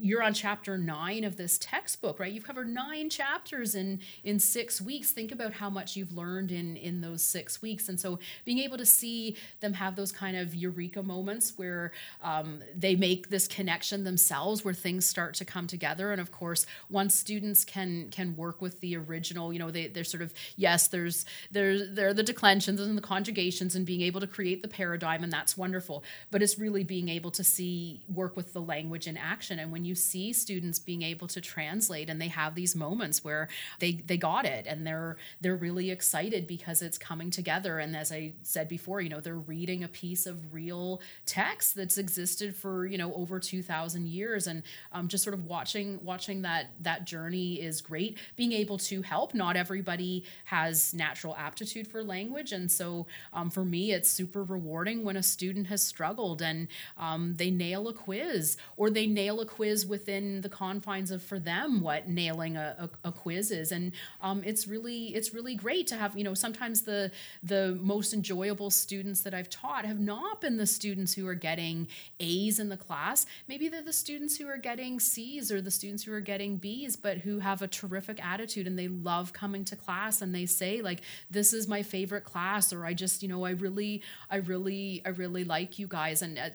you're 0.00 0.22
on 0.22 0.34
chapter 0.34 0.76
nine 0.76 1.24
of 1.24 1.36
this 1.36 1.58
textbook, 1.58 2.18
right? 2.18 2.32
You've 2.32 2.44
covered 2.44 2.68
nine 2.68 3.10
chapters 3.10 3.74
in 3.74 4.00
in 4.22 4.38
six 4.38 4.80
weeks. 4.80 5.10
Think 5.10 5.32
about 5.32 5.54
how 5.54 5.70
much 5.70 5.96
you've 5.96 6.12
learned 6.12 6.50
in 6.50 6.76
in 6.76 7.00
those 7.00 7.22
six 7.22 7.62
weeks, 7.62 7.88
and 7.88 7.98
so 7.98 8.18
being 8.44 8.58
able 8.58 8.78
to 8.78 8.86
see 8.86 9.36
them 9.60 9.74
have 9.74 9.96
those 9.96 10.12
kind 10.12 10.36
of 10.36 10.54
eureka 10.54 11.02
moments 11.02 11.54
where 11.56 11.92
um, 12.22 12.62
they 12.76 12.96
make 12.96 13.30
this 13.30 13.46
connection 13.46 14.04
themselves, 14.04 14.64
where 14.64 14.74
things 14.74 15.06
start 15.06 15.34
to 15.34 15.44
come 15.44 15.66
together. 15.66 16.12
And 16.12 16.20
of 16.20 16.32
course, 16.32 16.66
once 16.90 17.14
students 17.14 17.64
can 17.64 18.08
can 18.10 18.36
work 18.36 18.60
with 18.60 18.80
the 18.80 18.96
original, 18.96 19.52
you 19.52 19.58
know, 19.58 19.70
they 19.70 19.88
they're 19.88 20.04
sort 20.04 20.22
of 20.22 20.32
yes, 20.56 20.88
there's 20.88 21.24
there's 21.50 21.94
there 21.94 22.08
are 22.08 22.14
the 22.14 22.22
declensions 22.22 22.80
and 22.80 22.96
the 22.96 23.02
conjugations, 23.02 23.74
and 23.74 23.86
being 23.86 24.02
able 24.02 24.20
to 24.20 24.26
create 24.26 24.62
the 24.62 24.68
paradigm, 24.68 25.22
and 25.22 25.32
that's 25.32 25.56
wonderful. 25.56 26.04
But 26.30 26.42
it's 26.42 26.58
really 26.58 26.84
being 26.84 27.08
able 27.08 27.30
to 27.32 27.44
see 27.44 28.02
work 28.12 28.36
with 28.36 28.52
the 28.52 28.60
language 28.60 29.06
in 29.06 29.16
action, 29.16 29.58
and 29.58 29.70
when 29.70 29.83
you 29.86 29.94
see 29.94 30.32
students 30.32 30.78
being 30.78 31.02
able 31.02 31.26
to 31.28 31.40
translate 31.40 32.08
and 32.08 32.20
they 32.20 32.28
have 32.28 32.54
these 32.54 32.74
moments 32.74 33.24
where 33.24 33.48
they 33.80 33.92
they 34.06 34.16
got 34.16 34.44
it 34.44 34.66
and 34.66 34.86
they're 34.86 35.16
they're 35.40 35.56
really 35.56 35.90
excited 35.90 36.46
because 36.46 36.82
it's 36.82 36.98
coming 36.98 37.30
together. 37.30 37.78
And 37.78 37.96
as 37.96 38.12
I 38.12 38.32
said 38.42 38.68
before, 38.68 39.00
you 39.00 39.08
know, 39.08 39.20
they're 39.20 39.36
reading 39.36 39.84
a 39.84 39.88
piece 39.88 40.26
of 40.26 40.52
real 40.52 41.00
text 41.26 41.74
that's 41.74 41.98
existed 41.98 42.54
for, 42.54 42.86
you 42.86 42.98
know, 42.98 43.12
over 43.14 43.40
2000 43.40 44.06
years. 44.06 44.46
And 44.46 44.62
um, 44.92 45.08
just 45.08 45.24
sort 45.24 45.34
of 45.34 45.44
watching 45.46 45.98
watching 46.02 46.42
that 46.42 46.70
that 46.80 47.04
journey 47.04 47.60
is 47.60 47.80
great. 47.80 48.18
Being 48.36 48.52
able 48.52 48.78
to 48.78 49.02
help 49.02 49.34
not 49.34 49.56
everybody 49.56 50.24
has 50.46 50.94
natural 50.94 51.34
aptitude 51.36 51.88
for 51.88 52.02
language. 52.02 52.52
And 52.52 52.70
so 52.70 53.06
um, 53.32 53.50
for 53.50 53.64
me 53.64 53.92
it's 53.92 54.08
super 54.08 54.44
rewarding 54.44 55.04
when 55.04 55.16
a 55.16 55.22
student 55.22 55.66
has 55.68 55.82
struggled 55.82 56.42
and 56.42 56.68
um, 56.96 57.34
they 57.36 57.50
nail 57.50 57.88
a 57.88 57.92
quiz 57.92 58.56
or 58.76 58.90
they 58.90 59.06
nail 59.06 59.40
a 59.40 59.46
quiz 59.46 59.73
within 59.86 60.42
the 60.42 60.48
confines 60.48 61.10
of 61.10 61.22
for 61.22 61.38
them 61.38 61.80
what 61.80 62.08
nailing 62.08 62.56
a, 62.56 62.90
a, 63.04 63.08
a 63.08 63.12
quiz 63.12 63.50
is. 63.50 63.72
And 63.72 63.92
um, 64.20 64.42
it's 64.44 64.66
really 64.66 65.14
it's 65.14 65.32
really 65.32 65.54
great 65.54 65.86
to 65.86 65.96
have 65.96 66.16
you 66.18 66.24
know 66.24 66.34
sometimes 66.34 66.82
the 66.82 67.10
the 67.42 67.78
most 67.80 68.12
enjoyable 68.12 68.70
students 68.70 69.22
that 69.22 69.32
i've 69.32 69.48
taught 69.48 69.84
have 69.84 69.98
not 69.98 70.40
been 70.40 70.56
the 70.58 70.66
students 70.66 71.14
who 71.14 71.26
are 71.26 71.34
getting 71.34 71.88
a's 72.20 72.58
in 72.58 72.68
the 72.68 72.76
class. 72.76 73.24
Maybe 73.48 73.68
they're 73.68 73.82
the 73.82 73.92
students 73.92 74.36
who 74.36 74.46
are 74.48 74.58
getting 74.58 75.00
c's 75.00 75.50
or 75.50 75.62
the 75.62 75.70
students 75.70 76.04
who 76.04 76.12
are 76.12 76.20
getting 76.20 76.56
b's 76.56 76.96
but 76.96 77.18
who 77.18 77.38
have 77.38 77.62
a 77.62 77.68
terrific 77.68 78.24
attitude 78.24 78.66
and 78.66 78.78
they 78.78 78.88
love 78.88 79.32
coming 79.32 79.64
to 79.64 79.76
class 79.76 80.20
and 80.20 80.34
they 80.34 80.44
say 80.44 80.82
like 80.82 81.00
this 81.30 81.52
is 81.54 81.66
my 81.66 81.82
favorite 81.82 82.24
class 82.24 82.72
or 82.72 82.84
i 82.84 82.92
just 82.92 83.22
you 83.22 83.28
know 83.28 83.44
i 83.44 83.50
really 83.50 84.02
i 84.30 84.36
really 84.36 85.00
i 85.06 85.08
really 85.08 85.44
like 85.44 85.78
you 85.78 85.86
guys. 85.86 86.22
And 86.22 86.38
uh, 86.38 86.50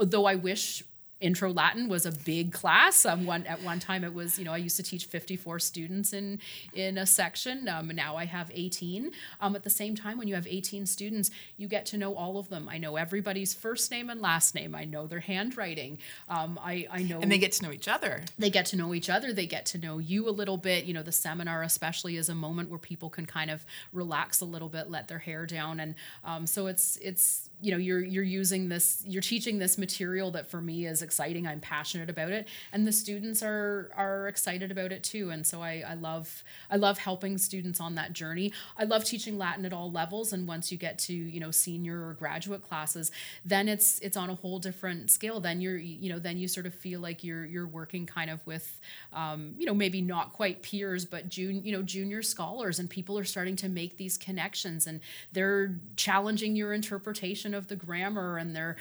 though 0.00 0.26
I 0.26 0.34
wish 0.34 0.82
intro 1.24 1.50
latin 1.50 1.88
was 1.88 2.04
a 2.04 2.12
big 2.12 2.52
class. 2.52 3.06
Um, 3.06 3.24
one 3.24 3.46
at 3.46 3.62
one 3.62 3.80
time 3.80 4.04
it 4.04 4.12
was 4.12 4.38
you 4.38 4.44
know 4.44 4.52
i 4.52 4.58
used 4.58 4.76
to 4.76 4.82
teach 4.82 5.06
54 5.06 5.58
students 5.58 6.12
in 6.12 6.38
in 6.74 6.98
a 6.98 7.06
section. 7.06 7.68
Um, 7.68 7.88
now 7.88 8.16
i 8.16 8.26
have 8.26 8.50
18 8.52 9.10
um, 9.40 9.56
at 9.56 9.64
the 9.64 9.70
same 9.70 9.94
time 9.94 10.18
when 10.18 10.28
you 10.28 10.34
have 10.34 10.46
18 10.46 10.86
students 10.86 11.30
you 11.56 11.66
get 11.66 11.86
to 11.86 11.96
know 11.96 12.14
all 12.14 12.38
of 12.38 12.48
them. 12.48 12.68
I 12.68 12.78
know 12.78 12.96
everybody's 12.96 13.54
first 13.54 13.90
name 13.90 14.10
and 14.10 14.20
last 14.20 14.54
name. 14.54 14.74
I 14.74 14.84
know 14.84 15.06
their 15.06 15.20
handwriting. 15.20 15.98
Um, 16.28 16.60
I, 16.62 16.86
I 16.90 17.02
know 17.02 17.20
and 17.20 17.32
they 17.32 17.38
get 17.38 17.52
to 17.52 17.62
know 17.62 17.72
each 17.72 17.88
other. 17.88 18.22
They 18.38 18.50
get 18.50 18.66
to 18.66 18.76
know 18.76 18.92
each 18.94 19.08
other. 19.08 19.32
They 19.32 19.46
get 19.46 19.64
to 19.66 19.78
know 19.78 19.98
you 19.98 20.28
a 20.28 20.34
little 20.40 20.58
bit. 20.58 20.84
You 20.84 20.92
know 20.92 21.02
the 21.02 21.12
seminar 21.12 21.62
especially 21.62 22.16
is 22.16 22.28
a 22.28 22.34
moment 22.34 22.68
where 22.68 22.78
people 22.78 23.08
can 23.08 23.24
kind 23.24 23.50
of 23.50 23.64
relax 23.92 24.40
a 24.40 24.44
little 24.44 24.68
bit 24.68 24.90
let 24.90 25.08
their 25.08 25.20
hair 25.20 25.46
down. 25.46 25.80
And 25.80 25.94
um, 26.22 26.46
so 26.46 26.66
it's 26.66 26.96
it's 26.98 27.48
you 27.64 27.70
know 27.70 27.78
you're 27.78 28.04
you're 28.04 28.22
using 28.22 28.68
this 28.68 29.02
you're 29.06 29.22
teaching 29.22 29.58
this 29.58 29.78
material 29.78 30.30
that 30.32 30.50
for 30.50 30.60
me 30.60 30.84
is 30.84 31.00
exciting. 31.00 31.46
I'm 31.46 31.60
passionate 31.60 32.10
about 32.10 32.30
it. 32.30 32.46
And 32.72 32.86
the 32.86 32.92
students 32.92 33.42
are 33.42 33.90
are 33.96 34.28
excited 34.28 34.70
about 34.70 34.92
it 34.92 35.02
too. 35.02 35.30
And 35.30 35.46
so 35.46 35.62
i 35.62 35.82
i 35.88 35.94
love 35.94 36.44
i 36.70 36.76
love 36.76 36.98
helping 36.98 37.38
students 37.38 37.80
on 37.80 37.94
that 37.94 38.12
journey. 38.12 38.52
I 38.76 38.84
love 38.84 39.04
teaching 39.04 39.38
latin 39.38 39.64
at 39.64 39.72
all 39.72 39.90
levels. 39.90 40.34
And 40.34 40.46
once 40.46 40.70
you 40.70 40.76
get 40.76 40.98
to 41.00 41.14
you 41.14 41.40
know 41.40 41.50
senior 41.50 42.06
or 42.06 42.12
graduate 42.12 42.62
classes 42.62 43.10
then 43.46 43.66
it's 43.68 43.98
it's 44.00 44.16
on 44.16 44.28
a 44.28 44.34
whole 44.34 44.58
different 44.58 45.10
scale. 45.10 45.40
Then 45.40 45.62
you're 45.62 45.78
you 45.78 46.10
know 46.10 46.18
then 46.18 46.36
you 46.36 46.48
sort 46.48 46.66
of 46.66 46.74
feel 46.74 47.00
like 47.00 47.24
you're 47.24 47.46
you're 47.46 47.66
working 47.66 48.04
kind 48.04 48.28
of 48.28 48.46
with 48.46 48.78
um, 49.14 49.54
you 49.56 49.64
know 49.64 49.74
maybe 49.74 50.02
not 50.02 50.34
quite 50.34 50.62
peers 50.62 51.06
but 51.06 51.28
june 51.30 51.64
you 51.64 51.72
know 51.72 51.82
junior 51.82 52.20
scholars. 52.22 52.78
And 52.78 52.90
people 52.90 53.18
are 53.18 53.24
starting 53.24 53.56
to 53.56 53.70
make 53.70 53.96
these 53.96 54.18
connections 54.18 54.86
and 54.86 55.00
they're 55.32 55.76
challenging 55.96 56.54
your 56.56 56.74
interpretation 56.74 57.53
of 57.54 57.68
the 57.68 57.76
grammar 57.76 58.36
and 58.38 58.54
they're 58.54 58.76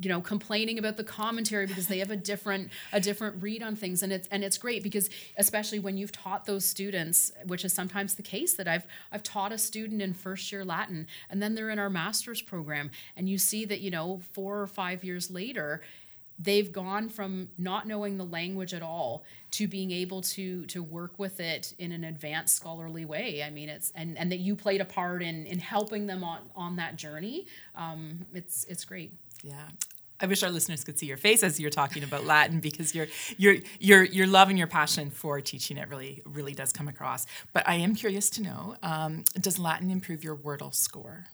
you 0.00 0.08
know 0.08 0.20
complaining 0.20 0.78
about 0.78 0.96
the 0.96 1.04
commentary 1.04 1.66
because 1.66 1.86
they 1.88 1.98
have 1.98 2.10
a 2.10 2.16
different 2.16 2.70
a 2.92 3.00
different 3.00 3.42
read 3.42 3.62
on 3.62 3.76
things. 3.76 4.02
And 4.02 4.12
it's 4.12 4.28
and 4.28 4.44
it's 4.44 4.58
great 4.58 4.82
because 4.82 5.10
especially 5.36 5.78
when 5.78 5.96
you've 5.96 6.12
taught 6.12 6.44
those 6.44 6.64
students 6.64 7.32
which 7.46 7.64
is 7.64 7.72
sometimes 7.72 8.14
the 8.14 8.22
case 8.22 8.54
that 8.54 8.68
I've 8.68 8.86
I've 9.12 9.22
taught 9.22 9.52
a 9.52 9.58
student 9.58 10.02
in 10.02 10.14
first 10.14 10.52
year 10.52 10.64
Latin 10.64 11.06
and 11.30 11.42
then 11.42 11.54
they're 11.54 11.70
in 11.70 11.78
our 11.78 11.90
master's 11.90 12.42
program. 12.42 12.90
And 13.16 13.28
you 13.28 13.38
see 13.38 13.64
that 13.64 13.80
you 13.80 13.90
know 13.90 14.20
4 14.32 14.60
or 14.60 14.66
5 14.66 15.04
years 15.04 15.30
later 15.30 15.82
they've 16.38 16.70
gone 16.72 17.08
from 17.08 17.48
not 17.58 17.86
knowing 17.86 18.16
the 18.16 18.24
language 18.24 18.72
at 18.72 18.82
all 18.82 19.24
to 19.50 19.66
being 19.66 19.90
able 19.90 20.22
to 20.22 20.64
to 20.66 20.82
work 20.82 21.18
with 21.18 21.40
it 21.40 21.74
in 21.78 21.92
an 21.92 22.04
advanced 22.04 22.56
scholarly 22.56 23.04
way 23.04 23.42
i 23.42 23.50
mean 23.50 23.68
it's 23.68 23.90
and 23.94 24.16
and 24.18 24.30
that 24.30 24.38
you 24.38 24.54
played 24.54 24.80
a 24.80 24.84
part 24.84 25.22
in 25.22 25.46
in 25.46 25.58
helping 25.58 26.06
them 26.06 26.22
on 26.22 26.40
on 26.54 26.76
that 26.76 26.96
journey 26.96 27.46
um, 27.74 28.26
it's 28.34 28.64
it's 28.64 28.84
great 28.84 29.12
yeah 29.42 29.68
I 30.20 30.26
wish 30.26 30.42
our 30.42 30.50
listeners 30.50 30.82
could 30.82 30.98
see 30.98 31.06
your 31.06 31.16
face 31.16 31.42
as 31.42 31.60
you're 31.60 31.70
talking 31.70 32.02
about 32.02 32.24
Latin 32.24 32.60
because 32.60 32.94
your 32.94 33.06
your 33.36 33.56
your 33.78 34.02
your 34.02 34.26
love 34.26 34.48
and 34.48 34.58
your 34.58 34.66
passion 34.66 35.10
for 35.10 35.40
teaching 35.40 35.76
it 35.76 35.88
really 35.88 36.22
really 36.26 36.54
does 36.54 36.72
come 36.72 36.88
across. 36.88 37.26
But 37.52 37.68
I 37.68 37.74
am 37.76 37.94
curious 37.94 38.28
to 38.30 38.42
know: 38.42 38.76
um, 38.82 39.24
Does 39.40 39.58
Latin 39.58 39.90
improve 39.90 40.24
your 40.24 40.36
Wordle 40.36 40.74
score? 40.74 41.26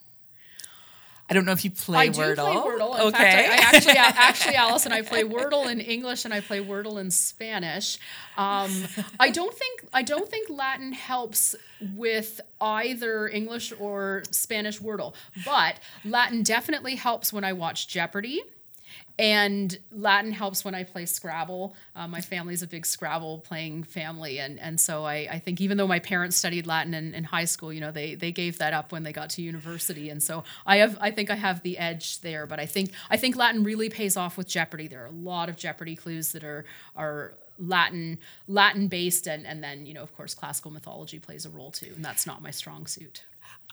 I 1.29 1.33
don't 1.33 1.47
know 1.47 1.53
if 1.53 1.65
you 1.65 1.71
play 1.71 1.99
I 1.99 2.09
Wordle. 2.11 2.37
do 2.37 2.43
play 2.43 2.55
Wordle. 2.55 2.95
In 2.97 3.01
okay. 3.07 3.19
fact, 3.19 3.49
I, 3.49 3.55
I 3.55 3.77
actually, 3.77 3.93
actually, 3.97 4.55
Allison, 4.57 4.93
I 4.93 5.03
play 5.03 5.25
Wordle 5.25 5.71
in 5.71 5.81
English 5.81 6.25
and 6.25 6.35
I 6.35 6.41
play 6.41 6.63
Wordle 6.63 7.01
in 7.01 7.11
Spanish. 7.11 7.99
Um, 8.37 8.71
I 9.19 9.31
don't 9.31 9.55
think 9.55 9.87
I 9.93 10.03
don't 10.03 10.29
think 10.29 10.51
Latin 10.51 10.93
helps 10.93 11.55
with 11.95 12.41
either 12.61 13.27
English 13.29 13.73
or 13.79 14.23
Spanish 14.31 14.81
Wordle, 14.81 15.15
but 15.45 15.77
Latin 16.05 16.43
definitely 16.43 16.97
helps 16.97 17.33
when 17.33 17.45
I 17.45 17.55
watch 17.55 17.89
Jeopardy 17.89 18.43
and 19.19 19.79
Latin 19.93 20.33
helps 20.33 20.65
when 20.65 20.75
I 20.75 20.83
play 20.83 21.07
Scrabble. 21.07 21.77
Uh, 21.95 22.09
my 22.09 22.21
family's 22.21 22.63
a 22.63 22.67
big 22.67 22.85
Scrabble 22.85 23.39
playing 23.39 23.85
family, 23.85 24.41
and 24.41 24.59
and 24.59 24.81
so 24.81 25.05
I, 25.05 25.29
I 25.31 25.39
think 25.39 25.61
even 25.61 25.77
though 25.77 25.87
my 25.87 26.01
parents 26.01 26.37
studied 26.37 26.67
Latin 26.67 26.95
in, 26.95 27.15
in 27.15 27.25
high 27.25 27.45
school, 27.45 27.73
you 27.73 27.81
know, 27.81 27.93
they 27.93 28.17
they 28.17 28.33
gave 28.33 28.59
that 28.59 28.73
up 28.73 28.91
when 28.91 29.05
they 29.05 29.13
got 29.13 29.31
to 29.31 29.43
university, 29.43 30.11
and 30.11 30.23
so 30.23 30.43
I 30.67 30.79
have 30.79 30.99
I 31.01 31.11
think 31.13 31.31
I 31.31 31.37
have 31.37 31.63
the 31.63 31.79
edge 31.79 32.21
there. 32.23 32.47
But 32.47 32.59
I 32.59 32.67
think 32.67 32.91
I 33.09 33.17
think 33.17 33.37
Latin 33.37 33.63
really 33.63 33.89
pays 33.89 34.17
off 34.17 34.37
with 34.37 34.49
Jeopardy. 34.49 34.89
There 34.89 35.03
are 35.03 35.07
a 35.07 35.11
lot 35.13 35.49
of 35.49 35.57
Jeopardy 35.57 35.95
clues 35.95 36.33
that 36.33 36.43
are 36.43 36.65
are 36.97 37.35
Latin 37.59 38.19
Latin 38.49 38.89
based, 38.89 39.29
and 39.29 39.47
and 39.47 39.63
then 39.63 39.87
you 39.87 39.95
know 39.95 40.03
of 40.03 40.15
course 40.17 40.35
classical 40.35 40.73
mythology 40.73 41.21
plays 41.21 41.47
a 41.47 41.51
role 41.51 41.71
too, 41.71 41.93
and 41.95 42.05
that's 42.05 42.27
not 42.27 42.43
my 42.43 42.51
strong 42.51 42.87
suit. 42.87 43.23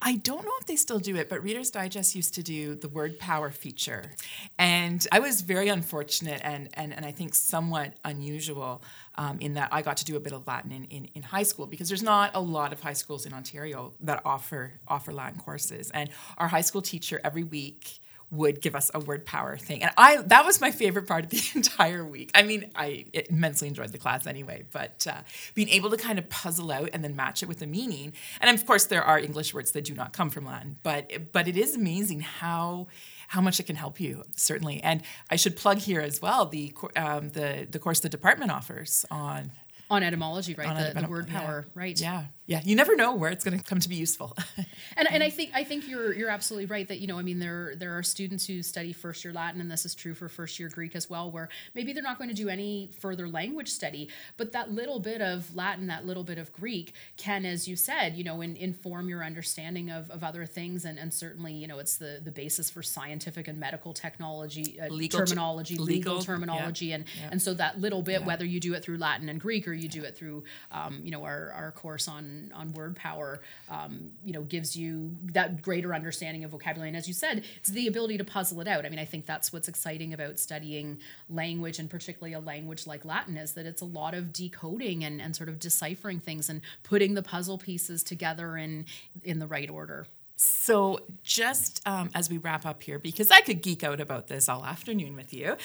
I 0.03 0.15
don't 0.15 0.43
know 0.43 0.51
if 0.59 0.65
they 0.65 0.75
still 0.75 0.97
do 0.97 1.15
it, 1.15 1.29
but 1.29 1.43
Reader's 1.43 1.69
Digest 1.69 2.15
used 2.15 2.33
to 2.33 2.43
do 2.43 2.73
the 2.73 2.89
word 2.89 3.19
power 3.19 3.51
feature. 3.51 4.11
And 4.57 5.05
I 5.11 5.19
was 5.19 5.41
very 5.41 5.67
unfortunate 5.67 6.41
and, 6.43 6.69
and, 6.73 6.91
and 6.91 7.05
I 7.05 7.11
think 7.11 7.35
somewhat 7.35 7.93
unusual 8.03 8.81
um, 9.15 9.39
in 9.39 9.53
that 9.53 9.69
I 9.71 9.83
got 9.83 9.97
to 9.97 10.05
do 10.05 10.15
a 10.15 10.19
bit 10.19 10.33
of 10.33 10.47
Latin 10.47 10.71
in, 10.71 10.85
in, 10.85 11.09
in, 11.13 11.21
high 11.21 11.43
school 11.43 11.67
because 11.67 11.87
there's 11.87 12.01
not 12.01 12.31
a 12.33 12.41
lot 12.41 12.73
of 12.73 12.81
high 12.81 12.93
schools 12.93 13.25
in 13.25 13.33
Ontario 13.33 13.93
that 13.99 14.21
offer 14.25 14.73
offer 14.87 15.13
Latin 15.13 15.37
courses. 15.37 15.91
And 15.91 16.09
our 16.37 16.47
high 16.47 16.61
school 16.61 16.81
teacher 16.81 17.21
every 17.23 17.43
week 17.43 17.99
would 18.31 18.61
give 18.61 18.75
us 18.75 18.89
a 18.93 18.99
word 18.99 19.25
power 19.25 19.57
thing. 19.57 19.83
And 19.83 19.91
I 19.97 20.17
that 20.27 20.45
was 20.45 20.61
my 20.61 20.71
favorite 20.71 21.07
part 21.07 21.25
of 21.25 21.29
the 21.29 21.43
entire 21.55 22.03
week. 22.03 22.31
I 22.33 22.43
mean, 22.43 22.71
I 22.75 23.05
immensely 23.29 23.67
enjoyed 23.67 23.91
the 23.91 23.97
class 23.97 24.25
anyway, 24.25 24.63
but 24.71 25.05
uh, 25.09 25.21
being 25.53 25.69
able 25.69 25.89
to 25.89 25.97
kind 25.97 26.17
of 26.17 26.29
puzzle 26.29 26.71
out 26.71 26.89
and 26.93 27.03
then 27.03 27.15
match 27.15 27.43
it 27.43 27.49
with 27.49 27.61
a 27.61 27.67
meaning. 27.67 28.13
And 28.39 28.57
of 28.57 28.65
course, 28.65 28.85
there 28.85 29.03
are 29.03 29.19
English 29.19 29.53
words 29.53 29.71
that 29.71 29.83
do 29.83 29.93
not 29.93 30.13
come 30.13 30.29
from 30.29 30.45
Latin, 30.45 30.77
but 30.81 31.31
but 31.31 31.47
it 31.47 31.57
is 31.57 31.75
amazing 31.75 32.21
how 32.21 32.87
how 33.27 33.41
much 33.41 33.59
it 33.59 33.63
can 33.63 33.75
help 33.75 33.99
you 33.99 34.23
certainly. 34.35 34.81
And 34.81 35.03
I 35.29 35.35
should 35.35 35.55
plug 35.57 35.79
here 35.79 36.01
as 36.01 36.21
well 36.21 36.45
the 36.45 36.73
um, 36.95 37.29
the 37.29 37.67
the 37.69 37.79
course 37.79 37.99
the 37.99 38.09
department 38.09 38.51
offers 38.51 39.05
on 39.11 39.51
on 39.91 40.03
etymology, 40.03 40.55
right? 40.55 40.93
The, 40.93 40.99
etym- 40.99 41.03
the, 41.03 41.09
word 41.09 41.27
power, 41.27 41.65
yeah. 41.67 41.81
right? 41.81 41.99
Yeah, 41.99 42.25
yeah. 42.45 42.61
You 42.63 42.77
never 42.77 42.95
know 42.95 43.13
where 43.13 43.29
it's 43.29 43.43
going 43.43 43.59
to 43.59 43.63
come 43.63 43.81
to 43.81 43.89
be 43.89 43.95
useful. 43.95 44.35
and 44.97 45.11
and 45.11 45.21
I 45.21 45.29
think 45.29 45.51
I 45.53 45.65
think 45.65 45.87
you're 45.87 46.13
you're 46.13 46.29
absolutely 46.29 46.67
right 46.67 46.87
that 46.87 46.99
you 46.99 47.07
know 47.07 47.19
I 47.19 47.23
mean 47.23 47.39
there 47.39 47.73
there 47.75 47.97
are 47.97 48.01
students 48.01 48.47
who 48.47 48.63
study 48.63 48.93
first 48.93 49.25
year 49.25 49.33
Latin, 49.33 49.59
and 49.59 49.69
this 49.69 49.85
is 49.85 49.93
true 49.93 50.13
for 50.13 50.29
first 50.29 50.59
year 50.59 50.69
Greek 50.69 50.95
as 50.95 51.09
well, 51.09 51.29
where 51.29 51.49
maybe 51.75 51.91
they're 51.91 52.01
not 52.01 52.17
going 52.17 52.29
to 52.29 52.35
do 52.35 52.47
any 52.47 52.89
further 53.01 53.27
language 53.27 53.67
study, 53.67 54.07
but 54.37 54.53
that 54.53 54.71
little 54.71 55.01
bit 55.01 55.21
of 55.21 55.53
Latin, 55.53 55.87
that 55.87 56.05
little 56.05 56.23
bit 56.23 56.37
of 56.37 56.53
Greek, 56.53 56.93
can, 57.17 57.45
as 57.45 57.67
you 57.67 57.75
said, 57.75 58.15
you 58.15 58.23
know, 58.23 58.39
in, 58.39 58.55
inform 58.55 59.09
your 59.09 59.25
understanding 59.25 59.89
of, 59.89 60.09
of 60.09 60.23
other 60.23 60.45
things, 60.45 60.85
and 60.85 60.97
and 60.97 61.13
certainly 61.13 61.51
you 61.51 61.67
know 61.67 61.79
it's 61.79 61.97
the 61.97 62.21
the 62.23 62.31
basis 62.31 62.69
for 62.69 62.81
scientific 62.81 63.49
and 63.49 63.59
medical 63.59 63.91
technology, 63.91 64.79
uh, 64.79 64.87
legal 64.87 65.19
terminology, 65.25 65.75
legal, 65.75 66.13
legal 66.13 66.21
terminology, 66.21 66.85
yeah. 66.87 66.95
and 66.95 67.05
yeah. 67.19 67.29
and 67.29 67.41
so 67.41 67.53
that 67.53 67.81
little 67.81 68.01
bit, 68.01 68.23
whether 68.23 68.45
you 68.45 68.61
do 68.61 68.73
it 68.73 68.85
through 68.85 68.97
Latin 68.97 69.27
and 69.27 69.41
Greek 69.41 69.67
or 69.67 69.80
you 69.81 69.89
do 69.89 70.03
it 70.03 70.15
through 70.17 70.43
um, 70.71 70.99
you 71.03 71.11
know 71.11 71.23
our, 71.23 71.51
our 71.51 71.71
course 71.71 72.07
on 72.07 72.51
on 72.55 72.71
word 72.73 72.95
power 72.95 73.41
um, 73.69 74.11
you 74.23 74.33
know 74.33 74.41
gives 74.43 74.75
you 74.75 75.15
that 75.33 75.61
greater 75.61 75.93
understanding 75.93 76.43
of 76.43 76.51
vocabulary. 76.51 76.89
And 76.89 76.97
as 76.97 77.07
you 77.07 77.13
said 77.13 77.43
it's 77.57 77.69
the 77.69 77.87
ability 77.87 78.17
to 78.17 78.23
puzzle 78.23 78.61
it 78.61 78.67
out. 78.67 78.85
I 78.85 78.89
mean 78.89 78.99
i 78.99 79.05
think 79.05 79.25
that's 79.25 79.51
what's 79.53 79.67
exciting 79.67 80.13
about 80.13 80.39
studying 80.39 80.99
language 81.29 81.79
and 81.79 81.89
particularly 81.89 82.33
a 82.33 82.39
language 82.39 82.87
like 82.87 83.05
latin 83.05 83.37
is 83.37 83.53
that 83.53 83.65
it's 83.65 83.81
a 83.81 83.85
lot 83.85 84.13
of 84.13 84.33
decoding 84.33 85.03
and, 85.03 85.21
and 85.21 85.35
sort 85.35 85.49
of 85.49 85.59
deciphering 85.59 86.19
things 86.19 86.49
and 86.49 86.61
putting 86.83 87.13
the 87.13 87.23
puzzle 87.23 87.57
pieces 87.57 88.03
together 88.03 88.57
in 88.57 88.85
in 89.23 89.39
the 89.39 89.47
right 89.47 89.69
order 89.69 90.05
So, 90.43 91.01
just 91.21 91.87
um, 91.87 92.09
as 92.15 92.27
we 92.27 92.39
wrap 92.39 92.65
up 92.65 92.81
here, 92.81 92.97
because 92.97 93.29
I 93.29 93.41
could 93.41 93.61
geek 93.61 93.83
out 93.83 94.01
about 94.01 94.25
this 94.25 94.49
all 94.49 94.65
afternoon 94.65 95.15
with 95.15 95.35
you, 95.35 95.55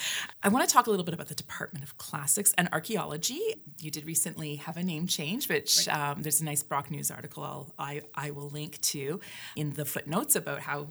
I 0.43 0.49
want 0.49 0.69
to 0.69 0.71
talk 0.71 0.85
a 0.85 0.91
little 0.91 1.03
bit 1.03 1.15
about 1.15 1.29
the 1.29 1.33
Department 1.33 1.83
of 1.83 1.97
Classics 1.97 2.53
and 2.59 2.69
Archaeology. 2.71 3.41
You 3.79 3.89
did 3.89 4.05
recently 4.05 4.57
have 4.57 4.77
a 4.77 4.83
name 4.83 5.07
change, 5.07 5.49
which 5.49 5.87
right. 5.87 6.11
um, 6.11 6.21
there's 6.21 6.41
a 6.41 6.45
nice 6.45 6.61
Brock 6.61 6.91
News 6.91 7.09
article 7.09 7.43
I'll, 7.43 7.73
I, 7.79 8.01
I 8.13 8.29
will 8.29 8.49
link 8.49 8.79
to 8.81 9.19
in 9.55 9.73
the 9.73 9.83
footnotes 9.83 10.35
about 10.35 10.59
how 10.59 10.89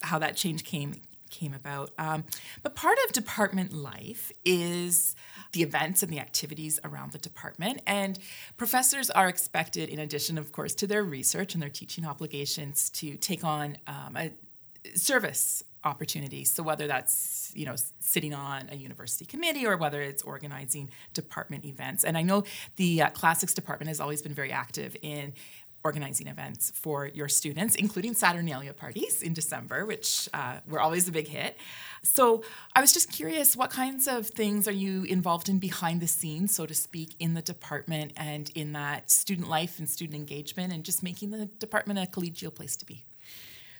how 0.00 0.18
that 0.18 0.36
change 0.36 0.64
came 0.64 0.94
came 1.28 1.52
about. 1.52 1.90
Um, 1.98 2.24
but 2.62 2.74
part 2.74 2.96
of 3.04 3.12
department 3.12 3.74
life 3.74 4.32
is 4.46 5.14
the 5.56 5.62
events 5.62 6.02
and 6.02 6.12
the 6.12 6.20
activities 6.20 6.78
around 6.84 7.12
the 7.12 7.18
department. 7.18 7.80
And 7.86 8.18
professors 8.58 9.08
are 9.10 9.28
expected, 9.28 9.88
in 9.88 9.98
addition, 9.98 10.36
of 10.36 10.52
course, 10.52 10.74
to 10.76 10.86
their 10.86 11.02
research 11.02 11.54
and 11.54 11.62
their 11.62 11.70
teaching 11.70 12.04
obligations, 12.04 12.90
to 12.90 13.16
take 13.16 13.42
on 13.42 13.78
um, 13.86 14.16
a 14.16 14.30
service 14.94 15.64
opportunities. 15.82 16.50
So 16.50 16.62
whether 16.62 16.86
that's 16.86 17.52
you 17.54 17.64
know 17.64 17.76
sitting 18.00 18.34
on 18.34 18.68
a 18.70 18.76
university 18.76 19.24
committee 19.24 19.64
or 19.64 19.76
whether 19.76 20.02
it's 20.02 20.22
organizing 20.22 20.90
department 21.14 21.64
events. 21.64 22.04
And 22.04 22.18
I 22.18 22.22
know 22.22 22.44
the 22.76 23.02
uh, 23.02 23.10
classics 23.10 23.54
department 23.54 23.88
has 23.88 24.00
always 24.00 24.20
been 24.20 24.34
very 24.34 24.52
active 24.52 24.96
in 25.00 25.32
organizing 25.88 26.28
events 26.34 26.72
for 26.74 26.98
your 27.18 27.28
students, 27.40 27.74
including 27.84 28.12
Saturnalia 28.14 28.74
parties 28.84 29.22
in 29.22 29.32
December, 29.40 29.78
which 29.92 30.28
uh, 30.34 30.56
were 30.70 30.80
always 30.86 31.04
a 31.08 31.12
big 31.12 31.28
hit. 31.28 31.52
So 32.02 32.24
I 32.76 32.80
was 32.80 32.92
just 32.92 33.08
curious, 33.20 33.56
what 33.56 33.70
kinds 33.70 34.04
of 34.08 34.20
things 34.40 34.66
are 34.70 34.78
you 34.84 35.04
involved 35.04 35.48
in 35.48 35.58
behind 35.58 36.00
the 36.00 36.10
scenes, 36.18 36.48
so 36.58 36.66
to 36.66 36.74
speak, 36.74 37.10
in 37.24 37.34
the 37.34 37.42
department 37.42 38.12
and 38.16 38.50
in 38.54 38.68
that 38.72 39.10
student 39.10 39.48
life 39.48 39.74
and 39.78 39.88
student 39.88 40.16
engagement 40.16 40.72
and 40.72 40.84
just 40.84 41.02
making 41.02 41.30
the 41.30 41.46
department 41.46 41.98
a 41.98 42.06
collegial 42.14 42.52
place 42.58 42.76
to 42.76 42.86
be? 42.86 43.04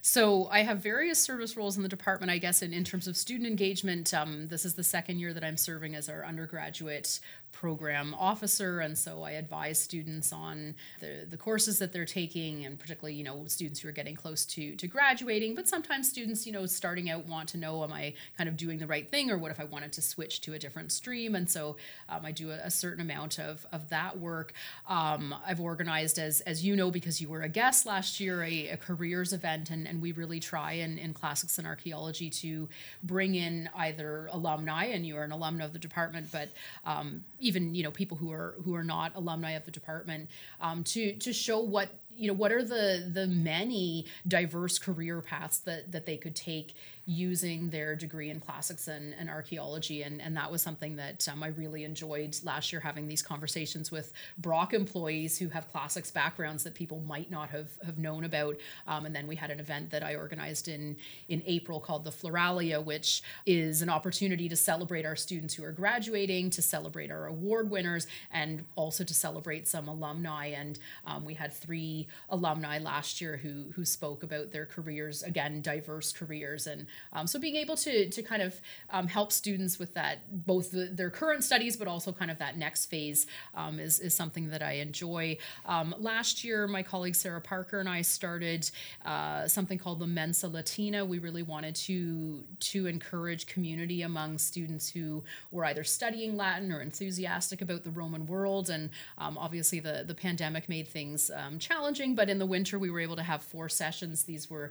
So 0.02 0.48
I 0.52 0.60
have 0.62 0.78
various 0.78 1.20
service 1.20 1.56
roles 1.56 1.76
in 1.76 1.82
the 1.82 1.88
department, 1.88 2.30
I 2.30 2.38
guess, 2.38 2.62
in, 2.62 2.72
in 2.72 2.84
terms 2.84 3.08
of 3.08 3.16
student 3.16 3.48
engagement. 3.48 4.14
Um, 4.14 4.46
this 4.46 4.64
is 4.64 4.74
the 4.74 4.84
second 4.84 5.18
year 5.18 5.34
that 5.34 5.42
I'm 5.42 5.56
serving 5.56 5.96
as 5.96 6.08
our 6.08 6.24
undergraduate 6.24 7.18
program 7.52 8.14
officer 8.18 8.80
and 8.80 8.98
so 8.98 9.22
i 9.22 9.32
advise 9.32 9.80
students 9.80 10.32
on 10.32 10.74
the, 11.00 11.24
the 11.28 11.36
courses 11.36 11.78
that 11.78 11.92
they're 11.92 12.04
taking 12.04 12.64
and 12.64 12.78
particularly 12.78 13.14
you 13.14 13.24
know 13.24 13.44
students 13.46 13.80
who 13.80 13.88
are 13.88 13.92
getting 13.92 14.14
close 14.14 14.44
to 14.44 14.76
to 14.76 14.86
graduating. 14.86 15.54
But 15.54 15.68
sometimes 15.68 16.08
students 16.08 16.46
you 16.46 16.52
know 16.52 16.66
starting 16.66 17.10
out 17.10 17.26
want 17.26 17.48
to 17.50 17.58
know 17.58 17.82
am 17.82 17.92
i 17.92 18.14
kind 18.36 18.48
of 18.48 18.56
doing 18.56 18.78
the 18.78 18.86
right 18.86 19.08
thing 19.10 19.30
or 19.30 19.38
what 19.38 19.50
if 19.50 19.60
i 19.60 19.64
wanted 19.64 19.92
to 19.94 20.02
switch 20.02 20.40
to 20.42 20.54
a 20.54 20.58
different 20.58 20.92
stream? 20.92 21.34
And 21.34 21.48
so 21.48 21.76
um, 22.08 22.24
i 22.24 22.32
do 22.32 22.50
a, 22.50 22.56
a, 22.64 22.70
certain 22.70 23.00
amount 23.00 23.38
of, 23.38 23.66
of 23.72 23.88
that 23.88 24.18
work. 24.18 24.52
Um, 24.88 25.34
i've 25.46 25.60
organized 25.60 26.18
as 26.18 26.40
as 26.42 26.64
you 26.64 26.76
know 26.76 26.90
because 26.90 27.20
you 27.20 27.28
were 27.28 27.42
a 27.42 27.48
guest 27.48 27.86
last 27.86 28.20
year 28.20 28.42
a, 28.42 28.68
a 28.68 28.76
careers 28.76 29.32
event 29.32 29.70
and, 29.70 29.86
and 29.86 30.02
we 30.02 30.12
really 30.12 30.40
try 30.40 30.72
in, 30.72 30.98
in 30.98 31.14
classics 31.14 31.58
and 31.58 31.66
archaeology 31.66 32.30
to 32.30 32.68
bring 33.02 33.34
in 33.34 33.68
either 33.76 34.28
alumni 34.32 34.84
and 34.86 35.06
you're 35.06 35.22
an 35.22 35.30
alumna 35.30 35.64
of 35.64 35.72
the 35.72 35.78
department 35.78 36.30
but 36.30 36.48
um, 36.84 37.24
even 37.40 37.74
you 37.74 37.82
know 37.82 37.90
people 37.90 38.16
who 38.16 38.30
are 38.32 38.54
who 38.64 38.74
are 38.74 38.84
not 38.84 39.14
alumni 39.14 39.52
of 39.52 39.64
the 39.64 39.70
department 39.70 40.28
um, 40.60 40.84
to 40.84 41.14
to 41.16 41.32
show 41.32 41.60
what 41.60 41.88
you 42.10 42.28
know 42.28 42.34
what 42.34 42.52
are 42.52 42.62
the 42.62 43.10
the 43.12 43.26
many 43.26 44.06
diverse 44.26 44.78
career 44.78 45.20
paths 45.20 45.58
that 45.58 45.92
that 45.92 46.06
they 46.06 46.16
could 46.16 46.34
take 46.34 46.74
using 47.06 47.70
their 47.70 47.94
degree 47.94 48.30
in 48.30 48.40
classics 48.40 48.88
and, 48.88 49.14
and 49.18 49.30
archaeology. 49.30 50.02
And, 50.02 50.20
and 50.20 50.36
that 50.36 50.50
was 50.50 50.60
something 50.60 50.96
that 50.96 51.26
um, 51.28 51.42
I 51.42 51.48
really 51.48 51.84
enjoyed 51.84 52.36
last 52.42 52.72
year 52.72 52.80
having 52.80 53.06
these 53.06 53.22
conversations 53.22 53.92
with 53.92 54.12
Brock 54.38 54.74
employees 54.74 55.38
who 55.38 55.48
have 55.50 55.70
classics 55.70 56.10
backgrounds 56.10 56.64
that 56.64 56.74
people 56.74 57.00
might 57.06 57.30
not 57.30 57.50
have, 57.50 57.68
have 57.84 57.96
known 57.96 58.24
about. 58.24 58.56
Um, 58.88 59.06
and 59.06 59.14
then 59.14 59.28
we 59.28 59.36
had 59.36 59.52
an 59.52 59.60
event 59.60 59.90
that 59.90 60.02
I 60.02 60.16
organized 60.16 60.66
in, 60.66 60.96
in 61.28 61.44
April 61.46 61.78
called 61.78 62.04
the 62.04 62.10
Floralia, 62.10 62.84
which 62.84 63.22
is 63.46 63.82
an 63.82 63.88
opportunity 63.88 64.48
to 64.48 64.56
celebrate 64.56 65.06
our 65.06 65.16
students 65.16 65.54
who 65.54 65.62
are 65.62 65.72
graduating, 65.72 66.50
to 66.50 66.62
celebrate 66.62 67.12
our 67.12 67.26
award 67.26 67.70
winners, 67.70 68.08
and 68.32 68.64
also 68.74 69.04
to 69.04 69.14
celebrate 69.14 69.68
some 69.68 69.86
alumni. 69.86 70.46
And 70.46 70.76
um, 71.06 71.24
we 71.24 71.34
had 71.34 71.52
three 71.52 72.08
alumni 72.30 72.78
last 72.78 73.20
year 73.20 73.36
who, 73.36 73.66
who 73.76 73.84
spoke 73.84 74.24
about 74.24 74.50
their 74.50 74.66
careers, 74.66 75.22
again, 75.22 75.60
diverse 75.60 76.12
careers. 76.12 76.66
And 76.66 76.86
um, 77.12 77.26
so 77.26 77.38
being 77.38 77.56
able 77.56 77.76
to 77.76 78.08
to 78.10 78.22
kind 78.22 78.42
of 78.42 78.60
um, 78.90 79.08
help 79.08 79.32
students 79.32 79.78
with 79.78 79.94
that, 79.94 80.46
both 80.46 80.70
the, 80.70 80.86
their 80.86 81.10
current 81.10 81.44
studies, 81.44 81.76
but 81.76 81.88
also 81.88 82.12
kind 82.12 82.30
of 82.30 82.38
that 82.38 82.56
next 82.56 82.86
phase, 82.86 83.26
um, 83.54 83.80
is 83.80 83.98
is 84.00 84.14
something 84.14 84.48
that 84.50 84.62
I 84.62 84.72
enjoy. 84.72 85.38
Um, 85.64 85.94
last 85.98 86.44
year, 86.44 86.66
my 86.66 86.82
colleague 86.82 87.14
Sarah 87.14 87.40
Parker 87.40 87.80
and 87.80 87.88
I 87.88 88.02
started 88.02 88.70
uh, 89.04 89.48
something 89.48 89.78
called 89.78 90.00
the 90.00 90.06
Mensa 90.06 90.48
Latina. 90.48 91.04
We 91.04 91.18
really 91.18 91.42
wanted 91.42 91.74
to 91.76 92.44
to 92.60 92.86
encourage 92.86 93.46
community 93.46 94.02
among 94.02 94.38
students 94.38 94.88
who 94.88 95.24
were 95.50 95.64
either 95.64 95.84
studying 95.84 96.36
Latin 96.36 96.72
or 96.72 96.80
enthusiastic 96.80 97.62
about 97.62 97.82
the 97.82 97.90
Roman 97.90 98.26
world. 98.26 98.70
And 98.70 98.90
um, 99.18 99.38
obviously, 99.38 99.80
the 99.80 100.04
the 100.06 100.14
pandemic 100.14 100.68
made 100.68 100.88
things 100.88 101.30
um, 101.30 101.58
challenging. 101.58 102.14
But 102.14 102.28
in 102.28 102.38
the 102.38 102.46
winter, 102.46 102.78
we 102.78 102.90
were 102.90 103.00
able 103.00 103.16
to 103.16 103.22
have 103.22 103.42
four 103.42 103.68
sessions. 103.68 104.24
These 104.24 104.50
were 104.50 104.70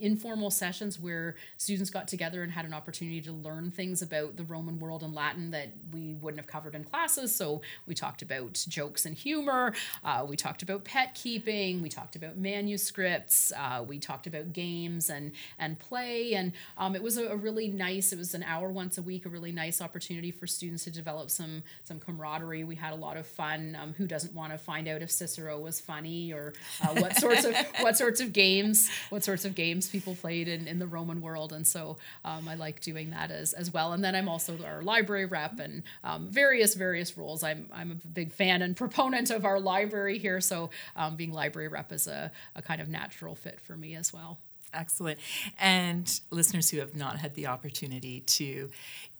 informal 0.00 0.50
sessions 0.50 0.98
where 0.98 1.36
students 1.56 1.90
got 1.90 2.08
together 2.08 2.42
and 2.42 2.52
had 2.52 2.64
an 2.64 2.74
opportunity 2.74 3.20
to 3.22 3.32
learn 3.32 3.70
things 3.70 4.02
about 4.02 4.36
the 4.36 4.44
Roman 4.44 4.78
world 4.78 5.02
and 5.02 5.14
Latin 5.14 5.50
that 5.50 5.72
we 5.92 6.14
wouldn't 6.14 6.40
have 6.40 6.46
covered 6.46 6.74
in 6.74 6.84
classes. 6.84 7.34
So 7.34 7.62
we 7.86 7.94
talked 7.94 8.22
about 8.22 8.64
jokes 8.68 9.06
and 9.06 9.14
humor, 9.14 9.74
uh, 10.02 10.24
we 10.28 10.36
talked 10.36 10.62
about 10.62 10.84
pet 10.84 11.14
keeping, 11.14 11.82
we 11.82 11.88
talked 11.88 12.16
about 12.16 12.36
manuscripts, 12.36 13.52
uh, 13.56 13.84
we 13.86 13.98
talked 13.98 14.26
about 14.26 14.52
games 14.52 15.10
and 15.10 15.32
and 15.58 15.78
play, 15.78 16.34
and 16.34 16.52
um, 16.78 16.94
it 16.94 17.02
was 17.02 17.16
a, 17.18 17.28
a, 17.28 17.36
really 17.36 17.68
nice. 17.68 18.12
It 18.12 18.18
was 18.18 18.34
an 18.34 18.42
hour 18.42 18.70
once 18.70 18.98
a 18.98 19.02
week, 19.02 19.26
a 19.26 19.28
really 19.28 19.52
nice 19.52 19.80
opportunity 19.80 20.30
for 20.30 20.46
students 20.46 20.84
to 20.84 20.90
develop 20.90 21.30
some 21.30 21.62
some 21.84 21.98
camaraderie. 22.00 22.64
We 22.64 22.74
had 22.74 22.92
a 22.92 22.96
lot 22.96 23.16
of 23.16 23.26
fun. 23.26 23.76
Um, 23.80 23.94
who 23.94 24.06
doesn't 24.06 24.34
want 24.34 24.52
to 24.52 24.58
find 24.58 24.88
out 24.88 25.02
if 25.02 25.10
Cicero 25.10 25.58
was 25.58 25.80
funny 25.80 26.32
or 26.32 26.52
uh, 26.82 26.88
what 27.00 27.16
sorts 27.16 27.44
of 27.44 27.54
what 27.80 27.96
sorts 27.96 28.20
of 28.20 28.32
games 28.32 28.90
what 29.10 29.24
sorts 29.24 29.44
of 29.44 29.54
games 29.54 29.88
people 29.88 30.14
played 30.14 30.48
in, 30.48 30.66
in 30.66 30.78
the 30.78 30.86
Roman 30.86 31.20
world? 31.20 31.43
World. 31.44 31.52
And 31.52 31.66
so 31.66 31.96
um, 32.24 32.48
I 32.48 32.54
like 32.54 32.80
doing 32.80 33.10
that 33.10 33.30
as, 33.30 33.52
as 33.52 33.72
well. 33.72 33.92
And 33.92 34.02
then 34.02 34.14
I'm 34.14 34.28
also 34.28 34.58
our 34.64 34.82
library 34.82 35.26
rep 35.26 35.58
and 35.58 35.82
um, 36.02 36.28
various, 36.28 36.74
various 36.74 37.16
roles. 37.16 37.42
I'm, 37.42 37.68
I'm 37.72 37.90
a 37.90 38.08
big 38.08 38.32
fan 38.32 38.62
and 38.62 38.76
proponent 38.76 39.30
of 39.30 39.44
our 39.44 39.60
library 39.60 40.18
here. 40.18 40.40
So 40.40 40.70
um, 40.96 41.16
being 41.16 41.32
library 41.32 41.68
rep 41.68 41.92
is 41.92 42.06
a, 42.06 42.30
a 42.56 42.62
kind 42.62 42.80
of 42.80 42.88
natural 42.88 43.34
fit 43.34 43.60
for 43.60 43.76
me 43.76 43.94
as 43.94 44.12
well. 44.12 44.38
Excellent. 44.72 45.20
And 45.60 46.20
listeners 46.30 46.70
who 46.70 46.78
have 46.78 46.96
not 46.96 47.18
had 47.18 47.34
the 47.34 47.46
opportunity 47.46 48.20
to 48.20 48.70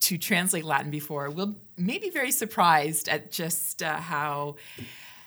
to 0.01 0.18
translate 0.18 0.64
Latin 0.64 0.91
before 0.91 1.31
will 1.31 1.55
may 1.79 1.97
be 1.97 2.11
very 2.11 2.33
surprised 2.33 3.09
at 3.09 3.31
just 3.31 3.83
uh, 3.83 3.97
how 3.97 4.57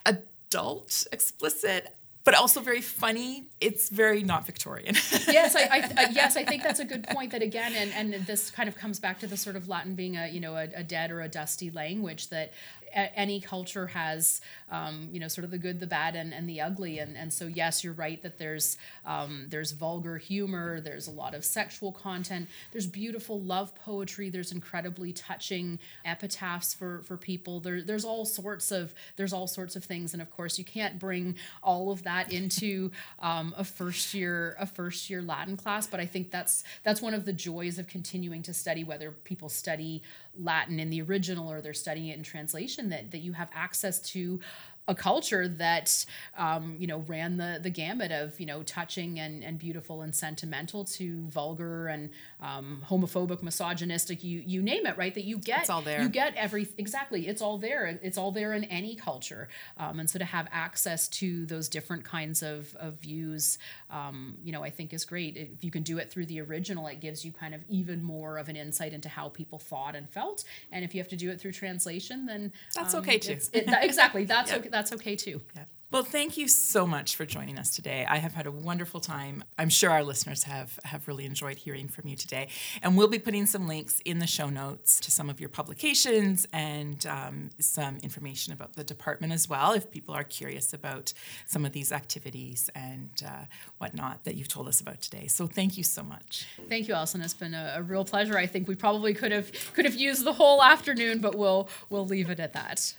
adult, 0.06 1.08
explicit, 1.12 1.96
but 2.28 2.36
also 2.36 2.60
very 2.60 2.82
funny. 2.82 3.46
It's 3.62 3.88
very 3.88 4.22
not 4.22 4.46
Victorian. 4.46 4.96
yes, 5.30 5.56
I, 5.56 5.62
I, 5.72 6.10
yes, 6.12 6.36
I 6.36 6.44
think 6.44 6.62
that's 6.62 6.82
a 6.82 6.84
good 6.84 7.08
point. 7.08 7.32
That 7.32 7.42
again, 7.42 7.72
and 7.74 8.14
and 8.14 8.26
this 8.26 8.52
kind 8.52 8.68
of 8.68 8.76
comes 8.76 9.00
back 9.00 9.22
to 9.22 9.28
the 9.28 9.38
sort 9.38 9.56
of 9.56 9.70
Latin 9.70 9.96
being 9.96 10.18
a 10.18 10.28
you 10.28 10.42
know 10.42 10.58
a, 10.58 10.68
a 10.76 10.84
dead 10.84 11.10
or 11.10 11.22
a 11.22 11.30
dusty 11.30 11.72
language 11.72 12.28
that 12.28 12.52
any 12.98 13.40
culture 13.40 13.88
has, 13.88 14.42
um, 14.72 15.10
you 15.12 15.20
know, 15.20 15.28
sort 15.28 15.46
of 15.46 15.52
the 15.52 15.58
good, 15.58 15.80
the 15.80 15.88
bad, 15.88 16.16
and, 16.16 16.34
and 16.34 16.50
the 16.50 16.60
ugly. 16.62 17.00
And, 17.00 17.16
and 17.16 17.32
so, 17.32 17.46
yes, 17.46 17.84
you're 17.84 17.94
right 17.94 18.22
that 18.24 18.38
there's 18.38 18.78
um, 19.06 19.46
there's 19.50 19.72
vulgar 19.72 20.18
humor, 20.18 20.82
there's 20.82 21.08
a 21.08 21.12
lot 21.12 21.36
of 21.36 21.46
sexual 21.46 21.92
content, 21.92 22.48
there's 22.72 22.88
beautiful 22.88 23.40
love 23.40 23.76
poetry, 23.76 24.30
there's 24.30 24.52
incredibly 24.52 25.14
touching 25.14 25.80
epitaphs 26.06 26.74
for 26.74 27.02
for 27.04 27.18
people. 27.18 27.60
There, 27.60 27.82
there's 27.82 28.06
all 28.06 28.26
sorts 28.26 28.72
of 28.72 28.94
there's 29.16 29.34
all 29.34 29.48
sorts 29.48 29.76
of 29.76 29.84
things, 29.84 30.14
and 30.14 30.22
of 30.22 30.30
course, 30.32 30.58
you 30.58 30.66
can't 30.66 30.98
bring 30.98 31.36
all 31.62 31.92
of 31.92 32.04
that 32.04 32.32
into 32.32 32.92
um, 33.22 33.54
a 33.58 33.64
first 33.64 34.14
year 34.14 34.56
a 34.60 34.66
first 34.66 35.10
year 35.10 35.22
Latin 35.22 35.56
class. 35.56 35.88
But 35.88 36.00
I 36.00 36.06
think 36.06 36.32
that's 36.32 36.64
that's 36.84 37.02
one 37.02 37.14
of 37.14 37.26
the 37.26 37.34
joys 37.34 37.78
of 37.78 37.88
continuing 37.88 38.42
to 38.44 38.54
study, 38.54 38.84
whether 38.84 39.12
people 39.12 39.50
study 39.50 40.02
Latin 40.40 40.80
in 40.80 40.90
the 40.90 41.02
original 41.02 41.52
or 41.52 41.62
they're 41.62 41.74
studying 41.74 42.08
it 42.08 42.18
in 42.18 42.24
translation, 42.24 42.87
that, 42.90 43.12
that 43.12 43.20
you 43.20 43.34
have 43.34 43.50
access 43.54 44.00
to 44.00 44.40
a 44.88 44.96
culture 44.96 45.48
that 45.48 46.06
um, 46.38 46.76
you 46.80 46.88
know 46.88 47.00
ran 47.08 47.38
the 47.38 47.60
the 47.62 47.70
gamut 47.70 48.12
of 48.12 48.40
you 48.40 48.46
know 48.46 48.64
touching 48.64 49.20
and, 49.20 49.44
and 49.44 49.60
beautiful 49.60 50.02
and 50.02 50.16
sentimental 50.16 50.86
to 50.86 51.28
vulgar 51.28 51.88
and 51.88 52.10
um, 52.42 52.82
homophobic, 52.88 53.44
misogynistic, 53.44 54.24
you 54.24 54.42
you 54.46 54.62
name 54.62 54.86
it, 54.86 54.98
right? 54.98 55.14
That 55.14 55.26
you 55.26 55.38
get 55.38 55.62
it's 55.62 55.70
all 55.70 55.82
there. 55.82 56.02
You 56.02 56.10
get 56.10 56.36
every 56.36 56.68
exactly. 56.78 57.28
It's 57.28 57.42
all 57.42 57.58
there. 57.58 58.00
It's 58.02 58.18
all 58.18 58.32
there 58.32 58.54
in 58.54 58.64
any 58.66 58.96
culture, 58.96 59.50
um, 59.78 60.00
and 60.00 60.10
so 60.10 60.20
to 60.20 60.26
have 60.26 60.48
access 60.52 61.08
to 61.10 61.46
those 61.46 61.68
different 61.68 62.04
kinds 62.04 62.42
of 62.42 62.76
of 62.78 62.94
views, 62.96 63.58
um, 63.90 64.36
you 64.44 64.52
know, 64.52 64.64
I 64.64 64.70
think 64.70 64.94
is 64.94 65.04
great. 65.04 65.36
If 65.36 65.64
you 65.64 65.72
can 65.72 65.84
do 65.84 65.98
it 65.98 66.10
through 66.10 66.28
the 66.28 66.42
original, 66.42 66.88
it 66.88 67.02
gives 67.02 67.26
you 67.26 67.32
kind 67.32 67.54
of 67.54 67.62
even 67.70 68.04
more 68.04 68.38
of 68.38 68.50
an 68.50 68.56
insight 68.56 68.94
into 68.94 69.10
how 69.10 69.30
people 69.30 69.60
thought 69.60 69.96
and 69.96 70.10
felt. 70.10 70.44
And 70.72 70.86
if 70.86 70.96
you 70.96 71.02
have 71.02 71.10
to 71.10 71.18
do 71.18 71.30
it 71.32 71.42
through 71.42 71.54
translation, 71.54 72.26
then 72.26 72.54
that's 72.74 72.96
okay 72.96 73.16
um, 73.16 73.20
too. 73.20 73.38
It, 73.54 73.66
exactly. 73.82 74.26
That's 74.26 74.52
yep. 74.52 74.60
okay 74.60 74.70
that's 74.78 74.94
okay 74.94 75.16
too. 75.16 75.42
Yeah. 75.56 75.64
Well, 75.90 76.04
thank 76.04 76.36
you 76.36 76.50
so 76.50 76.86
much 76.86 77.16
for 77.16 77.26
joining 77.26 77.58
us 77.58 77.74
today. 77.74 78.06
I 78.10 78.18
have 78.18 78.34
had 78.34 78.46
a 78.46 78.52
wonderful 78.52 79.00
time. 79.00 79.42
I'm 79.58 79.70
sure 79.70 79.90
our 79.90 80.04
listeners 80.04 80.44
have, 80.44 80.78
have 80.84 81.08
really 81.08 81.26
enjoyed 81.26 81.56
hearing 81.56 81.88
from 81.88 82.10
you 82.10 82.18
today. 82.18 82.50
And 82.84 82.98
we'll 82.98 83.08
be 83.08 83.20
putting 83.20 83.46
some 83.46 83.70
links 83.70 84.02
in 84.04 84.20
the 84.20 84.28
show 84.28 84.50
notes 84.50 85.00
to 85.00 85.12
some 85.12 85.30
of 85.30 85.40
your 85.40 85.48
publications 85.48 86.46
and 86.52 87.06
um, 87.06 87.52
some 87.60 88.00
information 88.04 88.52
about 88.52 88.74
the 88.74 88.84
department 88.84 89.32
as 89.32 89.48
well, 89.48 89.72
if 89.72 89.90
people 89.90 90.14
are 90.14 90.26
curious 90.26 90.74
about 90.74 91.14
some 91.46 91.66
of 91.66 91.72
these 91.72 91.94
activities 91.94 92.70
and 92.76 93.24
uh, 93.26 93.46
whatnot 93.78 94.26
that 94.26 94.36
you've 94.36 94.50
told 94.50 94.68
us 94.68 94.82
about 94.82 95.00
today. 95.02 95.28
So 95.28 95.48
thank 95.48 95.78
you 95.78 95.86
so 95.86 96.04
much. 96.04 96.48
Thank 96.68 96.90
you, 96.90 96.96
Allison. 96.96 97.22
It's 97.22 97.34
been 97.34 97.54
a, 97.54 97.76
a 97.78 97.82
real 97.82 98.04
pleasure. 98.04 98.38
I 98.38 98.46
think 98.46 98.68
we 98.68 98.76
probably 98.76 99.14
could 99.14 99.32
have 99.32 99.50
could 99.74 99.86
have 99.86 99.96
used 99.96 100.26
the 100.26 100.34
whole 100.34 100.62
afternoon, 100.62 101.20
but 101.20 101.36
we'll 101.36 101.70
we'll 101.90 102.06
leave 102.06 102.30
it 102.30 102.42
at 102.42 102.52
that. 102.54 102.94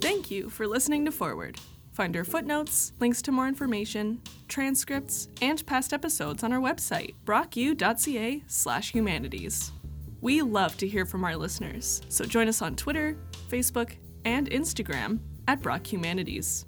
Thank 0.00 0.30
you 0.30 0.50
for 0.50 0.66
listening 0.66 1.04
to 1.04 1.12
Forward. 1.12 1.58
Find 1.92 2.16
our 2.16 2.24
footnotes, 2.24 2.92
links 3.00 3.20
to 3.22 3.32
more 3.32 3.48
information, 3.48 4.22
transcripts, 4.48 5.28
and 5.42 5.64
past 5.66 5.92
episodes 5.92 6.42
on 6.42 6.52
our 6.52 6.60
website, 6.60 7.14
brocku.ca 7.24 8.42
slash 8.46 8.92
humanities. 8.92 9.72
We 10.20 10.42
love 10.42 10.76
to 10.78 10.88
hear 10.88 11.04
from 11.04 11.24
our 11.24 11.36
listeners, 11.36 12.02
so 12.08 12.24
join 12.24 12.48
us 12.48 12.62
on 12.62 12.76
Twitter, 12.76 13.16
Facebook, 13.48 13.96
and 14.24 14.50
Instagram 14.50 15.18
at 15.48 15.62
Brock 15.62 15.86
Humanities. 15.92 16.66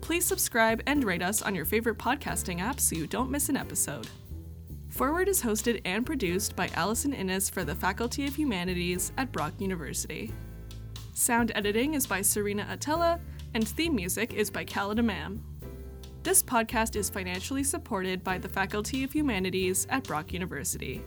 Please 0.00 0.24
subscribe 0.24 0.82
and 0.86 1.04
rate 1.04 1.22
us 1.22 1.42
on 1.42 1.54
your 1.54 1.64
favorite 1.64 1.98
podcasting 1.98 2.60
app 2.60 2.80
so 2.80 2.96
you 2.96 3.06
don't 3.06 3.30
miss 3.30 3.48
an 3.48 3.56
episode. 3.56 4.08
Forward 4.88 5.28
is 5.28 5.42
hosted 5.42 5.80
and 5.84 6.04
produced 6.04 6.56
by 6.56 6.68
Allison 6.74 7.12
Innes 7.12 7.50
for 7.50 7.62
the 7.62 7.74
Faculty 7.74 8.26
of 8.26 8.34
Humanities 8.36 9.12
at 9.16 9.30
Brock 9.30 9.52
University. 9.58 10.32
Sound 11.12 11.52
editing 11.54 11.94
is 11.94 12.06
by 12.06 12.22
Serena 12.22 12.66
Atella, 12.70 13.20
and 13.54 13.66
theme 13.66 13.94
music 13.94 14.32
is 14.32 14.50
by 14.50 14.64
Khalid 14.64 14.98
Imam. 14.98 15.44
This 16.22 16.42
podcast 16.42 16.96
is 16.96 17.10
financially 17.10 17.64
supported 17.64 18.24
by 18.24 18.38
the 18.38 18.48
Faculty 18.48 19.04
of 19.04 19.12
Humanities 19.12 19.86
at 19.90 20.04
Brock 20.04 20.32
University. 20.32 21.02